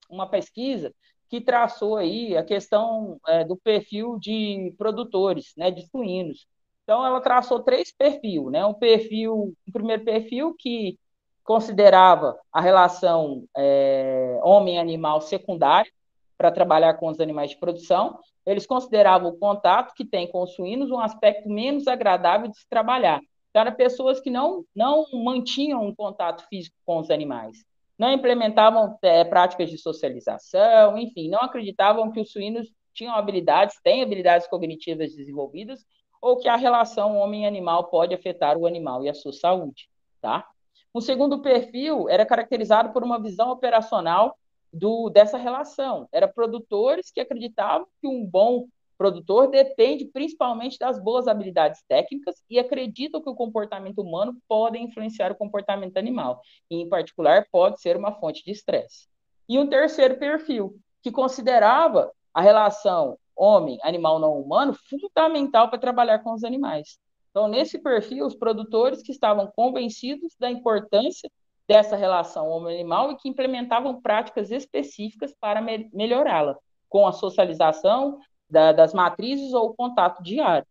uma 0.08 0.26
pesquisa 0.26 0.94
que 1.28 1.40
traçou 1.40 1.96
aí 1.96 2.36
a 2.36 2.42
questão 2.42 3.20
é, 3.26 3.44
do 3.44 3.56
perfil 3.56 4.18
de 4.18 4.74
produtores, 4.78 5.52
né, 5.56 5.70
de 5.70 5.86
suínos. 5.88 6.46
Então, 6.84 7.04
ela 7.04 7.20
traçou 7.20 7.60
três 7.60 7.92
perfis, 7.92 8.42
né? 8.46 8.64
Um 8.64 8.72
perfil, 8.72 9.54
um 9.66 9.72
primeiro 9.72 10.04
perfil 10.04 10.54
que 10.58 10.98
considerava 11.44 12.38
a 12.50 12.60
relação 12.60 13.44
é, 13.56 14.38
homem-animal 14.42 15.20
secundária 15.20 15.90
para 16.36 16.50
trabalhar 16.50 16.94
com 16.94 17.08
os 17.08 17.20
animais 17.20 17.50
de 17.50 17.58
produção. 17.58 18.18
Eles 18.46 18.66
consideravam 18.66 19.30
o 19.30 19.36
contato 19.36 19.92
que 19.94 20.04
tem 20.04 20.26
com 20.30 20.42
os 20.42 20.54
suínos 20.54 20.90
um 20.90 20.98
aspecto 20.98 21.48
menos 21.50 21.86
agradável 21.86 22.48
de 22.48 22.56
se 22.56 22.66
trabalhar. 22.70 23.20
Então, 23.50 23.62
eram 23.62 23.72
pessoas 23.74 24.18
que 24.20 24.30
não, 24.30 24.64
não 24.74 25.04
mantinham 25.12 25.84
um 25.84 25.94
contato 25.94 26.46
físico 26.48 26.76
com 26.86 26.98
os 26.98 27.10
animais 27.10 27.67
não 27.98 28.12
implementavam 28.12 28.96
é, 29.02 29.24
práticas 29.24 29.68
de 29.70 29.76
socialização, 29.76 30.96
enfim, 30.96 31.28
não 31.28 31.40
acreditavam 31.40 32.10
que 32.12 32.20
os 32.20 32.30
suínos 32.30 32.72
tinham 32.94 33.14
habilidades, 33.14 33.80
têm 33.82 34.02
habilidades 34.02 34.46
cognitivas 34.46 35.14
desenvolvidas, 35.14 35.84
ou 36.20 36.36
que 36.36 36.48
a 36.48 36.56
relação 36.56 37.16
homem-animal 37.16 37.88
pode 37.88 38.14
afetar 38.14 38.56
o 38.56 38.66
animal 38.66 39.04
e 39.04 39.08
a 39.08 39.14
sua 39.14 39.32
saúde, 39.32 39.88
tá? 40.20 40.46
O 40.92 41.00
segundo 41.00 41.40
perfil 41.40 42.08
era 42.08 42.26
caracterizado 42.26 42.92
por 42.92 43.04
uma 43.04 43.20
visão 43.20 43.50
operacional 43.50 44.36
do, 44.72 45.10
dessa 45.10 45.36
relação. 45.36 46.08
Era 46.12 46.26
produtores 46.26 47.10
que 47.10 47.20
acreditavam 47.20 47.86
que 48.00 48.08
um 48.08 48.24
bom 48.24 48.66
produtor 48.98 49.48
depende 49.48 50.04
principalmente 50.06 50.76
das 50.78 51.00
boas 51.00 51.28
habilidades 51.28 51.82
técnicas 51.88 52.42
e 52.50 52.58
acreditam 52.58 53.22
que 53.22 53.30
o 53.30 53.34
comportamento 53.34 54.02
humano 54.02 54.36
pode 54.48 54.76
influenciar 54.76 55.30
o 55.30 55.36
comportamento 55.36 55.96
animal, 55.96 56.42
e, 56.68 56.82
em 56.82 56.88
particular, 56.88 57.46
pode 57.50 57.80
ser 57.80 57.96
uma 57.96 58.12
fonte 58.12 58.44
de 58.44 58.50
estresse. 58.50 59.06
E 59.48 59.58
um 59.58 59.68
terceiro 59.68 60.18
perfil, 60.18 60.76
que 61.00 61.12
considerava 61.12 62.12
a 62.34 62.42
relação 62.42 63.16
homem-animal 63.36 64.18
não 64.18 64.38
humano 64.38 64.74
fundamental 64.74 65.70
para 65.70 65.78
trabalhar 65.78 66.18
com 66.18 66.32
os 66.32 66.42
animais. 66.42 66.98
Então, 67.30 67.46
nesse 67.46 67.78
perfil, 67.78 68.26
os 68.26 68.34
produtores 68.34 69.00
que 69.00 69.12
estavam 69.12 69.46
convencidos 69.46 70.34
da 70.38 70.50
importância 70.50 71.30
dessa 71.68 71.94
relação 71.94 72.48
homem-animal 72.48 73.12
e 73.12 73.16
que 73.16 73.28
implementavam 73.28 74.00
práticas 74.00 74.50
específicas 74.50 75.34
para 75.38 75.60
me 75.60 75.88
melhorá-la, 75.92 76.56
com 76.88 77.06
a 77.06 77.12
socialização, 77.12 78.18
da, 78.48 78.72
das 78.72 78.94
matrizes 78.94 79.52
ou 79.52 79.70
o 79.70 79.74
contato 79.74 80.22
diário, 80.22 80.66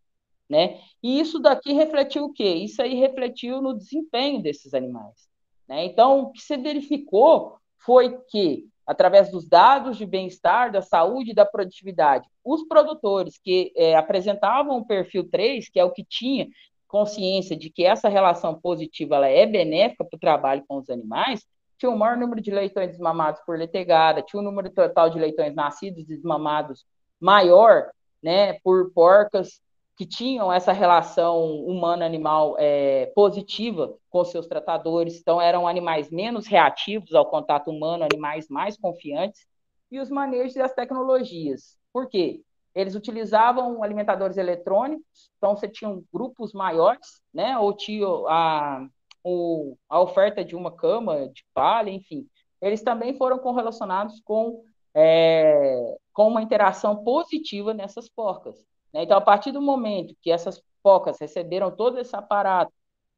né? 0.48 0.80
E 1.02 1.20
isso 1.20 1.38
daqui 1.38 1.72
refletiu 1.72 2.24
o 2.24 2.32
quê? 2.32 2.54
Isso 2.54 2.80
aí 2.82 2.94
refletiu 2.94 3.60
no 3.60 3.74
desempenho 3.74 4.42
desses 4.42 4.74
animais, 4.74 5.28
né? 5.68 5.84
Então, 5.84 6.20
o 6.20 6.32
que 6.32 6.40
se 6.40 6.56
verificou 6.56 7.58
foi 7.78 8.18
que, 8.28 8.66
através 8.86 9.30
dos 9.30 9.46
dados 9.46 9.96
de 9.96 10.06
bem-estar, 10.06 10.72
da 10.72 10.82
saúde 10.82 11.30
e 11.30 11.34
da 11.34 11.44
produtividade, 11.44 12.28
os 12.44 12.66
produtores 12.66 13.38
que 13.38 13.72
é, 13.76 13.94
apresentavam 13.94 14.78
o 14.78 14.86
perfil 14.86 15.28
3, 15.28 15.68
que 15.68 15.78
é 15.78 15.84
o 15.84 15.92
que 15.92 16.04
tinha 16.04 16.48
consciência 16.88 17.54
de 17.54 17.68
que 17.68 17.84
essa 17.84 18.08
relação 18.08 18.58
positiva 18.58 19.16
ela 19.16 19.28
é 19.28 19.46
benéfica 19.46 20.04
para 20.04 20.16
o 20.16 20.20
trabalho 20.20 20.64
com 20.66 20.78
os 20.78 20.88
animais, 20.88 21.46
tinha 21.78 21.90
o 21.90 21.98
maior 21.98 22.16
número 22.16 22.40
de 22.40 22.50
leitões 22.50 22.90
desmamados 22.90 23.40
por 23.46 23.56
letegada, 23.56 24.22
tinha 24.22 24.40
o 24.40 24.44
número 24.44 24.70
total 24.70 25.10
de 25.10 25.18
leitões 25.18 25.54
nascidos 25.54 26.04
desmamados 26.04 26.84
maior, 27.20 27.90
né, 28.22 28.54
por 28.60 28.90
porcas 28.92 29.60
que 29.96 30.06
tinham 30.06 30.52
essa 30.52 30.72
relação 30.72 31.42
humano-animal 31.64 32.54
é, 32.56 33.06
positiva 33.16 33.92
com 34.08 34.24
seus 34.24 34.46
tratadores, 34.46 35.18
então 35.18 35.40
eram 35.40 35.66
animais 35.66 36.08
menos 36.08 36.46
reativos 36.46 37.14
ao 37.14 37.26
contato 37.26 37.68
humano, 37.68 38.04
animais 38.04 38.48
mais 38.48 38.76
confiantes, 38.76 39.44
e 39.90 39.98
os 39.98 40.08
manejos 40.08 40.54
e 40.54 40.60
as 40.60 40.72
tecnologias. 40.72 41.76
Por 41.92 42.08
quê? 42.08 42.42
Eles 42.74 42.94
utilizavam 42.94 43.82
alimentadores 43.82 44.36
eletrônicos, 44.36 45.32
então 45.36 45.56
você 45.56 45.66
tinha 45.66 46.00
grupos 46.12 46.52
maiores, 46.52 47.20
né, 47.34 47.58
ou 47.58 47.72
tinha 47.72 48.06
a, 48.06 48.86
o, 49.24 49.76
a 49.88 50.00
oferta 50.00 50.44
de 50.44 50.54
uma 50.54 50.70
cama 50.70 51.28
de 51.28 51.44
palha, 51.52 51.90
enfim, 51.90 52.24
eles 52.60 52.82
também 52.82 53.16
foram 53.16 53.38
correlacionados 53.38 54.20
com, 54.24 54.62
é, 54.94 55.96
com 56.18 56.26
uma 56.26 56.42
interação 56.42 57.04
positiva 57.04 57.72
nessas 57.72 58.08
porcas. 58.08 58.66
Né? 58.92 59.04
Então, 59.04 59.16
a 59.16 59.20
partir 59.20 59.52
do 59.52 59.62
momento 59.62 60.16
que 60.20 60.32
essas 60.32 60.60
porcas 60.82 61.16
receberam 61.20 61.70
todo 61.70 61.96
esse 61.96 62.16
aparato 62.16 62.72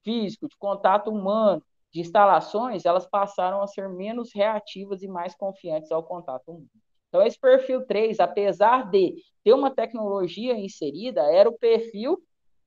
físico, 0.05 0.47
de 0.47 0.55
contato 0.59 1.09
humano, 1.11 1.63
de 1.91 2.01
instalações, 2.01 2.85
elas 2.85 3.07
passaram 3.07 3.63
a 3.63 3.67
ser 3.67 3.89
menos 3.89 4.35
reativas 4.35 5.03
e 5.03 5.09
mais 5.09 5.35
confiantes 5.35 5.91
ao 5.91 6.03
contato 6.03 6.51
humano. 6.51 6.69
Então, 7.09 7.23
esse 7.23 7.41
perfil 7.41 7.87
3, 7.87 8.21
apesar 8.21 8.91
de 8.91 9.15
ter 9.43 9.55
uma 9.55 9.71
tecnologia 9.71 10.53
inserida, 10.59 11.23
era 11.23 11.49
o 11.49 11.59
perfil 11.59 12.23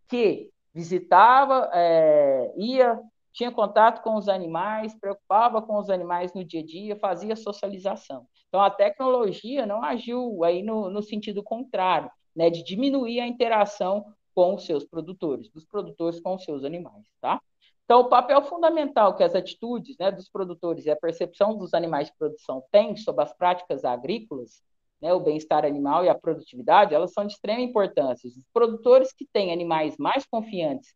que 0.07 0.49
visitava, 0.73 1.69
é, 1.71 2.51
ia, 2.57 2.99
tinha 3.33 3.51
contato 3.51 4.01
com 4.03 4.15
os 4.15 4.29
animais, 4.29 4.97
preocupava 4.99 5.61
com 5.61 5.77
os 5.77 5.89
animais 5.89 6.33
no 6.33 6.45
dia 6.45 6.61
a 6.61 6.65
dia, 6.65 6.95
fazia 6.95 7.35
socialização. 7.35 8.27
Então, 8.47 8.61
a 8.61 8.69
tecnologia 8.69 9.65
não 9.65 9.83
agiu 9.83 10.43
aí 10.43 10.61
no, 10.61 10.89
no 10.89 11.01
sentido 11.01 11.41
contrário, 11.41 12.09
né, 12.35 12.49
de 12.49 12.63
diminuir 12.63 13.19
a 13.19 13.27
interação 13.27 14.05
com 14.35 14.55
os 14.55 14.65
seus 14.65 14.85
produtores, 14.85 15.49
dos 15.49 15.65
produtores 15.65 16.19
com 16.19 16.35
os 16.35 16.43
seus 16.43 16.63
animais, 16.63 17.05
tá? 17.19 17.41
Então, 17.85 18.01
o 18.01 18.09
papel 18.09 18.41
fundamental 18.43 19.15
que 19.15 19.23
as 19.23 19.35
atitudes 19.35 19.97
né, 19.97 20.11
dos 20.11 20.29
produtores 20.29 20.85
e 20.85 20.91
a 20.91 20.95
percepção 20.95 21.57
dos 21.57 21.73
animais 21.73 22.07
de 22.07 22.17
produção 22.17 22.63
têm 22.71 22.95
sobre 22.95 23.23
as 23.23 23.33
práticas 23.33 23.83
agrícolas, 23.83 24.63
né, 25.01 25.13
o 25.13 25.19
bem-estar 25.19 25.65
animal 25.65 26.05
e 26.05 26.09
a 26.09 26.15
produtividade, 26.15 26.95
elas 26.95 27.11
são 27.11 27.25
de 27.25 27.33
extrema 27.33 27.59
importância. 27.59 28.27
Os 28.27 28.45
produtores 28.53 29.11
que 29.11 29.27
têm 29.33 29.51
animais 29.51 29.97
mais 29.97 30.25
confiantes 30.25 30.95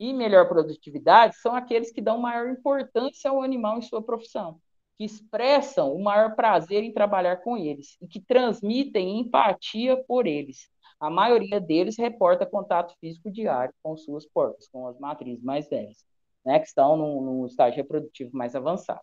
e 0.00 0.14
melhor 0.14 0.48
produtividade 0.48 1.36
são 1.36 1.54
aqueles 1.54 1.92
que 1.92 2.00
dão 2.00 2.18
maior 2.18 2.48
importância 2.48 3.30
ao 3.30 3.42
animal 3.42 3.76
em 3.76 3.82
sua 3.82 4.02
profissão, 4.02 4.58
que 4.96 5.04
expressam 5.04 5.94
o 5.94 6.02
maior 6.02 6.34
prazer 6.34 6.82
em 6.82 6.92
trabalhar 6.92 7.36
com 7.42 7.56
eles 7.56 7.98
e 8.00 8.08
que 8.08 8.18
transmitem 8.18 9.20
empatia 9.20 10.02
por 10.08 10.26
eles. 10.26 10.70
A 10.98 11.10
maioria 11.10 11.60
deles 11.60 11.98
reporta 11.98 12.46
contato 12.46 12.94
físico 12.98 13.30
diário 13.30 13.74
com 13.82 13.94
suas 13.96 14.26
porcas, 14.26 14.66
com 14.68 14.86
as 14.86 14.98
matrizes 14.98 15.44
mais 15.44 15.68
velhas 15.68 16.02
né, 16.44 16.58
que 16.58 16.66
estão 16.66 16.96
no, 16.96 17.46
estágio 17.46 17.76
reprodutivo 17.76 18.34
mais 18.34 18.56
avançado. 18.56 19.00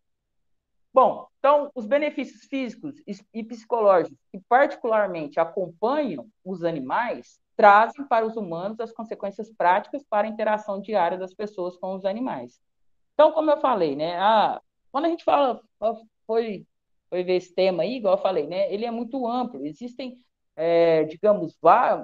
Bom, 0.93 1.27
então, 1.37 1.69
os 1.75 1.85
benefícios 1.85 2.45
físicos 2.45 2.95
e 3.31 3.43
psicológicos 3.43 4.17
que 4.31 4.39
particularmente 4.49 5.39
acompanham 5.39 6.27
os 6.43 6.63
animais 6.63 7.39
trazem 7.57 8.07
para 8.07 8.25
os 8.25 8.37
humanos 8.37 8.79
as 8.79 8.93
consequências 8.93 9.51
práticas 9.51 10.03
para 10.07 10.27
a 10.27 10.29
interação 10.29 10.79
diária 10.79 11.17
das 11.17 11.33
pessoas 11.33 11.75
com 11.75 11.95
os 11.95 12.05
animais. 12.05 12.61
Então, 13.13 13.31
como 13.31 13.51
eu 13.51 13.59
falei, 13.59 13.95
né, 13.95 14.15
a, 14.19 14.61
quando 14.91 15.05
a 15.05 15.09
gente 15.09 15.23
fala, 15.23 15.59
foi, 16.25 16.65
foi 17.09 17.23
ver 17.23 17.35
esse 17.37 17.53
tema 17.53 17.83
aí, 17.83 17.97
igual 17.97 18.13
eu 18.15 18.21
falei, 18.21 18.45
né, 18.47 18.71
ele 18.71 18.85
é 18.85 18.91
muito 18.91 19.27
amplo, 19.27 19.65
existem 19.65 20.19
é, 20.57 21.03
digamos, 21.03 21.55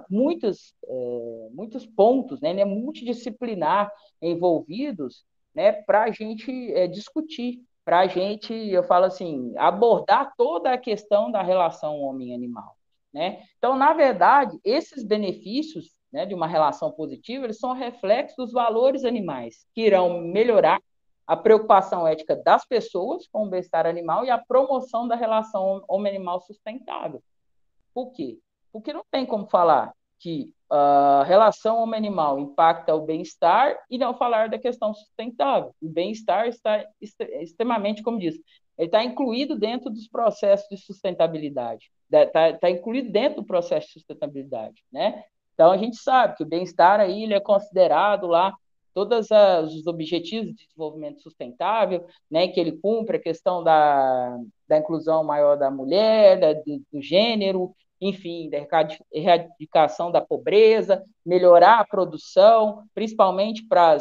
muitos, 0.08 0.76
é, 0.86 1.49
muitos 1.51 1.88
pontos, 1.88 2.39
né, 2.39 2.54
né, 2.54 2.64
multidisciplinar 2.64 3.91
envolvidos, 4.22 5.26
né, 5.56 5.72
para 5.72 6.04
a 6.04 6.12
gente 6.12 6.72
é, 6.74 6.88
discutir, 6.88 7.64
para 7.84 8.01
a 8.01 8.08
gente, 8.08 8.54
eu 8.54 8.84
falo 8.84 9.06
assim, 9.06 9.54
abordar 9.58 10.34
toda 10.38 10.72
a 10.72 10.78
questão 10.78 11.32
da 11.32 11.41
relação 11.41 11.99
homem-animal, 11.99 12.78
né? 13.14 13.43
Então, 13.57 13.76
na 13.76 13.93
verdade, 13.93 14.57
esses 14.64 15.03
benefícios, 15.03 15.91
né, 16.11 16.26
de 16.26 16.34
uma 16.34 16.47
relação 16.47 16.91
positiva, 16.91 17.45
eles 17.45 17.59
são 17.59 17.74
reflexos 17.74 18.36
dos 18.36 18.51
valores 18.51 19.05
animais, 19.05 19.66
que 19.74 19.82
irão 19.82 20.20
melhorar 20.20 20.80
a 21.26 21.38
preocupação 21.38 22.07
ética 22.07 22.36
das 22.36 22.66
pessoas 22.66 23.28
com 23.28 23.45
o 23.45 23.49
bem-estar 23.49 23.86
animal 23.86 24.26
e 24.26 24.30
a 24.30 24.38
promoção 24.38 25.07
da 25.07 25.16
relação 25.16 25.84
homem-animal 25.88 26.41
sustentável. 26.41 27.22
Por 27.93 28.11
quê? 28.11 28.39
Porque 28.72 28.91
não 28.91 29.03
tem 29.09 29.26
como 29.26 29.47
falar 29.47 29.93
que 30.20 30.51
a 30.70 31.24
relação 31.26 31.78
homem-animal 31.78 32.39
impacta 32.39 32.95
o 32.95 33.05
bem-estar 33.05 33.78
e 33.89 33.97
não 33.97 34.16
falar 34.16 34.49
da 34.49 34.57
questão 34.57 34.93
sustentável. 34.93 35.76
O 35.82 35.88
bem-estar 35.89 36.47
está 36.47 36.84
extremamente, 37.41 38.01
como 38.01 38.18
diz, 38.18 38.36
ele 38.78 38.88
está 38.88 39.03
incluído 39.03 39.57
dentro 39.57 39.89
dos 39.89 40.07
processos 40.07 40.68
de 40.70 40.78
sustentabilidade, 40.78 41.91
está 42.14 42.53
tá 42.53 42.70
incluído 42.70 43.11
dentro 43.11 43.41
do 43.41 43.47
processo 43.47 43.88
de 43.88 43.93
sustentabilidade, 43.93 44.84
né? 44.91 45.24
Então 45.53 45.72
a 45.72 45.78
gente 45.78 45.97
sabe 45.97 46.36
que 46.36 46.43
o 46.43 46.47
bem-estar 46.47 46.99
aí 46.99 47.24
ele 47.24 47.34
é 47.34 47.39
considerado 47.39 48.28
lá 48.28 48.53
todos 48.93 49.30
os 49.32 49.88
objetivos 49.88 50.55
de 50.55 50.68
desenvolvimento 50.68 51.22
sustentável, 51.22 52.05
né, 52.30 52.47
que 52.47 52.59
ele 52.59 52.74
cumpre 52.74 53.18
a 53.18 53.22
questão 53.22 53.64
da, 53.64 54.38
da 54.68 54.78
inclusão 54.78 55.24
maior 55.24 55.57
da 55.57 55.72
mulher, 55.72 56.39
da, 56.39 56.53
do, 56.53 56.82
do 56.91 57.01
gênero, 57.01 57.74
enfim, 57.99 58.49
da 58.49 58.57
erradicação 59.11 60.11
da 60.11 60.22
pobreza, 60.22 61.03
melhorar 61.26 61.80
a 61.80 61.86
produção, 61.86 62.84
principalmente 62.93 63.66
para 63.66 63.97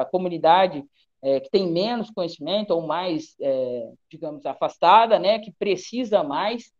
a 0.00 0.04
comunidade 0.10 0.84
é, 1.24 1.40
que 1.40 1.50
tem 1.50 1.66
menos 1.72 2.10
conhecimento 2.10 2.72
ou 2.72 2.86
mais, 2.86 3.34
é, 3.40 3.90
digamos, 4.10 4.44
afastada, 4.44 5.18
né, 5.18 5.38
que 5.38 5.50
precisa 5.50 6.22
mais, 6.22 6.70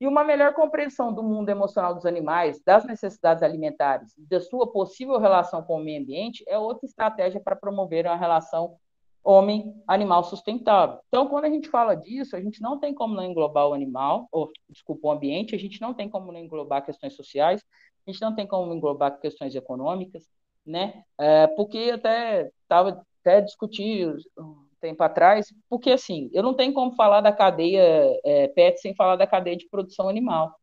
e 0.00 0.06
uma 0.06 0.22
melhor 0.22 0.54
compreensão 0.54 1.12
do 1.12 1.20
mundo 1.20 1.48
emocional 1.48 1.92
dos 1.92 2.06
animais, 2.06 2.62
das 2.64 2.86
necessidades 2.86 3.42
alimentares, 3.42 4.14
da 4.16 4.40
sua 4.40 4.70
possível 4.70 5.18
relação 5.18 5.64
com 5.64 5.74
o 5.74 5.82
meio 5.82 6.00
ambiente, 6.00 6.44
é 6.46 6.56
outra 6.56 6.86
estratégia 6.86 7.40
para 7.40 7.56
promover 7.56 8.06
uma 8.06 8.14
relação 8.14 8.76
homem-animal 9.24 10.22
sustentável. 10.22 11.00
Então, 11.08 11.26
quando 11.26 11.46
a 11.46 11.50
gente 11.50 11.68
fala 11.68 11.96
disso, 11.96 12.36
a 12.36 12.40
gente 12.40 12.62
não 12.62 12.78
tem 12.78 12.94
como 12.94 13.14
não 13.14 13.24
englobar 13.24 13.66
o 13.66 13.74
animal, 13.74 14.28
ou, 14.30 14.48
desculpa, 14.70 15.08
o 15.08 15.10
ambiente, 15.10 15.56
a 15.56 15.58
gente 15.58 15.80
não 15.80 15.92
tem 15.92 16.08
como 16.08 16.30
não 16.30 16.38
englobar 16.38 16.84
questões 16.84 17.16
sociais, 17.16 17.64
a 18.06 18.10
gente 18.10 18.22
não 18.22 18.32
tem 18.32 18.46
como 18.46 18.72
englobar 18.72 19.18
questões 19.20 19.52
econômicas, 19.56 20.24
né? 20.64 21.02
É, 21.18 21.48
porque 21.48 21.90
até 21.92 22.52
estava 22.62 23.04
até 23.28 23.42
discutir 23.42 24.16
um 24.38 24.66
tempo 24.80 25.02
atrás, 25.02 25.52
porque 25.68 25.90
assim, 25.90 26.30
eu 26.32 26.42
não 26.42 26.54
tenho 26.54 26.72
como 26.72 26.92
falar 26.92 27.20
da 27.20 27.32
cadeia 27.32 28.18
é, 28.24 28.48
PET 28.48 28.80
sem 28.80 28.94
falar 28.94 29.16
da 29.16 29.26
cadeia 29.26 29.56
de 29.56 29.68
produção 29.68 30.08
animal, 30.08 30.54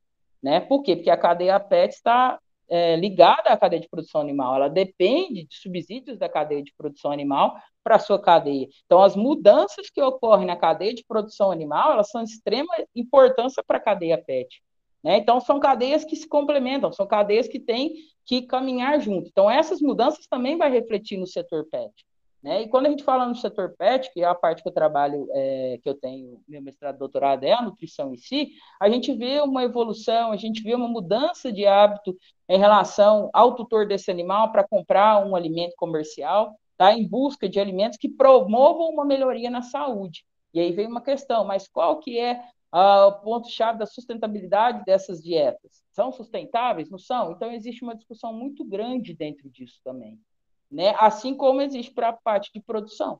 né? 0.41 0.59
Por 0.61 0.81
quê? 0.81 0.95
Porque 0.95 1.09
a 1.09 1.17
cadeia 1.17 1.59
PET 1.59 1.93
está 1.93 2.39
é, 2.67 2.95
ligada 2.95 3.49
à 3.49 3.57
cadeia 3.57 3.81
de 3.81 3.89
produção 3.89 4.21
animal, 4.21 4.55
ela 4.55 4.69
depende 4.69 5.45
de 5.45 5.55
subsídios 5.55 6.17
da 6.17 6.27
cadeia 6.27 6.63
de 6.63 6.73
produção 6.75 7.11
animal 7.11 7.55
para 7.83 7.97
a 7.97 7.99
sua 7.99 8.19
cadeia. 8.19 8.67
Então, 8.85 9.03
as 9.03 9.15
mudanças 9.15 9.89
que 9.91 10.01
ocorrem 10.01 10.47
na 10.47 10.55
cadeia 10.55 10.93
de 10.93 11.05
produção 11.07 11.51
animal, 11.51 11.91
elas 11.91 12.09
são 12.09 12.23
de 12.23 12.31
extrema 12.31 12.73
importância 12.95 13.63
para 13.65 13.77
a 13.77 13.81
cadeia 13.81 14.17
PET. 14.17 14.63
Né? 15.03 15.17
Então, 15.17 15.39
são 15.39 15.59
cadeias 15.59 16.03
que 16.03 16.15
se 16.15 16.27
complementam, 16.27 16.91
são 16.91 17.05
cadeias 17.05 17.47
que 17.47 17.59
têm 17.59 17.93
que 18.25 18.41
caminhar 18.41 18.99
junto. 18.99 19.29
Então, 19.29 19.51
essas 19.51 19.79
mudanças 19.79 20.25
também 20.25 20.57
vai 20.57 20.71
refletir 20.71 21.17
no 21.19 21.27
setor 21.27 21.67
PET. 21.69 21.93
Né? 22.45 22.61
E 22.61 22.67
quando 22.67 22.85
a 22.85 22.89
gente 22.91 23.03
fala 23.03 23.25
no 23.25 23.33
setor 23.33 23.73
PET, 23.75 24.13
que 24.13 24.21
é 24.21 24.25
a 24.25 24.35
parte 24.35 24.61
que 24.61 24.69
eu 24.69 24.71
trabalho, 24.71 25.27
é, 25.33 25.79
que 25.81 25.89
eu 25.89 25.95
tenho, 25.95 26.39
meu 26.47 26.61
mestrado, 26.61 26.99
doutorado 26.99 27.43
é 27.43 27.53
a 27.53 27.61
nutrição 27.63 28.13
em 28.13 28.17
si, 28.17 28.51
a 28.79 28.87
gente 28.87 29.11
vê 29.15 29.41
uma 29.41 29.63
evolução, 29.63 30.31
a 30.31 30.37
gente 30.37 30.61
vê 30.61 30.75
uma 30.75 30.87
mudança 30.87 31.51
de 31.51 31.65
hábito 31.65 32.15
em 32.47 32.59
relação 32.59 33.31
ao 33.33 33.55
tutor 33.55 33.87
desse 33.87 34.11
animal 34.11 34.51
para 34.51 34.63
comprar 34.63 35.25
um 35.25 35.35
alimento 35.35 35.73
comercial, 35.75 36.55
tá? 36.77 36.93
em 36.93 37.07
busca 37.07 37.49
de 37.49 37.59
alimentos 37.59 37.97
que 37.97 38.07
promovam 38.07 38.91
uma 38.91 39.05
melhoria 39.05 39.49
na 39.49 39.63
saúde. 39.63 40.23
E 40.53 40.59
aí 40.59 40.71
vem 40.71 40.85
uma 40.85 41.01
questão, 41.01 41.45
mas 41.45 41.67
qual 41.67 41.97
que 41.97 42.19
é 42.19 42.43
uh, 42.71 43.07
o 43.07 43.13
ponto-chave 43.21 43.79
da 43.79 43.87
sustentabilidade 43.87 44.85
dessas 44.85 45.19
dietas? 45.19 45.83
São 45.93 46.11
sustentáveis? 46.11 46.91
Não 46.91 46.99
são? 46.99 47.31
Então, 47.31 47.51
existe 47.51 47.83
uma 47.83 47.95
discussão 47.95 48.31
muito 48.31 48.63
grande 48.63 49.15
dentro 49.15 49.49
disso 49.49 49.79
também. 49.83 50.19
Né? 50.71 50.95
Assim 50.97 51.35
como 51.35 51.61
existe 51.61 51.93
para 51.93 52.09
a 52.09 52.13
parte 52.13 52.51
de 52.53 52.59
produção. 52.59 53.19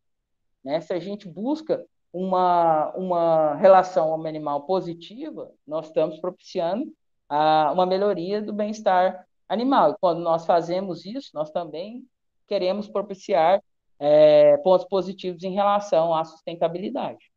Né? 0.64 0.82
Se 0.82 0.93
a 0.93 1.00
gente 1.00 1.28
busca 1.28 1.86
uma, 2.12 2.91
uma 2.96 3.56
relação 3.56 4.10
homem-animal 4.10 4.66
positiva, 4.66 5.52
nós 5.68 5.88
estamos 5.88 6.20
propiciando 6.20 6.86
uh, 7.30 7.74
uma 7.74 7.86
melhoria 7.86 8.41
do 8.41 8.54
bem-estar 8.54 9.28
animal. 9.48 9.91
E 9.91 9.98
quando 10.00 10.20
nós 10.20 10.46
fazemos 10.46 11.06
isso, 11.06 11.32
nós 11.34 11.52
também 11.52 12.06
queremos 12.48 12.88
propiciar 12.88 13.62
é, 14.00 14.58
pontos 14.58 14.88
positivos 14.88 15.43
em 15.43 15.54
relação 15.54 16.14
à 16.14 16.24
sustentabilidade. 16.24 17.32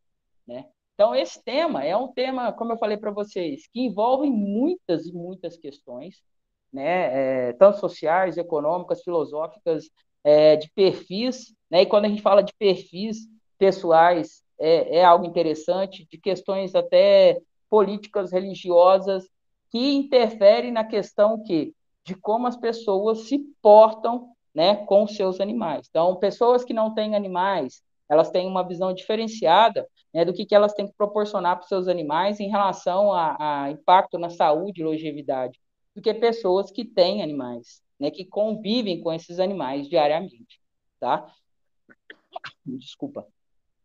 Né? 0.46 0.64
Então, 0.94 1.14
esse 1.14 1.42
tema 1.42 1.84
é 1.84 1.96
um 1.96 2.08
tema, 2.08 2.52
como 2.52 2.72
eu 2.72 2.78
falei 2.78 2.96
para 2.96 3.10
vocês, 3.10 3.68
que 3.68 3.80
envolve 3.80 4.28
muitas 4.28 5.06
e 5.06 5.12
muitas 5.12 5.56
questões, 5.56 6.22
né? 6.72 7.48
É, 7.48 7.52
tanto 7.54 7.78
sociais, 7.78 8.36
econômicas, 8.36 9.02
filosóficas, 9.02 9.84
é, 10.24 10.56
de 10.56 10.70
perfis. 10.70 11.54
Né? 11.70 11.82
E 11.82 11.86
quando 11.86 12.04
a 12.04 12.08
gente 12.08 12.22
fala 12.22 12.42
de 12.42 12.52
perfis 12.58 13.18
pessoais, 13.58 14.42
é, 14.58 14.98
é 14.98 15.04
algo 15.04 15.24
interessante, 15.24 16.06
de 16.10 16.18
questões 16.18 16.74
até 16.74 17.40
políticas, 17.70 18.32
religiosas, 18.32 19.28
que 19.70 19.94
interferem 19.94 20.72
na 20.72 20.84
questão 20.84 21.42
que 21.42 21.74
de 22.04 22.14
como 22.14 22.46
as 22.46 22.56
pessoas 22.56 23.28
se 23.28 23.38
portam 23.60 24.30
né, 24.54 24.76
com 24.86 25.06
seus 25.06 25.40
animais. 25.40 25.86
Então, 25.90 26.16
pessoas 26.16 26.64
que 26.64 26.72
não 26.72 26.94
têm 26.94 27.14
animais, 27.14 27.82
elas 28.08 28.30
têm 28.30 28.46
uma 28.46 28.66
visão 28.66 28.94
diferenciada 28.94 29.86
né, 30.12 30.24
do 30.24 30.32
que, 30.32 30.46
que 30.46 30.54
elas 30.54 30.72
têm 30.72 30.86
que 30.86 30.94
proporcionar 30.96 31.56
para 31.56 31.64
os 31.64 31.68
seus 31.68 31.86
animais 31.86 32.40
em 32.40 32.48
relação 32.48 33.12
a, 33.12 33.36
a, 33.38 33.70
impacto 33.70 34.18
na 34.18 34.30
saúde 34.30 34.80
e 34.80 34.84
longevidade, 34.84 35.60
do 35.98 36.02
que 36.02 36.14
pessoas 36.14 36.70
que 36.70 36.84
têm 36.84 37.22
animais, 37.22 37.82
né, 37.98 38.10
que 38.10 38.24
convivem 38.24 39.00
com 39.00 39.12
esses 39.12 39.40
animais 39.40 39.88
diariamente, 39.88 40.60
tá? 41.00 41.30
Desculpa. 42.64 43.26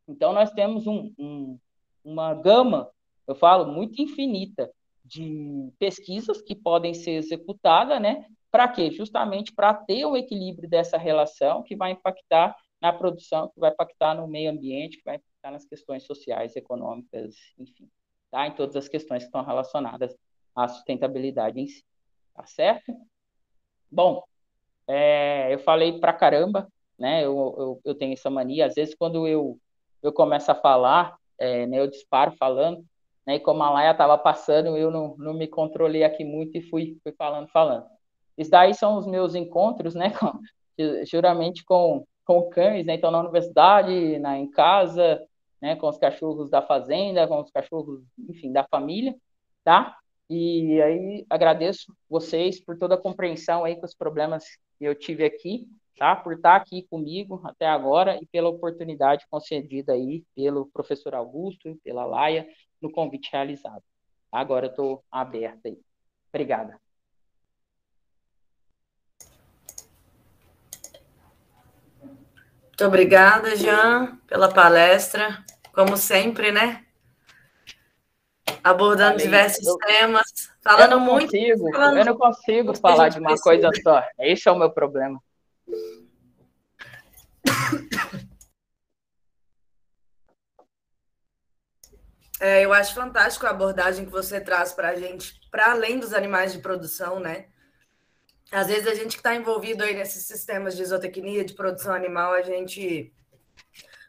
Então, 0.08 0.32
nós 0.32 0.52
temos 0.52 0.86
um, 0.86 1.12
um, 1.18 1.60
uma 2.04 2.36
gama, 2.36 2.90
eu 3.28 3.34
falo, 3.34 3.72
muito 3.72 4.00
infinita 4.00 4.72
de 5.04 5.72
pesquisas 5.80 6.42
que 6.42 6.56
podem 6.56 6.94
ser 6.94 7.12
executadas, 7.12 8.00
né? 8.00 8.26
Para 8.52 8.68
quê? 8.68 8.92
Justamente 8.92 9.52
para 9.52 9.74
ter 9.74 10.06
o 10.06 10.16
equilíbrio 10.16 10.70
dessa 10.70 10.98
relação 10.98 11.64
que 11.64 11.76
vai 11.76 11.92
impactar 11.92 12.56
na 12.80 12.94
produção, 12.94 13.50
que 13.50 13.60
vai 13.60 13.72
impactar 13.72 14.14
no 14.14 14.28
meio 14.28 14.52
ambiente, 14.52 14.98
que 14.98 15.04
vai 15.04 15.16
impactar 15.16 15.52
nas 15.52 15.66
questões 15.66 16.04
sociais, 16.04 16.56
econômicas, 16.56 17.36
enfim, 17.58 17.90
tá? 18.30 18.46
Em 18.46 18.56
todas 18.56 18.76
as 18.76 18.88
questões 18.88 19.24
que 19.24 19.30
estão 19.30 19.44
relacionadas 19.44 20.16
à 20.56 20.68
sustentabilidade 20.68 21.60
em 21.60 21.66
si, 21.66 21.84
tá 22.34 22.46
certo? 22.46 22.94
Bom, 23.92 24.24
é, 24.88 25.54
eu 25.54 25.60
falei 25.60 26.00
pra 26.00 26.14
caramba, 26.14 26.68
né? 26.98 27.24
Eu, 27.24 27.56
eu, 27.58 27.82
eu 27.86 27.96
tenho 27.96 28.14
essa 28.14 28.30
mania, 28.30 28.66
às 28.66 28.76
vezes 28.76 28.96
quando 28.96 29.28
eu, 29.28 29.60
eu 30.02 30.12
começo 30.12 30.52
a 30.52 30.56
falar, 30.56 31.16
é, 31.38 31.66
né, 31.66 31.80
eu 31.80 31.88
disparo 31.88 32.32
falando, 32.38 32.84
né? 33.26 33.36
E 33.36 33.40
como 33.40 33.64
a 33.64 33.70
Laia 33.70 33.92
estava 33.92 34.18
passando, 34.18 34.78
eu 34.78 34.92
não, 34.92 35.16
não 35.18 35.34
me 35.34 35.48
controlei 35.48 36.04
aqui 36.04 36.24
muito 36.24 36.58
e 36.58 36.62
fui, 36.62 36.98
fui 37.04 37.14
falando, 37.14 37.48
falando. 37.50 37.86
Isso 38.38 38.50
daí 38.50 38.74
são 38.74 38.98
os 38.98 39.08
meus 39.08 39.36
encontros, 39.36 39.96
né? 39.96 40.12
Com, 40.20 40.40
geralmente 41.06 41.64
com, 41.64 42.04
com 42.26 42.50
cães, 42.50 42.84
né? 42.86 42.96
Então, 42.96 43.12
na 43.12 43.20
universidade, 43.20 44.18
na, 44.20 44.40
em 44.40 44.50
casa, 44.50 45.24
né? 45.62 45.76
Com 45.76 45.88
os 45.88 45.98
cachorros 45.98 46.50
da 46.50 46.62
fazenda, 46.62 47.28
com 47.28 47.40
os 47.42 47.52
cachorros, 47.52 48.02
enfim, 48.28 48.52
da 48.52 48.64
família, 48.64 49.16
tá? 49.64 49.98
E 50.30 50.82
aí 50.82 51.26
agradeço 51.30 51.94
vocês 52.10 52.60
por 52.60 52.78
toda 52.78 52.96
a 52.96 53.02
compreensão 53.02 53.64
aí 53.64 53.76
com 53.76 53.86
os 53.86 53.94
problemas 53.94 54.46
que 54.78 54.86
eu 54.86 54.96
tive 54.96 55.26
aqui, 55.26 55.68
tá? 55.98 56.16
Por 56.16 56.34
estar 56.34 56.56
aqui 56.56 56.88
comigo 56.90 57.42
até 57.44 57.68
agora 57.68 58.18
e 58.22 58.26
pela 58.26 58.50
oportunidade 58.50 59.26
concedida 59.30 59.94
aí 59.94 60.24
pelo 60.36 60.68
professor 60.68 61.14
Augusto 61.14 61.70
e 61.70 61.76
pela 61.76 62.06
Laia 62.06 62.48
no 62.82 62.92
convite 62.92 63.30
realizado. 63.32 63.84
Agora 64.32 64.68
eu 64.68 64.72
estou 64.72 65.04
aberta 65.12 65.68
aí. 65.68 65.78
Obrigada. 66.30 66.80
Muito 72.64 72.86
obrigada, 72.86 73.56
Jean, 73.56 74.18
pela 74.26 74.52
palestra. 74.52 75.46
Como 75.74 75.96
sempre, 75.96 76.52
né? 76.52 76.84
Abordando 78.64 79.20
Falei, 79.20 79.26
diversos 79.26 79.68
eu, 79.68 79.78
temas, 79.78 80.24
falando 80.62 80.94
eu 80.94 81.00
muito. 81.00 81.32
Consigo, 81.32 81.72
falando 81.72 81.98
eu 81.98 82.06
não 82.06 82.18
consigo 82.18 82.78
falar 82.78 83.10
de 83.10 83.20
uma 83.20 83.30
precisa. 83.30 83.44
coisa 83.44 83.70
só. 83.84 84.04
Esse 84.20 84.48
é 84.48 84.52
o 84.52 84.58
meu 84.58 84.72
problema. 84.72 85.20
É, 92.40 92.64
eu 92.66 92.74
acho 92.74 92.94
fantástico 92.94 93.46
a 93.46 93.52
abordagem 93.52 94.06
que 94.06 94.12
você 94.12 94.40
traz 94.40 94.74
para 94.74 94.90
a 94.90 94.96
gente, 94.96 95.40
para 95.50 95.72
além 95.72 95.98
dos 95.98 96.14
animais 96.14 96.52
de 96.52 96.60
produção, 96.60 97.20
né? 97.20 97.46
Às 98.52 98.68
vezes 98.68 98.86
a 98.88 98.94
gente 98.94 99.16
que 99.16 99.22
está 99.22 99.34
envolvido 99.36 99.84
aí 99.84 99.96
nesses 99.96 100.26
sistemas 100.26 100.76
de 100.76 100.84
isotecnia, 100.84 101.46
de 101.46 101.54
produção 101.54 101.94
animal, 101.94 102.34
a 102.34 102.42
gente 102.42 103.14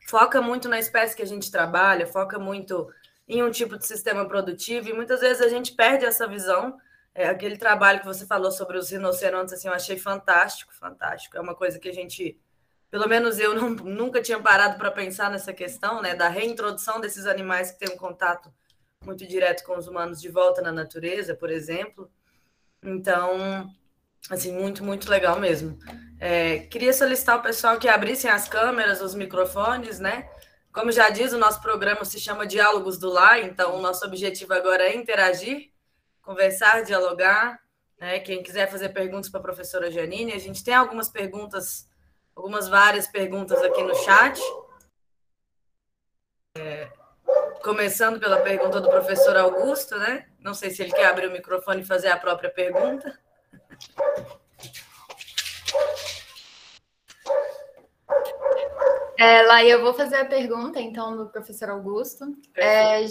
foca 0.09 0.43
muito 0.43 0.69
na 0.69 0.79
espécie 0.79 1.15
que 1.17 1.23
a 1.23 1.27
gente 1.27 1.51
trabalha, 1.51 2.07
foca 2.07 2.39
muito 2.39 2.89
em 3.27 3.43
um 3.43 3.51
tipo 3.51 3.79
de 3.79 3.87
sistema 3.87 4.27
produtivo, 4.27 4.89
e 4.89 4.93
muitas 4.93 5.21
vezes 5.21 5.43
a 5.43 5.49
gente 5.49 5.73
perde 5.73 6.05
essa 6.05 6.27
visão. 6.27 6.79
É, 7.15 7.29
aquele 7.29 7.57
trabalho 7.57 8.01
que 8.01 8.07
você 8.07 8.27
falou 8.27 8.51
sobre 8.51 8.77
os 8.77 8.91
rinocerontes, 8.91 9.55
assim, 9.55 9.69
eu 9.69 9.75
achei 9.75 9.97
fantástico, 9.97 10.75
fantástico. 10.75 11.37
É 11.37 11.41
uma 11.41 11.55
coisa 11.55 11.79
que 11.79 11.89
a 11.89 11.93
gente, 11.93 12.39
pelo 12.91 13.09
menos 13.09 13.39
eu 13.39 13.55
não, 13.57 13.71
nunca 13.71 14.21
tinha 14.21 14.41
parado 14.41 14.77
para 14.77 14.91
pensar 14.91 15.31
nessa 15.31 15.53
questão, 15.53 16.03
né, 16.03 16.15
da 16.15 16.29
reintrodução 16.29 17.01
desses 17.01 17.27
animais 17.27 17.71
que 17.71 17.79
têm 17.79 17.95
um 17.95 17.99
contato 17.99 18.53
muito 19.05 19.27
direto 19.27 19.65
com 19.65 19.77
os 19.77 19.87
humanos 19.87 20.21
de 20.21 20.29
volta 20.29 20.61
na 20.61 20.73
natureza, 20.73 21.35
por 21.35 21.51
exemplo. 21.51 22.11
Então, 22.83 23.71
Assim, 24.31 24.53
muito, 24.53 24.83
muito 24.83 25.11
legal 25.11 25.39
mesmo. 25.39 25.79
É, 26.19 26.61
queria 26.61 26.93
solicitar 26.93 27.37
ao 27.37 27.43
pessoal 27.43 27.79
que 27.79 27.89
abrissem 27.89 28.31
as 28.31 28.49
câmeras, 28.49 29.03
os 29.03 29.15
microfones, 29.15 29.99
né? 29.99 30.29
Como 30.75 30.91
já 30.91 31.09
diz, 31.09 31.33
o 31.33 31.39
nosso 31.39 31.63
programa 31.63 32.05
se 32.05 32.19
chama 32.19 32.45
Diálogos 32.45 32.99
do 32.99 33.09
Lar, 33.09 33.39
então 33.39 33.77
o 33.77 33.81
nosso 33.81 34.05
objetivo 34.05 34.53
agora 34.53 34.83
é 34.83 34.97
interagir, 34.97 35.71
conversar, 36.21 36.83
dialogar. 36.83 37.61
Né? 37.97 38.19
Quem 38.19 38.43
quiser 38.43 38.69
fazer 38.69 38.89
perguntas 38.89 39.31
para 39.31 39.39
a 39.39 39.43
professora 39.45 39.89
Janine, 39.89 40.33
a 40.33 40.39
gente 40.39 40.65
tem 40.65 40.75
algumas 40.75 41.09
perguntas, 41.09 41.89
algumas 42.35 42.67
várias 42.67 43.07
perguntas 43.07 43.63
aqui 43.63 43.85
no 43.85 43.95
chat. 43.95 44.41
É, 46.59 46.91
começando 47.63 48.19
pela 48.19 48.41
pergunta 48.41 48.81
do 48.81 48.91
professor 48.91 49.37
Augusto, 49.37 49.97
né? 49.97 50.27
Não 50.41 50.55
sei 50.55 50.71
se 50.71 50.83
ele 50.83 50.93
quer 50.93 51.07
abrir 51.07 51.29
o 51.29 51.33
microfone 51.33 51.83
e 51.83 51.87
fazer 51.87 52.09
a 52.09 52.17
própria 52.17 52.51
pergunta. 52.51 53.17
É, 59.19 59.43
lá 59.43 59.65
eu 59.65 59.83
vou 59.83 59.95
fazer 59.95 60.17
a 60.17 60.25
pergunta, 60.25 60.81
então, 60.81 61.17
do 61.17 61.27
professor 61.27 61.71
Augusto. 61.71 62.37
É, 62.57 63.05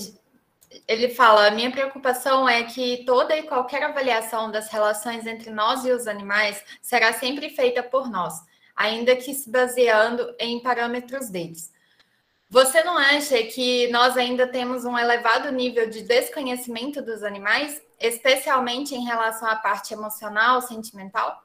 ele 0.88 1.10
fala: 1.10 1.52
minha 1.52 1.72
preocupação 1.72 2.48
é 2.48 2.64
que 2.64 3.04
toda 3.06 3.36
e 3.36 3.44
qualquer 3.44 3.84
avaliação 3.84 4.52
das 4.52 4.70
relações 4.70 5.26
entre 5.26 5.52
nós 5.52 5.86
e 5.86 5.92
os 5.92 6.08
animais 6.08 6.64
será 6.82 7.14
sempre 7.14 7.50
feita 7.50 7.84
por 7.84 8.10
nós, 8.10 8.34
ainda 8.76 9.16
que 9.16 9.34
se 9.34 9.50
baseando 9.50 10.34
em 10.40 10.62
parâmetros 10.62 11.30
deles. 11.30 11.72
Você 12.50 12.84
não 12.84 12.98
acha 12.98 13.42
que 13.44 13.88
nós 13.88 14.16
ainda 14.16 14.46
temos 14.46 14.86
um 14.86 14.98
elevado 14.98 15.52
nível 15.52 15.90
de 15.90 16.04
desconhecimento 16.04 17.02
dos 17.02 17.24
animais, 17.24 17.82
especialmente 18.00 18.94
em 18.94 19.06
relação 19.06 19.48
à 19.48 19.56
parte 19.56 19.94
emocional, 19.94 20.62
sentimental? 20.62 21.43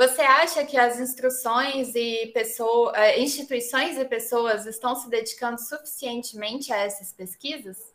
Você 0.00 0.22
acha 0.22 0.64
que 0.64 0.78
as 0.78 0.98
instruções 0.98 1.94
e 1.94 2.28
pessoa, 2.28 2.90
eh, 2.96 3.20
instituições 3.20 3.98
e 3.98 4.04
pessoas 4.06 4.64
estão 4.64 4.94
se 4.94 5.10
dedicando 5.10 5.60
suficientemente 5.60 6.72
a 6.72 6.78
essas 6.78 7.12
pesquisas? 7.12 7.94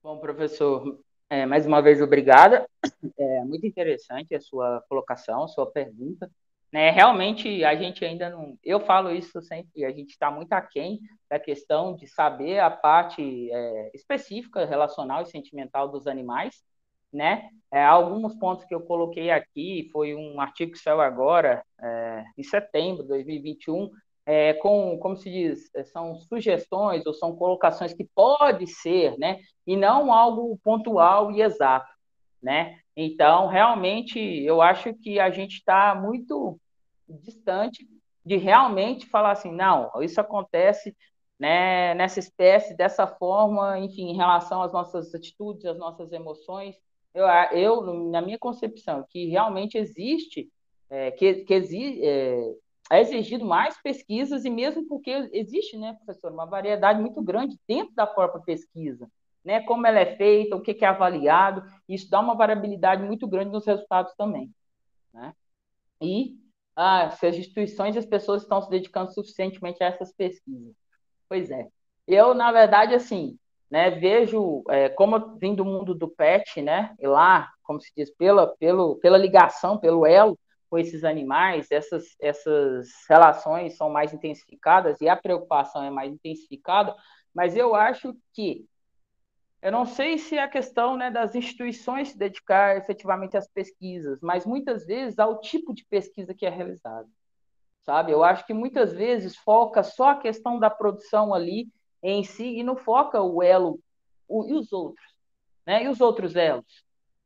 Bom, 0.00 0.20
professor, 0.20 1.00
é, 1.28 1.44
mais 1.44 1.66
uma 1.66 1.82
vez 1.82 2.00
obrigada. 2.00 2.68
É 3.18 3.40
muito 3.40 3.66
interessante 3.66 4.32
a 4.32 4.40
sua 4.40 4.80
colocação, 4.88 5.42
a 5.42 5.48
sua 5.48 5.68
pergunta. 5.68 6.30
Né, 6.72 6.92
realmente 6.92 7.64
a 7.64 7.74
gente 7.74 8.04
ainda 8.04 8.30
não. 8.30 8.56
Eu 8.62 8.78
falo 8.78 9.10
isso 9.10 9.42
sempre, 9.42 9.84
a 9.84 9.90
gente 9.90 10.10
está 10.10 10.30
muito 10.30 10.52
aquém 10.52 11.00
da 11.28 11.40
questão 11.40 11.96
de 11.96 12.06
saber 12.06 12.60
a 12.60 12.70
parte 12.70 13.50
é, 13.50 13.90
específica, 13.92 14.64
relacional 14.64 15.22
e 15.22 15.26
sentimental 15.26 15.88
dos 15.88 16.06
animais. 16.06 16.62
Né? 17.12 17.48
É, 17.70 17.84
alguns 17.84 18.34
pontos 18.34 18.64
que 18.64 18.74
eu 18.74 18.80
coloquei 18.80 19.30
aqui 19.30 19.88
foi 19.92 20.14
um 20.14 20.40
artigo 20.40 20.72
que 20.72 20.78
saiu 20.78 21.00
agora, 21.00 21.62
é, 21.80 22.24
em 22.36 22.42
setembro 22.42 23.02
de 23.02 23.08
2021, 23.08 23.90
é, 24.26 24.52
com, 24.54 24.98
como 24.98 25.16
se 25.16 25.30
diz, 25.30 25.74
é, 25.74 25.84
são 25.84 26.14
sugestões 26.16 27.06
ou 27.06 27.14
são 27.14 27.34
colocações 27.34 27.94
que 27.94 28.04
pode 28.14 28.66
ser, 28.66 29.16
né? 29.18 29.40
E 29.66 29.74
não 29.74 30.12
algo 30.12 30.58
pontual 30.62 31.32
e 31.32 31.40
exato, 31.40 31.90
né? 32.42 32.78
Então, 32.94 33.46
realmente, 33.46 34.18
eu 34.18 34.60
acho 34.60 34.92
que 34.92 35.18
a 35.18 35.30
gente 35.30 35.54
está 35.54 35.94
muito 35.94 36.60
distante 37.08 37.86
de 38.24 38.36
realmente 38.36 39.06
falar 39.06 39.30
assim, 39.30 39.50
não, 39.50 39.90
isso 40.02 40.20
acontece 40.20 40.94
né, 41.38 41.94
nessa 41.94 42.18
espécie, 42.18 42.76
dessa 42.76 43.06
forma, 43.06 43.78
enfim, 43.78 44.10
em 44.10 44.16
relação 44.16 44.62
às 44.62 44.72
nossas 44.72 45.14
atitudes, 45.14 45.64
às 45.64 45.78
nossas 45.78 46.12
emoções. 46.12 46.76
Eu, 47.14 47.26
eu 47.52 47.94
na 48.10 48.22
minha 48.22 48.38
concepção, 48.38 49.04
que 49.08 49.26
realmente 49.26 49.76
existe, 49.76 50.48
é, 50.90 51.10
que, 51.10 51.44
que 51.44 51.54
exi, 51.54 52.00
é, 52.02 52.54
é 52.90 53.00
exigido 53.00 53.44
mais 53.44 53.80
pesquisas, 53.82 54.44
e 54.44 54.50
mesmo 54.50 54.86
porque 54.86 55.28
existe, 55.32 55.76
né, 55.76 55.94
professor, 55.94 56.32
uma 56.32 56.46
variedade 56.46 57.00
muito 57.00 57.22
grande 57.22 57.58
dentro 57.66 57.94
da 57.94 58.06
própria 58.06 58.42
pesquisa 58.42 59.08
né? 59.48 59.62
Como 59.62 59.86
ela 59.86 59.98
é 59.98 60.14
feita, 60.16 60.56
o 60.56 60.60
que, 60.60 60.74
que 60.74 60.84
é 60.84 60.88
avaliado, 60.88 61.62
isso 61.88 62.10
dá 62.10 62.20
uma 62.20 62.34
variabilidade 62.34 63.02
muito 63.02 63.26
grande 63.26 63.50
nos 63.50 63.64
resultados 63.64 64.12
também, 64.14 64.52
né? 65.12 65.34
E 66.02 66.36
ah, 66.76 67.10
se 67.10 67.26
as 67.26 67.34
instituições 67.34 67.96
e 67.96 67.98
as 67.98 68.04
pessoas 68.04 68.42
estão 68.42 68.60
se 68.60 68.68
dedicando 68.68 69.12
suficientemente 69.12 69.82
a 69.82 69.86
essas 69.86 70.12
pesquisas. 70.12 70.74
Pois 71.28 71.50
é. 71.50 71.66
Eu, 72.06 72.34
na 72.34 72.52
verdade, 72.52 72.94
assim, 72.94 73.38
né, 73.70 73.90
vejo, 73.90 74.62
é, 74.68 74.88
como 74.88 75.16
eu 75.16 75.36
vim 75.36 75.54
do 75.54 75.64
mundo 75.64 75.94
do 75.94 76.08
PET, 76.08 76.62
né, 76.62 76.94
e 76.98 77.06
lá, 77.06 77.50
como 77.62 77.80
se 77.80 77.92
diz, 77.96 78.10
pela, 78.10 78.56
pelo, 78.56 78.96
pela 78.96 79.18
ligação, 79.18 79.78
pelo 79.78 80.06
elo, 80.06 80.38
com 80.70 80.78
esses 80.78 81.04
animais, 81.04 81.70
essas, 81.70 82.04
essas 82.20 82.88
relações 83.08 83.76
são 83.76 83.90
mais 83.90 84.12
intensificadas 84.12 85.00
e 85.00 85.08
a 85.08 85.16
preocupação 85.16 85.82
é 85.82 85.90
mais 85.90 86.12
intensificada, 86.12 86.94
mas 87.34 87.56
eu 87.56 87.74
acho 87.74 88.14
que 88.34 88.66
eu 89.60 89.72
não 89.72 89.84
sei 89.84 90.18
se 90.18 90.36
é 90.36 90.42
a 90.42 90.48
questão 90.48 90.96
né, 90.96 91.10
das 91.10 91.34
instituições 91.34 92.10
se 92.10 92.18
dedicar 92.18 92.76
efetivamente 92.76 93.36
às 93.36 93.48
pesquisas, 93.48 94.20
mas 94.20 94.46
muitas 94.46 94.86
vezes 94.86 95.18
ao 95.18 95.40
tipo 95.40 95.74
de 95.74 95.84
pesquisa 95.84 96.32
que 96.32 96.46
é 96.46 96.48
realizada. 96.48 97.08
Sabe? 97.82 98.12
Eu 98.12 98.22
acho 98.22 98.46
que 98.46 98.54
muitas 98.54 98.92
vezes 98.92 99.36
foca 99.36 99.82
só 99.82 100.10
a 100.10 100.18
questão 100.18 100.60
da 100.60 100.70
produção 100.70 101.34
ali 101.34 101.68
em 102.02 102.22
si 102.24 102.58
e 102.58 102.62
não 102.62 102.76
foca 102.76 103.20
o 103.20 103.42
elo 103.42 103.80
o, 104.28 104.46
e 104.46 104.54
os 104.54 104.72
outros, 104.72 105.06
né? 105.66 105.84
E 105.84 105.88
os 105.88 106.00
outros 106.00 106.36
elos, 106.36 106.84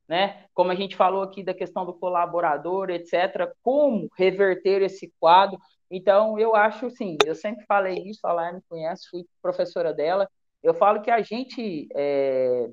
né? 0.08 0.46
Como 0.54 0.70
a 0.70 0.74
gente 0.74 0.96
falou 0.96 1.22
aqui 1.22 1.42
da 1.42 1.54
questão 1.54 1.84
do 1.84 1.94
colaborador, 1.94 2.90
etc. 2.90 3.52
Como 3.62 4.08
reverter 4.16 4.82
esse 4.82 5.12
quadro? 5.18 5.58
Então, 5.90 6.38
eu 6.38 6.54
acho, 6.54 6.90
sim, 6.90 7.16
eu 7.26 7.34
sempre 7.34 7.66
falei 7.66 7.98
isso, 8.08 8.26
a 8.26 8.32
Laia 8.32 8.54
me 8.54 8.62
conhece, 8.68 9.08
fui 9.10 9.26
professora 9.42 9.92
dela, 9.92 10.28
eu 10.62 10.72
falo 10.72 11.02
que 11.02 11.10
a 11.10 11.20
gente 11.20 11.88
é, 11.94 12.70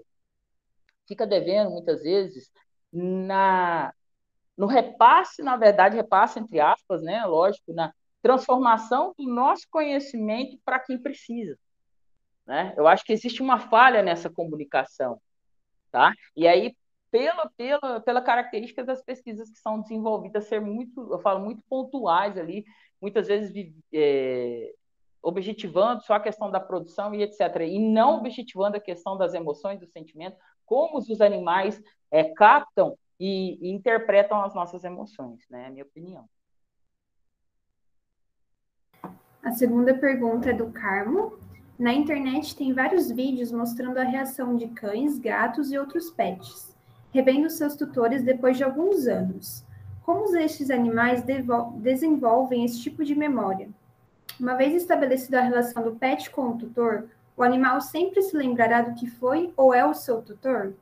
fica 1.08 1.26
devendo 1.26 1.72
muitas 1.72 2.04
vezes 2.04 2.52
na 2.91 3.93
no 4.56 4.68
repasse, 4.68 5.41
na 5.41 5.56
verdade, 5.56 5.95
repasse 5.95 6.38
entre 6.38 6.60
aspas, 6.60 7.02
né? 7.02 7.26
Lógico, 7.26 7.74
na 7.74 7.93
transformação 8.22 9.14
do 9.18 9.26
nosso 9.26 9.66
conhecimento 9.72 10.60
para 10.66 10.80
quem 10.80 11.02
precisa. 11.02 11.58
Né? 12.50 12.74
Eu 12.76 12.88
acho 12.88 13.06
que 13.06 13.14
existe 13.14 13.43
uma 13.43 13.60
falha 13.60 14.02
nessa 14.02 14.28
comunicação. 14.28 15.22
Tá? 15.91 16.12
E 16.36 16.47
aí, 16.47 16.76
pela, 17.12 17.47
pela, 17.56 18.00
pela 18.00 18.22
característica 18.24 18.84
das 18.84 19.04
pesquisas 19.04 19.52
que 19.52 19.60
são 19.60 19.80
desenvolvidas 19.80 20.47
ser 20.47 20.60
muito, 20.60 21.14
eu 21.14 21.20
falo, 21.20 21.45
muito 21.45 21.62
pontuais 21.70 22.39
ali, 22.39 22.66
muitas 23.00 23.28
vezes 23.28 23.54
é, 23.93 24.74
objetivando 25.22 26.02
só 26.02 26.16
a 26.16 26.20
questão 26.20 26.50
da 26.50 26.60
produção 26.60 27.14
e 27.14 27.22
etc., 27.22 27.39
e 27.68 27.78
não 27.78 28.18
objetivando 28.18 28.78
a 28.78 28.82
questão 28.82 29.16
das 29.16 29.36
emoções, 29.36 29.80
do 29.80 29.86
sentimento, 29.86 30.36
como 30.66 30.97
os 30.97 31.22
animais 31.22 31.80
é, 32.10 32.24
captam 32.34 32.97
e, 33.20 33.60
e, 33.62 33.72
interpretam 33.72 34.41
as 34.41 34.56
nossas 34.56 34.84
emoções, 34.84 35.45
né? 35.52 35.66
É 35.66 35.68
a 35.68 35.70
minha 35.70 35.84
opinião. 35.84 36.28
A 39.43 39.52
segunda 39.52 39.93
pergunta 39.93 40.50
é 40.50 40.54
do 40.54 40.72
Carmo. 40.72 41.38
Na 41.80 41.93
internet 41.93 42.57
tem 42.57 42.73
vários 42.73 43.09
vídeos 43.09 43.53
mostrando 43.53 43.99
a 43.99 44.03
reação 44.03 44.57
de 44.57 44.67
cães, 44.67 45.17
gatos 45.17 45.71
e 45.71 45.80
outros 45.80 46.09
pets, 46.09 46.75
revendo 47.13 47.49
seus 47.49 47.73
tutores 47.73 48.21
depois 48.21 48.57
de 48.57 48.65
alguns 48.65 49.07
anos. 49.07 49.63
Como 50.03 50.36
estes 50.36 50.69
animais 50.69 51.23
desenvolvem 51.75 52.65
esse 52.65 52.82
tipo 52.82 53.05
de 53.05 53.15
memória? 53.15 53.69
Uma 54.38 54.55
vez 54.55 54.73
estabelecida 54.73 55.39
a 55.39 55.43
relação 55.43 55.82
do 55.82 55.95
pet 55.95 56.30
com 56.32 56.49
o 56.49 56.57
tutor, 56.57 57.09
o 57.38 57.43
animal 57.43 57.80
sempre 57.80 58.21
se 58.23 58.36
lembrará 58.36 58.82
do 58.82 58.95
que 58.95 59.09
foi 59.09 59.53
ou 59.55 59.73
é 59.73 59.86
o 59.86 59.93
seu 59.93 60.21
tutor? 60.21 60.73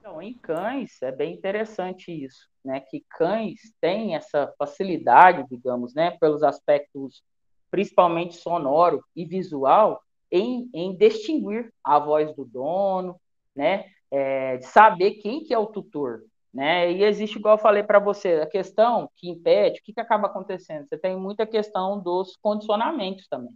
Então, 0.00 0.20
em 0.20 0.34
cães 0.34 1.00
é 1.00 1.10
bem 1.10 1.32
interessante 1.32 2.12
isso, 2.12 2.46
né? 2.62 2.78
Que 2.80 3.02
cães 3.08 3.72
têm 3.80 4.14
essa 4.14 4.52
facilidade, 4.58 5.46
digamos, 5.50 5.94
né, 5.94 6.10
pelos 6.20 6.42
aspectos 6.42 7.22
principalmente 7.70 8.34
sonoro 8.34 9.02
e 9.14 9.24
visual, 9.24 10.02
em, 10.30 10.68
em 10.72 10.96
distinguir 10.96 11.72
a 11.82 11.98
voz 11.98 12.34
do 12.34 12.44
dono, 12.44 13.20
né? 13.54 13.86
É, 14.10 14.56
de 14.56 14.66
saber 14.66 15.12
quem 15.14 15.44
que 15.44 15.54
é 15.54 15.58
o 15.58 15.66
tutor, 15.66 16.22
né? 16.52 16.90
E 16.90 17.04
existe, 17.04 17.38
igual 17.38 17.54
eu 17.54 17.62
falei 17.62 17.82
para 17.82 17.98
você, 17.98 18.34
a 18.34 18.46
questão 18.46 19.08
que 19.16 19.28
impede, 19.28 19.80
o 19.80 19.82
que, 19.84 19.92
que 19.92 20.00
acaba 20.00 20.26
acontecendo? 20.26 20.86
Você 20.86 20.98
tem 20.98 21.16
muita 21.16 21.46
questão 21.46 22.00
dos 22.00 22.36
condicionamentos 22.42 23.28
também, 23.28 23.54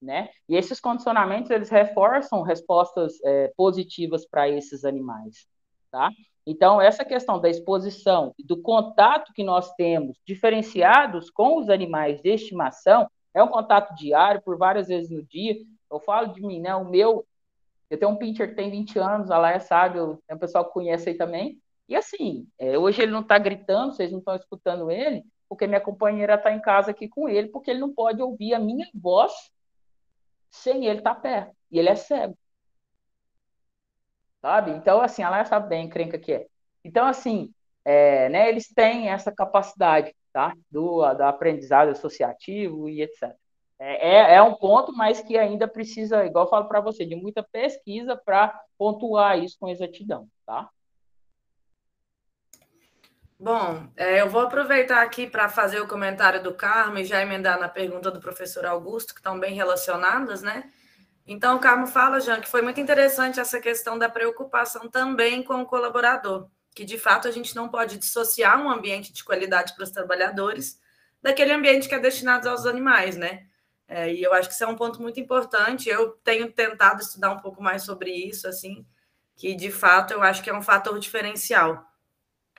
né? 0.00 0.28
E 0.48 0.56
esses 0.56 0.78
condicionamentos, 0.78 1.50
eles 1.50 1.70
reforçam 1.70 2.42
respostas 2.42 3.14
é, 3.24 3.52
positivas 3.56 4.26
para 4.26 4.48
esses 4.48 4.84
animais, 4.84 5.46
tá? 5.90 6.10
Então, 6.50 6.80
essa 6.80 7.04
questão 7.04 7.38
da 7.38 7.50
exposição 7.50 8.34
e 8.38 8.42
do 8.42 8.60
contato 8.62 9.34
que 9.34 9.44
nós 9.44 9.70
temos 9.74 10.16
diferenciados 10.26 11.28
com 11.28 11.58
os 11.58 11.68
animais 11.68 12.22
de 12.22 12.30
estimação, 12.30 13.06
é 13.34 13.42
um 13.42 13.48
contato 13.48 13.94
diário, 13.94 14.40
por 14.42 14.56
várias 14.56 14.88
vezes 14.88 15.10
no 15.10 15.22
dia. 15.22 15.56
Eu 15.90 16.00
falo 16.00 16.32
de 16.32 16.40
mim, 16.40 16.60
né? 16.60 16.74
O 16.74 16.84
meu, 16.84 17.26
eu 17.90 17.98
tenho 17.98 18.10
um 18.10 18.16
pincher 18.16 18.50
que 18.50 18.54
tem 18.54 18.70
20 18.70 18.98
anos, 18.98 19.30
a 19.30 19.38
Laia 19.38 19.60
sabe, 19.60 19.98
eu, 19.98 20.22
tem 20.26 20.36
um 20.36 20.40
pessoal 20.40 20.64
que 20.66 20.72
conhece 20.72 21.08
aí 21.10 21.16
também. 21.16 21.60
E 21.88 21.96
assim, 21.96 22.46
é, 22.58 22.78
hoje 22.78 23.02
ele 23.02 23.12
não 23.12 23.20
está 23.20 23.38
gritando, 23.38 23.94
vocês 23.94 24.12
não 24.12 24.18
estão 24.18 24.36
escutando 24.36 24.90
ele, 24.90 25.24
porque 25.48 25.66
minha 25.66 25.80
companheira 25.80 26.34
está 26.34 26.52
em 26.52 26.60
casa 26.60 26.90
aqui 26.90 27.08
com 27.08 27.28
ele, 27.28 27.48
porque 27.48 27.70
ele 27.70 27.80
não 27.80 27.92
pode 27.92 28.20
ouvir 28.22 28.54
a 28.54 28.58
minha 28.58 28.86
voz 28.94 29.32
sem 30.50 30.86
ele 30.86 30.98
estar 30.98 31.14
tá 31.14 31.20
perto. 31.20 31.56
E 31.70 31.78
ele 31.78 31.88
é 31.88 31.94
cego. 31.94 32.36
Sabe? 34.40 34.70
Então, 34.72 35.00
assim, 35.00 35.22
ela 35.22 35.44
sabe 35.44 35.68
bem, 35.68 35.88
crenca 35.88 36.18
que 36.18 36.32
é. 36.32 36.46
Então, 36.84 37.06
assim, 37.06 37.52
é, 37.84 38.28
né, 38.28 38.48
eles 38.48 38.68
têm 38.68 39.08
essa 39.08 39.32
capacidade, 39.32 40.14
tá? 40.32 40.54
Do, 40.70 41.02
do 41.14 41.22
aprendizado 41.22 41.88
associativo 41.90 42.88
e 42.88 43.02
etc. 43.02 43.34
É, 43.78 44.16
é, 44.16 44.34
é 44.34 44.42
um 44.42 44.54
ponto, 44.54 44.92
mas 44.92 45.20
que 45.20 45.38
ainda 45.38 45.68
precisa, 45.68 46.24
igual 46.24 46.46
eu 46.46 46.50
falo 46.50 46.66
para 46.66 46.80
você, 46.80 47.06
de 47.06 47.14
muita 47.14 47.42
pesquisa 47.42 48.16
para 48.16 48.60
pontuar 48.76 49.38
isso 49.38 49.56
com 49.58 49.68
exatidão, 49.68 50.28
tá? 50.44 50.68
Bom, 53.40 53.86
é, 53.96 54.20
eu 54.20 54.28
vou 54.28 54.40
aproveitar 54.40 55.00
aqui 55.00 55.28
para 55.28 55.48
fazer 55.48 55.80
o 55.80 55.86
comentário 55.86 56.42
do 56.42 56.54
Carmo 56.54 56.98
e 56.98 57.04
já 57.04 57.22
emendar 57.22 57.60
na 57.60 57.68
pergunta 57.68 58.10
do 58.10 58.18
professor 58.18 58.66
Augusto, 58.66 59.14
que 59.14 59.20
estão 59.20 59.38
bem 59.38 59.54
relacionadas, 59.54 60.42
né? 60.42 60.72
Então, 61.24 61.56
o 61.56 61.60
Carmo 61.60 61.86
fala, 61.86 62.20
Jean, 62.20 62.40
que 62.40 62.48
foi 62.48 62.62
muito 62.62 62.80
interessante 62.80 63.38
essa 63.38 63.60
questão 63.60 63.96
da 63.96 64.08
preocupação 64.08 64.88
também 64.88 65.44
com 65.44 65.62
o 65.62 65.66
colaborador, 65.66 66.48
que 66.74 66.84
de 66.84 66.98
fato 66.98 67.28
a 67.28 67.30
gente 67.30 67.54
não 67.54 67.68
pode 67.68 67.96
dissociar 67.96 68.60
um 68.60 68.68
ambiente 68.68 69.12
de 69.12 69.22
qualidade 69.22 69.72
para 69.76 69.84
os 69.84 69.90
trabalhadores 69.90 70.80
daquele 71.22 71.52
ambiente 71.52 71.88
que 71.88 71.94
é 71.94 71.98
destinado 72.00 72.48
aos 72.48 72.66
animais, 72.66 73.16
né? 73.16 73.46
É, 73.88 74.12
e 74.12 74.22
eu 74.22 74.34
acho 74.34 74.48
que 74.48 74.54
isso 74.54 74.64
é 74.64 74.66
um 74.66 74.76
ponto 74.76 75.00
muito 75.00 75.18
importante. 75.18 75.88
Eu 75.88 76.10
tenho 76.22 76.52
tentado 76.52 77.00
estudar 77.00 77.32
um 77.32 77.40
pouco 77.40 77.62
mais 77.62 77.82
sobre 77.82 78.10
isso, 78.12 78.46
assim, 78.46 78.86
que 79.34 79.54
de 79.54 79.70
fato 79.70 80.12
eu 80.12 80.22
acho 80.22 80.42
que 80.42 80.50
é 80.50 80.54
um 80.54 80.62
fator 80.62 80.98
diferencial. 80.98 81.84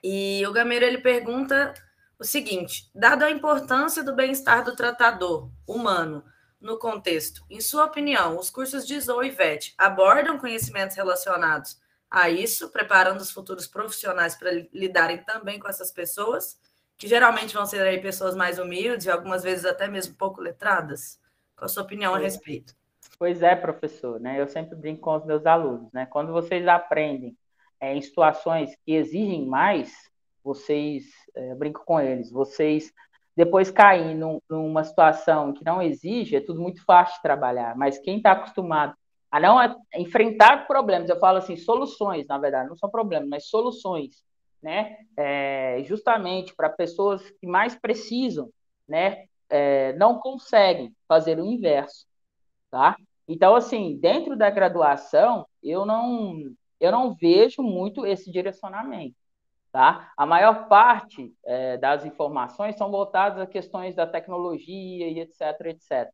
E 0.03 0.43
o 0.47 0.51
Gameiro 0.51 0.85
ele 0.85 0.97
pergunta 0.97 1.73
o 2.17 2.23
seguinte: 2.23 2.89
dado 2.95 3.23
a 3.23 3.31
importância 3.31 4.03
do 4.03 4.15
bem-estar 4.15 4.63
do 4.63 4.75
tratador 4.75 5.51
humano 5.67 6.23
no 6.59 6.77
contexto, 6.77 7.45
em 7.49 7.61
sua 7.61 7.85
opinião, 7.85 8.37
os 8.37 8.49
cursos 8.49 8.85
de 8.85 8.99
Zoe 8.99 9.27
e 9.27 9.31
VET 9.31 9.73
abordam 9.77 10.37
conhecimentos 10.37 10.95
relacionados 10.95 11.77
a 12.11 12.29
isso, 12.29 12.69
preparando 12.69 13.21
os 13.21 13.31
futuros 13.31 13.67
profissionais 13.67 14.35
para 14.35 14.51
lidarem 14.73 15.23
também 15.23 15.59
com 15.59 15.69
essas 15.69 15.91
pessoas, 15.91 16.57
que 16.99 17.07
geralmente 17.07 17.53
vão 17.53 17.65
ser 17.65 17.81
aí 17.81 17.99
pessoas 18.01 18.35
mais 18.35 18.59
humildes 18.59 19.05
e 19.05 19.09
algumas 19.09 19.41
vezes 19.41 19.65
até 19.65 19.87
mesmo 19.87 20.15
pouco 20.15 20.41
letradas? 20.41 21.17
Qual 21.55 21.65
a 21.65 21.69
sua 21.69 21.83
opinião 21.83 22.13
a 22.13 22.17
respeito? 22.17 22.75
Pois 23.17 23.41
é, 23.41 23.55
professor, 23.55 24.19
né? 24.19 24.39
Eu 24.39 24.47
sempre 24.47 24.75
brinco 24.75 25.01
com 25.01 25.15
os 25.15 25.25
meus 25.25 25.45
alunos, 25.45 25.89
né? 25.93 26.05
Quando 26.05 26.33
vocês 26.33 26.67
aprendem 26.67 27.37
é, 27.79 27.95
em 27.95 28.01
situações 28.01 28.75
que 28.85 28.91
exigem 28.91 29.45
mais, 29.45 30.11
vocês, 30.43 31.05
é, 31.35 31.53
eu 31.53 31.55
brinco 31.55 31.83
com 31.85 32.01
eles, 32.01 32.29
vocês 32.29 32.93
depois 33.33 33.71
caem 33.71 34.15
num, 34.15 34.41
numa 34.49 34.83
situação 34.83 35.53
que 35.53 35.63
não 35.63 35.81
exige, 35.81 36.35
é 36.35 36.41
tudo 36.41 36.61
muito 36.61 36.83
fácil 36.83 37.15
de 37.15 37.21
trabalhar, 37.21 37.77
mas 37.77 37.97
quem 37.97 38.17
está 38.17 38.33
acostumado 38.33 38.93
a 39.31 39.39
não 39.39 39.57
enfrentar 39.95 40.67
problemas, 40.67 41.09
eu 41.09 41.19
falo 41.19 41.37
assim, 41.37 41.55
soluções, 41.55 42.27
na 42.27 42.37
verdade, 42.37 42.67
não 42.67 42.75
são 42.75 42.89
problemas, 42.89 43.29
mas 43.29 43.47
soluções, 43.47 44.23
né, 44.61 44.97
é, 45.17 45.81
justamente 45.83 46.55
para 46.55 46.69
pessoas 46.69 47.29
que 47.31 47.47
mais 47.47 47.75
precisam, 47.75 48.49
né, 48.87 49.25
é, 49.49 49.93
não 49.93 50.19
conseguem 50.19 50.93
fazer 51.07 51.39
o 51.39 51.45
inverso, 51.45 52.05
tá? 52.69 52.95
Então, 53.27 53.55
assim, 53.55 53.97
dentro 53.97 54.35
da 54.35 54.49
graduação, 54.49 55.45
eu 55.61 55.85
não, 55.85 56.35
eu 56.79 56.91
não 56.91 57.13
vejo 57.13 57.61
muito 57.61 58.05
esse 58.05 58.31
direcionamento. 58.31 59.15
Tá? 59.71 60.11
A 60.17 60.25
maior 60.25 60.67
parte 60.67 61.31
é, 61.45 61.77
das 61.77 62.03
informações 62.03 62.75
são 62.75 62.89
voltadas 62.89 63.39
a 63.39 63.45
questões 63.45 63.93
da 63.93 64.07
tecnologia 64.07 65.07
e 65.07 65.19
etc, 65.19 65.41
etc. 65.65 66.11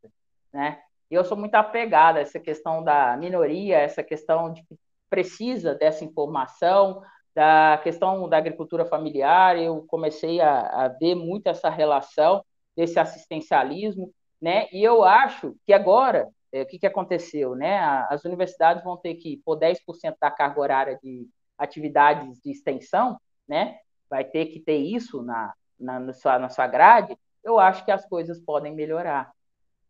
Né? 0.52 0.82
E 1.10 1.16
eu 1.16 1.24
sou 1.24 1.38
muito 1.38 1.56
apegada 1.56 2.20
a 2.20 2.22
essa 2.22 2.38
questão 2.38 2.84
da 2.84 3.16
minoria, 3.16 3.78
essa 3.78 4.04
questão 4.04 4.52
de 4.52 4.62
que 4.64 4.78
precisa 5.10 5.74
dessa 5.74 6.04
informação, 6.04 7.02
da 7.36 7.80
questão 7.84 8.28
da 8.30 8.38
agricultura 8.38 8.86
familiar, 8.86 9.58
eu 9.58 9.86
comecei 9.88 10.40
a, 10.40 10.86
a 10.86 10.88
ver 10.88 11.16
muito 11.16 11.48
essa 11.48 11.70
relação 11.70 12.44
desse 12.76 12.98
assistencialismo, 12.98 14.12
né? 14.42 14.68
E 14.72 14.82
eu 14.84 15.04
acho 15.04 15.56
que 15.66 15.74
agora 15.74 16.30
é, 16.52 16.62
o 16.62 16.66
que, 16.66 16.80
que 16.80 16.88
aconteceu? 16.88 17.56
Né? 17.56 17.78
As 18.10 18.24
universidades 18.24 18.84
vão 18.84 18.96
ter 18.96 19.16
que 19.16 19.42
pôr 19.44 19.58
10% 19.58 20.16
da 20.20 20.32
carga 20.32 20.62
horária 20.62 21.00
de 21.04 21.28
atividades 21.58 22.40
de 22.42 22.52
extensão, 22.52 23.20
né? 23.48 23.78
vai 24.10 24.24
ter 24.24 24.46
que 24.48 24.60
ter 24.60 24.78
isso 24.78 25.22
na, 25.22 25.54
na, 25.80 26.00
na, 26.00 26.14
sua, 26.14 26.40
na 26.40 26.50
sua 26.50 26.68
grade, 26.68 27.18
eu 27.44 27.60
acho 27.60 27.84
que 27.84 27.92
as 27.92 28.06
coisas 28.08 28.40
podem 28.40 28.74
melhorar 28.74 29.32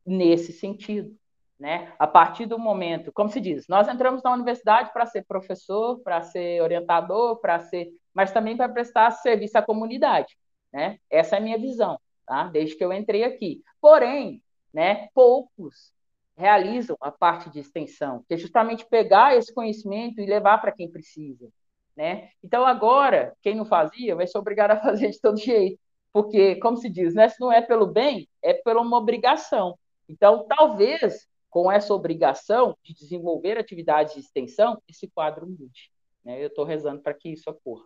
nesse 0.06 0.52
sentido. 0.52 1.16
Né? 1.60 1.94
A 1.98 2.06
partir 2.06 2.46
do 2.46 2.60
momento, 2.60 3.14
como 3.14 3.30
se 3.30 3.40
diz, 3.40 3.66
nós 3.70 3.88
entramos 3.88 4.22
na 4.22 4.34
universidade 4.34 4.92
para 4.92 5.06
ser 5.06 5.24
professor, 5.26 6.00
para 6.02 6.22
ser 6.22 6.62
orientador, 6.62 7.40
para 7.40 7.60
ser, 7.62 7.90
mas 8.14 8.32
também 8.32 8.58
para 8.58 8.68
prestar 8.68 9.10
serviço 9.12 9.58
à 9.58 9.62
comunidade, 9.62 10.38
né? 10.72 11.00
Essa 11.10 11.38
é 11.38 11.40
a 11.40 11.42
minha 11.42 11.58
visão, 11.58 11.98
tá? 12.26 12.50
Desde 12.50 12.76
que 12.76 12.84
eu 12.84 12.92
entrei 12.92 13.24
aqui. 13.24 13.64
Porém, 13.80 14.44
né, 14.74 15.08
poucos 15.14 15.94
realizam 16.36 16.98
a 17.00 17.10
parte 17.10 17.50
de 17.50 17.60
extensão, 17.60 18.22
que 18.28 18.34
é 18.34 18.38
justamente 18.38 18.86
pegar 18.86 19.38
esse 19.38 19.54
conhecimento 19.54 20.20
e 20.20 20.26
levar 20.26 20.58
para 20.60 20.74
quem 20.74 20.92
precisa, 20.92 21.48
né? 21.96 22.30
Então 22.44 22.66
agora, 22.66 23.34
quem 23.42 23.56
não 23.56 23.66
fazia 23.66 24.14
vai 24.14 24.28
ser 24.28 24.38
obrigado 24.38 24.72
a 24.72 24.78
fazer 24.82 25.10
de 25.10 25.22
todo 25.22 25.38
jeito, 25.38 25.80
porque 26.12 26.56
como 26.58 26.76
se 26.76 26.90
diz, 26.90 27.14
né, 27.14 27.30
se 27.30 27.40
não 27.40 27.50
é 27.52 27.62
pelo 27.62 27.88
bem, 27.88 28.28
é 28.42 28.54
por 28.54 28.76
uma 28.76 28.98
obrigação. 28.98 29.78
Então, 30.08 30.46
talvez 30.48 31.28
com 31.56 31.72
essa 31.72 31.94
obrigação 31.94 32.78
de 32.84 32.94
desenvolver 32.94 33.58
atividades 33.58 34.14
de 34.14 34.20
extensão, 34.20 34.78
esse 34.90 35.08
quadro 35.08 35.48
mude. 35.48 35.90
Né? 36.22 36.44
Eu 36.44 36.48
estou 36.48 36.66
rezando 36.66 37.02
para 37.02 37.14
que 37.14 37.30
isso 37.30 37.50
ocorra. 37.50 37.86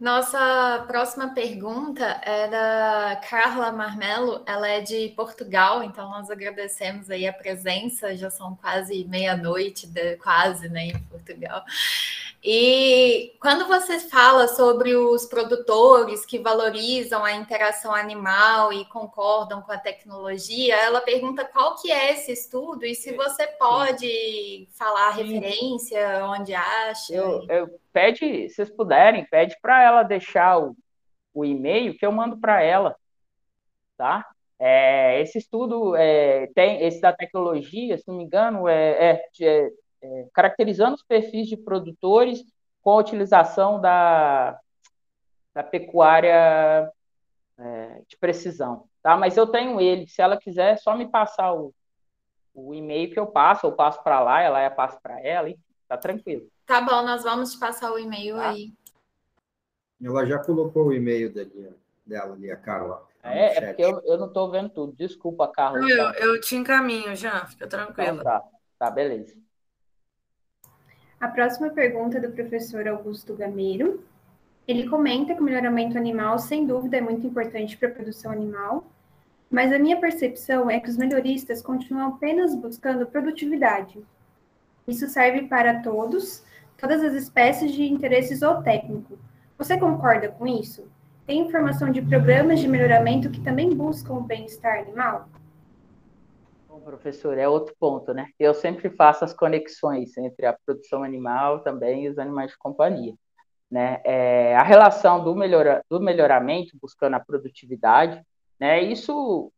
Nossa 0.00 0.84
próxima 0.88 1.32
pergunta 1.32 2.04
é 2.24 2.48
da 2.48 3.20
Carla 3.28 3.70
Marmelo, 3.70 4.42
ela 4.44 4.66
é 4.66 4.80
de 4.80 5.10
Portugal, 5.10 5.84
então 5.84 6.10
nós 6.10 6.28
agradecemos 6.30 7.08
aí 7.08 7.28
a 7.28 7.32
presença, 7.32 8.16
já 8.16 8.28
são 8.28 8.56
quase 8.56 9.04
meia-noite, 9.04 9.88
quase, 10.20 10.68
né, 10.68 10.86
em 10.86 10.98
Portugal. 11.04 11.64
E 12.42 13.36
quando 13.38 13.66
você 13.68 14.00
fala 14.00 14.48
sobre 14.48 14.96
os 14.96 15.26
produtores 15.26 16.24
que 16.24 16.38
valorizam 16.38 17.22
a 17.22 17.32
interação 17.32 17.94
animal 17.94 18.72
e 18.72 18.86
concordam 18.86 19.60
com 19.60 19.70
a 19.70 19.78
tecnologia, 19.78 20.74
ela 20.74 21.02
pergunta 21.02 21.44
qual 21.44 21.76
que 21.76 21.92
é 21.92 22.12
esse 22.12 22.32
estudo 22.32 22.86
e 22.86 22.94
se 22.94 23.12
você 23.14 23.46
pode 23.46 24.66
falar 24.70 25.08
a 25.08 25.12
referência, 25.12 26.24
onde 26.24 26.54
acha. 26.54 27.14
Eu, 27.14 27.44
eu 27.46 27.80
pede, 27.92 28.48
se 28.48 28.54
vocês 28.54 28.70
puderem, 28.70 29.26
pede 29.26 29.54
para 29.60 29.82
ela 29.82 30.02
deixar 30.02 30.58
o, 30.58 30.74
o 31.34 31.44
e-mail 31.44 31.96
que 31.96 32.06
eu 32.06 32.12
mando 32.12 32.38
para 32.38 32.62
ela, 32.62 32.96
tá? 33.98 34.26
É, 34.58 35.20
esse 35.20 35.38
estudo 35.38 35.94
é, 35.94 36.46
tem 36.54 36.86
esse 36.86 37.02
da 37.02 37.12
tecnologia, 37.12 37.98
se 37.98 38.08
não 38.08 38.16
me 38.16 38.24
engano, 38.24 38.66
é, 38.66 39.20
é, 39.40 39.70
é 40.02 40.28
caracterizando 40.32 40.94
os 40.94 41.02
perfis 41.02 41.46
de 41.46 41.56
produtores 41.56 42.44
com 42.82 42.92
a 42.92 42.96
utilização 42.96 43.80
da, 43.80 44.58
da 45.54 45.62
pecuária 45.62 46.90
é, 47.58 48.02
de 48.08 48.16
precisão. 48.16 48.88
Tá? 49.02 49.16
Mas 49.16 49.36
eu 49.36 49.46
tenho 49.46 49.80
ele, 49.80 50.06
se 50.06 50.22
ela 50.22 50.36
quiser, 50.36 50.74
é 50.74 50.76
só 50.76 50.96
me 50.96 51.08
passar 51.08 51.52
o, 51.52 51.74
o 52.54 52.74
e-mail 52.74 53.10
que 53.10 53.18
eu 53.18 53.26
passo, 53.26 53.66
eu 53.66 53.72
passo 53.72 54.02
para 54.02 54.20
lá, 54.20 54.40
ela 54.40 54.60
é 54.60 54.70
passo 54.70 55.00
para 55.00 55.20
ela, 55.20 55.48
e 55.48 55.58
tá 55.88 55.96
tranquilo. 55.96 56.48
Tá 56.66 56.80
bom, 56.80 57.02
nós 57.02 57.22
vamos 57.22 57.52
te 57.52 57.58
passar 57.58 57.92
o 57.92 57.98
e-mail 57.98 58.36
tá? 58.36 58.50
aí. 58.50 58.72
Ela 60.02 60.24
já 60.24 60.38
colocou 60.38 60.86
o 60.86 60.92
e-mail 60.92 61.32
dela, 61.32 61.74
dela 62.06 62.34
ali, 62.34 62.50
a 62.50 62.56
Carla. 62.56 63.06
É, 63.22 63.56
é 63.58 63.66
porque 63.66 63.82
eu, 63.82 64.00
eu 64.04 64.16
não 64.16 64.28
estou 64.28 64.50
vendo 64.50 64.70
tudo. 64.70 64.94
Desculpa, 64.94 65.46
Carla. 65.48 65.78
Eu, 65.78 66.10
eu 66.12 66.40
te 66.40 66.56
encaminho 66.56 67.14
já, 67.14 67.44
fica 67.46 67.66
tranquilo. 67.66 68.20
Então, 68.20 68.24
tá, 68.24 68.42
tá, 68.78 68.90
beleza. 68.90 69.36
A 71.20 71.28
próxima 71.28 71.68
pergunta 71.68 72.16
é 72.16 72.20
do 72.20 72.30
professor 72.30 72.88
Augusto 72.88 73.34
Gameiro. 73.34 74.02
Ele 74.66 74.88
comenta 74.88 75.34
que 75.34 75.40
o 75.42 75.44
melhoramento 75.44 75.98
animal, 75.98 76.38
sem 76.38 76.66
dúvida, 76.66 76.96
é 76.96 77.00
muito 77.02 77.26
importante 77.26 77.76
para 77.76 77.88
a 77.88 77.92
produção 77.92 78.32
animal, 78.32 78.86
mas 79.50 79.70
a 79.70 79.78
minha 79.78 80.00
percepção 80.00 80.70
é 80.70 80.80
que 80.80 80.88
os 80.88 80.96
melhoristas 80.96 81.60
continuam 81.60 82.14
apenas 82.14 82.54
buscando 82.54 83.04
produtividade. 83.04 84.02
Isso 84.88 85.08
serve 85.08 85.42
para 85.42 85.80
todos, 85.82 86.42
todas 86.78 87.04
as 87.04 87.12
espécies 87.12 87.72
de 87.72 87.84
interesse 87.84 88.34
zootécnico. 88.36 89.18
Você 89.58 89.76
concorda 89.76 90.28
com 90.28 90.46
isso? 90.46 90.88
Tem 91.26 91.40
informação 91.40 91.92
de 91.92 92.00
programas 92.00 92.60
de 92.60 92.66
melhoramento 92.66 93.28
que 93.28 93.42
também 93.42 93.74
buscam 93.74 94.14
o 94.14 94.22
bem-estar 94.22 94.78
animal? 94.78 95.28
Professor, 96.78 97.36
é 97.38 97.48
outro 97.48 97.74
ponto, 97.80 98.14
né? 98.14 98.28
Eu 98.38 98.54
sempre 98.54 98.90
faço 98.90 99.24
as 99.24 99.32
conexões 99.32 100.16
entre 100.16 100.46
a 100.46 100.56
produção 100.64 101.02
animal 101.02 101.60
também 101.60 102.04
e 102.04 102.08
os 102.08 102.18
animais 102.18 102.52
de 102.52 102.58
companhia. 102.58 103.14
Né? 103.70 104.00
É, 104.04 104.56
a 104.56 104.62
relação 104.62 105.22
do, 105.24 105.34
melhora, 105.34 105.82
do 105.88 106.00
melhoramento, 106.00 106.76
buscando 106.80 107.14
a 107.14 107.20
produtividade, 107.20 108.22
né? 108.58 108.82
Isso, 108.82 109.50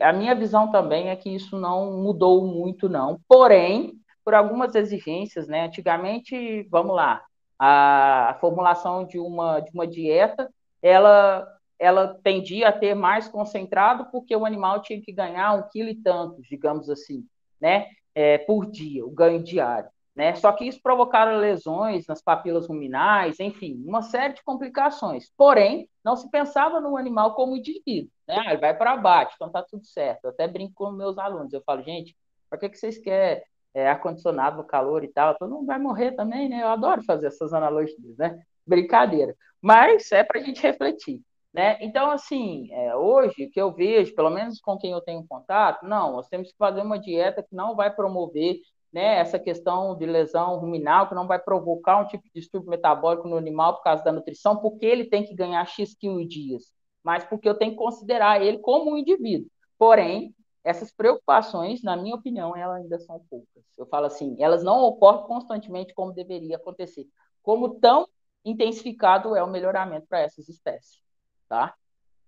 a 0.00 0.12
minha 0.12 0.34
visão 0.34 0.70
também 0.70 1.10
é 1.10 1.16
que 1.16 1.28
isso 1.28 1.58
não 1.58 1.92
mudou 2.00 2.46
muito, 2.46 2.88
não. 2.88 3.20
Porém, 3.28 3.94
por 4.24 4.34
algumas 4.34 4.74
exigências, 4.74 5.46
né? 5.46 5.66
Antigamente, 5.66 6.62
vamos 6.70 6.96
lá, 6.96 7.22
a, 7.58 8.30
a 8.30 8.34
formulação 8.34 9.04
de 9.04 9.18
uma, 9.18 9.60
de 9.60 9.70
uma 9.72 9.86
dieta, 9.86 10.50
ela 10.82 11.46
ela 11.78 12.18
tendia 12.22 12.68
a 12.68 12.72
ter 12.72 12.94
mais 12.94 13.28
concentrado 13.28 14.06
porque 14.10 14.34
o 14.34 14.46
animal 14.46 14.80
tinha 14.82 15.00
que 15.00 15.12
ganhar 15.12 15.52
um 15.52 15.68
quilo 15.68 15.88
e 15.88 15.94
tantos, 15.94 16.46
digamos 16.46 16.88
assim, 16.88 17.24
né, 17.60 17.88
é, 18.14 18.38
por 18.38 18.70
dia, 18.70 19.04
o 19.04 19.10
ganho 19.10 19.42
diário. 19.42 19.90
Né? 20.14 20.34
Só 20.34 20.50
que 20.52 20.64
isso 20.64 20.80
provocaram 20.82 21.36
lesões 21.36 22.06
nas 22.06 22.22
papilas 22.22 22.66
ruminais, 22.66 23.38
enfim, 23.38 23.82
uma 23.86 24.00
série 24.00 24.32
de 24.32 24.42
complicações. 24.42 25.30
Porém, 25.36 25.90
não 26.02 26.16
se 26.16 26.30
pensava 26.30 26.80
no 26.80 26.96
animal 26.96 27.34
como 27.34 27.54
indivíduo. 27.54 28.10
Né? 28.26 28.36
Ah, 28.38 28.52
ele 28.52 28.60
vai 28.60 28.74
para 28.74 28.92
abate, 28.92 29.34
então 29.34 29.48
está 29.48 29.62
tudo 29.62 29.84
certo. 29.84 30.24
Eu 30.24 30.30
até 30.30 30.48
brinco 30.48 30.72
com 30.74 30.90
meus 30.90 31.18
alunos, 31.18 31.52
eu 31.52 31.62
falo, 31.66 31.82
gente, 31.82 32.16
para 32.48 32.58
que, 32.58 32.70
que 32.70 32.78
vocês 32.78 32.96
querem 32.96 33.42
é, 33.74 33.90
ar-condicionado 33.90 34.64
calor 34.64 35.04
e 35.04 35.08
tal? 35.08 35.34
Todo 35.36 35.52
mundo 35.52 35.66
vai 35.66 35.78
morrer 35.78 36.12
também, 36.12 36.48
né? 36.48 36.62
Eu 36.62 36.68
adoro 36.68 37.02
fazer 37.02 37.26
essas 37.26 37.52
analogias, 37.52 38.16
né? 38.16 38.40
Brincadeira. 38.66 39.36
Mas 39.60 40.10
é 40.12 40.24
para 40.24 40.40
a 40.40 40.42
gente 40.42 40.62
refletir. 40.62 41.20
Né? 41.56 41.78
Então, 41.80 42.10
assim, 42.10 42.70
é, 42.70 42.94
hoje, 42.94 43.46
que 43.46 43.58
eu 43.58 43.72
vejo, 43.72 44.14
pelo 44.14 44.28
menos 44.28 44.60
com 44.60 44.76
quem 44.76 44.92
eu 44.92 45.00
tenho 45.00 45.26
contato, 45.26 45.86
não, 45.86 46.12
nós 46.12 46.28
temos 46.28 46.52
que 46.52 46.58
fazer 46.58 46.82
uma 46.82 46.98
dieta 46.98 47.42
que 47.42 47.56
não 47.56 47.74
vai 47.74 47.90
promover 47.90 48.58
né, 48.92 49.16
essa 49.16 49.38
questão 49.38 49.96
de 49.96 50.04
lesão 50.04 50.58
ruminal, 50.58 51.08
que 51.08 51.14
não 51.14 51.26
vai 51.26 51.38
provocar 51.38 51.96
um 51.96 52.06
tipo 52.06 52.24
de 52.24 52.32
distúrbio 52.34 52.68
metabólico 52.68 53.26
no 53.26 53.38
animal 53.38 53.76
por 53.76 53.84
causa 53.84 54.04
da 54.04 54.12
nutrição, 54.12 54.58
porque 54.58 54.84
ele 54.84 55.06
tem 55.06 55.24
que 55.24 55.34
ganhar 55.34 55.64
X 55.64 55.94
quilos 55.94 56.28
dias, 56.28 56.74
mas 57.02 57.24
porque 57.24 57.48
eu 57.48 57.54
tenho 57.54 57.70
que 57.70 57.78
considerar 57.78 58.42
ele 58.42 58.58
como 58.58 58.92
um 58.92 58.98
indivíduo. 58.98 59.48
Porém, 59.78 60.34
essas 60.62 60.92
preocupações, 60.92 61.82
na 61.82 61.96
minha 61.96 62.16
opinião, 62.16 62.54
elas 62.54 62.82
ainda 62.82 62.98
são 62.98 63.18
poucas. 63.30 63.64
Eu 63.78 63.86
falo 63.86 64.04
assim, 64.04 64.36
elas 64.38 64.62
não 64.62 64.82
ocorrem 64.82 65.26
constantemente 65.26 65.94
como 65.94 66.12
deveria 66.12 66.56
acontecer. 66.56 67.06
Como 67.42 67.80
tão 67.80 68.06
intensificado 68.44 69.34
é 69.34 69.42
o 69.42 69.50
melhoramento 69.50 70.06
para 70.06 70.20
essas 70.20 70.50
espécies 70.50 71.05
tá? 71.48 71.74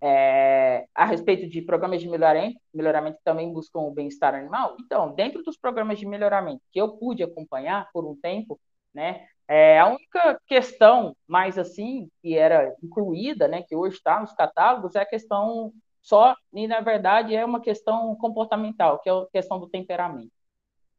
É, 0.01 0.85
a 0.95 1.05
respeito 1.05 1.47
de 1.47 1.61
programas 1.61 2.01
de 2.01 2.07
melhoramento, 2.07 2.59
melhoramento 2.73 3.19
também 3.23 3.51
buscam 3.51 3.79
o 3.79 3.91
bem-estar 3.91 4.33
animal. 4.33 4.77
Então, 4.79 5.13
dentro 5.13 5.43
dos 5.43 5.57
programas 5.57 5.99
de 5.99 6.05
melhoramento 6.05 6.61
que 6.71 6.79
eu 6.79 6.97
pude 6.97 7.21
acompanhar 7.21 7.89
por 7.91 8.05
um 8.05 8.15
tempo, 8.15 8.59
né, 8.93 9.27
é, 9.47 9.79
a 9.79 9.87
única 9.87 10.39
questão 10.47 11.15
mais 11.27 11.57
assim 11.57 12.09
que 12.21 12.37
era 12.37 12.73
incluída, 12.81 13.47
né, 13.47 13.61
que 13.63 13.75
hoje 13.75 13.97
está 13.97 14.19
nos 14.19 14.33
catálogos, 14.33 14.95
é 14.95 15.01
a 15.01 15.05
questão 15.05 15.73
só 16.01 16.35
e 16.53 16.67
na 16.67 16.79
verdade 16.79 17.35
é 17.35 17.43
uma 17.43 17.59
questão 17.59 18.15
comportamental, 18.15 18.99
que 18.99 19.09
é 19.09 19.11
a 19.11 19.25
questão 19.31 19.59
do 19.59 19.67
temperamento, 19.67 20.31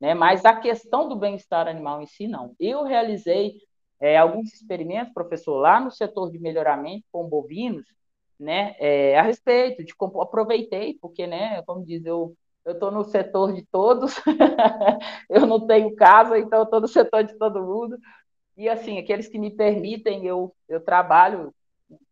né? 0.00 0.14
Mas 0.14 0.44
a 0.44 0.54
questão 0.54 1.08
do 1.08 1.16
bem-estar 1.16 1.66
animal 1.68 2.02
em 2.02 2.06
si 2.06 2.28
não. 2.28 2.54
Eu 2.60 2.84
realizei 2.84 3.54
é, 4.00 4.16
alguns 4.18 4.52
experimentos, 4.52 5.12
professor, 5.14 5.58
lá 5.58 5.80
no 5.80 5.90
setor 5.90 6.30
de 6.30 6.38
melhoramento 6.38 7.06
com 7.10 7.28
bovinos, 7.28 7.86
né, 8.40 8.74
é, 8.78 9.18
a 9.18 9.22
respeito, 9.22 9.84
de 9.84 9.94
como 9.94 10.20
aproveitei, 10.20 10.98
porque, 11.00 11.26
né, 11.26 11.62
como 11.62 11.84
diz, 11.84 12.04
eu 12.04 12.34
eu 12.62 12.72
estou 12.74 12.90
no 12.90 13.04
setor 13.04 13.54
de 13.54 13.62
todos, 13.62 14.16
eu 15.30 15.46
não 15.46 15.66
tenho 15.66 15.96
casa, 15.96 16.38
então 16.38 16.62
estou 16.62 16.80
no 16.80 16.88
setor 16.88 17.24
de 17.24 17.34
todo 17.38 17.62
mundo, 17.62 17.98
e 18.56 18.68
assim, 18.68 18.98
aqueles 18.98 19.28
que 19.28 19.38
me 19.38 19.50
permitem, 19.50 20.26
eu, 20.26 20.54
eu 20.68 20.80
trabalho 20.80 21.54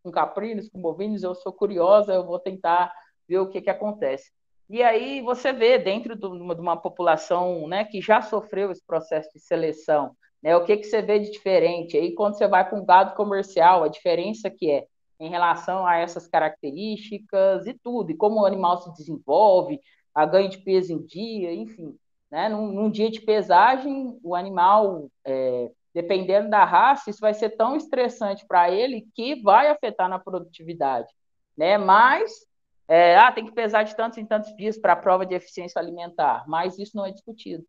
com 0.03 0.11
caprinos, 0.11 0.69
com 0.69 0.81
bovinos, 0.81 1.23
eu 1.23 1.35
sou 1.35 1.53
curiosa, 1.53 2.15
eu 2.15 2.25
vou 2.25 2.39
tentar 2.39 2.93
ver 3.29 3.39
o 3.39 3.49
que, 3.49 3.61
que 3.61 3.71
acontece. 3.71 4.33
E 4.69 4.83
aí 4.83 5.21
você 5.23 5.53
vê, 5.53 5.79
dentro 5.79 6.17
de 6.17 6.27
uma 6.27 6.77
população 6.77 7.67
né, 7.69 7.85
que 7.85 8.01
já 8.01 8.23
sofreu 8.23 8.71
esse 8.71 8.85
processo 8.85 9.31
de 9.33 9.41
seleção, 9.41 10.17
né, 10.43 10.57
o 10.57 10.65
que, 10.65 10.77
que 10.77 10.85
você 10.85 11.03
vê 11.03 11.19
de 11.19 11.31
diferente? 11.31 11.97
Aí 11.97 12.15
quando 12.15 12.37
você 12.37 12.47
vai 12.47 12.69
para 12.69 12.79
um 12.79 12.85
gado 12.85 13.15
comercial, 13.15 13.83
a 13.83 13.89
diferença 13.89 14.51
que 14.51 14.71
é, 14.71 14.87
em 15.21 15.29
relação 15.29 15.87
a 15.87 15.97
essas 15.97 16.27
características 16.29 17.67
e 17.67 17.75
tudo, 17.75 18.11
e 18.11 18.17
como 18.17 18.41
o 18.41 18.47
animal 18.47 18.81
se 18.81 18.93
desenvolve, 18.93 19.81
a 20.15 20.25
ganho 20.27 20.49
de 20.49 20.59
peso 20.59 20.93
em 20.93 21.05
dia, 21.05 21.53
enfim. 21.53 21.97
Né? 22.31 22.49
Num, 22.49 22.73
num 22.73 22.91
dia 22.91 23.11
de 23.11 23.21
pesagem, 23.21 24.19
o 24.23 24.35
animal, 24.35 25.11
é, 25.25 25.71
dependendo 25.95 26.51
da 26.51 26.65
raça, 26.65 27.11
isso 27.11 27.21
vai 27.21 27.35
ser 27.35 27.51
tão 27.51 27.77
estressante 27.77 28.47
para 28.47 28.71
ele 28.71 29.09
que 29.15 29.41
vai 29.43 29.69
afetar 29.69 30.09
na 30.09 30.19
produtividade, 30.19 31.09
né? 31.57 31.79
Mas 31.79 32.47
é, 32.87 33.17
ah, 33.19 33.31
tem 33.33 33.45
que 33.45 33.53
pesar 33.53 33.83
de 33.83 33.95
tantos 33.95 34.19
em 34.19 34.27
tantos 34.27 34.55
dias 34.57 34.79
para 34.79 34.95
a 34.95 34.97
prova 34.97 35.27
de 35.27 35.35
eficiência 35.35 35.81
alimentar, 35.81 36.45
mas 36.47 36.79
isso 36.79 36.97
não 36.97 37.05
é 37.07 37.11
discutido, 37.11 37.65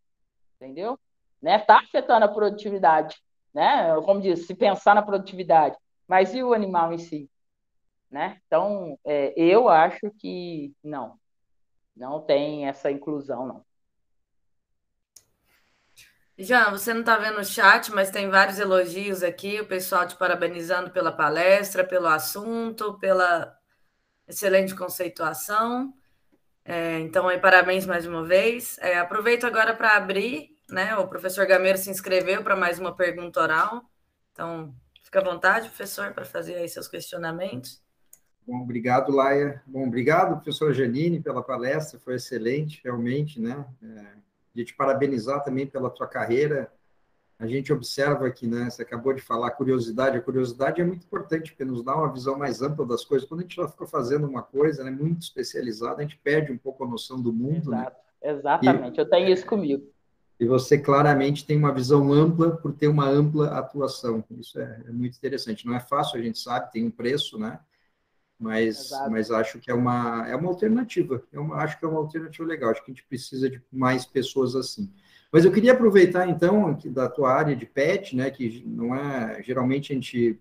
entendeu? 0.55 0.99
Né? 1.41 1.59
Tá 1.59 1.79
afetando 1.79 2.25
a 2.25 2.29
produtividade, 2.29 3.17
né? 3.53 3.95
Como 4.05 4.21
diz, 4.21 4.45
se 4.45 4.55
pensar 4.55 4.95
na 4.95 5.01
produtividade, 5.01 5.77
mas 6.07 6.33
e 6.33 6.43
o 6.43 6.53
animal 6.53 6.91
em 6.93 6.97
si, 6.97 7.29
né? 8.09 8.41
Então, 8.47 8.97
é, 9.05 9.33
eu 9.37 9.69
acho 9.69 10.11
que 10.17 10.73
não, 10.83 11.19
não 11.95 12.21
tem 12.21 12.67
essa 12.67 12.91
inclusão, 12.91 13.45
não. 13.45 13.65
Já, 16.37 16.69
você 16.69 16.93
não 16.93 17.01
está 17.01 17.17
vendo 17.17 17.39
o 17.39 17.43
chat, 17.43 17.91
mas 17.91 18.09
tem 18.11 18.29
vários 18.29 18.59
elogios 18.59 19.23
aqui, 19.23 19.59
o 19.59 19.67
pessoal 19.67 20.07
te 20.07 20.15
parabenizando 20.15 20.89
pela 20.89 21.11
palestra, 21.11 21.83
pelo 21.83 22.07
assunto, 22.07 22.97
pela 22.97 23.53
excelente 24.25 24.73
conceituação. 24.73 25.93
É, 26.63 26.99
então, 26.99 27.27
aí, 27.27 27.39
parabéns 27.39 27.85
mais 27.85 28.05
uma 28.05 28.23
vez. 28.23 28.77
É, 28.79 28.97
aproveito 28.99 29.45
agora 29.45 29.75
para 29.75 29.97
abrir, 29.97 30.49
né? 30.69 30.95
O 30.97 31.07
professor 31.09 31.45
Gameiro 31.45 31.77
se 31.77 31.89
inscreveu 31.89 32.41
para 32.41 32.55
mais 32.55 32.79
uma 32.79 32.95
pergunta 32.95 33.41
oral. 33.41 33.83
Então, 34.31 34.73
fica 35.03 35.19
à 35.19 35.23
vontade, 35.23 35.67
professor, 35.67 36.13
para 36.13 36.23
fazer 36.23 36.55
aí 36.55 36.69
seus 36.69 36.87
questionamentos. 36.87 37.81
Bom, 38.49 38.61
obrigado, 38.61 39.11
Laia. 39.11 39.61
Bom, 39.67 39.85
obrigado, 39.85 40.33
professora 40.37 40.73
Janine, 40.73 41.21
pela 41.21 41.43
palestra, 41.43 41.99
foi 41.99 42.15
excelente, 42.15 42.81
realmente, 42.83 43.39
né? 43.39 43.63
É, 43.83 44.05
de 44.55 44.65
te 44.65 44.75
parabenizar 44.75 45.43
também 45.43 45.67
pela 45.67 45.87
tua 45.87 46.07
carreira, 46.07 46.71
a 47.37 47.45
gente 47.45 47.71
observa 47.71 48.27
que, 48.31 48.47
né, 48.47 48.67
você 48.67 48.81
acabou 48.81 49.13
de 49.13 49.21
falar, 49.21 49.51
curiosidade, 49.51 50.17
a 50.17 50.21
curiosidade 50.21 50.81
é 50.81 50.83
muito 50.83 51.05
importante, 51.05 51.51
porque 51.51 51.63
nos 51.63 51.83
dá 51.83 51.95
uma 51.95 52.11
visão 52.11 52.39
mais 52.39 52.59
ampla 52.63 52.87
das 52.87 53.05
coisas. 53.05 53.29
Quando 53.29 53.41
a 53.41 53.43
gente 53.43 53.55
já 53.55 53.67
fica 53.67 53.85
fazendo 53.85 54.25
uma 54.27 54.41
coisa 54.41 54.83
né, 54.83 54.89
muito 54.89 55.21
especializada, 55.21 55.99
a 55.99 56.01
gente 56.01 56.17
perde 56.17 56.51
um 56.51 56.57
pouco 56.57 56.83
a 56.83 56.87
noção 56.87 57.21
do 57.21 57.31
mundo. 57.31 57.69
Né? 57.69 57.77
Exato. 57.77 58.65
Né? 58.65 58.71
Exatamente, 58.71 58.97
e, 58.97 58.99
eu 58.99 59.09
tenho 59.09 59.29
isso 59.29 59.45
comigo. 59.45 59.87
E 60.39 60.45
você 60.47 60.75
claramente 60.79 61.45
tem 61.45 61.55
uma 61.55 61.71
visão 61.71 62.11
ampla 62.11 62.57
por 62.57 62.73
ter 62.73 62.87
uma 62.87 63.07
ampla 63.07 63.59
atuação. 63.59 64.23
Isso 64.31 64.59
é, 64.59 64.81
é 64.87 64.91
muito 64.91 65.15
interessante. 65.15 65.67
Não 65.67 65.75
é 65.75 65.79
fácil, 65.79 66.19
a 66.19 66.23
gente 66.23 66.39
sabe, 66.39 66.71
tem 66.71 66.83
um 66.83 66.91
preço, 66.91 67.37
né? 67.37 67.59
Mas, 68.39 68.89
mas 69.09 69.31
acho 69.31 69.59
que 69.59 69.69
é 69.69 69.73
uma, 69.73 70.25
é 70.27 70.35
uma 70.35 70.47
alternativa. 70.47 71.21
É 71.33 71.39
uma, 71.39 71.57
acho 71.57 71.77
que 71.77 71.83
é 71.83 71.87
uma 71.87 71.99
alternativa 71.99 72.47
legal. 72.47 72.71
Acho 72.71 72.83
que 72.83 72.91
a 72.91 72.93
gente 72.93 73.05
precisa 73.05 73.49
de 73.49 73.61
mais 73.71 74.05
pessoas 74.05 74.55
assim. 74.55 74.89
Mas 75.31 75.45
eu 75.45 75.51
queria 75.51 75.73
aproveitar, 75.73 76.27
então, 76.27 76.77
da 76.85 77.09
tua 77.09 77.31
área 77.31 77.55
de 77.55 77.65
PET, 77.65 78.15
né, 78.15 78.31
que 78.31 78.63
não 78.65 78.95
é, 78.95 79.43
geralmente 79.43 79.91
a 79.91 79.95
gente 79.95 80.39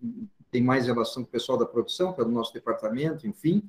tem 0.51 0.62
mais 0.62 0.87
relação 0.87 1.23
com 1.23 1.29
o 1.29 1.33
pessoal 1.33 1.59
da 1.59 1.66
produção, 1.66 2.12
pelo 2.12 2.31
nosso 2.31 2.55
departamento, 2.55 3.27
enfim, 3.27 3.69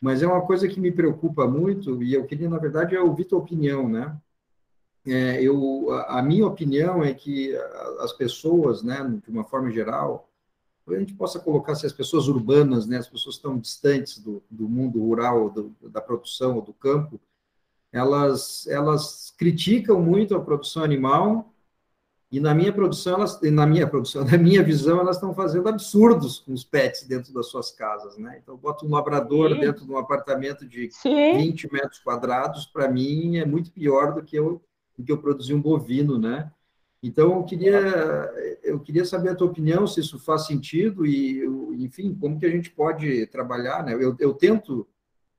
mas 0.00 0.22
é 0.22 0.26
uma 0.26 0.42
coisa 0.42 0.68
que 0.68 0.80
me 0.80 0.92
preocupa 0.92 1.46
muito, 1.46 2.02
e 2.02 2.14
eu 2.14 2.26
queria, 2.26 2.48
na 2.48 2.58
verdade, 2.58 2.96
ouvir 2.96 3.24
tua 3.24 3.38
opinião, 3.38 3.88
né? 3.88 4.16
É, 5.06 5.42
eu, 5.42 5.90
a, 6.08 6.20
minha 6.22 6.46
opinião 6.46 7.02
é 7.02 7.14
que 7.14 7.54
as 8.00 8.12
pessoas, 8.12 8.82
né, 8.82 9.02
de 9.24 9.30
uma 9.30 9.44
forma 9.44 9.70
geral, 9.70 10.29
a 10.94 10.98
gente 10.98 11.14
possa 11.14 11.38
colocar 11.38 11.74
se 11.74 11.86
as 11.86 11.92
pessoas 11.92 12.28
urbanas, 12.28 12.86
né, 12.86 12.98
as 12.98 13.08
pessoas 13.08 13.36
estão 13.36 13.58
distantes 13.58 14.18
do, 14.18 14.42
do 14.50 14.68
mundo 14.68 15.00
rural, 15.00 15.50
do, 15.50 15.74
da 15.82 16.00
produção 16.00 16.56
ou 16.56 16.62
do 16.62 16.72
campo, 16.72 17.20
elas, 17.92 18.66
elas 18.68 19.34
criticam 19.36 20.00
muito 20.00 20.34
a 20.34 20.40
produção 20.40 20.82
animal 20.82 21.52
e 22.32 22.38
na 22.38 22.54
minha 22.54 22.72
produção, 22.72 23.14
elas, 23.14 23.40
na 23.40 23.66
minha 23.66 23.86
produção, 23.88 24.24
na 24.24 24.38
minha 24.38 24.62
visão, 24.62 25.00
elas 25.00 25.16
estão 25.16 25.34
fazendo 25.34 25.68
absurdos 25.68 26.38
com 26.38 26.52
os 26.52 26.62
pets 26.62 27.02
dentro 27.02 27.32
das 27.34 27.46
suas 27.46 27.72
casas, 27.72 28.16
né? 28.16 28.38
Então, 28.40 28.56
bota 28.56 28.86
um 28.86 28.90
labrador 28.90 29.52
Sim. 29.52 29.60
dentro 29.60 29.84
de 29.84 29.90
um 29.90 29.98
apartamento 29.98 30.64
de 30.66 30.90
Sim. 30.92 31.36
20 31.36 31.72
metros 31.72 31.98
quadrados, 31.98 32.66
para 32.66 32.88
mim 32.88 33.38
é 33.38 33.44
muito 33.44 33.72
pior 33.72 34.14
do 34.14 34.22
que 34.22 34.36
eu, 34.36 34.62
do 34.96 35.04
que 35.04 35.10
eu 35.10 35.18
produzir 35.18 35.54
um 35.54 35.60
bovino, 35.60 36.18
né? 36.18 36.50
Então, 37.02 37.36
eu 37.36 37.44
queria, 37.44 37.78
eu 38.62 38.78
queria 38.78 39.04
saber 39.04 39.30
a 39.30 39.34
tua 39.34 39.46
opinião, 39.46 39.86
se 39.86 40.00
isso 40.00 40.18
faz 40.18 40.46
sentido 40.46 41.06
e, 41.06 41.42
enfim, 41.78 42.14
como 42.14 42.38
que 42.38 42.44
a 42.44 42.50
gente 42.50 42.70
pode 42.70 43.26
trabalhar, 43.28 43.84
né? 43.84 43.94
Eu, 43.94 44.14
eu 44.18 44.34
tento 44.34 44.86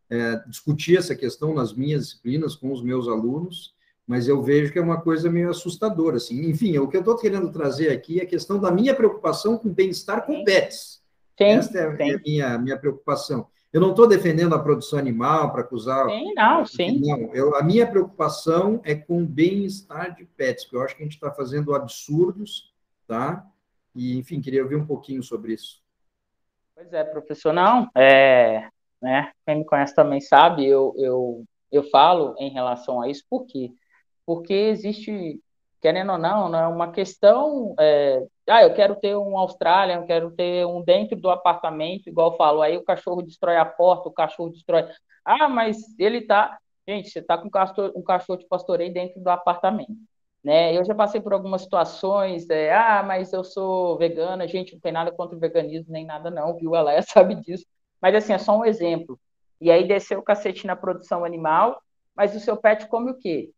é, 0.10 0.38
discutir 0.48 0.98
essa 0.98 1.16
questão 1.16 1.54
nas 1.54 1.74
minhas 1.74 2.06
disciplinas 2.06 2.56
com 2.56 2.72
os 2.72 2.84
meus 2.84 3.08
alunos, 3.08 3.76
mas 4.08 4.28
eu 4.28 4.42
vejo 4.42 4.74
que 4.74 4.80
é 4.80 4.82
uma 4.82 5.00
coisa 5.00 5.30
meio 5.30 5.50
assustadora, 5.50 6.18
assim. 6.18 6.50
Enfim, 6.50 6.78
o 6.80 6.88
que 6.88 6.98
eu 6.98 7.02
estou 7.02 7.16
querendo 7.16 7.52
trazer 7.52 7.90
aqui 7.90 8.20
é 8.20 8.24
a 8.24 8.28
questão 8.28 8.60
da 8.60 8.72
minha 8.72 8.96
preocupação 8.96 9.58
com 9.58 9.74
bem-estar 9.74 10.26
com 10.26 10.44
pets. 10.44 11.02
Sim, 11.38 11.46
Essa 11.46 11.78
é, 11.78 11.96
sim. 11.96 12.12
é 12.12 12.16
a 12.16 12.20
minha, 12.20 12.58
minha 12.58 12.78
preocupação. 12.78 13.48
Eu 13.72 13.80
não 13.80 13.92
estou 13.92 14.08
defendendo 14.08 14.54
a 14.54 14.60
produção 14.60 15.00
animal 15.00 15.52
para 15.52 15.62
acusar. 15.62 16.10
Sim, 16.10 16.34
não, 16.34 16.66
sim. 16.66 17.00
Não, 17.00 17.34
eu, 17.34 17.56
a 17.56 17.64
minha 17.64 17.88
preocupação 17.88 18.82
é 18.84 18.94
com 18.96 19.24
o 19.24 19.26
bem-estar 19.26 20.14
de 20.14 20.26
pets, 20.26 20.66
porque 20.66 20.78
eu 20.78 20.84
acho 20.84 20.96
que 20.96 21.04
a 21.04 21.06
gente 21.06 21.16
está 21.16 21.32
fazendo 21.32 21.74
absurdos, 21.74 22.74
tá? 23.08 23.46
E, 23.96 24.18
enfim, 24.18 24.42
queria 24.42 24.64
ouvir 24.64 24.76
um 24.76 24.86
pouquinho 24.86 25.24
sobre 25.24 25.54
isso. 25.54 25.82
Pois 26.76 26.92
é, 26.92 27.04
professor, 27.04 27.54
não. 27.54 27.90
É, 27.96 28.68
né? 29.02 29.32
Quem 29.46 29.60
me 29.60 29.66
conhece 29.66 29.96
também 29.96 30.20
sabe, 30.22 30.66
eu, 30.66 30.94
eu, 30.98 31.46
eu 31.72 31.84
falo 31.90 32.36
em 32.40 32.50
relação 32.50 33.02
a 33.02 33.10
isso, 33.10 33.24
por 33.30 33.46
quê? 33.46 33.72
Porque 34.26 34.54
existe, 34.54 35.42
querendo 35.82 36.12
ou 36.14 36.18
não, 36.18 36.50
né, 36.50 36.68
uma 36.68 36.92
questão, 36.92 37.74
é, 37.80 38.26
ah, 38.48 38.64
eu 38.64 38.74
quero 38.74 38.96
ter 38.96 39.16
um 39.16 39.38
Austrália, 39.38 39.96
eu 39.96 40.06
quero 40.06 40.32
ter 40.32 40.66
um 40.66 40.82
dentro 40.84 41.16
do 41.20 41.30
apartamento, 41.30 42.08
igual 42.08 42.32
eu 42.32 42.38
falo, 42.38 42.62
aí 42.62 42.78
o 42.78 42.84
cachorro 42.84 43.22
destrói 43.22 43.58
a 43.58 43.66
porta, 43.66 44.10
o 44.10 44.14
cachorro 44.14 44.50
destrói, 44.52 44.88
ah, 45.26 45.50
mas 45.50 45.78
ele 46.00 46.22
tá, 46.22 46.58
gente, 46.88 47.10
você 47.10 47.22
tá 47.22 47.38
com 47.38 47.48
um 47.48 47.52
cachorro, 47.52 47.92
um 47.96 48.04
cachorro 48.04 48.40
de 48.40 48.48
pastoreio 48.48 48.94
dentro 48.94 49.20
do 49.22 49.28
apartamento, 49.30 49.96
né? 50.44 50.76
Eu 50.76 50.84
já 50.86 50.96
passei 50.96 51.22
por 51.22 51.34
algumas 51.34 51.62
situações, 51.64 52.50
é, 52.50 52.74
ah, 52.74 53.04
mas 53.04 53.34
eu 53.34 53.44
sou 53.44 53.98
vegana, 53.98 54.48
gente, 54.48 54.74
não 54.74 54.80
tem 54.80 54.92
nada 54.92 55.12
contra 55.12 55.36
o 55.36 55.40
veganismo, 55.40 55.92
nem 55.92 56.06
nada 56.06 56.30
não, 56.32 56.56
viu? 56.56 56.76
Ela 56.76 57.02
sabe 57.04 57.36
disso. 57.36 57.66
Mas, 58.02 58.16
assim, 58.16 58.34
é 58.34 58.38
só 58.38 58.58
um 58.58 58.66
exemplo. 58.66 59.20
E 59.60 59.70
aí 59.72 59.88
desceu 59.88 60.20
o 60.20 60.24
cacete 60.24 60.66
na 60.66 60.76
produção 60.76 61.24
animal, 61.24 61.82
mas 62.16 62.36
o 62.36 62.40
seu 62.40 62.58
pet 62.58 62.88
come 62.88 63.12
o 63.12 63.18
quê? 63.18 63.52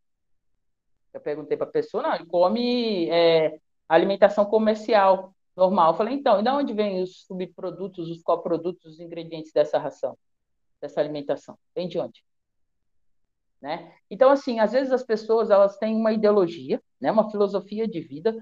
Eu 1.13 1.21
perguntei 1.21 1.55
para 1.55 1.67
a 1.67 1.71
pessoa, 1.71 2.01
não, 2.01 2.15
ele 2.15 2.25
come 2.25 3.09
é, 3.09 3.59
alimentação 3.87 4.45
comercial, 4.45 5.33
normal. 5.55 5.91
Eu 5.91 5.97
falei, 5.97 6.15
então, 6.15 6.39
e 6.39 6.43
de 6.43 6.49
onde 6.49 6.73
vêm 6.73 7.01
os 7.01 7.25
subprodutos, 7.25 8.09
os 8.09 8.21
coprodutos, 8.23 8.93
os 8.93 8.99
ingredientes 8.99 9.51
dessa 9.51 9.77
ração, 9.77 10.17
dessa 10.81 10.99
alimentação? 10.99 11.57
Vem 11.75 11.87
de 11.87 11.99
onde? 11.99 12.23
Né? 13.61 13.93
Então, 14.09 14.29
assim, 14.29 14.59
às 14.59 14.73
vezes 14.73 14.91
as 14.91 15.03
pessoas 15.03 15.49
elas 15.49 15.77
têm 15.77 15.95
uma 15.95 16.11
ideologia, 16.11 16.81
né, 16.99 17.11
uma 17.11 17.31
filosofia 17.31 17.87
de 17.87 18.01
vida, 18.01 18.35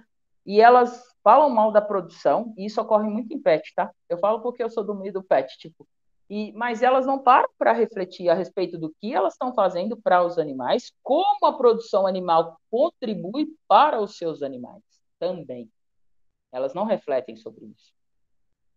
e 0.44 0.60
elas 0.60 1.04
falam 1.24 1.50
mal 1.50 1.72
da 1.72 1.82
produção, 1.82 2.54
e 2.58 2.66
isso 2.66 2.82
ocorre 2.82 3.08
muito 3.08 3.32
em 3.32 3.40
pet, 3.40 3.72
tá? 3.76 3.92
Eu 4.10 4.18
falo 4.18 4.42
porque 4.42 4.64
eu 4.64 4.70
sou 4.72 4.84
do 4.84 4.96
meio 4.96 5.14
do 5.14 5.22
pet, 5.22 5.56
tipo, 5.60 5.88
e, 6.32 6.54
mas 6.54 6.82
elas 6.82 7.06
não 7.06 7.20
param 7.20 7.50
para 7.58 7.74
refletir 7.74 8.30
a 8.30 8.34
respeito 8.34 8.78
do 8.78 8.90
que 9.02 9.14
elas 9.14 9.34
estão 9.34 9.54
fazendo 9.54 9.98
para 9.98 10.24
os 10.24 10.40
animais, 10.40 10.94
como 11.04 11.46
a 11.46 11.58
produção 11.58 12.08
animal 12.08 12.58
contribui 12.72 13.50
para 13.68 14.00
os 14.00 14.18
seus 14.18 14.42
animais 14.42 14.82
também. 15.20 15.70
Elas 16.50 16.74
não 16.74 16.86
refletem 16.86 17.36
sobre 17.36 17.66
isso. 17.66 17.94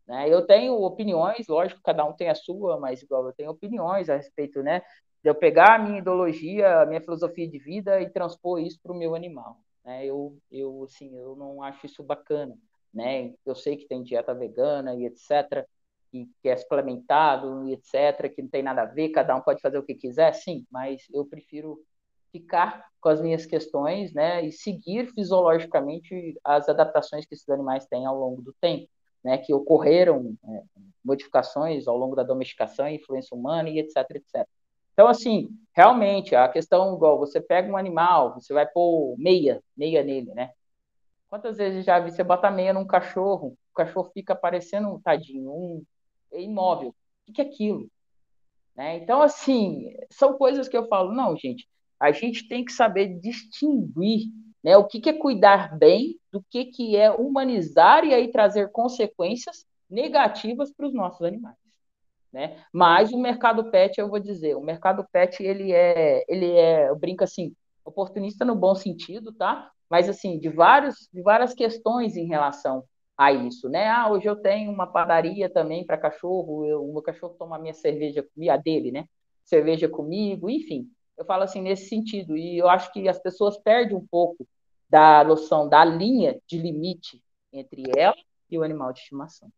Né? 0.05 0.29
Eu 0.29 0.45
tenho 0.45 0.75
opiniões, 0.83 1.47
lógico, 1.47 1.81
cada 1.81 2.05
um 2.05 2.13
tem 2.13 2.29
a 2.29 2.35
sua, 2.35 2.77
mas 2.77 3.01
igual 3.03 3.25
eu 3.25 3.33
tenho 3.33 3.53
opiniões 3.53 4.11
a 4.11 4.17
respeito, 4.17 4.61
né? 4.61 4.81
De 5.23 5.31
eu 5.31 5.35
pegar 5.37 5.77
a 5.77 5.79
minha 5.79 6.01
ideologia, 6.01 6.81
a 6.81 6.87
minha 6.87 7.01
filosofia 7.01 7.49
de 7.49 7.61
vida 7.61 8.01
e 8.01 8.11
transpor 8.11 8.59
isso 8.59 8.81
para 8.83 8.91
o 8.91 8.99
meu 8.99 9.15
animal. 9.15 9.61
Né? 9.85 10.05
Eu, 10.05 10.37
eu, 10.51 10.83
assim, 10.83 11.17
eu 11.17 11.37
não 11.37 11.63
acho 11.63 11.87
isso 11.87 12.03
bacana. 12.03 12.59
Né? 12.93 13.33
Eu 13.47 13.55
sei 13.55 13.77
que 13.77 13.87
tem 13.87 14.03
dieta 14.03 14.35
vegana 14.35 14.93
e 14.97 15.07
etc., 15.07 15.65
que, 16.15 16.31
que 16.41 16.49
é 16.49 16.57
suplementado 16.57 17.69
etc., 17.69 18.33
que 18.33 18.41
não 18.41 18.49
tem 18.49 18.63
nada 18.63 18.83
a 18.83 18.87
ver, 18.87 19.09
cada 19.09 19.35
um 19.35 19.41
pode 19.41 19.61
fazer 19.61 19.79
o 19.79 19.83
que 19.83 19.95
quiser, 19.95 20.33
sim, 20.33 20.65
mas 20.71 21.03
eu 21.13 21.25
prefiro 21.25 21.81
ficar 22.31 22.87
com 23.01 23.09
as 23.09 23.21
minhas 23.21 23.45
questões, 23.45 24.13
né, 24.13 24.45
e 24.45 24.53
seguir 24.53 25.13
fisiologicamente 25.13 26.39
as 26.45 26.69
adaptações 26.69 27.27
que 27.27 27.35
esses 27.35 27.49
animais 27.49 27.87
têm 27.87 28.07
ao 28.07 28.17
longo 28.17 28.43
do 28.43 28.55
tempo, 28.61 28.89
né, 29.25 29.39
que 29.39 29.53
ocorreram 29.53 30.37
é, 30.45 30.63
modificações 31.05 31.89
ao 31.89 31.97
longo 31.97 32.15
da 32.15 32.23
domesticação, 32.23 32.89
influência 32.89 33.37
humana 33.37 33.69
e 33.69 33.81
etc, 33.81 33.97
etc. 34.11 34.47
Então, 34.93 35.09
assim, 35.09 35.49
realmente, 35.73 36.37
a 36.37 36.49
questão, 36.49 36.95
igual, 36.95 37.19
você 37.19 37.41
pega 37.41 37.71
um 37.71 37.77
animal, 37.77 38.35
você 38.35 38.55
vai 38.55 38.67
pôr 38.67 39.17
meia, 39.19 39.61
meia 39.77 40.05
nele, 40.05 40.33
né? 40.33 40.51
Quantas 41.29 41.57
vezes 41.57 41.85
já 41.85 41.99
vi 41.99 42.13
você 42.13 42.23
bota 42.23 42.49
meia 42.49 42.73
num 42.73 42.87
cachorro, 42.87 43.57
o 43.73 43.75
cachorro 43.75 44.09
fica 44.15 44.37
parecendo 44.37 44.89
um 44.89 45.01
tadinho, 45.01 45.51
um 45.51 45.85
imóvel. 46.43 46.95
O 47.29 47.33
que 47.33 47.41
é 47.41 47.45
aquilo? 47.45 47.89
Né? 48.77 48.97
Então, 48.97 49.23
assim, 49.23 49.97
são 50.11 50.37
coisas 50.37 50.69
que 50.69 50.77
eu 50.77 50.89
falo, 50.89 51.13
não, 51.13 51.37
gente, 51.37 51.69
a 51.99 52.13
gente 52.13 52.49
tem 52.49 52.65
que 52.65 52.73
saber 52.73 53.19
distinguir 53.21 54.29
né? 54.65 54.79
O 54.79 54.85
que, 54.85 54.99
que 54.99 55.11
é 55.11 55.13
cuidar 55.13 55.77
bem, 55.77 56.19
do 56.33 56.43
que, 56.51 56.65
que 56.65 56.97
é 56.97 57.11
humanizar 57.11 58.03
e 58.03 58.15
aí 58.15 58.33
trazer 58.33 58.73
consequências 58.73 59.67
negativas 59.91 60.73
para 60.73 60.87
os 60.87 60.95
nossos 60.95 61.21
animais. 61.21 61.55
Né? 62.33 62.57
Mas 62.73 63.13
o 63.13 63.19
mercado 63.19 63.71
pet, 63.71 64.01
eu 64.01 64.09
vou 64.09 64.19
dizer, 64.19 64.57
o 64.57 64.63
mercado 64.63 65.07
pet 65.13 65.41
ele 65.43 65.71
é, 65.71 66.25
ele 66.27 66.51
é, 66.51 66.89
eu 66.89 66.97
brinco 66.97 67.23
assim, 67.23 67.55
oportunista 67.85 68.45
no 68.45 68.57
bom 68.57 68.75
sentido, 68.75 69.33
tá? 69.33 69.71
Mas 69.89 70.09
assim, 70.09 70.39
de 70.41 70.49
vários, 70.49 71.09
de 71.13 71.23
várias 71.23 71.53
questões 71.53 72.17
em 72.17 72.27
relação 72.27 72.83
a 73.17 73.33
isso, 73.33 73.69
né? 73.69 73.89
Ah, 73.89 74.11
hoje 74.11 74.27
eu 74.27 74.37
tenho 74.37 74.71
uma 74.71 74.87
padaria 74.87 75.49
também 75.49 75.85
para 75.85 75.99
cachorro, 75.99 76.67
eu, 76.67 76.85
o 76.85 76.93
meu 76.93 77.03
cachorro 77.03 77.35
toma 77.39 77.59
minha 77.59 77.75
cerveja, 77.75 78.27
a 78.51 78.57
dele, 78.57 78.91
né? 78.91 79.07
Cerveja 79.45 79.89
comigo, 79.89 80.51
enfim. 80.51 80.91
Eu 81.17 81.25
falo 81.25 81.45
assim 81.45 81.63
nesse 81.63 81.89
sentido 81.89 82.37
e 82.37 82.59
eu 82.59 82.69
acho 82.69 82.93
que 82.93 83.09
as 83.09 83.19
pessoas 83.19 83.57
perdem 83.59 83.97
um 83.97 84.07
pouco 84.07 84.47
da 84.89 85.23
noção 85.25 85.69
da 85.69 85.85
linha 85.85 86.41
de 86.47 86.59
limite 86.59 87.23
entre 87.53 87.85
ela 87.97 88.17
e 88.51 88.59
o 88.59 88.63
animal 88.63 88.93
de 88.93 89.01
estimação. 89.01 89.51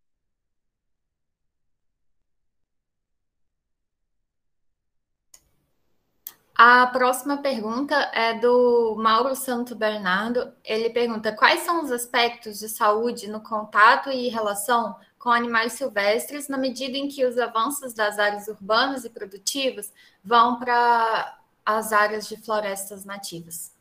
A 6.58 6.86
próxima 6.86 7.36
pergunta 7.36 7.94
é 8.14 8.32
do 8.32 8.94
Mauro 8.96 9.36
Santo 9.36 9.74
Bernardo. 9.76 10.54
Ele 10.64 10.88
pergunta: 10.88 11.36
quais 11.36 11.60
são 11.60 11.82
os 11.82 11.92
aspectos 11.92 12.58
de 12.58 12.68
saúde 12.70 13.28
no 13.28 13.42
contato 13.42 14.10
e 14.10 14.28
relação 14.28 14.96
com 15.18 15.28
animais 15.28 15.74
silvestres 15.74 16.48
na 16.48 16.56
medida 16.56 16.96
em 16.96 17.08
que 17.08 17.26
os 17.26 17.36
avanços 17.36 17.92
das 17.92 18.18
áreas 18.18 18.48
urbanas 18.48 19.04
e 19.04 19.10
produtivas 19.10 19.92
vão 20.24 20.58
para 20.58 21.38
as 21.64 21.92
áreas 21.92 22.26
de 22.26 22.38
florestas 22.38 23.04
nativas? 23.04 23.74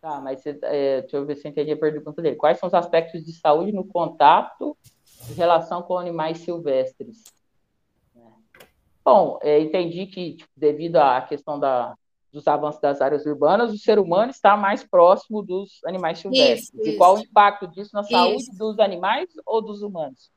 Tá, 0.00 0.18
mas 0.22 0.42
é, 0.46 1.02
deixa 1.02 1.18
eu 1.18 1.26
ver 1.26 1.36
se 1.36 1.46
eu 1.46 1.50
entendi 1.50 1.72
a 1.72 1.76
pergunta 1.76 2.22
dele. 2.22 2.36
Quais 2.36 2.58
são 2.58 2.66
os 2.66 2.74
aspectos 2.74 3.22
de 3.26 3.34
saúde 3.34 3.72
no 3.72 3.84
contato 3.84 4.74
em 5.28 5.34
relação 5.34 5.82
com 5.82 5.98
animais 5.98 6.38
silvestres? 6.38 7.24
Bom, 9.12 9.38
é, 9.42 9.60
entendi 9.60 10.06
que, 10.06 10.36
tipo, 10.36 10.50
devido 10.56 10.96
à 10.96 11.20
questão 11.22 11.58
da, 11.58 11.94
dos 12.32 12.46
avanços 12.46 12.80
das 12.80 13.00
áreas 13.00 13.26
urbanas, 13.26 13.72
o 13.72 13.78
ser 13.78 13.98
humano 13.98 14.30
está 14.30 14.56
mais 14.56 14.84
próximo 14.84 15.42
dos 15.42 15.80
animais 15.84 16.18
silvestres. 16.18 16.72
Isso, 16.72 16.82
e 16.82 16.88
isso. 16.90 16.98
qual 16.98 17.16
o 17.16 17.20
impacto 17.20 17.66
disso 17.66 17.90
na 17.92 18.02
saúde 18.04 18.42
isso. 18.42 18.56
dos 18.56 18.78
animais 18.78 19.28
ou 19.44 19.60
dos 19.60 19.82
humanos? 19.82 20.30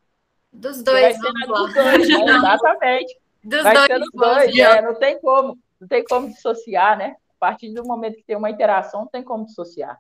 Dos 0.51 0.81
dois, 0.83 1.17
dos 1.19 1.73
dois 1.73 2.07
né? 2.07 2.15
Exatamente. 2.37 3.17
Dos 3.43 3.63
vai 3.63 3.87
dois, 3.87 3.99
dos 3.99 4.09
dois, 4.13 4.57
é, 4.57 4.81
não 4.81 4.95
tem 4.95 5.19
como, 5.19 5.57
não 5.79 5.87
tem 5.87 6.03
como 6.03 6.29
dissociar, 6.29 6.97
né? 6.97 7.15
A 7.35 7.39
partir 7.39 7.73
do 7.73 7.83
momento 7.83 8.15
que 8.15 8.23
tem 8.23 8.37
uma 8.37 8.49
interação, 8.49 9.01
não 9.01 9.07
tem 9.07 9.23
como 9.23 9.45
dissociar. 9.45 9.99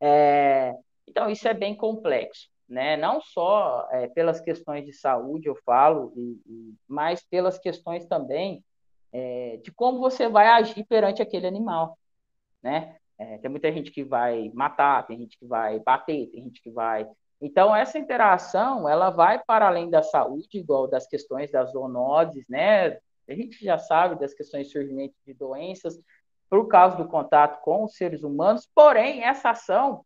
É, 0.00 0.74
então, 1.06 1.28
isso 1.28 1.46
é 1.48 1.52
bem 1.52 1.74
complexo 1.74 2.48
né? 2.70 2.96
não 2.96 3.20
só 3.20 3.88
é, 3.90 4.06
pelas 4.06 4.40
questões 4.40 4.86
de 4.86 4.92
saúde, 4.92 5.48
eu 5.48 5.56
falo, 5.56 6.12
e, 6.16 6.40
e, 6.46 6.74
mas 6.86 7.22
pelas 7.28 7.58
questões 7.58 8.06
também 8.06 8.64
é, 9.12 9.58
de 9.62 9.72
como 9.72 9.98
você 9.98 10.28
vai 10.28 10.46
agir 10.46 10.84
perante 10.84 11.20
aquele 11.20 11.48
animal. 11.48 11.98
Né? 12.62 12.96
É, 13.18 13.38
tem 13.38 13.50
muita 13.50 13.72
gente 13.72 13.90
que 13.90 14.04
vai 14.04 14.50
matar, 14.54 15.04
tem 15.06 15.18
gente 15.18 15.36
que 15.36 15.44
vai 15.44 15.80
bater, 15.80 16.28
tem 16.28 16.44
gente 16.44 16.62
que 16.62 16.70
vai. 16.70 17.06
Então, 17.40 17.74
essa 17.74 17.98
interação 17.98 18.88
ela 18.88 19.10
vai 19.10 19.42
para 19.42 19.66
além 19.66 19.90
da 19.90 20.02
saúde, 20.02 20.58
igual 20.58 20.86
das 20.86 21.06
questões 21.06 21.50
das 21.50 21.72
zoonoses, 21.72 22.46
né? 22.48 22.98
A 23.28 23.34
gente 23.34 23.64
já 23.64 23.78
sabe 23.78 24.18
das 24.18 24.34
questões 24.34 24.66
de 24.66 24.72
surgimento 24.72 25.14
de 25.26 25.34
doenças 25.34 25.98
por 26.48 26.68
causa 26.68 26.96
do 26.96 27.08
contato 27.08 27.60
com 27.62 27.84
os 27.84 27.94
seres 27.94 28.22
humanos, 28.22 28.68
porém, 28.74 29.24
essa 29.24 29.50
ação 29.50 30.04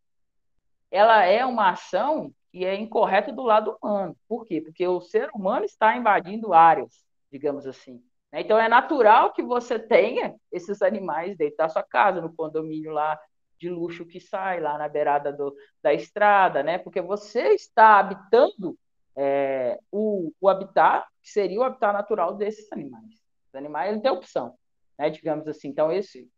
ela 0.91 1.25
é 1.25 1.45
uma 1.45 1.71
ação 1.71 2.31
e 2.55 2.63
é 2.63 2.73
incorreto 2.73 3.33
do 3.33 3.43
lado 3.43 3.77
humano. 3.83 4.15
Por 4.29 4.45
quê? 4.45 4.61
Porque 4.61 4.87
o 4.87 5.01
ser 5.01 5.29
humano 5.35 5.65
está 5.65 5.97
invadindo 5.97 6.53
áreas, 6.53 7.05
digamos 7.29 7.67
assim. 7.67 8.01
Né? 8.31 8.39
Então 8.39 8.57
é 8.57 8.69
natural 8.69 9.33
que 9.33 9.43
você 9.43 9.77
tenha 9.77 10.33
esses 10.49 10.81
animais 10.81 11.35
dentro 11.35 11.57
da 11.57 11.67
sua 11.67 11.83
casa, 11.83 12.21
no 12.21 12.33
condomínio 12.33 12.93
lá 12.93 13.19
de 13.59 13.69
luxo 13.69 14.05
que 14.05 14.21
sai, 14.21 14.61
lá 14.61 14.77
na 14.77 14.87
beirada 14.87 15.33
do, 15.33 15.53
da 15.83 15.93
estrada, 15.93 16.63
né? 16.63 16.77
Porque 16.77 17.01
você 17.01 17.49
está 17.49 17.99
habitando 17.99 18.77
é, 19.17 19.77
o, 19.91 20.31
o 20.39 20.47
habitat, 20.47 21.05
que 21.21 21.29
seria 21.29 21.59
o 21.59 21.63
habitat 21.63 21.91
natural 21.91 22.35
desses 22.35 22.71
animais. 22.71 23.21
Os 23.49 23.55
animais 23.55 23.93
não 23.93 24.01
têm 24.01 24.11
opção, 24.11 24.55
né? 24.97 25.09
Digamos 25.09 25.45
assim. 25.49 25.67
Então, 25.67 25.91
esse 25.91 26.29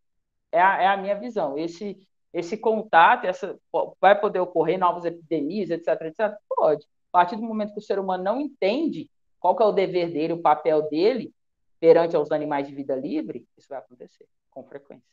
é 0.52 0.60
a, 0.60 0.82
é 0.82 0.88
a 0.88 0.98
minha 0.98 1.20
visão. 1.20 1.56
Esse 1.60 1.96
esse 2.38 2.56
contato, 2.56 3.26
essa, 3.26 3.58
vai 4.00 4.20
poder 4.20 4.40
ocorrer 4.40 4.78
novas 4.78 5.06
epidemias, 5.06 5.72
etc, 5.72 5.88
etc? 6.04 6.36
Pode. 6.48 6.86
A 7.12 7.18
partir 7.20 7.36
do 7.36 7.42
momento 7.42 7.74
que 7.74 7.80
o 7.80 7.82
ser 7.82 7.98
humano 7.98 8.24
não 8.24 8.40
entende 8.40 9.10
qual 9.40 9.56
que 9.56 9.64
é 9.64 9.66
o 9.66 9.72
dever 9.72 10.14
dele, 10.14 10.34
o 10.34 10.42
papel 10.42 10.88
dele 10.88 11.34
perante 11.80 12.16
aos 12.16 12.32
animais 12.32 12.68
de 12.68 12.76
vida 12.76 12.96
livre, 12.96 13.48
isso 13.58 13.68
vai 13.70 13.80
acontecer 13.80 14.28
com 14.52 14.64
frequência. 14.64 15.04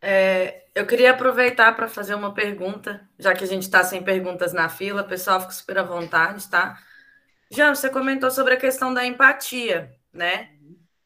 É, 0.00 0.66
eu 0.72 0.86
queria 0.86 1.10
aproveitar 1.10 1.74
para 1.74 1.88
fazer 1.88 2.14
uma 2.14 2.32
pergunta, 2.32 3.08
já 3.18 3.34
que 3.34 3.42
a 3.42 3.46
gente 3.46 3.62
está 3.62 3.82
sem 3.82 4.04
perguntas 4.04 4.52
na 4.52 4.68
fila, 4.68 5.02
o 5.02 5.08
pessoal 5.08 5.40
fica 5.40 5.52
super 5.52 5.78
à 5.78 5.82
vontade, 5.82 6.48
tá? 6.48 6.78
Jean, 7.50 7.74
você 7.74 7.90
comentou 7.90 8.30
sobre 8.30 8.54
a 8.54 8.58
questão 8.58 8.94
da 8.94 9.04
empatia, 9.04 9.92
né? 10.12 10.50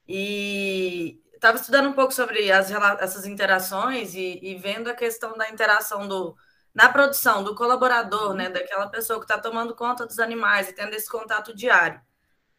E 0.07 1.23
estava 1.39 1.57
estudando 1.57 1.89
um 1.89 1.93
pouco 1.93 2.13
sobre 2.13 2.51
as, 2.51 2.71
essas 3.01 3.25
interações 3.25 4.15
e, 4.15 4.39
e, 4.43 4.57
vendo 4.57 4.89
a 4.91 4.95
questão 4.95 5.37
da 5.37 5.49
interação 5.49 6.07
do 6.07 6.37
na 6.75 6.89
produção 6.89 7.43
do 7.43 7.57
colaborador, 7.57 8.35
né, 8.35 8.51
daquela 8.51 8.89
pessoa 8.89 9.19
que 9.19 9.25
está 9.25 9.39
tomando 9.39 9.75
conta 9.75 10.07
dos 10.07 10.19
animais 10.21 10.69
e 10.69 10.73
tendo 10.73 10.95
esse 10.95 11.11
contato 11.11 11.55
diário. 11.55 12.01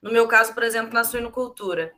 No 0.02 0.12
meu 0.12 0.28
caso, 0.28 0.54
por 0.54 0.64
exemplo, 0.64 0.94
na 0.94 1.06
suinocultura, 1.06 1.94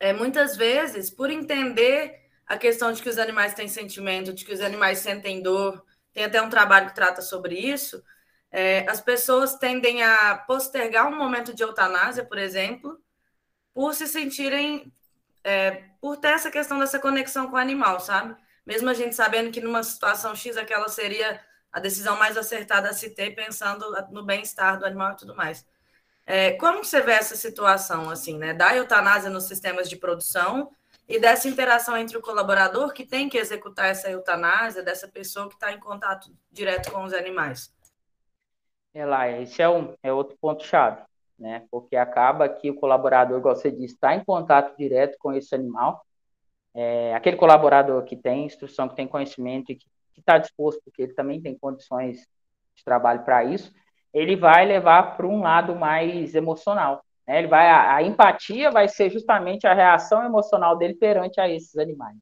é 0.00 0.12
muitas 0.12 0.56
vezes 0.56 1.10
por 1.10 1.30
entender 1.30 2.28
a 2.46 2.56
questão 2.56 2.92
de 2.92 3.02
que 3.02 3.08
os 3.08 3.18
animais 3.18 3.54
têm 3.54 3.68
sentimento, 3.68 4.32
de 4.32 4.44
que 4.44 4.52
os 4.52 4.60
animais 4.60 4.98
sentem 4.98 5.42
dor, 5.42 5.84
tem 6.12 6.24
até 6.24 6.40
um 6.42 6.50
trabalho 6.50 6.88
que 6.88 6.94
trata 6.94 7.22
sobre 7.22 7.54
isso. 7.54 8.02
É, 8.50 8.88
as 8.88 9.00
pessoas 9.00 9.56
tendem 9.56 10.02
a 10.02 10.36
postergar 10.38 11.06
um 11.06 11.16
momento 11.16 11.54
de 11.54 11.62
eutanásia, 11.62 12.24
por 12.24 12.38
exemplo, 12.38 12.98
por 13.74 13.94
se 13.94 14.08
sentirem 14.08 14.92
é, 15.48 15.82
por 15.98 16.18
ter 16.18 16.28
essa 16.28 16.50
questão 16.50 16.78
dessa 16.78 16.98
conexão 16.98 17.48
com 17.48 17.56
o 17.56 17.58
animal, 17.58 17.98
sabe? 18.00 18.36
Mesmo 18.66 18.90
a 18.90 18.94
gente 18.94 19.14
sabendo 19.14 19.50
que 19.50 19.62
numa 19.62 19.82
situação 19.82 20.34
X 20.34 20.58
aquela 20.58 20.88
seria 20.90 21.40
a 21.72 21.80
decisão 21.80 22.18
mais 22.18 22.36
acertada 22.36 22.90
a 22.90 22.92
se 22.92 23.10
ter, 23.14 23.34
pensando 23.34 23.86
no 24.10 24.22
bem-estar 24.22 24.78
do 24.78 24.84
animal 24.84 25.12
e 25.12 25.16
tudo 25.16 25.34
mais. 25.34 25.66
É, 26.26 26.52
como 26.52 26.84
você 26.84 27.00
vê 27.00 27.12
essa 27.12 27.34
situação, 27.34 28.10
assim, 28.10 28.36
né? 28.36 28.52
Da 28.52 28.76
eutanásia 28.76 29.30
nos 29.30 29.44
sistemas 29.44 29.88
de 29.88 29.96
produção 29.96 30.70
e 31.08 31.18
dessa 31.18 31.48
interação 31.48 31.96
entre 31.96 32.18
o 32.18 32.22
colaborador 32.22 32.92
que 32.92 33.06
tem 33.06 33.30
que 33.30 33.38
executar 33.38 33.86
essa 33.86 34.10
eutanásia, 34.10 34.82
dessa 34.82 35.08
pessoa 35.08 35.48
que 35.48 35.54
está 35.54 35.72
em 35.72 35.80
contato 35.80 36.30
direto 36.52 36.92
com 36.92 37.04
os 37.04 37.14
animais? 37.14 37.72
É 38.92 39.06
lá, 39.06 39.30
esse 39.30 39.62
é, 39.62 39.68
um, 39.68 39.94
é 40.02 40.12
outro 40.12 40.36
ponto-chave 40.38 41.08
né? 41.38 41.66
Porque 41.70 41.96
acaba 41.96 42.48
que 42.48 42.70
o 42.70 42.74
colaborador, 42.74 43.38
igual 43.38 43.54
você 43.54 43.70
disse, 43.70 43.94
está 43.94 44.14
em 44.14 44.24
contato 44.24 44.76
direto 44.76 45.16
com 45.18 45.32
esse 45.32 45.54
animal. 45.54 46.04
É, 46.74 47.14
aquele 47.14 47.36
colaborador 47.36 48.04
que 48.04 48.16
tem 48.16 48.44
instrução, 48.44 48.88
que 48.88 48.96
tem 48.96 49.06
conhecimento 49.06 49.72
e 49.72 49.76
que 49.76 49.86
está 50.16 50.38
disposto, 50.38 50.80
porque 50.84 51.02
ele 51.02 51.14
também 51.14 51.40
tem 51.40 51.56
condições 51.56 52.26
de 52.74 52.84
trabalho 52.84 53.24
para 53.24 53.44
isso, 53.44 53.72
ele 54.12 54.36
vai 54.36 54.66
levar 54.66 55.16
para 55.16 55.26
um 55.26 55.40
lado 55.40 55.74
mais 55.74 56.34
emocional. 56.34 57.04
Né? 57.26 57.38
Ele 57.38 57.48
vai, 57.48 57.68
a, 57.68 57.96
a, 57.96 58.02
empatia 58.02 58.70
vai 58.70 58.88
ser 58.88 59.10
justamente 59.10 59.66
a 59.66 59.74
reação 59.74 60.24
emocional 60.24 60.76
dele 60.76 60.94
perante 60.94 61.40
a 61.40 61.48
esses 61.48 61.76
animais, 61.76 62.16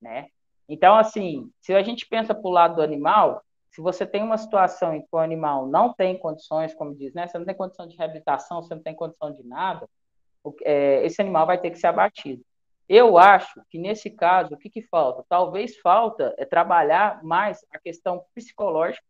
né? 0.00 0.26
Então, 0.68 0.96
assim, 0.96 1.50
se 1.60 1.74
a 1.74 1.82
gente 1.82 2.06
pensa 2.06 2.34
para 2.34 2.48
o 2.48 2.52
lado 2.52 2.76
do 2.76 2.82
animal, 2.82 3.42
se 3.72 3.80
você 3.80 4.06
tem 4.06 4.22
uma 4.22 4.36
situação 4.36 4.94
em 4.94 5.00
que 5.00 5.08
o 5.10 5.18
animal 5.18 5.66
não 5.66 5.92
tem 5.94 6.18
condições, 6.18 6.74
como 6.74 6.94
diz, 6.94 7.14
né? 7.14 7.26
Você 7.26 7.38
não 7.38 7.46
tem 7.46 7.54
condição 7.54 7.86
de 7.86 7.96
reabilitação, 7.96 8.62
você 8.62 8.74
não 8.74 8.82
tem 8.82 8.94
condição 8.94 9.32
de 9.32 9.42
nada, 9.42 9.88
é, 10.62 11.04
esse 11.06 11.20
animal 11.22 11.46
vai 11.46 11.58
ter 11.58 11.70
que 11.70 11.78
ser 11.78 11.86
abatido. 11.86 12.44
Eu 12.86 13.16
acho 13.16 13.62
que 13.70 13.78
nesse 13.78 14.10
caso, 14.10 14.54
o 14.54 14.58
que, 14.58 14.68
que 14.68 14.82
falta? 14.82 15.24
Talvez 15.26 15.78
falta 15.78 16.34
é 16.36 16.44
trabalhar 16.44 17.24
mais 17.24 17.64
a 17.72 17.78
questão 17.78 18.22
psicológica 18.34 19.06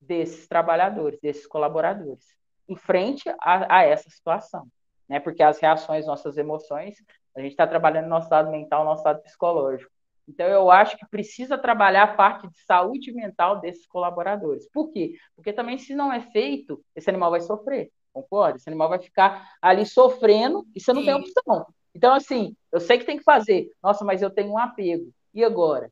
desses 0.00 0.46
trabalhadores, 0.46 1.18
desses 1.20 1.46
colaboradores, 1.46 2.36
em 2.68 2.76
frente 2.76 3.28
a, 3.40 3.78
a 3.78 3.82
essa 3.82 4.08
situação, 4.08 4.68
né? 5.08 5.18
Porque 5.18 5.42
as 5.42 5.58
reações, 5.58 6.06
nossas 6.06 6.36
emoções, 6.36 6.96
a 7.36 7.40
gente 7.40 7.50
está 7.52 7.66
trabalhando 7.66 8.04
no 8.04 8.10
nosso 8.10 8.30
lado 8.30 8.48
mental, 8.48 8.84
nosso 8.84 9.02
lado 9.02 9.22
psicológico. 9.22 9.90
Então, 10.28 10.46
eu 10.46 10.70
acho 10.70 10.96
que 10.96 11.06
precisa 11.08 11.58
trabalhar 11.58 12.04
a 12.04 12.14
parte 12.14 12.48
de 12.48 12.58
saúde 12.64 13.12
mental 13.12 13.60
desses 13.60 13.86
colaboradores. 13.86 14.68
Por 14.70 14.90
quê? 14.90 15.14
Porque 15.34 15.52
também, 15.52 15.78
se 15.78 15.94
não 15.94 16.12
é 16.12 16.20
feito, 16.20 16.82
esse 16.94 17.10
animal 17.10 17.30
vai 17.30 17.40
sofrer, 17.40 17.90
concorda? 18.12 18.56
Esse 18.56 18.68
animal 18.68 18.88
vai 18.88 19.00
ficar 19.00 19.52
ali 19.60 19.84
sofrendo 19.84 20.64
e 20.74 20.80
você 20.80 20.92
não 20.92 21.00
Sim. 21.00 21.06
tem 21.06 21.14
opção. 21.14 21.66
Então, 21.94 22.14
assim, 22.14 22.56
eu 22.70 22.80
sei 22.80 22.98
que 22.98 23.04
tem 23.04 23.18
que 23.18 23.24
fazer. 23.24 23.70
Nossa, 23.82 24.04
mas 24.04 24.22
eu 24.22 24.30
tenho 24.30 24.52
um 24.52 24.58
apego. 24.58 25.12
E 25.34 25.44
agora? 25.44 25.90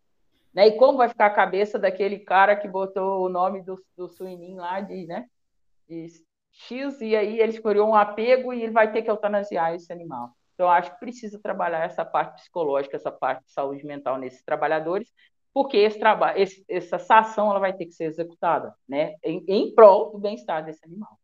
Né? 0.52 0.68
E 0.68 0.72
como 0.72 0.98
vai 0.98 1.08
ficar 1.08 1.26
a 1.26 1.34
cabeça 1.34 1.78
daquele 1.78 2.18
cara 2.18 2.56
que 2.56 2.68
botou 2.68 3.24
o 3.24 3.28
nome 3.28 3.62
do, 3.62 3.76
do 3.96 4.08
suininho 4.08 4.56
lá 4.56 4.80
de, 4.80 5.06
né, 5.06 5.26
de 5.88 6.06
X, 6.52 7.00
e 7.00 7.14
aí 7.14 7.40
ele 7.40 7.52
escolheu 7.52 7.86
um 7.86 7.94
apego 7.94 8.52
e 8.52 8.62
ele 8.62 8.72
vai 8.72 8.90
ter 8.90 9.02
que 9.02 9.10
eutanasiar 9.10 9.74
esse 9.74 9.92
animal. 9.92 10.34
Então, 10.60 10.70
acho 10.70 10.92
que 10.92 11.00
precisa 11.00 11.40
trabalhar 11.42 11.86
essa 11.86 12.04
parte 12.04 12.34
psicológica, 12.34 12.94
essa 12.94 13.10
parte 13.10 13.46
de 13.46 13.50
saúde 13.50 13.82
mental 13.82 14.18
nesses 14.18 14.42
trabalhadores, 14.42 15.08
porque 15.54 15.78
esse 15.78 15.98
esse, 16.36 16.62
essa 16.68 17.18
ação 17.18 17.48
ela 17.48 17.58
vai 17.58 17.72
ter 17.72 17.86
que 17.86 17.92
ser 17.92 18.04
executada, 18.04 18.74
né, 18.86 19.14
em, 19.24 19.42
em 19.48 19.74
prol 19.74 20.12
do 20.12 20.18
bem-estar 20.18 20.62
desse 20.62 20.84
animal. 20.84 21.18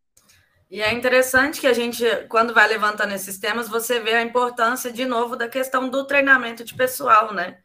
E 0.71 0.81
é 0.81 0.91
interessante 0.91 1.61
que 1.61 1.67
a 1.67 1.75
gente, 1.75 2.03
quando 2.31 2.55
vai 2.55 2.67
levantando 2.67 3.13
esses 3.13 3.39
temas, 3.39 3.69
você 3.69 4.01
vê 4.01 4.15
a 4.15 4.23
importância, 4.23 4.91
de 4.91 5.05
novo, 5.05 5.37
da 5.37 5.51
questão 5.51 5.91
do 5.91 6.07
treinamento 6.07 6.65
de 6.65 6.75
pessoal, 6.75 7.35
né? 7.35 7.59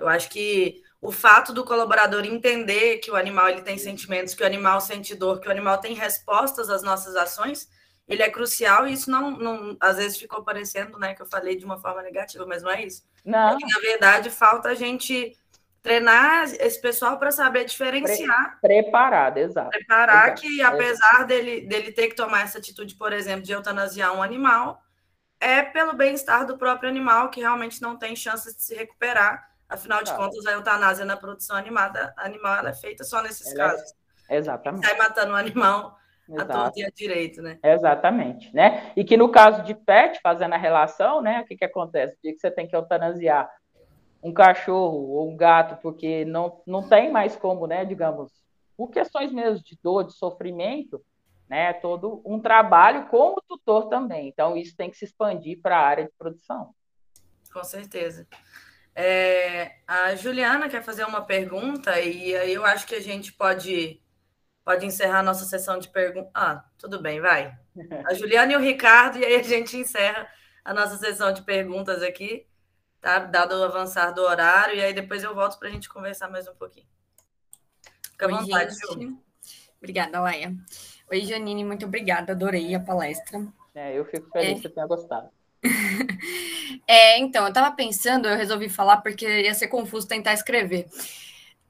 Eu 0.00 0.08
acho 0.08 0.28
que 0.28 0.82
o 1.00 1.12
fato 1.12 1.52
do 1.52 1.64
colaborador 1.64 2.24
entender 2.24 2.98
que 2.98 3.12
o 3.12 3.16
animal 3.16 3.48
ele 3.48 3.62
tem 3.62 3.78
sentimentos, 3.78 4.34
que 4.34 4.42
o 4.42 4.46
animal 4.46 4.80
sente 4.80 5.14
dor, 5.14 5.38
que 5.38 5.46
o 5.46 5.52
animal 5.52 5.78
tem 5.78 5.94
respostas 5.94 6.68
às 6.68 6.82
nossas 6.82 7.14
ações, 7.14 7.68
ele 8.08 8.22
é 8.22 8.30
crucial 8.30 8.86
e 8.86 8.92
isso 8.92 9.10
não, 9.10 9.30
não 9.30 9.76
às 9.80 9.96
vezes 9.96 10.18
ficou 10.18 10.42
parecendo, 10.42 10.98
né, 10.98 11.14
que 11.14 11.22
eu 11.22 11.26
falei 11.26 11.56
de 11.56 11.64
uma 11.64 11.78
forma 11.78 12.02
negativa, 12.02 12.44
mas 12.46 12.62
não 12.62 12.70
é 12.70 12.84
isso. 12.84 13.04
Não. 13.24 13.56
na 13.58 13.80
verdade, 13.80 14.30
falta 14.30 14.68
a 14.70 14.74
gente 14.74 15.36
treinar 15.82 16.44
esse 16.44 16.80
pessoal 16.80 17.18
para 17.18 17.30
saber 17.30 17.64
diferenciar. 17.64 18.58
Pre 18.60 18.82
preparado, 18.82 19.38
exato. 19.38 19.70
Preparar 19.70 20.26
exato, 20.28 20.42
que, 20.42 20.62
apesar 20.62 21.14
exato. 21.14 21.26
Dele, 21.26 21.60
dele 21.66 21.92
ter 21.92 22.08
que 22.08 22.14
tomar 22.14 22.42
essa 22.42 22.58
atitude, 22.58 22.94
por 22.94 23.12
exemplo, 23.12 23.42
de 23.42 23.52
eutanasiar 23.52 24.14
um 24.14 24.22
animal, 24.22 24.80
é 25.40 25.62
pelo 25.62 25.92
bem-estar 25.94 26.46
do 26.46 26.56
próprio 26.56 26.88
animal, 26.88 27.30
que 27.30 27.40
realmente 27.40 27.82
não 27.82 27.96
tem 27.96 28.14
chances 28.14 28.54
de 28.54 28.62
se 28.62 28.74
recuperar. 28.74 29.50
Afinal 29.68 30.02
de 30.02 30.14
contas, 30.14 30.46
a 30.46 30.52
eutanásia 30.52 31.04
na 31.04 31.16
produção 31.16 31.56
animada, 31.56 32.12
animal 32.16 32.66
é 32.66 32.74
feita 32.74 33.02
só 33.04 33.22
nesses 33.22 33.46
ela 33.52 33.64
é 33.64 33.70
casos. 33.70 33.94
É... 34.28 34.36
Exatamente. 34.36 34.86
Sai 34.86 34.96
matando 34.96 35.32
o 35.32 35.34
um 35.34 35.36
animal 35.36 35.98
Exato. 36.28 36.52
a 36.52 36.64
todo 36.64 36.78
e 36.78 36.84
a 36.84 36.90
direito, 36.90 37.42
né? 37.42 37.58
Exatamente, 37.62 38.54
né? 38.54 38.92
E 38.96 39.04
que 39.04 39.16
no 39.16 39.28
caso 39.28 39.62
de 39.64 39.74
pet, 39.74 40.20
fazendo 40.22 40.54
a 40.54 40.58
relação, 40.58 41.20
né? 41.20 41.40
O 41.40 41.44
que, 41.44 41.56
que 41.56 41.64
acontece? 41.64 42.14
O 42.14 42.18
dia 42.22 42.32
que 42.32 42.38
você 42.38 42.50
tem 42.50 42.66
que 42.66 42.76
eutanasiar 42.76 43.50
um 44.22 44.32
cachorro 44.32 45.10
ou 45.10 45.30
um 45.30 45.36
gato, 45.36 45.80
porque 45.82 46.24
não, 46.24 46.62
não 46.66 46.88
tem 46.88 47.10
mais 47.10 47.34
como, 47.34 47.66
né, 47.66 47.84
digamos, 47.84 48.30
por 48.76 48.88
questões 48.90 49.32
mesmo 49.32 49.64
de 49.64 49.76
dor, 49.82 50.04
de 50.04 50.12
sofrimento, 50.12 51.04
né, 51.48 51.72
todo 51.72 52.22
um 52.24 52.38
trabalho 52.38 53.08
com 53.08 53.34
o 53.34 53.42
tutor 53.42 53.88
também. 53.88 54.28
Então, 54.28 54.56
isso 54.56 54.76
tem 54.76 54.90
que 54.90 54.96
se 54.96 55.04
expandir 55.04 55.60
para 55.60 55.76
a 55.76 55.86
área 55.86 56.04
de 56.04 56.12
produção. 56.16 56.72
Com 57.52 57.64
certeza. 57.64 58.26
É, 58.94 59.76
a 59.86 60.14
Juliana 60.14 60.68
quer 60.68 60.82
fazer 60.82 61.04
uma 61.04 61.22
pergunta 61.22 61.98
e 62.00 62.36
aí 62.36 62.52
eu 62.52 62.64
acho 62.64 62.86
que 62.86 62.94
a 62.94 63.00
gente 63.00 63.32
pode, 63.32 64.01
pode 64.64 64.86
encerrar 64.86 65.20
a 65.20 65.22
nossa 65.22 65.44
sessão 65.44 65.78
de 65.78 65.88
perguntas. 65.88 66.30
Ah, 66.34 66.64
tudo 66.78 67.00
bem, 67.00 67.20
vai. 67.20 67.56
A 68.06 68.14
Juliana 68.14 68.52
e 68.52 68.56
o 68.56 68.60
Ricardo, 68.60 69.18
e 69.18 69.24
aí 69.24 69.36
a 69.36 69.42
gente 69.42 69.76
encerra 69.76 70.28
a 70.64 70.74
nossa 70.74 70.96
sessão 70.96 71.32
de 71.32 71.42
perguntas 71.42 72.02
aqui 72.02 72.46
tá? 73.02 73.18
Dado 73.18 73.56
o 73.56 73.64
avançar 73.64 74.12
do 74.12 74.22
horário, 74.22 74.76
e 74.76 74.80
aí 74.80 74.94
depois 74.94 75.22
eu 75.22 75.34
volto 75.34 75.58
para 75.58 75.68
a 75.68 75.70
gente 75.70 75.88
conversar 75.88 76.30
mais 76.30 76.48
um 76.48 76.54
pouquinho. 76.54 76.86
Fica 78.12 78.26
à 78.26 78.28
vontade, 78.28 78.74
gente. 78.74 79.18
Obrigada, 79.78 80.20
Laia. 80.20 80.54
Oi, 81.10 81.20
Janine, 81.22 81.64
muito 81.64 81.84
obrigada, 81.84 82.32
adorei 82.32 82.74
a 82.74 82.80
palestra. 82.80 83.44
É, 83.74 83.98
eu 83.98 84.04
fico 84.04 84.30
feliz 84.30 84.50
é. 84.50 84.54
que 84.54 84.62
você 84.62 84.68
tenha 84.68 84.86
gostado. 84.86 85.28
é, 86.86 87.18
então, 87.18 87.42
eu 87.42 87.48
estava 87.48 87.74
pensando, 87.74 88.28
eu 88.28 88.36
resolvi 88.36 88.68
falar 88.68 88.98
porque 88.98 89.26
ia 89.42 89.52
ser 89.52 89.66
confuso 89.66 90.06
tentar 90.06 90.32
escrever. 90.32 90.86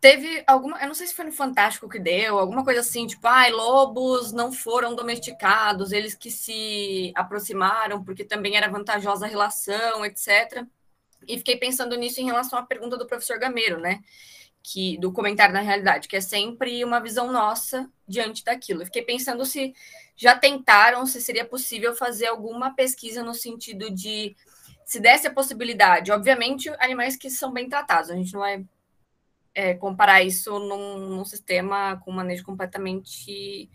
Teve 0.02 0.42
alguma, 0.48 0.82
eu 0.82 0.88
não 0.88 0.96
sei 0.96 1.06
se 1.06 1.14
foi 1.14 1.24
no 1.24 1.30
Fantástico 1.30 1.88
que 1.88 1.96
deu, 1.96 2.36
alguma 2.36 2.64
coisa 2.64 2.80
assim, 2.80 3.06
tipo, 3.06 3.24
ai, 3.28 3.52
ah, 3.52 3.54
lobos 3.54 4.32
não 4.32 4.50
foram 4.50 4.96
domesticados, 4.96 5.92
eles 5.92 6.12
que 6.12 6.28
se 6.28 7.12
aproximaram 7.14 8.02
porque 8.02 8.24
também 8.24 8.56
era 8.56 8.68
vantajosa 8.68 9.26
a 9.26 9.28
relação, 9.28 10.04
etc. 10.04 10.66
E 11.28 11.38
fiquei 11.38 11.56
pensando 11.56 11.96
nisso 11.96 12.20
em 12.20 12.24
relação 12.24 12.58
à 12.58 12.64
pergunta 12.66 12.96
do 12.96 13.06
professor 13.06 13.38
Gameiro, 13.38 13.78
né? 13.78 14.00
Que, 14.60 14.98
do 14.98 15.12
comentário 15.12 15.54
na 15.54 15.60
realidade, 15.60 16.08
que 16.08 16.16
é 16.16 16.20
sempre 16.20 16.84
uma 16.84 16.98
visão 16.98 17.30
nossa 17.30 17.88
diante 18.06 18.42
daquilo. 18.44 18.82
Eu 18.82 18.86
fiquei 18.86 19.02
pensando 19.02 19.46
se 19.46 19.72
já 20.16 20.36
tentaram, 20.36 21.06
se 21.06 21.20
seria 21.20 21.44
possível 21.44 21.94
fazer 21.94 22.26
alguma 22.26 22.74
pesquisa 22.74 23.22
no 23.22 23.34
sentido 23.34 23.88
de 23.88 24.34
se 24.84 24.98
desse 24.98 25.28
a 25.28 25.32
possibilidade, 25.32 26.10
obviamente, 26.10 26.68
animais 26.80 27.16
que 27.16 27.30
são 27.30 27.52
bem 27.52 27.68
tratados, 27.68 28.10
a 28.10 28.16
gente 28.16 28.32
não 28.32 28.40
vai 28.40 28.54
é, 28.54 28.64
comparar 29.78 30.22
isso 30.22 30.58
num, 30.58 30.98
num, 30.98 31.24
sistema 31.24 32.00
com 32.04 32.10
manejo 32.10 32.44
completamente 32.44 33.70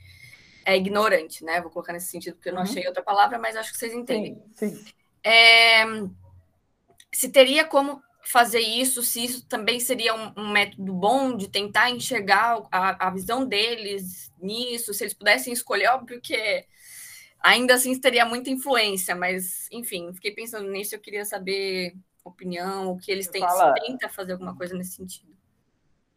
é, 0.66 0.76
ignorante, 0.76 1.44
né? 1.44 1.62
Vou 1.62 1.72
colocar 1.72 1.94
nesse 1.94 2.08
sentido, 2.08 2.36
porque 2.36 2.50
eu 2.50 2.54
não 2.54 2.62
uhum. 2.62 2.68
achei 2.68 2.88
outra 2.88 3.04
palavra, 3.04 3.38
mas 3.38 3.56
acho 3.56 3.72
que 3.72 3.78
vocês 3.78 3.94
entendem. 3.94 4.42
Sim, 4.56 4.76
sim. 4.76 4.86
É, 5.24 5.86
se 7.12 7.30
teria 7.30 7.66
como 7.66 8.02
fazer 8.22 8.60
isso, 8.60 9.02
se 9.02 9.24
isso 9.24 9.46
também 9.46 9.80
seria 9.80 10.14
um, 10.14 10.34
um 10.36 10.50
método 10.50 10.94
bom 10.94 11.36
de 11.36 11.48
tentar 11.48 11.90
enxergar 11.90 12.62
a, 12.72 13.08
a, 13.08 13.10
visão 13.10 13.46
deles 13.46 14.32
nisso, 14.38 14.94
se 14.94 15.04
eles 15.04 15.14
pudessem 15.14 15.54
escolher, 15.54 15.88
óbvio 15.88 16.20
que 16.20 16.66
ainda 17.40 17.76
assim 17.76 17.98
teria 18.00 18.26
muita 18.26 18.50
influência, 18.50 19.16
mas 19.16 19.70
enfim, 19.72 20.12
fiquei 20.14 20.32
pensando 20.32 20.70
nisso, 20.70 20.94
eu 20.94 21.00
queria 21.00 21.24
saber 21.24 21.96
opinião, 22.24 22.92
o 22.92 22.98
que 22.98 23.10
eles 23.10 23.30
têm, 23.30 23.42
fala... 23.42 23.74
se 23.74 23.86
tenta 23.86 24.10
fazer 24.10 24.34
alguma 24.34 24.56
coisa 24.56 24.76
nesse 24.76 24.92
sentido. 24.92 25.37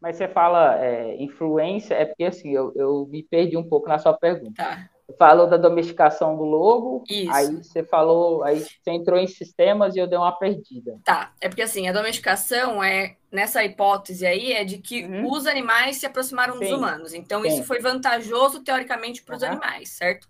Mas 0.00 0.16
você 0.16 0.26
fala 0.28 0.82
é, 0.82 1.16
influência, 1.22 1.94
é 1.94 2.06
porque 2.06 2.24
assim, 2.24 2.50
eu, 2.50 2.72
eu 2.74 3.06
me 3.10 3.22
perdi 3.22 3.56
um 3.56 3.68
pouco 3.68 3.88
na 3.88 3.98
sua 3.98 4.14
pergunta. 4.14 4.62
Tá 4.62 4.88
falou 5.18 5.46
da 5.46 5.56
domesticação 5.56 6.36
do 6.36 6.44
lobo, 6.44 7.04
Isso. 7.08 7.30
aí 7.32 7.56
você 7.56 7.82
falou, 7.82 8.42
aí 8.42 8.60
você 8.60 8.90
entrou 8.90 9.18
em 9.18 9.26
sistemas 9.26 9.94
e 9.94 9.98
eu 9.98 10.06
dei 10.06 10.18
uma 10.18 10.32
perdida. 10.32 10.98
Tá, 11.04 11.32
é 11.40 11.48
porque 11.48 11.62
assim, 11.62 11.88
a 11.88 11.92
domesticação 11.92 12.82
é, 12.82 13.16
nessa 13.30 13.64
hipótese 13.64 14.26
aí, 14.26 14.52
é 14.52 14.64
de 14.64 14.78
que 14.78 15.04
uhum. 15.04 15.30
os 15.30 15.46
animais 15.46 15.96
se 15.96 16.06
aproximaram 16.06 16.54
Sim. 16.54 16.60
dos 16.60 16.70
humanos. 16.70 17.14
Então, 17.14 17.42
Sim. 17.42 17.48
isso 17.48 17.64
foi 17.64 17.80
vantajoso, 17.80 18.62
teoricamente, 18.62 19.22
para 19.22 19.36
os 19.36 19.42
uhum. 19.42 19.48
animais, 19.48 19.90
certo? 19.90 20.28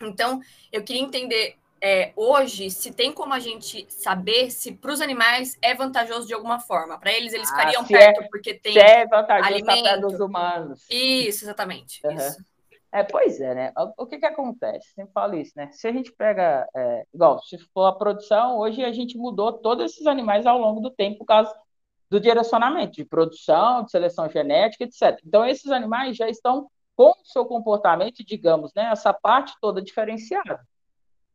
Então, 0.00 0.40
eu 0.72 0.82
queria 0.82 1.02
entender 1.02 1.56
é, 1.82 2.12
hoje 2.14 2.70
se 2.70 2.92
tem 2.92 3.12
como 3.12 3.32
a 3.32 3.38
gente 3.38 3.86
saber 3.88 4.50
se 4.50 4.72
para 4.72 4.92
os 4.92 5.00
animais 5.00 5.56
é 5.62 5.74
vantajoso 5.74 6.26
de 6.26 6.34
alguma 6.34 6.60
forma. 6.60 6.98
Para 6.98 7.12
eles, 7.12 7.32
eles 7.32 7.48
ah, 7.48 7.56
ficariam 7.56 7.84
perto 7.84 8.22
é, 8.22 8.28
porque 8.28 8.54
tem. 8.54 8.72
Se 8.72 8.78
é 8.78 9.06
vantajoso 9.06 9.54
alimento. 9.54 10.00
dos 10.00 10.20
humanos. 10.20 10.86
Isso, 10.90 11.44
exatamente. 11.44 12.00
Uhum. 12.04 12.12
Isso. 12.12 12.44
É, 12.92 13.04
pois 13.04 13.40
é, 13.40 13.54
né? 13.54 13.72
O, 13.76 14.02
o 14.02 14.06
que 14.06 14.18
que 14.18 14.26
acontece? 14.26 14.92
Sempre 14.94 15.12
falo 15.12 15.36
isso, 15.36 15.52
né? 15.56 15.70
Se 15.72 15.86
a 15.86 15.92
gente 15.92 16.12
pega, 16.12 16.68
é, 16.74 17.04
igual, 17.14 17.40
se 17.42 17.56
for 17.72 17.86
a 17.86 17.92
produção, 17.92 18.58
hoje 18.58 18.84
a 18.84 18.92
gente 18.92 19.16
mudou 19.16 19.52
todos 19.52 19.92
esses 19.92 20.06
animais 20.06 20.44
ao 20.44 20.58
longo 20.58 20.80
do 20.80 20.90
tempo 20.90 21.18
por 21.18 21.26
causa 21.26 21.54
do 22.10 22.18
direcionamento 22.18 22.92
de 22.92 23.04
produção, 23.04 23.84
de 23.84 23.92
seleção 23.92 24.28
genética, 24.28 24.84
etc. 24.84 25.20
Então, 25.24 25.46
esses 25.46 25.70
animais 25.70 26.16
já 26.16 26.28
estão 26.28 26.68
com 26.96 27.10
o 27.10 27.24
seu 27.24 27.46
comportamento, 27.46 28.24
digamos, 28.24 28.74
né? 28.74 28.90
Essa 28.92 29.12
parte 29.12 29.54
toda 29.60 29.80
diferenciada. 29.80 30.60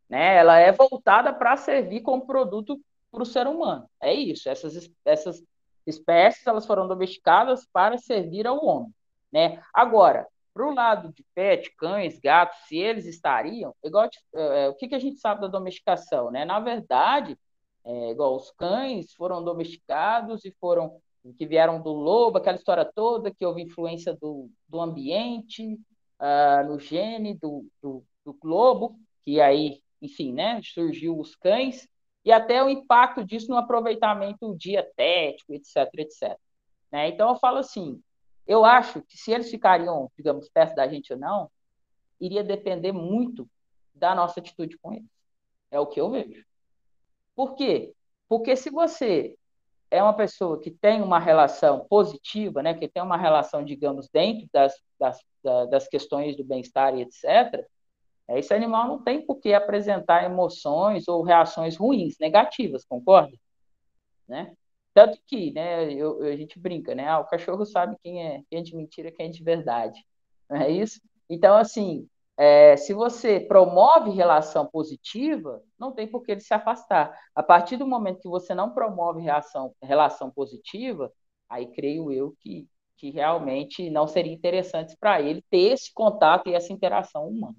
Né? 0.09 0.37
Ela 0.37 0.59
é 0.59 0.71
voltada 0.71 1.33
para 1.33 1.57
servir 1.57 2.01
como 2.01 2.25
produto 2.25 2.79
para 3.11 3.23
o 3.23 3.25
ser 3.25 3.47
humano. 3.47 3.89
É 4.01 4.13
isso. 4.13 4.49
Essas, 4.49 4.89
essas 5.03 5.43
espécies 5.85 6.45
elas 6.45 6.65
foram 6.65 6.87
domesticadas 6.87 7.67
para 7.71 7.97
servir 7.97 8.47
ao 8.47 8.63
homem. 8.63 8.93
Né? 9.31 9.61
Agora, 9.73 10.27
para 10.53 10.67
o 10.67 10.73
lado 10.73 11.11
de 11.13 11.25
pet, 11.35 11.69
cães, 11.75 12.17
gatos, 12.19 12.57
se 12.67 12.77
eles 12.77 13.05
estariam, 13.05 13.75
igual 13.83 14.09
é, 14.33 14.69
o 14.69 14.73
que, 14.75 14.87
que 14.87 14.95
a 14.95 14.99
gente 14.99 15.19
sabe 15.19 15.41
da 15.41 15.47
domesticação, 15.47 16.31
né? 16.31 16.45
Na 16.45 16.61
verdade, 16.61 17.37
é, 17.83 18.11
igual 18.11 18.37
os 18.37 18.51
cães 18.51 19.13
foram 19.13 19.43
domesticados 19.43 20.45
e 20.45 20.51
foram 20.51 21.01
que 21.33 21.45
vieram 21.45 21.81
do 21.81 21.91
lobo, 21.91 22.37
aquela 22.37 22.57
história 22.57 22.85
toda 22.85 23.33
que 23.33 23.45
houve 23.45 23.61
influência 23.61 24.13
do, 24.13 24.49
do 24.67 24.79
ambiente, 24.79 25.79
uh, 26.19 26.67
no 26.67 26.79
gene 26.79 27.33
do, 27.33 27.65
do, 27.81 28.03
do 28.23 28.37
lobo, 28.43 28.95
que 29.23 29.41
aí, 29.41 29.81
enfim, 30.01 30.33
né, 30.33 30.61
surgiu 30.63 31.19
os 31.19 31.35
cães, 31.35 31.87
e 32.23 32.31
até 32.31 32.63
o 32.63 32.69
impacto 32.69 33.23
disso 33.23 33.49
no 33.49 33.57
aproveitamento 33.57 34.55
dietético, 34.57 35.53
etc, 35.53 35.87
etc. 35.97 36.37
Né? 36.91 37.09
Então, 37.09 37.29
eu 37.29 37.35
falo 37.35 37.59
assim, 37.59 38.01
eu 38.47 38.65
acho 38.65 39.01
que 39.03 39.17
se 39.17 39.31
eles 39.31 39.49
ficariam, 39.49 40.11
digamos, 40.17 40.49
perto 40.49 40.75
da 40.75 40.87
gente 40.87 41.13
ou 41.13 41.19
não, 41.19 41.51
iria 42.19 42.43
depender 42.43 42.91
muito 42.91 43.47
da 43.93 44.15
nossa 44.15 44.39
atitude 44.39 44.77
com 44.79 44.93
eles. 44.93 45.09
É 45.69 45.79
o 45.79 45.85
que 45.85 46.01
eu 46.01 46.09
vejo. 46.09 46.43
Por 47.35 47.55
quê? 47.55 47.93
Porque 48.27 48.55
se 48.55 48.71
você 48.71 49.37
é 49.91 50.01
uma 50.01 50.13
pessoa 50.13 50.59
que 50.59 50.71
tem 50.71 51.01
uma 51.01 51.19
relação 51.19 51.85
positiva, 51.87 52.63
né, 52.63 52.73
que 52.73 52.87
tem 52.87 53.03
uma 53.03 53.17
relação, 53.17 53.63
digamos, 53.63 54.09
dentro 54.09 54.47
das, 54.51 54.73
das, 54.99 55.19
das 55.69 55.87
questões 55.87 56.35
do 56.35 56.43
bem-estar 56.43 56.95
e 56.97 57.01
etc., 57.01 57.67
Esse 58.29 58.53
animal 58.53 58.87
não 58.87 59.03
tem 59.03 59.25
por 59.25 59.39
que 59.39 59.53
apresentar 59.53 60.23
emoções 60.23 61.07
ou 61.07 61.21
reações 61.23 61.77
ruins, 61.77 62.17
negativas, 62.19 62.83
concorda? 62.83 63.35
Né? 64.27 64.53
Tanto 64.93 65.19
que, 65.27 65.51
né, 65.51 65.91
eu, 65.93 66.23
a 66.23 66.35
gente 66.35 66.57
brinca, 66.57 66.95
né? 66.95 67.07
Ah, 67.07 67.19
o 67.19 67.27
cachorro 67.27 67.65
sabe 67.65 67.95
quem 68.01 68.25
é, 68.25 68.41
quem 68.49 68.59
é 68.59 68.61
de 68.63 68.75
mentira, 68.75 69.11
quem 69.11 69.27
é 69.27 69.29
de 69.29 69.43
verdade. 69.43 70.03
Não 70.49 70.57
é 70.57 70.69
isso? 70.71 71.01
Então, 71.29 71.57
assim, 71.57 72.07
é, 72.37 72.75
se 72.77 72.93
você 72.93 73.39
promove 73.39 74.11
relação 74.11 74.65
positiva, 74.65 75.61
não 75.79 75.91
tem 75.91 76.07
por 76.07 76.23
que 76.23 76.31
ele 76.31 76.41
se 76.41 76.53
afastar. 76.53 77.17
A 77.33 77.43
partir 77.43 77.77
do 77.77 77.87
momento 77.87 78.21
que 78.21 78.29
você 78.29 78.53
não 78.53 78.73
promove 78.73 79.21
reação, 79.21 79.73
relação 79.81 80.31
positiva, 80.31 81.11
aí 81.49 81.67
creio 81.67 82.11
eu 82.11 82.35
que, 82.39 82.67
que 82.97 83.09
realmente 83.09 83.89
não 83.89 84.07
seria 84.07 84.33
interessante 84.33 84.95
para 84.99 85.21
ele 85.21 85.41
ter 85.49 85.73
esse 85.73 85.93
contato 85.93 86.49
e 86.49 86.53
essa 86.53 86.73
interação 86.73 87.27
humana. 87.27 87.55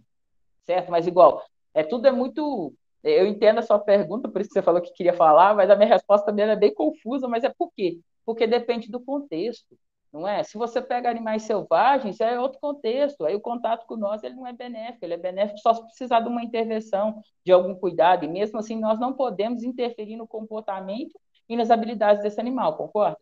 Certo? 0.67 0.91
Mas 0.91 1.07
igual, 1.07 1.43
é 1.73 1.83
tudo 1.83 2.07
é 2.07 2.13
muito. 2.13 2.75
Eu 3.03 3.27
entendo 3.27 3.59
a 3.61 3.63
sua 3.63 3.79
pergunta, 3.79 4.29
por 4.29 4.41
isso 4.41 4.51
que 4.51 4.55
você 4.55 4.63
falou 4.63 4.83
que 4.83 4.93
queria 4.93 5.15
falar, 5.15 5.55
mas 5.55 5.71
a 5.71 5.77
minha 5.77 5.89
resposta 5.89 6.27
também 6.27 6.45
é 6.45 6.57
bem 6.57 6.75
confusa, 6.75 7.29
mas 7.29 7.45
é 7.45 7.49
por 7.57 7.71
quê? 7.75 8.01
Porque 8.25 8.47
depende 8.47 8.91
do 8.91 9.01
contexto 9.01 9.77
não 10.17 10.27
é? 10.27 10.43
Se 10.43 10.57
você 10.57 10.81
pega 10.81 11.11
animais 11.11 11.43
selvagens, 11.43 12.21
é 12.21 12.39
outro 12.41 12.59
contexto. 12.59 13.25
Aí 13.25 13.35
o 13.35 13.41
contato 13.41 13.87
com 13.87 13.97
nós 13.97 14.23
ele 14.23 14.35
não 14.35 14.47
é 14.47 14.53
benéfico, 14.53 15.05
ele 15.05 15.15
é 15.15 15.19
benéfico 15.19 15.59
só 15.59 15.75
se 15.75 15.83
precisar 15.83 16.21
de 16.21 16.29
uma 16.29 16.43
intervenção, 16.43 17.23
de 17.45 17.53
algum 17.53 17.75
cuidado. 17.75 18.25
E 18.25 18.29
mesmo 18.29 18.59
assim, 18.59 18.79
nós 18.79 18.99
não 18.99 19.13
podemos 19.13 19.63
interferir 19.63 20.17
no 20.17 20.27
comportamento 20.27 21.19
e 21.49 21.57
nas 21.57 21.71
habilidades 21.71 22.23
desse 22.23 22.41
animal, 22.41 22.77
concorda? 22.77 23.19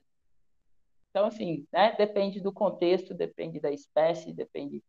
Então, 1.10 1.26
assim, 1.26 1.66
né, 1.72 1.94
depende 1.96 2.40
do 2.40 2.52
contexto, 2.52 3.14
depende 3.14 3.60
da 3.60 3.70
espécie, 3.70 4.32
depende 4.32 4.82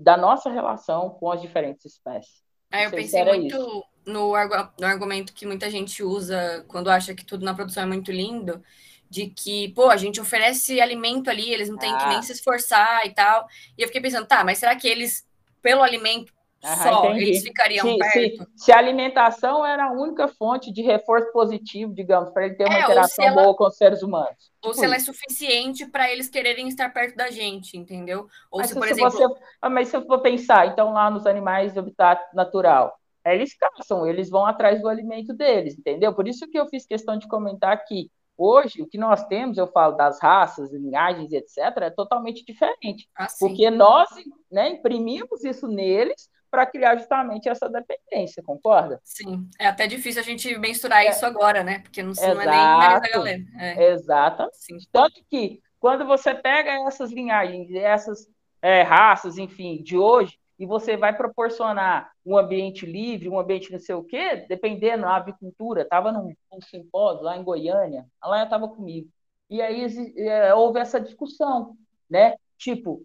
da 0.00 0.16
nossa 0.16 0.50
relação 0.50 1.10
com 1.10 1.30
as 1.30 1.40
diferentes 1.40 1.84
espécies. 1.84 2.42
É, 2.70 2.86
eu 2.86 2.90
pensei 2.90 3.24
muito 3.24 3.84
no, 4.04 4.32
no 4.78 4.86
argumento 4.86 5.32
que 5.32 5.46
muita 5.46 5.70
gente 5.70 6.02
usa 6.02 6.64
quando 6.68 6.90
acha 6.90 7.14
que 7.14 7.24
tudo 7.24 7.44
na 7.44 7.54
produção 7.54 7.84
é 7.84 7.86
muito 7.86 8.10
lindo, 8.10 8.62
de 9.08 9.28
que, 9.28 9.68
pô, 9.70 9.90
a 9.90 9.96
gente 9.96 10.20
oferece 10.20 10.80
alimento 10.80 11.30
ali, 11.30 11.52
eles 11.52 11.68
não 11.68 11.78
têm 11.78 11.92
ah. 11.92 11.98
que 11.98 12.08
nem 12.08 12.22
se 12.22 12.32
esforçar 12.32 13.06
e 13.06 13.10
tal. 13.10 13.46
E 13.78 13.82
eu 13.82 13.86
fiquei 13.86 14.02
pensando, 14.02 14.26
tá, 14.26 14.42
mas 14.42 14.58
será 14.58 14.74
que 14.74 14.88
eles, 14.88 15.26
pelo 15.62 15.82
alimento 15.82 16.32
ah, 16.64 16.76
só, 16.76 17.04
entendi. 17.06 17.24
eles 17.24 17.42
ficariam 17.42 17.86
se, 17.86 17.98
perto? 17.98 18.44
Se, 18.56 18.64
se, 18.64 18.72
a 18.72 18.78
alimentação 18.78 19.64
era 19.64 19.86
a 19.86 19.92
única 19.92 20.26
fonte 20.26 20.72
de 20.72 20.82
reforço 20.82 21.30
positivo, 21.32 21.92
digamos, 21.92 22.30
para 22.30 22.46
ele 22.46 22.54
ter 22.54 22.64
uma 22.64 22.78
é, 22.78 22.82
interação 22.82 23.24
ela, 23.24 23.42
boa 23.42 23.56
com 23.56 23.66
os 23.66 23.76
seres 23.76 24.02
humanos. 24.02 24.52
Ou 24.62 24.70
tipo 24.70 24.74
se 24.74 24.84
ela 24.84 24.96
é 24.96 24.98
suficiente 24.98 25.86
para 25.86 26.10
eles 26.10 26.28
quererem 26.28 26.66
estar 26.68 26.92
perto 26.92 27.16
da 27.16 27.30
gente, 27.30 27.76
entendeu? 27.76 28.26
Ou 28.50 28.60
mas 28.60 28.70
se, 28.70 28.74
por 28.74 28.86
se 28.86 28.92
exemplo. 28.92 29.10
Você, 29.10 29.34
ah, 29.60 29.70
mas 29.70 29.88
se 29.88 29.96
eu 29.96 30.06
for 30.06 30.20
pensar, 30.20 30.66
então, 30.66 30.92
lá 30.92 31.10
nos 31.10 31.26
animais 31.26 31.74
do 31.74 31.80
habitat 31.80 32.22
natural, 32.34 32.98
eles 33.26 33.54
caçam, 33.56 34.06
eles 34.06 34.30
vão 34.30 34.46
atrás 34.46 34.80
do 34.80 34.88
alimento 34.88 35.32
deles, 35.32 35.78
entendeu? 35.78 36.14
Por 36.14 36.26
isso 36.26 36.48
que 36.48 36.58
eu 36.58 36.66
fiz 36.66 36.86
questão 36.86 37.16
de 37.16 37.28
comentar 37.28 37.72
aqui 37.72 38.10
Hoje, 38.36 38.82
o 38.82 38.86
que 38.86 38.98
nós 38.98 39.24
temos, 39.26 39.58
eu 39.58 39.66
falo 39.68 39.96
das 39.96 40.20
raças, 40.20 40.72
linhagens, 40.72 41.32
etc., 41.32 41.58
é 41.82 41.90
totalmente 41.90 42.44
diferente. 42.44 43.08
Ah, 43.16 43.28
porque 43.38 43.70
nós 43.70 44.08
né, 44.50 44.70
imprimimos 44.70 45.44
isso 45.44 45.68
neles 45.68 46.28
para 46.50 46.66
criar 46.66 46.96
justamente 46.96 47.48
essa 47.48 47.68
dependência, 47.68 48.42
concorda? 48.42 49.00
Sim, 49.02 49.48
é 49.58 49.66
até 49.66 49.86
difícil 49.86 50.20
a 50.20 50.24
gente 50.24 50.56
mensurar 50.58 51.04
é. 51.04 51.10
isso 51.10 51.26
agora, 51.26 51.64
né? 51.64 51.80
Porque 51.80 52.02
não, 52.02 52.12
não 52.12 52.42
é 52.42 52.46
nem 52.46 52.46
da 52.46 53.00
galera. 53.00 53.42
É. 53.58 53.90
Exatamente. 53.90 54.56
Sim. 54.56 54.78
Tanto 54.92 55.20
que, 55.28 55.60
quando 55.80 56.04
você 56.04 56.32
pega 56.32 56.70
essas 56.86 57.10
linhagens, 57.10 57.68
essas 57.72 58.28
é, 58.62 58.82
raças, 58.82 59.36
enfim, 59.36 59.82
de 59.82 59.98
hoje, 59.98 60.38
e 60.58 60.66
você 60.66 60.96
vai 60.96 61.16
proporcionar 61.16 62.12
um 62.24 62.36
ambiente 62.36 62.86
livre, 62.86 63.28
um 63.28 63.38
ambiente 63.38 63.72
não 63.72 63.78
sei 63.78 63.94
o 63.94 64.04
quê, 64.04 64.46
dependendo 64.48 65.02
da 65.02 65.16
avicultura. 65.16 65.82
Estava 65.82 66.12
num, 66.12 66.34
num, 66.52 66.60
simpósio 66.60 67.24
lá 67.24 67.36
em 67.36 67.42
Goiânia, 67.42 68.06
lá 68.22 68.40
eu 68.40 68.44
estava 68.44 68.68
comigo. 68.68 69.08
E 69.50 69.60
aí 69.60 69.86
é, 70.18 70.54
houve 70.54 70.78
essa 70.80 71.00
discussão, 71.00 71.76
né? 72.08 72.36
Tipo, 72.56 73.04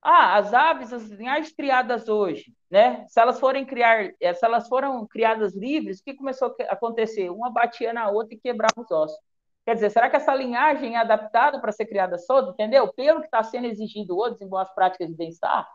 ah, 0.00 0.36
as 0.36 0.52
aves, 0.54 0.92
as 0.92 1.04
linhagens 1.10 1.52
criadas 1.54 2.08
hoje, 2.08 2.54
né? 2.70 3.06
Se 3.08 3.20
elas 3.20 3.40
forem 3.40 3.64
criar, 3.64 4.12
é, 4.20 4.34
se 4.34 4.44
elas 4.44 4.68
foram 4.68 5.06
criadas 5.06 5.54
livres, 5.54 6.00
o 6.00 6.04
que 6.04 6.14
começou 6.14 6.54
a 6.60 6.72
acontecer? 6.74 7.30
Uma 7.30 7.50
batia 7.50 7.92
na 7.92 8.10
outra 8.10 8.34
e 8.34 8.38
quebrava 8.38 8.80
os 8.80 8.90
ossos. 8.90 9.18
Quer 9.64 9.74
dizer, 9.76 9.90
será 9.90 10.10
que 10.10 10.16
essa 10.16 10.34
linhagem 10.34 10.94
é 10.94 10.98
adaptada 10.98 11.58
para 11.58 11.72
ser 11.72 11.86
criada 11.86 12.18
solta, 12.18 12.50
entendeu? 12.50 12.92
Pelo 12.92 13.20
que 13.20 13.26
está 13.26 13.42
sendo 13.42 13.66
exigido 13.66 14.16
hoje 14.18 14.36
em 14.42 14.46
boas 14.46 14.72
práticas 14.74 15.08
de 15.08 15.14
bem-estar, 15.14 15.66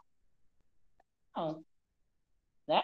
não. 1.36 1.64
Né? 2.68 2.82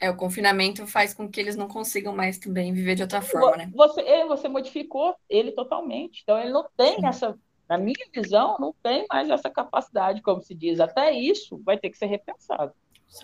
É, 0.00 0.10
o 0.10 0.16
confinamento 0.16 0.84
faz 0.86 1.14
com 1.14 1.28
que 1.28 1.40
eles 1.40 1.54
não 1.54 1.68
consigam 1.68 2.14
mais 2.14 2.38
também 2.38 2.72
viver 2.72 2.96
de 2.96 3.02
outra 3.02 3.22
forma, 3.22 3.56
né? 3.56 3.70
Você, 3.72 4.24
você 4.24 4.48
modificou 4.48 5.14
ele 5.30 5.52
totalmente. 5.52 6.22
Então, 6.22 6.38
ele 6.38 6.50
não 6.50 6.68
tem 6.76 6.96
Sim. 6.96 7.06
essa, 7.06 7.38
na 7.68 7.78
minha 7.78 8.06
visão, 8.12 8.56
não 8.58 8.74
tem 8.82 9.06
mais 9.08 9.30
essa 9.30 9.48
capacidade, 9.48 10.20
como 10.20 10.42
se 10.42 10.54
diz. 10.54 10.80
Até 10.80 11.12
isso 11.12 11.60
vai 11.64 11.78
ter 11.78 11.88
que 11.88 11.96
ser 11.96 12.06
repensado. 12.06 12.72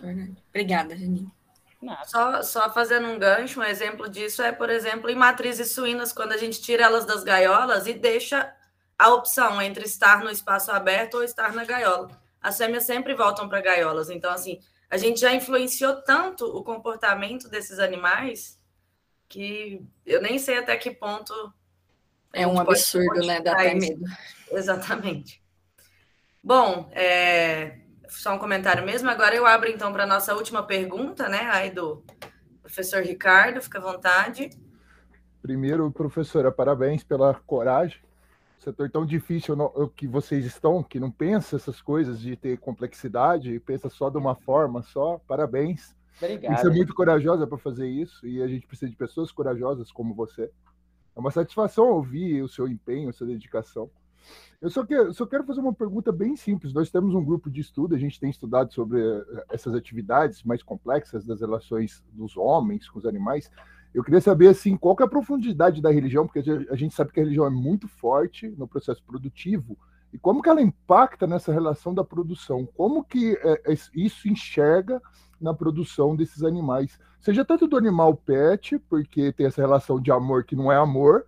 É 0.03 0.29
Obrigada, 0.51 0.97
Janine. 0.97 1.29
Só, 2.07 2.43
só 2.43 2.73
fazendo 2.73 3.09
um 3.09 3.19
gancho, 3.19 3.61
um 3.61 3.65
exemplo 3.65 4.09
disso 4.09 4.43
é, 4.43 4.53
por 4.53 4.69
exemplo, 4.69 5.11
em 5.11 5.15
matrizes 5.15 5.73
suínas, 5.73 6.13
quando 6.13 6.33
a 6.33 6.37
gente 6.37 6.61
tira 6.61 6.85
elas 6.85 7.05
das 7.05 7.25
gaiolas 7.25 7.87
e 7.87 7.95
deixa 7.95 8.55
a 8.97 9.09
opção 9.15 9.61
entre 9.63 9.85
estar 9.85 10.23
no 10.23 10.31
espaço 10.31 10.71
aberto 10.71 11.15
ou 11.15 11.25
estar 11.25 11.53
na 11.53 11.65
gaiola 11.65 12.28
as 12.41 12.57
fêmeas 12.57 12.85
sempre 12.85 13.15
voltam 13.15 13.49
para 13.49 13.61
gaiolas. 13.61 14.11
Então, 14.11 14.31
assim, 14.31 14.61
a 14.91 14.97
gente 14.97 15.21
já 15.21 15.35
influenciou 15.35 16.03
tanto 16.03 16.45
o 16.45 16.63
comportamento 16.63 17.49
desses 17.49 17.79
animais 17.79 18.59
que 19.29 19.85
eu 20.07 20.23
nem 20.23 20.39
sei 20.39 20.59
até 20.59 20.77
que 20.77 20.91
ponto. 20.91 21.35
É 22.33 22.47
um 22.47 22.59
absurdo, 22.59 23.27
né? 23.27 23.41
Dá 23.41 23.53
até 23.53 23.75
medo. 23.75 24.05
Exatamente. 24.51 25.43
Bom, 26.43 26.89
é... 26.93 27.81
só 28.09 28.35
um 28.35 28.39
comentário 28.39 28.85
mesmo. 28.85 29.11
Agora 29.11 29.35
eu 29.35 29.47
abro 29.47 29.69
então 29.69 29.93
para 29.93 30.05
a 30.05 30.07
nossa 30.07 30.35
última 30.35 30.63
pergunta, 30.63 31.29
né? 31.29 31.49
Aí 31.53 31.71
do 31.71 32.03
professor 32.63 33.03
Ricardo, 33.03 33.61
fica 33.61 33.79
à 33.79 33.83
vontade. 33.83 34.51
Primeiro, 35.43 35.91
professora, 35.91 36.51
parabéns 36.51 37.03
pela 37.03 37.35
coragem 37.35 38.08
setor 38.69 38.91
tão 38.91 39.07
difícil 39.07 39.57
que 39.97 40.07
vocês 40.07 40.45
estão, 40.45 40.83
que 40.83 41.01
não 41.01 41.11
pensa 41.11 41.57
essas 41.57 41.81
coisas 41.81 42.21
de 42.21 42.37
ter 42.37 42.59
complexidade, 42.59 43.61
pensa 43.61 43.89
só 43.89 44.11
de 44.11 44.19
uma 44.19 44.35
forma 44.35 44.83
só. 44.83 45.19
Parabéns. 45.27 45.97
Obrigado. 46.21 46.59
Você 46.59 46.67
é 46.67 46.71
muito 46.71 46.95
corajosa 46.95 47.47
para 47.47 47.59
fazer 47.59 47.89
isso 47.89 48.27
e 48.27 48.43
a 48.43 48.49
gente 48.49 48.67
precisa 48.67 48.91
de 48.91 48.97
pessoas 48.97 49.33
corajosas 49.33 49.91
como 49.91 50.15
você. 50.15 50.51
É 51.17 51.21
uma 51.21 51.31
satisfação 51.31 51.91
ouvir 51.91 52.43
o 52.43 52.49
seu 52.49 52.69
empenho, 52.69 53.09
a 53.09 53.13
sua 53.13 53.27
dedicação. 53.27 53.91
Eu 54.61 54.69
só 54.69 54.85
quero, 54.85 55.13
só 55.15 55.25
quero 55.25 55.45
fazer 55.45 55.61
uma 55.61 55.73
pergunta 55.73 56.13
bem 56.13 56.37
simples. 56.37 56.75
Nós 56.75 56.91
temos 56.91 57.15
um 57.15 57.25
grupo 57.25 57.49
de 57.49 57.61
estudo, 57.61 57.95
a 57.95 57.99
gente 57.99 58.21
tem 58.21 58.29
estudado 58.29 58.73
sobre 58.75 59.01
eh, 59.01 59.45
essas 59.51 59.75
atividades 59.75 60.43
mais 60.43 60.63
complexas 60.63 61.25
das 61.25 61.41
relações 61.41 62.05
dos 62.13 62.37
homens 62.37 62.89
com 62.89 62.99
os 62.99 63.07
animais. 63.07 63.51
Eu 63.95 64.05
queria 64.05 64.21
saber 64.21 64.49
assim, 64.49 64.77
qual 64.77 64.95
que 64.95 65.03
é 65.03 65.07
a 65.07 65.09
profundidade 65.09 65.81
da 65.81 65.91
religião, 65.91 66.27
porque 66.27 66.45
a 66.71 66.77
gente 66.77 66.95
sabe 66.95 67.13
que 67.13 67.21
a 67.21 67.23
religião 67.23 67.47
é 67.47 67.51
muito 67.51 67.89
forte 67.89 68.49
no 68.57 68.69
processo 68.69 69.03
produtivo, 69.03 69.79
e 70.13 70.19
como 70.19 70.43
que 70.43 70.49
ela 70.49 70.63
impacta 70.63 71.27
nessa 71.27 71.53
relação 71.53 71.93
da 71.93 72.03
produção? 72.03 72.67
Como 72.75 73.05
que 73.05 73.37
é, 73.43 73.73
é 73.73 73.77
isso 73.95 74.29
enxerga 74.29 75.03
na 75.41 75.53
produção 75.53 76.17
desses 76.17 76.43
animais? 76.43 76.99
Seja 77.21 77.45
tanto 77.45 77.67
do 77.67 77.77
animal 77.77 78.17
pet, 78.17 78.79
porque 78.89 79.33
tem 79.33 79.47
essa 79.47 79.61
relação 79.61 80.01
de 80.01 80.11
amor 80.11 80.45
que 80.45 80.57
não 80.57 80.73
é 80.73 80.77
amor, 80.77 81.27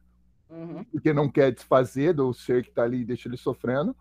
uhum. 0.49 0.85
porque 0.85 1.12
não 1.12 1.28
quer 1.28 1.53
desfazer 1.53 2.15
do 2.15 2.32
ser 2.32 2.62
que 2.62 2.70
está 2.70 2.85
ali 2.85 3.01
e 3.01 3.05
deixa 3.05 3.28
ele 3.28 3.37
sofrendo, 3.37 3.95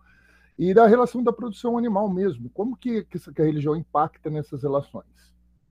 e 0.57 0.73
da 0.73 0.85
relação 0.87 1.23
da 1.23 1.33
produção 1.33 1.77
animal 1.77 2.09
mesmo. 2.09 2.49
Como 2.49 2.75
que, 2.75 3.03
que 3.03 3.41
a 3.41 3.45
religião 3.45 3.75
impacta 3.75 4.29
nessas 4.29 4.63
relações? 4.63 5.05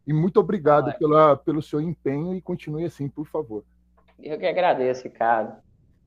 E 0.08 0.12
muito 0.14 0.40
obrigado 0.40 0.90
pela, 0.98 1.36
pelo 1.36 1.60
seu 1.60 1.82
empenho 1.82 2.34
e 2.34 2.40
continue 2.40 2.82
assim, 2.86 3.10
por 3.10 3.26
favor. 3.26 3.62
Eu 4.18 4.38
que 4.38 4.46
agradeço, 4.46 5.02
Ricardo. 5.04 5.54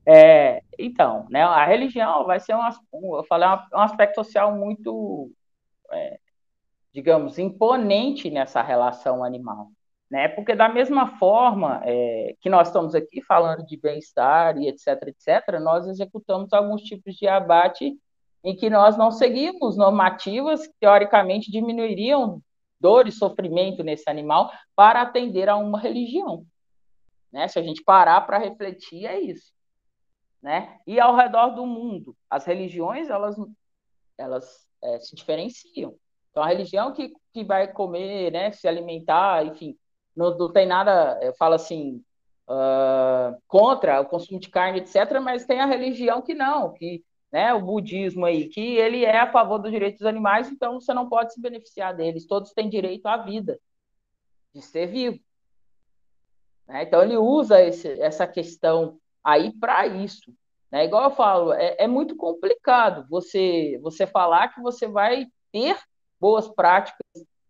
É, 0.04 0.60
então, 0.76 1.24
né, 1.30 1.44
a 1.44 1.64
religião 1.64 2.26
vai 2.26 2.40
ser 2.40 2.56
um, 2.56 3.16
eu 3.16 3.22
falei, 3.28 3.48
um 3.72 3.78
aspecto 3.78 4.16
social 4.16 4.58
muito, 4.58 5.30
é, 5.92 6.18
digamos, 6.92 7.38
imponente 7.38 8.28
nessa 8.28 8.60
relação 8.60 9.22
animal. 9.22 9.70
Né? 10.10 10.26
Porque 10.26 10.56
da 10.56 10.68
mesma 10.68 11.16
forma 11.16 11.80
é, 11.84 12.34
que 12.40 12.50
nós 12.50 12.66
estamos 12.66 12.96
aqui 12.96 13.22
falando 13.22 13.64
de 13.64 13.76
bem-estar 13.76 14.58
e 14.58 14.66
etc, 14.66 15.00
etc, 15.06 15.60
nós 15.60 15.86
executamos 15.86 16.52
alguns 16.52 16.82
tipos 16.82 17.14
de 17.14 17.28
abate 17.28 17.96
em 18.42 18.56
que 18.56 18.68
nós 18.68 18.96
não 18.96 19.12
seguimos 19.12 19.76
normativas 19.76 20.66
que 20.66 20.74
teoricamente 20.80 21.52
diminuiriam 21.52 22.42
dor 22.82 23.06
e 23.06 23.12
sofrimento 23.12 23.84
nesse 23.84 24.10
animal 24.10 24.52
para 24.74 25.02
atender 25.02 25.48
a 25.48 25.56
uma 25.56 25.78
religião. 25.78 26.44
Né? 27.32 27.46
Se 27.46 27.58
a 27.58 27.62
gente 27.62 27.82
parar 27.82 28.20
para 28.22 28.38
refletir, 28.38 29.06
é 29.06 29.18
isso. 29.20 29.52
Né? 30.42 30.80
E 30.84 30.98
ao 30.98 31.14
redor 31.14 31.50
do 31.50 31.64
mundo, 31.64 32.16
as 32.28 32.44
religiões 32.44 33.08
elas, 33.08 33.36
elas 34.18 34.66
é, 34.82 34.98
se 34.98 35.14
diferenciam. 35.14 35.94
Então, 36.30 36.42
a 36.42 36.48
religião 36.48 36.92
que, 36.92 37.12
que 37.32 37.44
vai 37.44 37.70
comer, 37.72 38.32
né, 38.32 38.50
se 38.50 38.66
alimentar, 38.66 39.46
enfim, 39.46 39.76
não, 40.16 40.36
não 40.36 40.50
tem 40.50 40.66
nada, 40.66 41.18
eu 41.22 41.34
falo 41.34 41.54
assim, 41.54 42.02
uh, 42.48 43.40
contra 43.46 44.00
o 44.00 44.06
consumo 44.06 44.40
de 44.40 44.48
carne, 44.48 44.80
etc., 44.80 45.20
mas 45.22 45.44
tem 45.44 45.60
a 45.60 45.66
religião 45.66 46.22
que 46.22 46.34
não, 46.34 46.72
que 46.72 47.04
né, 47.32 47.54
o 47.54 47.62
budismo 47.62 48.26
aí, 48.26 48.48
que 48.48 48.60
ele 48.60 49.04
é 49.04 49.18
a 49.18 49.32
favor 49.32 49.58
dos 49.58 49.70
direitos 49.70 50.00
dos 50.00 50.06
animais, 50.06 50.50
então 50.50 50.78
você 50.78 50.92
não 50.92 51.08
pode 51.08 51.32
se 51.32 51.40
beneficiar 51.40 51.96
deles, 51.96 52.26
todos 52.26 52.52
têm 52.52 52.68
direito 52.68 53.06
à 53.06 53.16
vida, 53.16 53.58
de 54.54 54.60
ser 54.60 54.86
vivo. 54.86 55.18
Né? 56.68 56.82
Então 56.82 57.02
ele 57.02 57.16
usa 57.16 57.62
esse, 57.62 57.88
essa 58.00 58.26
questão 58.26 58.98
aí 59.24 59.50
para 59.50 59.86
isso. 59.86 60.30
Né? 60.70 60.84
Igual 60.84 61.04
eu 61.04 61.10
falo, 61.10 61.54
é, 61.54 61.76
é 61.78 61.86
muito 61.86 62.14
complicado 62.16 63.06
você, 63.08 63.78
você 63.82 64.06
falar 64.06 64.48
que 64.48 64.60
você 64.60 64.86
vai 64.86 65.26
ter 65.50 65.78
boas 66.20 66.48
práticas 66.48 67.00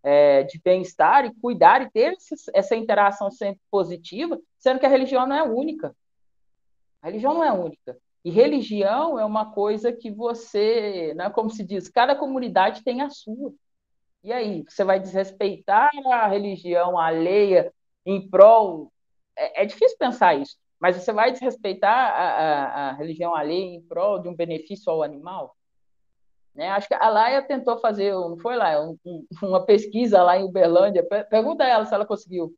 é, 0.04 0.44
de 0.44 0.60
bem-estar 0.62 1.24
e 1.24 1.34
cuidar 1.40 1.82
e 1.82 1.90
ter 1.90 2.16
essa 2.54 2.76
interação 2.76 3.30
sempre 3.30 3.60
positiva, 3.70 4.38
sendo 4.58 4.78
que 4.78 4.86
a 4.86 4.88
religião 4.88 5.26
não 5.26 5.36
é 5.36 5.42
única. 5.42 5.94
A 7.00 7.06
religião 7.06 7.34
não 7.34 7.44
é 7.44 7.52
única. 7.52 7.96
E 8.24 8.30
religião 8.30 9.18
é 9.18 9.24
uma 9.24 9.52
coisa 9.52 9.92
que 9.92 10.10
você, 10.10 11.12
né, 11.14 11.28
como 11.30 11.50
se 11.50 11.64
diz, 11.64 11.88
cada 11.88 12.14
comunidade 12.14 12.84
tem 12.84 13.00
a 13.02 13.10
sua. 13.10 13.52
E 14.22 14.32
aí, 14.32 14.64
você 14.68 14.84
vai 14.84 15.00
desrespeitar 15.00 15.90
a 16.06 16.28
religião 16.28 16.98
alheia 16.98 17.72
em 18.06 18.28
prol. 18.28 18.92
É, 19.36 19.62
é 19.62 19.66
difícil 19.66 19.98
pensar 19.98 20.34
isso, 20.34 20.56
mas 20.78 20.96
você 20.96 21.12
vai 21.12 21.32
desrespeitar 21.32 21.92
a, 21.92 22.22
a, 22.22 22.90
a 22.90 22.92
religião 22.92 23.34
alheia 23.34 23.74
em 23.74 23.82
prol 23.82 24.20
de 24.20 24.28
um 24.28 24.34
benefício 24.34 24.90
ao 24.92 25.02
animal? 25.02 25.56
Né? 26.54 26.68
Acho 26.68 26.88
que 26.88 26.94
a 26.94 27.08
Laia 27.08 27.42
tentou 27.42 27.78
fazer, 27.78 28.12
não 28.12 28.38
foi 28.38 28.56
lá, 28.56 28.80
um, 28.80 28.96
uma 29.42 29.64
pesquisa 29.64 30.22
lá 30.22 30.36
em 30.36 30.44
Uberlândia. 30.44 31.06
Pergunta 31.28 31.64
a 31.64 31.68
ela 31.68 31.86
se 31.86 31.94
ela 31.94 32.06
conseguiu. 32.06 32.54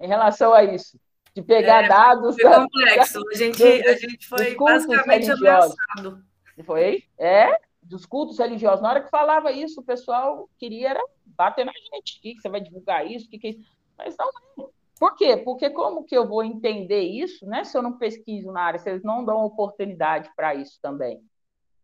Em 0.00 0.08
relação 0.08 0.52
a 0.54 0.64
isso, 0.64 0.98
de 1.40 1.46
pegar 1.46 1.84
é, 1.84 1.88
dados. 1.88 2.36
Foi 2.36 2.54
complexo. 2.54 3.20
a 3.32 3.34
gente, 3.34 3.62
a 3.62 3.94
gente 3.94 4.28
foi 4.28 4.54
basicamente 4.54 5.30
ameaçado. 5.30 6.22
Foi? 6.64 7.04
É, 7.18 7.58
dos 7.82 8.04
cultos 8.04 8.38
religiosos. 8.38 8.82
Na 8.82 8.90
hora 8.90 9.00
que 9.02 9.10
falava 9.10 9.50
isso, 9.50 9.80
o 9.80 9.84
pessoal 9.84 10.48
queria 10.58 10.90
era 10.90 11.04
bater 11.24 11.64
na 11.64 11.72
gente. 11.72 12.18
O 12.18 12.20
que, 12.20 12.40
você 12.40 12.48
vai 12.48 12.60
divulgar 12.60 13.10
isso? 13.10 13.26
O 13.26 13.30
que, 13.30 13.38
que 13.38 13.46
é 13.46 13.50
isso? 13.50 13.60
Mas 13.96 14.16
não 14.18 14.28
é. 14.28 14.70
Por 14.98 15.16
quê? 15.16 15.36
Porque 15.38 15.70
como 15.70 16.04
que 16.04 16.14
eu 16.14 16.28
vou 16.28 16.44
entender 16.44 17.00
isso, 17.00 17.46
né? 17.46 17.64
Se 17.64 17.76
eu 17.76 17.80
não 17.80 17.96
pesquiso 17.96 18.52
na 18.52 18.60
área, 18.60 18.78
se 18.78 18.90
eles 18.90 19.02
não 19.02 19.24
dão 19.24 19.42
oportunidade 19.44 20.30
para 20.36 20.54
isso 20.54 20.78
também. 20.82 21.22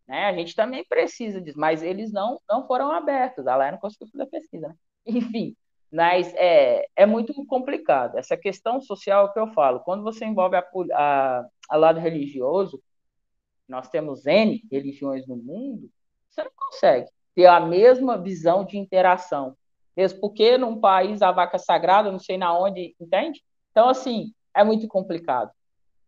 Né? 0.07 0.27
A 0.27 0.35
gente 0.35 0.55
também 0.55 0.85
precisa 0.85 1.41
disso, 1.41 1.59
mas 1.59 1.83
eles 1.83 2.13
não, 2.13 2.39
não 2.49 2.67
foram 2.67 2.93
abertos. 2.93 3.47
A 3.47 3.57
Laia 3.57 3.73
não 3.73 3.79
conseguiu 3.79 4.09
fazer 4.09 4.25
a 4.25 4.27
pesquisa, 4.27 4.69
né? 4.69 4.75
Enfim, 5.07 5.57
mas 5.93 6.33
é, 6.35 6.87
é 6.97 7.07
muito 7.07 7.33
complicado. 7.47 8.19
Essa 8.19 8.37
questão 8.37 8.81
social 8.81 9.33
que 9.33 9.39
eu 9.39 9.49
falo, 9.49 9.81
quando 9.81 10.03
você 10.03 10.25
envolve 10.25 10.57
a, 10.57 10.65
a, 10.95 11.47
a 11.69 11.77
lado 11.77 12.01
religioso, 12.01 12.83
nós 13.69 13.89
temos 13.89 14.27
N 14.27 14.63
religiões 14.71 15.27
no 15.27 15.37
mundo, 15.37 15.91
você 16.29 16.43
não 16.43 16.51
consegue 16.57 17.09
ter 17.35 17.47
a 17.47 17.61
mesma 17.61 18.17
visão 18.17 18.65
de 18.65 18.79
interação. 18.79 19.57
Mesmo 19.97 20.21
porque 20.21 20.59
num 20.59 20.79
país 20.79 21.23
a 21.23 21.33
vaca 21.33 21.59
sagrada, 21.59 22.13
não 22.13 22.19
sei 22.19 22.37
na 22.37 22.57
onde, 22.57 22.95
entende? 23.01 23.43
Então, 23.71 23.89
assim, 23.89 24.33
é 24.55 24.63
muito 24.63 24.87
complicado. 24.89 25.51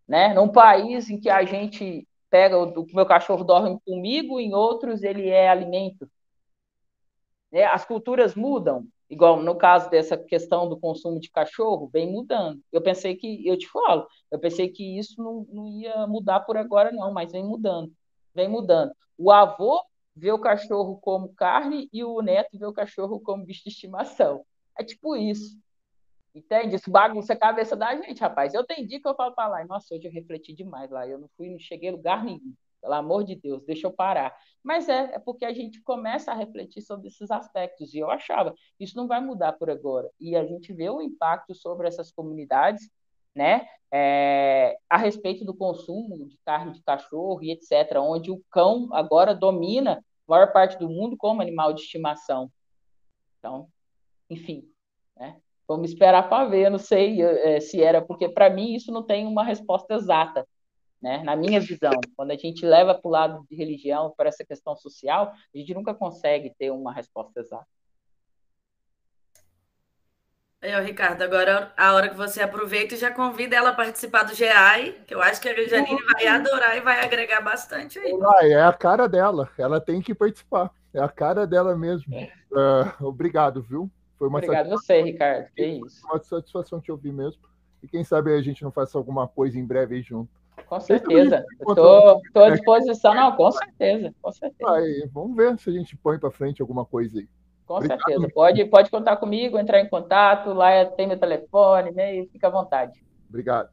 Né? 0.06 0.32
Num 0.34 0.48
país 0.48 1.10
em 1.10 1.18
que 1.18 1.28
a 1.28 1.44
gente 1.44 2.06
pega, 2.30 2.58
o, 2.58 2.86
meu 2.92 3.06
cachorro 3.06 3.44
dorme 3.44 3.78
comigo, 3.84 4.40
em 4.40 4.54
outros 4.54 5.02
ele 5.02 5.28
é 5.28 5.48
alimento. 5.48 6.10
É, 7.50 7.66
as 7.66 7.84
culturas 7.84 8.34
mudam, 8.34 8.86
igual 9.08 9.42
no 9.42 9.56
caso 9.56 9.88
dessa 9.90 10.16
questão 10.16 10.68
do 10.68 10.78
consumo 10.78 11.18
de 11.18 11.30
cachorro, 11.30 11.88
vem 11.92 12.10
mudando. 12.10 12.62
Eu 12.70 12.82
pensei 12.82 13.16
que, 13.16 13.46
eu 13.46 13.56
te 13.56 13.68
falo, 13.68 14.06
eu 14.30 14.38
pensei 14.38 14.68
que 14.68 14.98
isso 14.98 15.22
não, 15.22 15.46
não 15.50 15.68
ia 15.68 16.06
mudar 16.06 16.40
por 16.40 16.56
agora, 16.56 16.92
não, 16.92 17.12
mas 17.12 17.32
vem 17.32 17.44
mudando, 17.44 17.92
vem 18.34 18.48
mudando. 18.48 18.92
O 19.16 19.30
avô 19.30 19.82
vê 20.14 20.30
o 20.32 20.38
cachorro 20.38 20.98
como 21.00 21.34
carne 21.34 21.88
e 21.92 22.04
o 22.04 22.20
neto 22.20 22.58
vê 22.58 22.66
o 22.66 22.72
cachorro 22.72 23.20
como 23.20 23.44
bicho 23.44 23.64
de 23.64 23.70
estimação. 23.70 24.44
É 24.78 24.84
tipo 24.84 25.16
isso. 25.16 25.58
Entende? 26.34 26.76
Isso 26.76 26.90
bagunça 26.90 27.32
a 27.32 27.36
cabeça 27.36 27.74
da 27.74 27.96
gente, 27.96 28.20
rapaz. 28.20 28.54
Eu 28.54 28.64
tenho 28.64 28.86
dia 28.86 29.00
que 29.00 29.08
eu 29.08 29.14
falo 29.14 29.34
para 29.34 29.48
lá, 29.48 29.64
nossa, 29.64 29.94
hoje 29.94 30.06
eu 30.06 30.12
refleti 30.12 30.52
demais 30.52 30.90
lá, 30.90 31.06
eu 31.06 31.18
não 31.18 31.28
fui, 31.36 31.48
não 31.48 31.58
cheguei 31.58 31.88
a 31.88 31.92
lugar 31.92 32.24
nenhum. 32.24 32.54
Pelo 32.80 32.94
amor 32.94 33.24
de 33.24 33.34
Deus, 33.34 33.64
deixa 33.64 33.86
eu 33.86 33.92
parar. 33.92 34.34
Mas 34.62 34.88
é, 34.88 35.14
é 35.14 35.18
porque 35.18 35.44
a 35.44 35.52
gente 35.52 35.80
começa 35.82 36.30
a 36.30 36.34
refletir 36.34 36.82
sobre 36.82 37.08
esses 37.08 37.30
aspectos. 37.30 37.92
E 37.92 37.98
eu 37.98 38.10
achava, 38.10 38.54
isso 38.78 38.96
não 38.96 39.08
vai 39.08 39.20
mudar 39.20 39.52
por 39.52 39.70
agora. 39.70 40.08
E 40.20 40.36
a 40.36 40.44
gente 40.44 40.72
vê 40.72 40.88
o 40.88 41.02
impacto 41.02 41.54
sobre 41.54 41.88
essas 41.88 42.12
comunidades, 42.12 42.90
né? 43.34 43.66
É, 43.90 44.78
a 44.88 44.96
respeito 44.96 45.44
do 45.44 45.54
consumo 45.54 46.28
de 46.28 46.38
carne 46.44 46.72
de 46.72 46.82
cachorro 46.82 47.42
e 47.42 47.50
etc., 47.50 47.96
onde 47.98 48.30
o 48.30 48.42
cão 48.50 48.88
agora 48.92 49.34
domina 49.34 50.04
a 50.28 50.30
maior 50.30 50.52
parte 50.52 50.78
do 50.78 50.88
mundo 50.88 51.16
como 51.16 51.40
animal 51.40 51.72
de 51.72 51.80
estimação. 51.80 52.50
Então, 53.38 53.68
enfim, 54.28 54.68
né? 55.16 55.40
Vamos 55.66 55.90
esperar 55.90 56.28
para 56.30 56.48
ver, 56.48 56.70
não 56.70 56.78
sei 56.78 57.20
é, 57.22 57.60
se 57.60 57.82
era, 57.82 58.00
porque 58.00 58.26
para 58.28 58.48
mim 58.48 58.74
isso 58.74 58.90
não 58.90 59.02
tem 59.02 59.26
uma 59.26 59.44
resposta 59.44 59.94
exata, 59.94 60.46
né? 61.00 61.22
Na 61.22 61.36
minha 61.36 61.60
visão, 61.60 61.92
quando 62.16 62.32
a 62.32 62.36
gente 62.36 62.64
leva 62.64 62.94
para 62.94 63.08
o 63.08 63.10
lado 63.10 63.46
de 63.48 63.56
religião, 63.56 64.12
para 64.16 64.28
essa 64.28 64.44
questão 64.44 64.76
social, 64.76 65.32
a 65.54 65.58
gente 65.58 65.74
nunca 65.74 65.94
consegue 65.94 66.52
ter 66.58 66.70
uma 66.70 66.92
resposta 66.92 67.40
exata. 67.40 67.66
Aí, 70.60 70.84
Ricardo, 70.84 71.22
agora 71.22 71.72
a 71.76 71.94
hora 71.94 72.08
que 72.08 72.16
você 72.16 72.42
aproveita 72.42 72.94
e 72.94 72.98
já 72.98 73.12
convida 73.12 73.54
ela 73.54 73.70
a 73.70 73.74
participar 73.74 74.24
do 74.24 74.34
GEAI, 74.34 75.02
que 75.06 75.14
eu 75.14 75.22
acho 75.22 75.40
que 75.40 75.48
a 75.48 75.68
Janine 75.68 76.02
vai 76.02 76.26
adorar 76.26 76.76
e 76.76 76.80
vai 76.80 77.00
agregar 77.04 77.40
bastante 77.40 77.96
aí. 78.00 78.12
Vai, 78.18 78.52
é 78.52 78.62
a 78.62 78.72
cara 78.72 79.08
dela, 79.08 79.48
ela 79.56 79.80
tem 79.80 80.00
que 80.00 80.12
participar, 80.12 80.72
é 80.92 81.00
a 81.00 81.08
cara 81.08 81.46
dela 81.46 81.76
mesmo. 81.76 82.12
Uh, 82.50 83.06
obrigado, 83.06 83.62
viu? 83.62 83.88
Foi 84.18 84.26
uma 84.26 84.38
Obrigado 84.38 84.70
satisfação. 84.70 84.96
você, 84.96 85.02
Ricardo. 85.02 85.48
Que 85.54 85.64
isso. 85.64 86.04
Uma 86.04 86.20
satisfação 86.20 86.80
te 86.80 86.90
ouvir 86.90 87.12
mesmo. 87.12 87.40
E 87.80 87.86
quem 87.86 88.02
sabe 88.02 88.34
a 88.34 88.42
gente 88.42 88.64
não 88.64 88.72
faça 88.72 88.98
alguma 88.98 89.28
coisa 89.28 89.56
em 89.60 89.64
breve 89.64 89.94
aí 89.94 90.02
junto. 90.02 90.37
Com 90.66 90.80
certeza. 90.80 91.44
Estou 91.60 92.44
à 92.44 92.50
disposição, 92.50 93.14
não, 93.14 93.36
com 93.36 93.50
certeza. 93.50 94.14
Com 94.20 94.32
certeza. 94.32 94.72
Aí, 94.72 95.08
vamos 95.12 95.36
ver 95.36 95.58
se 95.58 95.70
a 95.70 95.72
gente 95.72 95.96
põe 95.96 96.18
para 96.18 96.30
frente 96.30 96.60
alguma 96.60 96.84
coisa 96.84 97.18
aí. 97.18 97.28
Com 97.66 97.76
Obrigado. 97.76 98.00
certeza. 98.00 98.28
Pode, 98.32 98.64
pode 98.66 98.90
contar 98.90 99.16
comigo, 99.16 99.58
entrar 99.58 99.80
em 99.80 99.88
contato. 99.88 100.52
Lá 100.52 100.84
tem 100.86 101.06
meu 101.06 101.18
telefone, 101.18 101.90
e-mail, 101.90 102.28
fica 102.30 102.46
à 102.46 102.50
vontade. 102.50 103.04
Obrigado. 103.28 103.70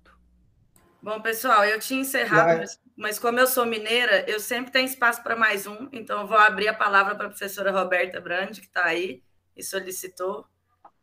Bom, 1.02 1.22
pessoal, 1.22 1.64
eu 1.66 1.80
tinha 1.80 2.02
encerrado, 2.02 2.58
mas, 2.58 2.80
mas, 2.98 3.20
como 3.20 3.40
eu 3.40 3.46
sou 3.46 3.64
mineira, 3.64 4.28
eu 4.28 4.40
sempre 4.40 4.72
tenho 4.72 4.88
espaço 4.88 5.22
para 5.22 5.36
mais 5.36 5.68
um, 5.68 5.88
então 5.92 6.22
eu 6.22 6.28
vou 6.28 6.36
abrir 6.38 6.68
a 6.68 6.74
palavra 6.74 7.14
para 7.14 7.28
a 7.28 7.30
professora 7.30 7.72
Roberta 7.72 8.20
Brandi, 8.20 8.60
que 8.60 8.68
está 8.68 8.86
aí 8.86 9.22
e 9.56 9.64
solicitou. 9.64 10.48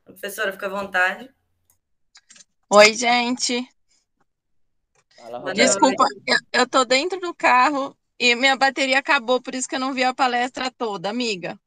Professora, 0.05 0.51
fica 0.51 0.67
à 0.67 0.69
vontade. 0.69 1.31
Oi, 2.69 2.95
gente. 2.95 3.65
Desculpa, 5.55 6.05
eu 6.53 6.65
estou 6.65 6.85
dentro 6.85 7.19
do 7.21 7.35
carro 7.35 7.97
e 8.19 8.35
minha 8.35 8.57
bateria 8.57 8.99
acabou, 8.99 9.41
por 9.41 9.55
isso 9.55 9.69
que 9.69 9.75
eu 9.75 9.81
não 9.81 9.93
vi 9.93 10.05
a 10.05 10.15
palestra 10.15 10.71
toda, 10.71 11.09
amiga. 11.09 11.59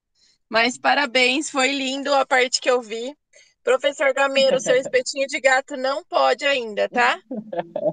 Mas 0.50 0.78
parabéns, 0.78 1.50
foi 1.50 1.72
lindo 1.72 2.14
a 2.14 2.26
parte 2.26 2.62
que 2.62 2.70
eu 2.70 2.82
vi. 2.82 3.16
Professor 3.64 4.14
Gameiro, 4.14 4.60
seu 4.60 4.76
espetinho 4.78 5.28
de 5.28 5.40
gato 5.40 5.76
não 5.76 6.04
pode 6.06 6.46
ainda, 6.46 6.88
tá? 6.88 7.20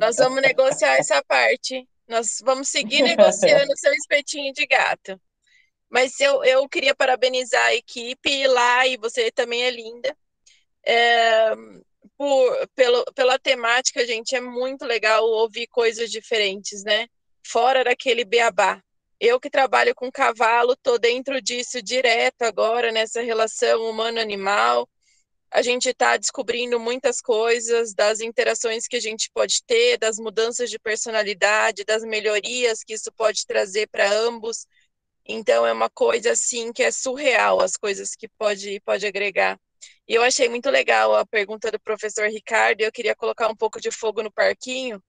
Nós 0.00 0.16
vamos 0.16 0.42
negociar 0.42 0.96
essa 0.96 1.22
parte. 1.24 1.88
Nós 2.06 2.38
vamos 2.44 2.68
seguir 2.68 3.02
negociando 3.02 3.76
seu 3.76 3.92
espetinho 3.94 4.52
de 4.52 4.66
gato. 4.66 5.20
Mas 5.88 6.20
eu, 6.20 6.44
eu 6.44 6.68
queria 6.68 6.94
parabenizar 6.94 7.64
a 7.64 7.74
equipe 7.74 8.46
lá, 8.46 8.86
e 8.86 8.96
você 8.96 9.30
também 9.30 9.62
é 9.64 9.70
linda. 9.70 10.16
É, 10.84 11.52
por, 12.16 12.68
pelo, 12.74 13.04
pela 13.14 13.38
temática, 13.38 14.06
gente, 14.06 14.34
é 14.34 14.40
muito 14.40 14.84
legal 14.84 15.24
ouvir 15.24 15.66
coisas 15.68 16.10
diferentes, 16.10 16.82
né? 16.84 17.06
Fora 17.46 17.84
daquele 17.84 18.24
beabá. 18.24 18.82
Eu 19.20 19.38
que 19.38 19.48
trabalho 19.48 19.94
com 19.94 20.10
cavalo, 20.10 20.76
tô 20.76 20.98
dentro 20.98 21.40
disso 21.40 21.80
direto 21.80 22.42
agora, 22.42 22.90
nessa 22.90 23.22
relação 23.22 23.88
humano-animal. 23.88 24.88
A 25.50 25.62
gente 25.62 25.90
está 25.90 26.16
descobrindo 26.16 26.80
muitas 26.80 27.20
coisas 27.20 27.94
das 27.94 28.20
interações 28.20 28.86
que 28.88 28.96
a 28.96 29.00
gente 29.00 29.30
pode 29.32 29.62
ter, 29.64 29.98
das 29.98 30.18
mudanças 30.18 30.70
de 30.70 30.78
personalidade, 30.78 31.84
das 31.84 32.02
melhorias 32.02 32.82
que 32.82 32.94
isso 32.94 33.12
pode 33.12 33.46
trazer 33.46 33.86
para 33.88 34.10
ambos. 34.10 34.66
Então 35.24 35.66
é 35.66 35.72
uma 35.72 35.90
coisa 35.90 36.32
assim 36.32 36.72
que 36.72 36.82
é 36.82 36.90
surreal 36.90 37.60
as 37.60 37.76
coisas 37.76 38.14
que 38.16 38.28
pode 38.28 38.80
pode 38.80 39.06
agregar. 39.06 39.60
E 40.08 40.14
eu 40.14 40.22
achei 40.22 40.48
muito 40.48 40.68
legal 40.70 41.14
a 41.14 41.26
pergunta 41.26 41.70
do 41.70 41.80
professor 41.80 42.28
Ricardo, 42.28 42.80
eu 42.80 42.92
queria 42.92 43.14
colocar 43.14 43.48
um 43.48 43.56
pouco 43.56 43.80
de 43.80 43.90
fogo 43.90 44.22
no 44.22 44.32
parquinho, 44.32 45.02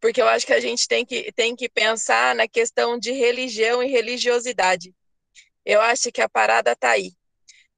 porque 0.00 0.20
eu 0.20 0.28
acho 0.28 0.46
que 0.46 0.52
a 0.52 0.60
gente 0.60 0.86
tem 0.88 1.04
que, 1.06 1.32
tem 1.32 1.56
que 1.56 1.68
pensar 1.68 2.34
na 2.34 2.48
questão 2.48 2.98
de 2.98 3.12
religião 3.12 3.82
e 3.82 3.88
religiosidade. 3.90 4.94
Eu 5.64 5.80
acho 5.80 6.12
que 6.12 6.20
a 6.20 6.28
parada 6.28 6.76
tá 6.76 6.90
aí. 6.90 7.12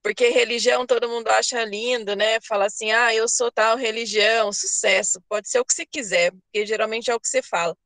Porque 0.02 0.28
religião 0.28 0.86
todo 0.86 1.08
mundo 1.08 1.28
acha 1.28 1.64
lindo, 1.64 2.14
né? 2.16 2.40
Fala 2.42 2.66
assim, 2.66 2.92
ah, 2.92 3.14
eu 3.14 3.28
sou 3.28 3.50
tal 3.50 3.76
religião, 3.76 4.52
sucesso. 4.52 5.20
Pode 5.28 5.48
ser 5.48 5.60
o 5.60 5.64
que 5.64 5.74
você 5.74 5.86
quiser, 5.86 6.32
porque 6.32 6.66
geralmente 6.66 7.10
é 7.10 7.14
o 7.14 7.20
que 7.20 7.28
você 7.28 7.42
fala, 7.42 7.76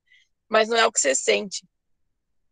mas 0.49 0.69
não 0.69 0.77
é 0.77 0.87
o 0.87 0.93
que 0.93 1.01
você 1.01 1.15
sente. 1.15 1.65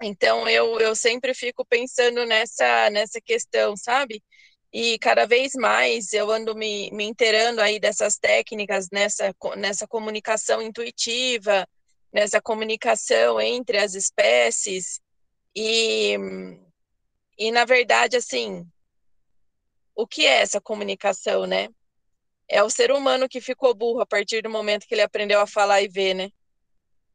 Então 0.03 0.49
eu, 0.49 0.81
eu 0.81 0.95
sempre 0.97 1.35
fico 1.35 1.65
pensando 1.66 2.24
nessa, 2.27 2.90
nessa 2.90 3.20
questão, 3.20 3.77
sabe? 3.77 4.23
E 4.73 4.99
cada 4.99 5.27
vez 5.27 5.53
mais 5.55 6.12
eu 6.12 6.31
ando 6.31 6.55
me, 6.55 6.90
me 6.90 7.05
inteirando 7.05 7.61
aí 7.61 7.81
dessas 7.81 8.19
técnicas, 8.19 8.89
nessa, 8.93 9.35
nessa 9.57 9.86
comunicação 9.86 10.61
intuitiva, 10.61 11.66
nessa 12.12 12.40
comunicação 12.40 13.40
entre 13.40 13.78
as 13.78 13.95
espécies. 13.95 15.01
E, 15.57 16.16
e 17.39 17.51
na 17.51 17.65
verdade, 17.65 18.16
assim, 18.16 18.66
o 19.95 20.07
que 20.07 20.27
é 20.27 20.40
essa 20.40 20.61
comunicação, 20.61 21.47
né? 21.47 21.69
É 22.47 22.62
o 22.62 22.70
ser 22.70 22.93
humano 22.93 23.28
que 23.28 23.40
ficou 23.40 23.74
burro 23.74 24.01
a 24.01 24.07
partir 24.07 24.43
do 24.43 24.51
momento 24.51 24.86
que 24.86 24.95
ele 24.95 25.03
aprendeu 25.03 25.40
a 25.40 25.47
falar 25.47 25.82
e 25.82 25.89
ver, 25.89 26.15
né? 26.15 26.31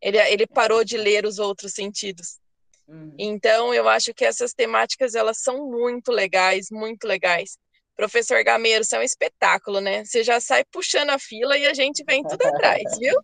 Ele, 0.01 0.17
ele 0.17 0.45
parou 0.45 0.83
de 0.83 0.97
ler 0.97 1.25
os 1.25 1.39
outros 1.39 1.73
sentidos. 1.73 2.39
Uhum. 2.87 3.15
Então, 3.17 3.73
eu 3.73 3.87
acho 3.87 4.13
que 4.13 4.25
essas 4.25 4.53
temáticas, 4.53 5.15
elas 5.15 5.39
são 5.39 5.69
muito 5.69 6.11
legais, 6.11 6.67
muito 6.71 7.07
legais. 7.07 7.57
Professor 7.95 8.43
Gameiro, 8.43 8.83
você 8.83 8.95
é 8.95 8.99
um 8.99 9.03
espetáculo, 9.03 9.79
né? 9.79 10.03
Você 10.03 10.23
já 10.23 10.39
sai 10.39 10.63
puxando 10.71 11.11
a 11.11 11.19
fila 11.19 11.57
e 11.57 11.65
a 11.65 11.73
gente 11.73 12.03
vem 12.03 12.23
tudo 12.23 12.45
atrás, 12.45 12.83
viu? 12.99 13.15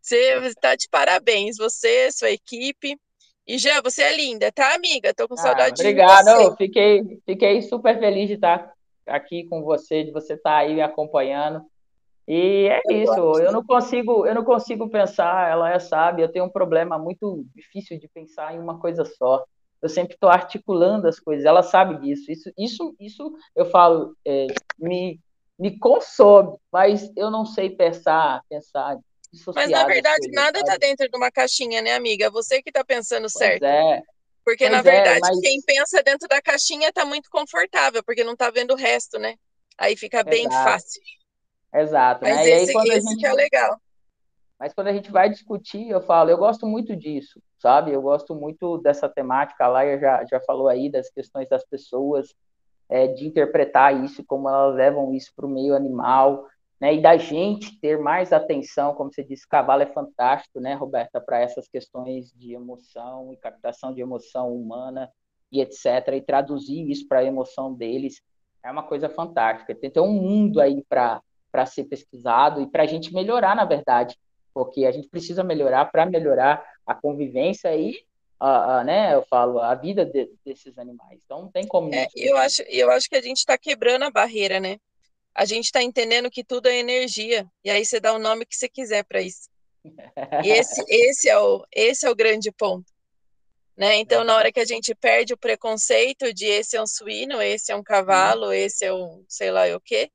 Você 0.00 0.34
está 0.46 0.74
de 0.74 0.88
parabéns, 0.88 1.56
você, 1.56 2.10
sua 2.12 2.30
equipe. 2.30 2.96
E 3.46 3.56
já, 3.56 3.80
você 3.80 4.02
é 4.02 4.16
linda, 4.16 4.52
tá, 4.52 4.74
amiga? 4.74 5.14
Tô 5.14 5.26
com 5.26 5.34
ah, 5.34 5.38
saudade 5.38 5.80
obrigado. 5.80 6.18
de 6.18 6.24
você. 6.24 6.30
Obrigado, 6.30 6.56
fiquei, 6.56 7.20
fiquei 7.24 7.62
super 7.62 7.98
feliz 7.98 8.28
de 8.28 8.34
estar 8.34 8.72
aqui 9.06 9.44
com 9.48 9.62
você, 9.62 10.04
de 10.04 10.12
você 10.12 10.34
estar 10.34 10.58
aí 10.58 10.74
me 10.74 10.82
acompanhando. 10.82 11.64
E 12.28 12.68
é 12.68 12.82
isso, 12.92 13.38
eu 13.40 13.50
não 13.50 13.64
consigo, 13.64 14.26
eu 14.26 14.34
não 14.34 14.44
consigo 14.44 14.90
pensar, 14.90 15.50
ela 15.50 15.72
é 15.72 15.78
sábia, 15.78 16.24
eu 16.24 16.30
tenho 16.30 16.44
um 16.44 16.50
problema 16.50 16.98
muito 16.98 17.46
difícil 17.56 17.98
de 17.98 18.06
pensar 18.06 18.54
em 18.54 18.58
uma 18.58 18.78
coisa 18.78 19.02
só. 19.02 19.42
Eu 19.80 19.88
sempre 19.88 20.12
estou 20.12 20.28
articulando 20.28 21.08
as 21.08 21.18
coisas, 21.18 21.46
ela 21.46 21.62
sabe 21.62 21.98
disso. 22.00 22.30
Isso, 22.30 22.52
isso, 22.58 22.94
isso 23.00 23.32
eu 23.56 23.64
falo, 23.64 24.14
é, 24.26 24.46
me, 24.78 25.18
me 25.58 25.78
consome, 25.78 26.58
mas 26.70 27.10
eu 27.16 27.30
não 27.30 27.46
sei 27.46 27.70
pensar, 27.70 28.42
pensar 28.50 28.98
mas 29.54 29.70
na 29.70 29.84
verdade 29.84 30.30
nada 30.30 30.58
está 30.58 30.76
dentro 30.76 31.08
de 31.08 31.16
uma 31.16 31.30
caixinha, 31.30 31.82
né, 31.82 31.94
amiga? 31.94 32.30
Você 32.30 32.62
que 32.62 32.70
está 32.70 32.82
pensando 32.82 33.22
pois 33.22 33.32
certo. 33.32 33.64
É. 33.64 34.02
Porque 34.44 34.68
pois 34.68 34.70
na 34.70 34.78
é, 34.78 34.82
verdade 34.82 35.18
é, 35.18 35.20
mas... 35.20 35.40
quem 35.40 35.60
pensa 35.62 36.02
dentro 36.02 36.26
da 36.28 36.40
caixinha 36.40 36.88
está 36.88 37.04
muito 37.04 37.28
confortável, 37.30 38.02
porque 38.02 38.24
não 38.24 38.32
está 38.32 38.50
vendo 38.50 38.72
o 38.72 38.76
resto, 38.76 39.18
né? 39.18 39.36
Aí 39.76 39.96
fica 39.96 40.22
bem 40.22 40.46
Exato. 40.46 40.70
fácil. 40.70 41.02
Exato. 41.72 42.20
Mas 42.22 42.36
né? 42.36 42.48
esse, 42.48 42.76
aí, 42.76 42.88
esse 42.88 43.08
gente... 43.08 43.20
que 43.20 43.26
é 43.26 43.32
legal. 43.32 43.76
Mas 44.58 44.74
quando 44.74 44.88
a 44.88 44.92
gente 44.92 45.10
vai 45.10 45.28
discutir, 45.28 45.88
eu 45.88 46.00
falo, 46.00 46.30
eu 46.30 46.36
gosto 46.36 46.66
muito 46.66 46.96
disso, 46.96 47.40
sabe? 47.58 47.92
Eu 47.92 48.02
gosto 48.02 48.34
muito 48.34 48.78
dessa 48.78 49.08
temática. 49.08 49.64
A 49.64 49.68
Laia 49.68 49.98
já, 49.98 50.24
já 50.24 50.40
falou 50.40 50.68
aí 50.68 50.90
das 50.90 51.08
questões 51.10 51.48
das 51.48 51.64
pessoas, 51.64 52.34
é, 52.88 53.06
de 53.06 53.26
interpretar 53.26 54.04
isso, 54.04 54.24
como 54.24 54.48
elas 54.48 54.74
levam 54.74 55.14
isso 55.14 55.32
para 55.36 55.46
o 55.46 55.48
meio 55.48 55.76
animal 55.76 56.46
né, 56.80 56.94
e 56.94 57.02
da 57.02 57.16
gente 57.16 57.78
ter 57.80 57.98
mais 57.98 58.32
atenção, 58.32 58.94
como 58.94 59.12
você 59.12 59.24
disse, 59.24 59.48
cavalo 59.48 59.82
é 59.82 59.86
fantástico, 59.86 60.60
né, 60.60 60.74
Roberta, 60.74 61.20
para 61.20 61.40
essas 61.40 61.68
questões 61.68 62.32
de 62.32 62.54
emoção 62.54 63.32
e 63.32 63.36
captação 63.36 63.92
de 63.92 64.00
emoção 64.00 64.54
humana 64.54 65.10
e 65.50 65.60
etc, 65.60 66.08
e 66.14 66.20
traduzir 66.20 66.88
isso 66.88 67.08
para 67.08 67.20
a 67.20 67.24
emoção 67.24 67.74
deles 67.74 68.22
é 68.62 68.70
uma 68.70 68.82
coisa 68.82 69.08
fantástica. 69.08 69.74
Tem, 69.74 69.90
tem 69.90 70.02
um 70.02 70.12
mundo 70.12 70.60
aí 70.60 70.84
para 70.88 71.22
ser 71.66 71.84
pesquisado 71.84 72.60
e 72.60 72.66
para 72.66 72.82
a 72.82 72.86
gente 72.86 73.12
melhorar, 73.12 73.54
na 73.54 73.64
verdade, 73.64 74.16
porque 74.52 74.84
a 74.84 74.90
gente 74.90 75.08
precisa 75.08 75.44
melhorar 75.44 75.86
para 75.86 76.06
melhorar 76.06 76.64
a 76.86 76.94
convivência 76.94 77.74
e 77.76 77.96
a, 78.40 78.78
a, 78.78 78.84
né, 78.84 79.14
eu 79.14 79.22
falo, 79.22 79.58
a 79.58 79.74
vida 79.74 80.04
de, 80.04 80.30
desses 80.44 80.78
animais. 80.78 81.20
Então 81.24 81.42
não 81.42 81.50
tem 81.50 81.66
como. 81.66 81.92
É, 81.94 82.06
eu 82.14 82.36
acho, 82.36 82.62
eu 82.62 82.90
acho 82.90 83.08
que 83.08 83.16
a 83.16 83.22
gente 83.22 83.38
está 83.38 83.58
quebrando 83.58 84.04
a 84.04 84.10
barreira, 84.10 84.60
né? 84.60 84.78
a 85.38 85.44
gente 85.44 85.66
está 85.66 85.80
entendendo 85.80 86.28
que 86.28 86.42
tudo 86.42 86.66
é 86.66 86.78
energia, 86.78 87.46
e 87.64 87.70
aí 87.70 87.84
você 87.84 88.00
dá 88.00 88.12
o 88.12 88.18
nome 88.18 88.44
que 88.44 88.56
você 88.56 88.68
quiser 88.68 89.04
para 89.04 89.22
isso. 89.22 89.48
E 89.84 90.50
esse, 90.50 90.84
esse, 90.88 91.28
é 91.28 91.38
o, 91.38 91.64
esse 91.72 92.04
é 92.04 92.10
o 92.10 92.16
grande 92.16 92.50
ponto. 92.50 92.92
Né? 93.76 93.94
Então, 93.98 94.24
na 94.24 94.34
hora 94.34 94.50
que 94.50 94.58
a 94.58 94.64
gente 94.64 94.92
perde 94.96 95.32
o 95.32 95.38
preconceito 95.38 96.34
de 96.34 96.44
esse 96.44 96.76
é 96.76 96.82
um 96.82 96.86
suíno, 96.88 97.40
esse 97.40 97.70
é 97.70 97.76
um 97.76 97.84
cavalo, 97.84 98.52
esse 98.52 98.84
é 98.84 98.92
um 98.92 99.24
sei 99.28 99.52
lá 99.52 99.62
o 99.76 99.80
quê, 99.80 100.10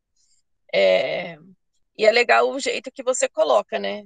é... 0.73 1.37
e 1.97 2.05
é 2.05 2.11
legal 2.11 2.49
o 2.49 2.59
jeito 2.59 2.91
que 2.91 3.03
você 3.03 3.29
coloca, 3.29 3.77
né? 3.79 4.05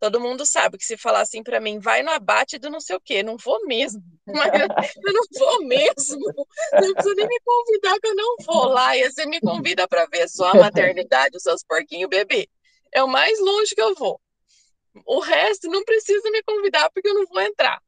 Todo 0.00 0.18
mundo 0.18 0.46
sabe 0.46 0.78
que 0.78 0.84
se 0.84 0.96
falar 0.96 1.20
assim 1.20 1.42
para 1.42 1.60
mim, 1.60 1.78
vai 1.78 2.02
no 2.02 2.10
abate 2.10 2.58
do 2.58 2.70
não 2.70 2.80
sei 2.80 2.96
o 2.96 3.00
quê, 3.00 3.22
não 3.22 3.36
vou 3.36 3.66
mesmo. 3.66 4.02
Mas 4.26 4.50
eu 4.58 5.12
não 5.12 5.22
vou 5.38 5.66
mesmo. 5.66 6.46
Não 6.72 6.94
precisa 6.94 7.14
nem 7.14 7.28
me 7.28 7.40
convidar 7.44 8.00
que 8.00 8.08
eu 8.08 8.14
não 8.14 8.36
vou 8.46 8.64
lá. 8.68 8.96
E 8.96 9.10
você 9.10 9.26
me 9.26 9.38
convida 9.40 9.86
para 9.86 10.06
ver 10.06 10.26
só 10.26 10.52
a 10.52 10.54
maternidade, 10.54 11.36
os 11.36 11.42
seus 11.42 11.62
porquinhos 11.62 12.08
bebê. 12.08 12.48
É 12.90 13.02
o 13.02 13.08
mais 13.08 13.38
longe 13.38 13.74
que 13.74 13.82
eu 13.82 13.94
vou. 13.94 14.18
O 15.04 15.20
resto 15.20 15.68
não 15.68 15.84
precisa 15.84 16.30
me 16.30 16.42
convidar 16.44 16.90
porque 16.90 17.08
eu 17.08 17.14
não 17.14 17.26
vou 17.26 17.42
entrar. 17.42 17.78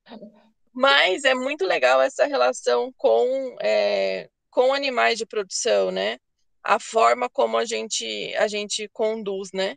Mas 0.70 1.24
é 1.24 1.35
muito 1.35 1.65
legal 1.65 2.01
essa 2.03 2.27
relação 2.27 2.93
com, 2.97 3.57
é, 3.59 4.28
com 4.51 4.74
animais 4.74 5.16
de 5.16 5.24
produção, 5.24 5.90
né? 5.90 6.19
A 6.63 6.79
forma 6.79 7.29
como 7.29 7.57
a 7.57 7.65
gente, 7.65 8.35
a 8.37 8.47
gente 8.47 8.89
conduz, 8.93 9.51
né? 9.53 9.77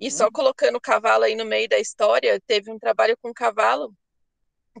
E 0.00 0.10
só 0.10 0.24
uhum. 0.24 0.32
colocando 0.32 0.76
o 0.76 0.80
cavalo 0.80 1.24
aí 1.24 1.34
no 1.34 1.44
meio 1.44 1.68
da 1.68 1.78
história, 1.78 2.40
teve 2.46 2.70
um 2.70 2.78
trabalho 2.78 3.16
com 3.22 3.32
cavalo 3.32 3.94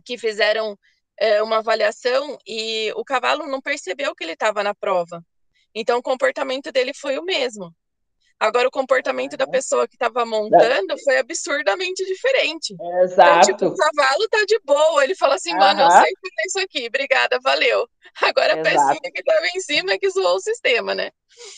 que 0.04 0.18
fizeram 0.18 0.76
é, 1.18 1.42
uma 1.42 1.58
avaliação 1.58 2.36
e 2.46 2.92
o 2.96 3.04
cavalo 3.04 3.46
não 3.46 3.60
percebeu 3.60 4.14
que 4.14 4.24
ele 4.24 4.32
estava 4.32 4.62
na 4.62 4.74
prova. 4.74 5.24
Então 5.74 5.98
o 5.98 6.02
comportamento 6.02 6.72
dele 6.72 6.92
foi 6.94 7.18
o 7.18 7.24
mesmo. 7.24 7.74
Agora, 8.38 8.68
o 8.68 8.70
comportamento 8.70 9.36
da 9.36 9.46
pessoa 9.46 9.86
que 9.86 9.94
estava 9.94 10.26
montando 10.26 10.98
foi 11.02 11.18
absurdamente 11.18 12.04
diferente. 12.04 12.74
Exato. 13.02 13.30
Então, 13.30 13.40
tipo, 13.40 13.66
o 13.66 13.76
cavalo 13.76 14.28
tá 14.28 14.44
de 14.46 14.60
boa. 14.64 15.04
Ele 15.04 15.14
fala 15.14 15.36
assim, 15.36 15.54
mano, 15.54 15.80
eu 15.80 15.90
sei 15.90 16.00
fazer 16.00 16.46
isso 16.46 16.58
aqui, 16.60 16.86
obrigada, 16.88 17.38
valeu. 17.42 17.88
Agora 18.20 18.58
Exato. 18.58 18.68
a 18.68 18.70
pecinha 18.70 19.12
que 19.12 19.20
estava 19.20 19.46
em 19.54 19.60
cima 19.60 19.92
é 19.92 19.98
que 19.98 20.10
zoou 20.10 20.36
o 20.36 20.40
sistema, 20.40 20.94
né? 20.94 21.10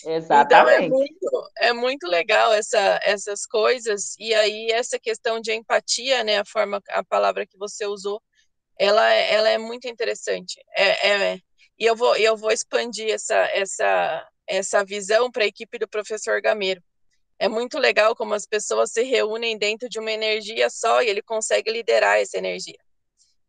Exatamente. 0.04 0.84
Então, 0.84 0.84
é 0.84 0.88
muito, 0.88 1.50
é 1.58 1.72
muito 1.72 2.06
legal 2.06 2.52
essa, 2.52 3.00
essas 3.02 3.46
coisas. 3.46 4.14
E 4.18 4.32
aí, 4.34 4.70
essa 4.70 4.98
questão 4.98 5.40
de 5.40 5.52
empatia, 5.52 6.22
né? 6.22 6.38
A 6.38 6.44
forma, 6.44 6.80
a 6.90 7.02
palavra 7.02 7.46
que 7.46 7.58
você 7.58 7.86
usou, 7.86 8.22
ela, 8.78 9.12
ela 9.12 9.48
é 9.48 9.58
muito 9.58 9.88
interessante. 9.88 10.62
É, 10.76 11.08
é, 11.08 11.38
e 11.78 11.84
eu 11.84 11.96
vou, 11.96 12.16
eu 12.16 12.36
vou 12.36 12.50
expandir 12.50 13.10
essa, 13.10 13.36
essa, 13.52 14.26
essa 14.47 14.85
visão 14.85 15.31
para 15.31 15.44
a 15.44 15.47
equipe 15.47 15.78
do 15.78 15.89
professor 15.89 16.40
Gameiro. 16.40 16.82
É 17.39 17.48
muito 17.48 17.78
legal 17.78 18.16
como 18.16 18.35
as 18.35 18.47
pessoas 18.47 18.93
se 18.93 19.02
reúnem 19.02 19.59
dentro 19.59 19.89
de 19.89 19.98
uma 19.98 20.10
energia 20.10 20.70
só 20.70 21.02
e 21.02 21.09
ele 21.09 21.23
consegue 21.23 21.70
liderar 21.70 22.18
essa 22.18 22.39
energia. 22.39 22.78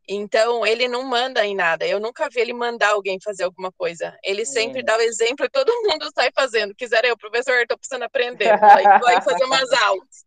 Então, 0.09 0.65
ele 0.65 0.87
não 0.87 1.03
manda 1.03 1.45
em 1.45 1.53
nada. 1.53 1.85
Eu 1.85 1.99
nunca 1.99 2.29
vi 2.29 2.39
ele 2.39 2.53
mandar 2.53 2.89
alguém 2.89 3.19
fazer 3.21 3.43
alguma 3.43 3.71
coisa. 3.73 4.17
Ele 4.23 4.45
sempre 4.45 4.79
é. 4.79 4.83
dá 4.83 4.97
o 4.97 5.01
exemplo 5.01 5.45
e 5.45 5.49
todo 5.49 5.69
mundo 5.83 6.09
sai 6.15 6.31
fazendo. 6.33 6.73
Quiser 6.73 7.03
eu, 7.05 7.17
professor, 7.17 7.61
estou 7.61 7.77
precisando 7.77 8.03
aprender. 8.03 8.57
Vai 8.57 8.83
fazer 9.23 9.43
umas 9.43 9.69
aulas. 9.73 10.25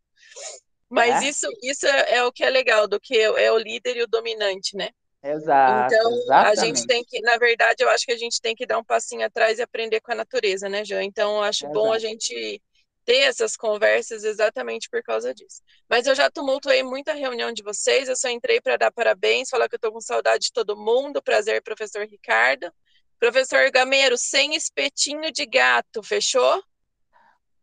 Mas 0.88 1.22
é? 1.22 1.28
isso, 1.28 1.46
isso 1.62 1.86
é 1.86 2.24
o 2.24 2.32
que 2.32 2.44
é 2.44 2.50
legal, 2.50 2.86
do 2.86 3.00
que 3.00 3.16
é 3.16 3.52
o 3.52 3.58
líder 3.58 3.96
e 3.96 4.02
o 4.02 4.08
dominante, 4.08 4.76
né? 4.76 4.90
Exato. 5.22 5.94
Então, 5.94 6.12
exatamente. 6.12 6.58
a 6.58 6.64
gente 6.64 6.86
tem 6.86 7.04
que, 7.04 7.20
na 7.20 7.36
verdade, 7.36 7.82
eu 7.82 7.90
acho 7.90 8.06
que 8.06 8.12
a 8.12 8.16
gente 8.16 8.40
tem 8.40 8.54
que 8.54 8.66
dar 8.66 8.78
um 8.78 8.84
passinho 8.84 9.24
atrás 9.24 9.58
e 9.58 9.62
aprender 9.62 10.00
com 10.00 10.12
a 10.12 10.14
natureza, 10.14 10.68
né, 10.68 10.84
Jean? 10.84 11.02
Então, 11.04 11.36
eu 11.36 11.42
acho 11.42 11.64
Exato. 11.64 11.78
bom 11.78 11.92
a 11.92 11.98
gente 11.98 12.62
ter 13.04 13.18
essas 13.18 13.56
conversas 13.56 14.24
exatamente 14.24 14.88
por 14.88 15.02
causa 15.02 15.34
disso. 15.34 15.62
Mas 15.88 16.06
eu 16.06 16.14
já 16.14 16.30
tumultuei 16.30 16.82
muita 16.82 17.12
reunião 17.12 17.52
de 17.52 17.62
vocês, 17.62 18.08
eu 18.08 18.16
só 18.16 18.28
entrei 18.28 18.60
para 18.60 18.76
dar 18.76 18.92
parabéns, 18.92 19.50
falar 19.50 19.68
que 19.68 19.74
eu 19.74 19.78
estou 19.78 19.92
com 19.92 20.00
saudade 20.00 20.46
de 20.46 20.52
todo 20.52 20.76
mundo. 20.76 21.22
Prazer, 21.22 21.62
professor 21.62 22.06
Ricardo. 22.06 22.72
Professor 23.18 23.70
Gameiro, 23.70 24.16
sem 24.16 24.54
espetinho 24.54 25.30
de 25.30 25.44
gato, 25.44 26.02
fechou? 26.02 26.62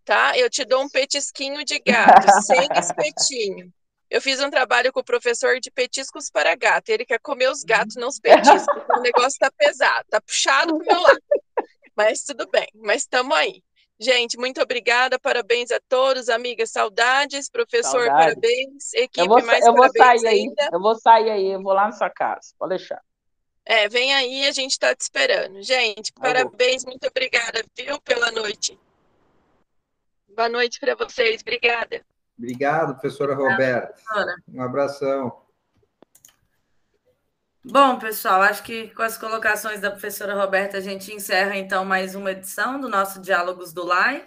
Tá? 0.05 0.37
Eu 0.37 0.49
te 0.49 0.63
dou 0.63 0.83
um 0.83 0.89
petisquinho 0.89 1.65
de 1.65 1.79
gato, 1.79 2.27
sem 2.43 2.67
espetinho. 2.77 3.73
Eu 4.09 4.21
fiz 4.21 4.41
um 4.41 4.49
trabalho 4.49 4.91
com 4.93 5.01
o 5.01 5.03
professor 5.03 5.59
de 5.59 5.69
petiscos 5.69 6.29
para 6.29 6.55
gato. 6.55 6.89
Ele 6.89 7.05
quer 7.05 7.19
comer 7.19 7.49
os 7.49 7.63
gatos, 7.63 7.95
não 7.95 8.07
os 8.07 8.19
petiscos. 8.19 8.65
o 8.89 9.01
negócio 9.01 9.27
está 9.27 9.51
pesado, 9.51 10.01
está 10.01 10.21
puxado 10.21 10.77
para 10.77 10.83
o 10.83 10.87
meu 10.87 11.01
lado. 11.01 11.21
Mas 11.95 12.23
tudo 12.23 12.47
bem, 12.51 12.67
mas 12.75 13.01
estamos 13.01 13.35
aí. 13.35 13.63
Gente, 13.99 14.37
muito 14.37 14.61
obrigada, 14.61 15.17
parabéns 15.17 15.71
a 15.71 15.79
todos, 15.89 16.29
amigas, 16.29 16.69
saudades, 16.69 17.49
professor, 17.49 18.05
saudades. 18.05 18.35
parabéns, 18.35 18.93
equipe, 18.93 19.19
eu 19.19 19.25
vou, 19.25 19.43
mais 19.43 19.65
eu 19.65 19.73
vou 19.73 19.89
sair 19.89 20.27
ainda. 20.27 20.61
Aí, 20.61 20.69
eu 20.71 20.79
vou 20.79 20.95
sair 20.95 21.31
aí, 21.31 21.47
eu 21.47 21.63
vou 21.63 21.73
lá 21.73 21.85
na 21.85 21.93
sua 21.93 22.11
casa, 22.11 22.53
pode 22.59 22.77
deixar. 22.77 23.01
É, 23.65 23.89
vem 23.89 24.13
aí, 24.13 24.45
a 24.45 24.51
gente 24.51 24.73
está 24.73 24.95
te 24.95 25.01
esperando. 25.01 25.63
Gente, 25.63 26.13
parabéns, 26.13 26.85
muito 26.85 27.07
obrigada, 27.07 27.65
viu, 27.75 27.99
pela 28.01 28.31
noite. 28.31 28.79
Boa 30.29 30.47
noite 30.47 30.79
para 30.79 30.93
vocês, 30.93 31.41
obrigada. 31.41 32.05
Obrigado, 32.37 32.93
professora 32.93 33.33
Roberta. 33.33 33.95
Um 34.47 34.61
abração. 34.61 35.41
Bom, 37.63 37.99
pessoal, 37.99 38.41
acho 38.43 38.63
que 38.63 38.89
com 38.89 39.01
as 39.01 39.17
colocações 39.17 39.81
da 39.81 39.91
professora 39.91 40.35
Roberta, 40.35 40.77
a 40.77 40.81
gente 40.81 41.13
encerra 41.13 41.57
então 41.57 41.83
mais 41.83 42.15
uma 42.15 42.31
edição 42.31 42.79
do 42.79 42.87
nosso 42.87 43.19
Diálogos 43.19 43.73
do 43.73 43.83
LAI. 43.83 44.25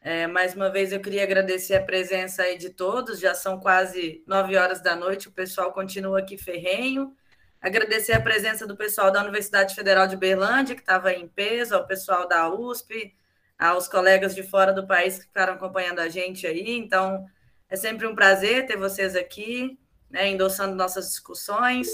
É, 0.00 0.28
mais 0.28 0.54
uma 0.54 0.70
vez 0.70 0.92
eu 0.92 1.00
queria 1.00 1.24
agradecer 1.24 1.74
a 1.74 1.82
presença 1.82 2.42
aí 2.42 2.56
de 2.56 2.70
todos, 2.70 3.18
já 3.18 3.34
são 3.34 3.58
quase 3.58 4.22
nove 4.26 4.56
horas 4.56 4.80
da 4.80 4.94
noite, 4.94 5.26
o 5.26 5.32
pessoal 5.32 5.72
continua 5.72 6.20
aqui 6.20 6.38
ferrenho. 6.38 7.16
Agradecer 7.60 8.12
a 8.12 8.20
presença 8.20 8.64
do 8.64 8.76
pessoal 8.76 9.10
da 9.10 9.20
Universidade 9.22 9.74
Federal 9.74 10.06
de 10.06 10.16
Berlândia, 10.16 10.76
que 10.76 10.80
estava 10.80 11.12
em 11.12 11.26
peso, 11.26 11.74
ao 11.74 11.84
pessoal 11.84 12.28
da 12.28 12.48
USP, 12.48 13.12
aos 13.58 13.88
colegas 13.88 14.36
de 14.36 14.44
fora 14.44 14.72
do 14.72 14.86
país 14.86 15.18
que 15.18 15.24
ficaram 15.24 15.54
acompanhando 15.54 15.98
a 15.98 16.08
gente 16.08 16.46
aí. 16.46 16.76
Então, 16.78 17.26
é 17.68 17.76
sempre 17.76 18.06
um 18.06 18.14
prazer 18.14 18.66
ter 18.66 18.76
vocês 18.76 19.14
aqui, 19.14 19.78
né, 20.10 20.28
endossando 20.28 20.74
nossas 20.74 21.08
discussões, 21.08 21.88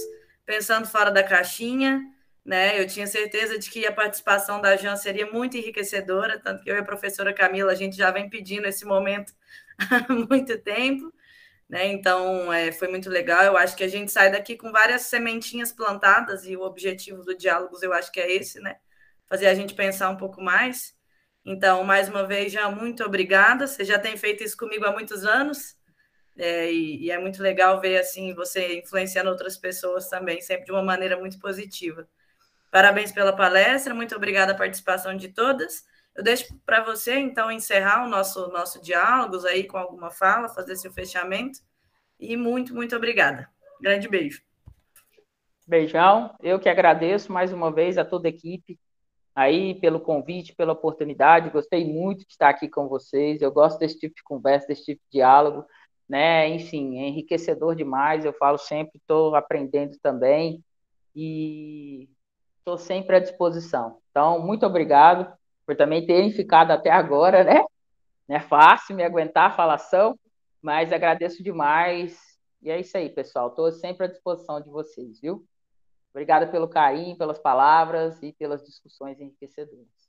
pensando 0.47 0.87
fora 0.87 1.11
da 1.11 1.23
caixinha. 1.23 2.01
Né? 2.45 2.81
Eu 2.81 2.87
tinha 2.87 3.07
certeza 3.07 3.59
de 3.59 3.71
que 3.71 3.87
a 3.87 3.93
participação 3.93 4.61
da 4.61 4.77
Jan 4.77 4.97
seria 4.97 5.31
muito 5.31 5.57
enriquecedora, 5.57 6.39
tanto 6.39 6.63
que 6.63 6.71
eu 6.71 6.77
e 6.77 6.79
a 6.79 6.85
professora 6.85 7.33
Camila, 7.33 7.73
a 7.73 7.75
gente 7.75 7.97
já 7.97 8.11
vem 8.11 8.29
pedindo 8.29 8.67
esse 8.67 8.85
momento 8.85 9.33
há 9.79 10.13
muito 10.13 10.59
tempo. 10.59 11.13
Né? 11.69 11.87
Então, 11.89 12.53
é, 12.53 12.71
foi 12.71 12.89
muito 12.89 13.09
legal. 13.09 13.43
Eu 13.43 13.57
acho 13.57 13.77
que 13.77 13.85
a 13.85 13.89
gente 13.89 14.13
sai 14.13 14.31
daqui 14.31 14.57
com 14.57 14.71
várias 14.71 15.03
sementinhas 15.03 15.73
plantadas, 15.73 16.47
e 16.47 16.57
o 16.57 16.63
objetivo 16.63 17.23
do 17.23 17.37
Diálogos 17.37 17.83
eu 17.83 17.93
acho 17.93 18.13
que 18.13 18.21
é 18.21 18.31
esse, 18.31 18.61
né? 18.61 18.77
Fazer 19.27 19.47
a 19.47 19.55
gente 19.55 19.75
pensar 19.75 20.11
um 20.11 20.17
pouco 20.17 20.43
mais. 20.43 20.94
Então, 21.45 21.85
mais 21.85 22.09
uma 22.09 22.27
vez, 22.27 22.53
já 22.53 22.71
muito 22.71 23.05
obrigada. 23.05 23.67
Você 23.67 23.85
já 23.85 23.99
tem 23.99 24.17
feito 24.17 24.43
isso 24.43 24.57
comigo 24.57 24.85
há 24.85 24.93
muitos 24.93 25.25
anos, 25.25 25.77
é, 26.37 26.73
e, 26.73 27.05
e, 27.05 27.11
é 27.11 27.19
muito 27.19 27.41
legal 27.43 27.81
ver 27.81 27.99
assim 27.99 28.35
você 28.35 28.79
influenciando 28.81 29.31
outras 29.31 29.57
pessoas 29.57 30.09
também, 30.09 30.41
sempre 30.41 30.65
de 30.65 30.73
uma 30.73 30.83
maneira 30.83 31.17
muito 31.17 31.39
positiva. 31.39 32.09
Parabéns 32.73 33.13
pela 33.13 33.33
palestra, 33.33 33.95
muito 33.95 34.17
obrigada 34.17 34.53
a 34.53 34.57
participação 34.57 35.17
de 35.17 35.29
todas. 35.29 35.85
Eu 36.15 36.25
deixo 36.25 36.53
para 36.67 36.83
você, 36.83 37.19
então, 37.19 37.51
encerrar 37.51 38.05
o 38.05 38.09
nosso, 38.09 38.49
nosso 38.49 38.83
diálogos 38.83 39.45
aí 39.45 39.65
com 39.65 39.77
alguma 39.77 40.11
fala, 40.11 40.49
fazer 40.49 40.77
seu 40.77 40.93
fechamento. 40.93 41.61
E 42.19 42.37
muito, 42.37 42.75
muito 42.75 42.97
obrigada. 42.97 43.49
Grande 43.81 44.09
beijo. 44.09 44.43
Beijão. 45.67 46.35
Eu 46.41 46.59
que 46.59 46.69
agradeço 46.69 47.33
mais 47.33 47.53
uma 47.53 47.73
vez 47.73 47.97
a 47.97 48.05
toda 48.05 48.29
a 48.29 48.31
equipe 48.31 48.79
aí 49.35 49.75
pelo 49.81 50.01
convite, 50.01 50.55
pela 50.55 50.73
oportunidade. 50.73 51.51
Gostei 51.51 51.85
muito 51.85 52.21
de 52.21 52.33
estar 52.33 52.49
aqui 52.49 52.69
com 52.69 52.89
vocês. 52.89 53.43
Eu 53.43 53.51
gosto 53.51 53.79
desse 53.79 53.99
tipo 53.99 54.15
de 54.15 54.23
conversa, 54.23 54.69
desse 54.69 54.85
tipo 54.85 55.03
de 55.11 55.19
diálogo, 55.19 55.65
né? 56.09 56.49
Enfim, 56.49 56.99
é 56.99 57.09
enriquecedor 57.09 57.75
demais. 57.75 58.25
Eu 58.25 58.33
falo 58.35 58.59
sempre, 58.59 58.99
estou 58.99 59.35
aprendendo 59.35 59.99
também 60.01 60.63
e 61.15 62.09
estou 62.59 62.79
sempre 62.79 63.17
à 63.17 63.21
disposição. 63.21 63.99
Então, 64.11 64.41
muito 64.41 64.65
obrigado 64.65 65.33
por 65.67 65.77
também 65.77 66.07
terem 66.07 66.31
ficado 66.31 66.71
até 66.71 66.91
agora, 66.91 67.43
né? 67.43 67.65
Não 68.29 68.37
é 68.37 68.41
fácil 68.41 68.95
me 68.95 69.03
aguentar 69.03 69.51
a 69.51 69.55
falação, 69.55 70.19
mas 70.63 70.93
agradeço 70.93 71.43
demais. 71.43 72.19
E 72.63 72.71
é 72.71 72.81
isso 72.81 72.97
aí, 72.97 73.11
pessoal. 73.11 73.49
Estou 73.49 73.71
sempre 73.73 74.07
à 74.07 74.09
disposição 74.09 74.61
de 74.61 74.71
vocês, 74.71 75.21
viu? 75.21 75.45
Obrigada 76.15 76.47
pelo 76.47 76.69
carinho, 76.69 77.19
pelas 77.19 77.41
palavras 77.41 78.23
e 78.23 78.33
pelas 78.33 78.65
discussões 78.65 79.21
enriquecedoras. 79.21 80.04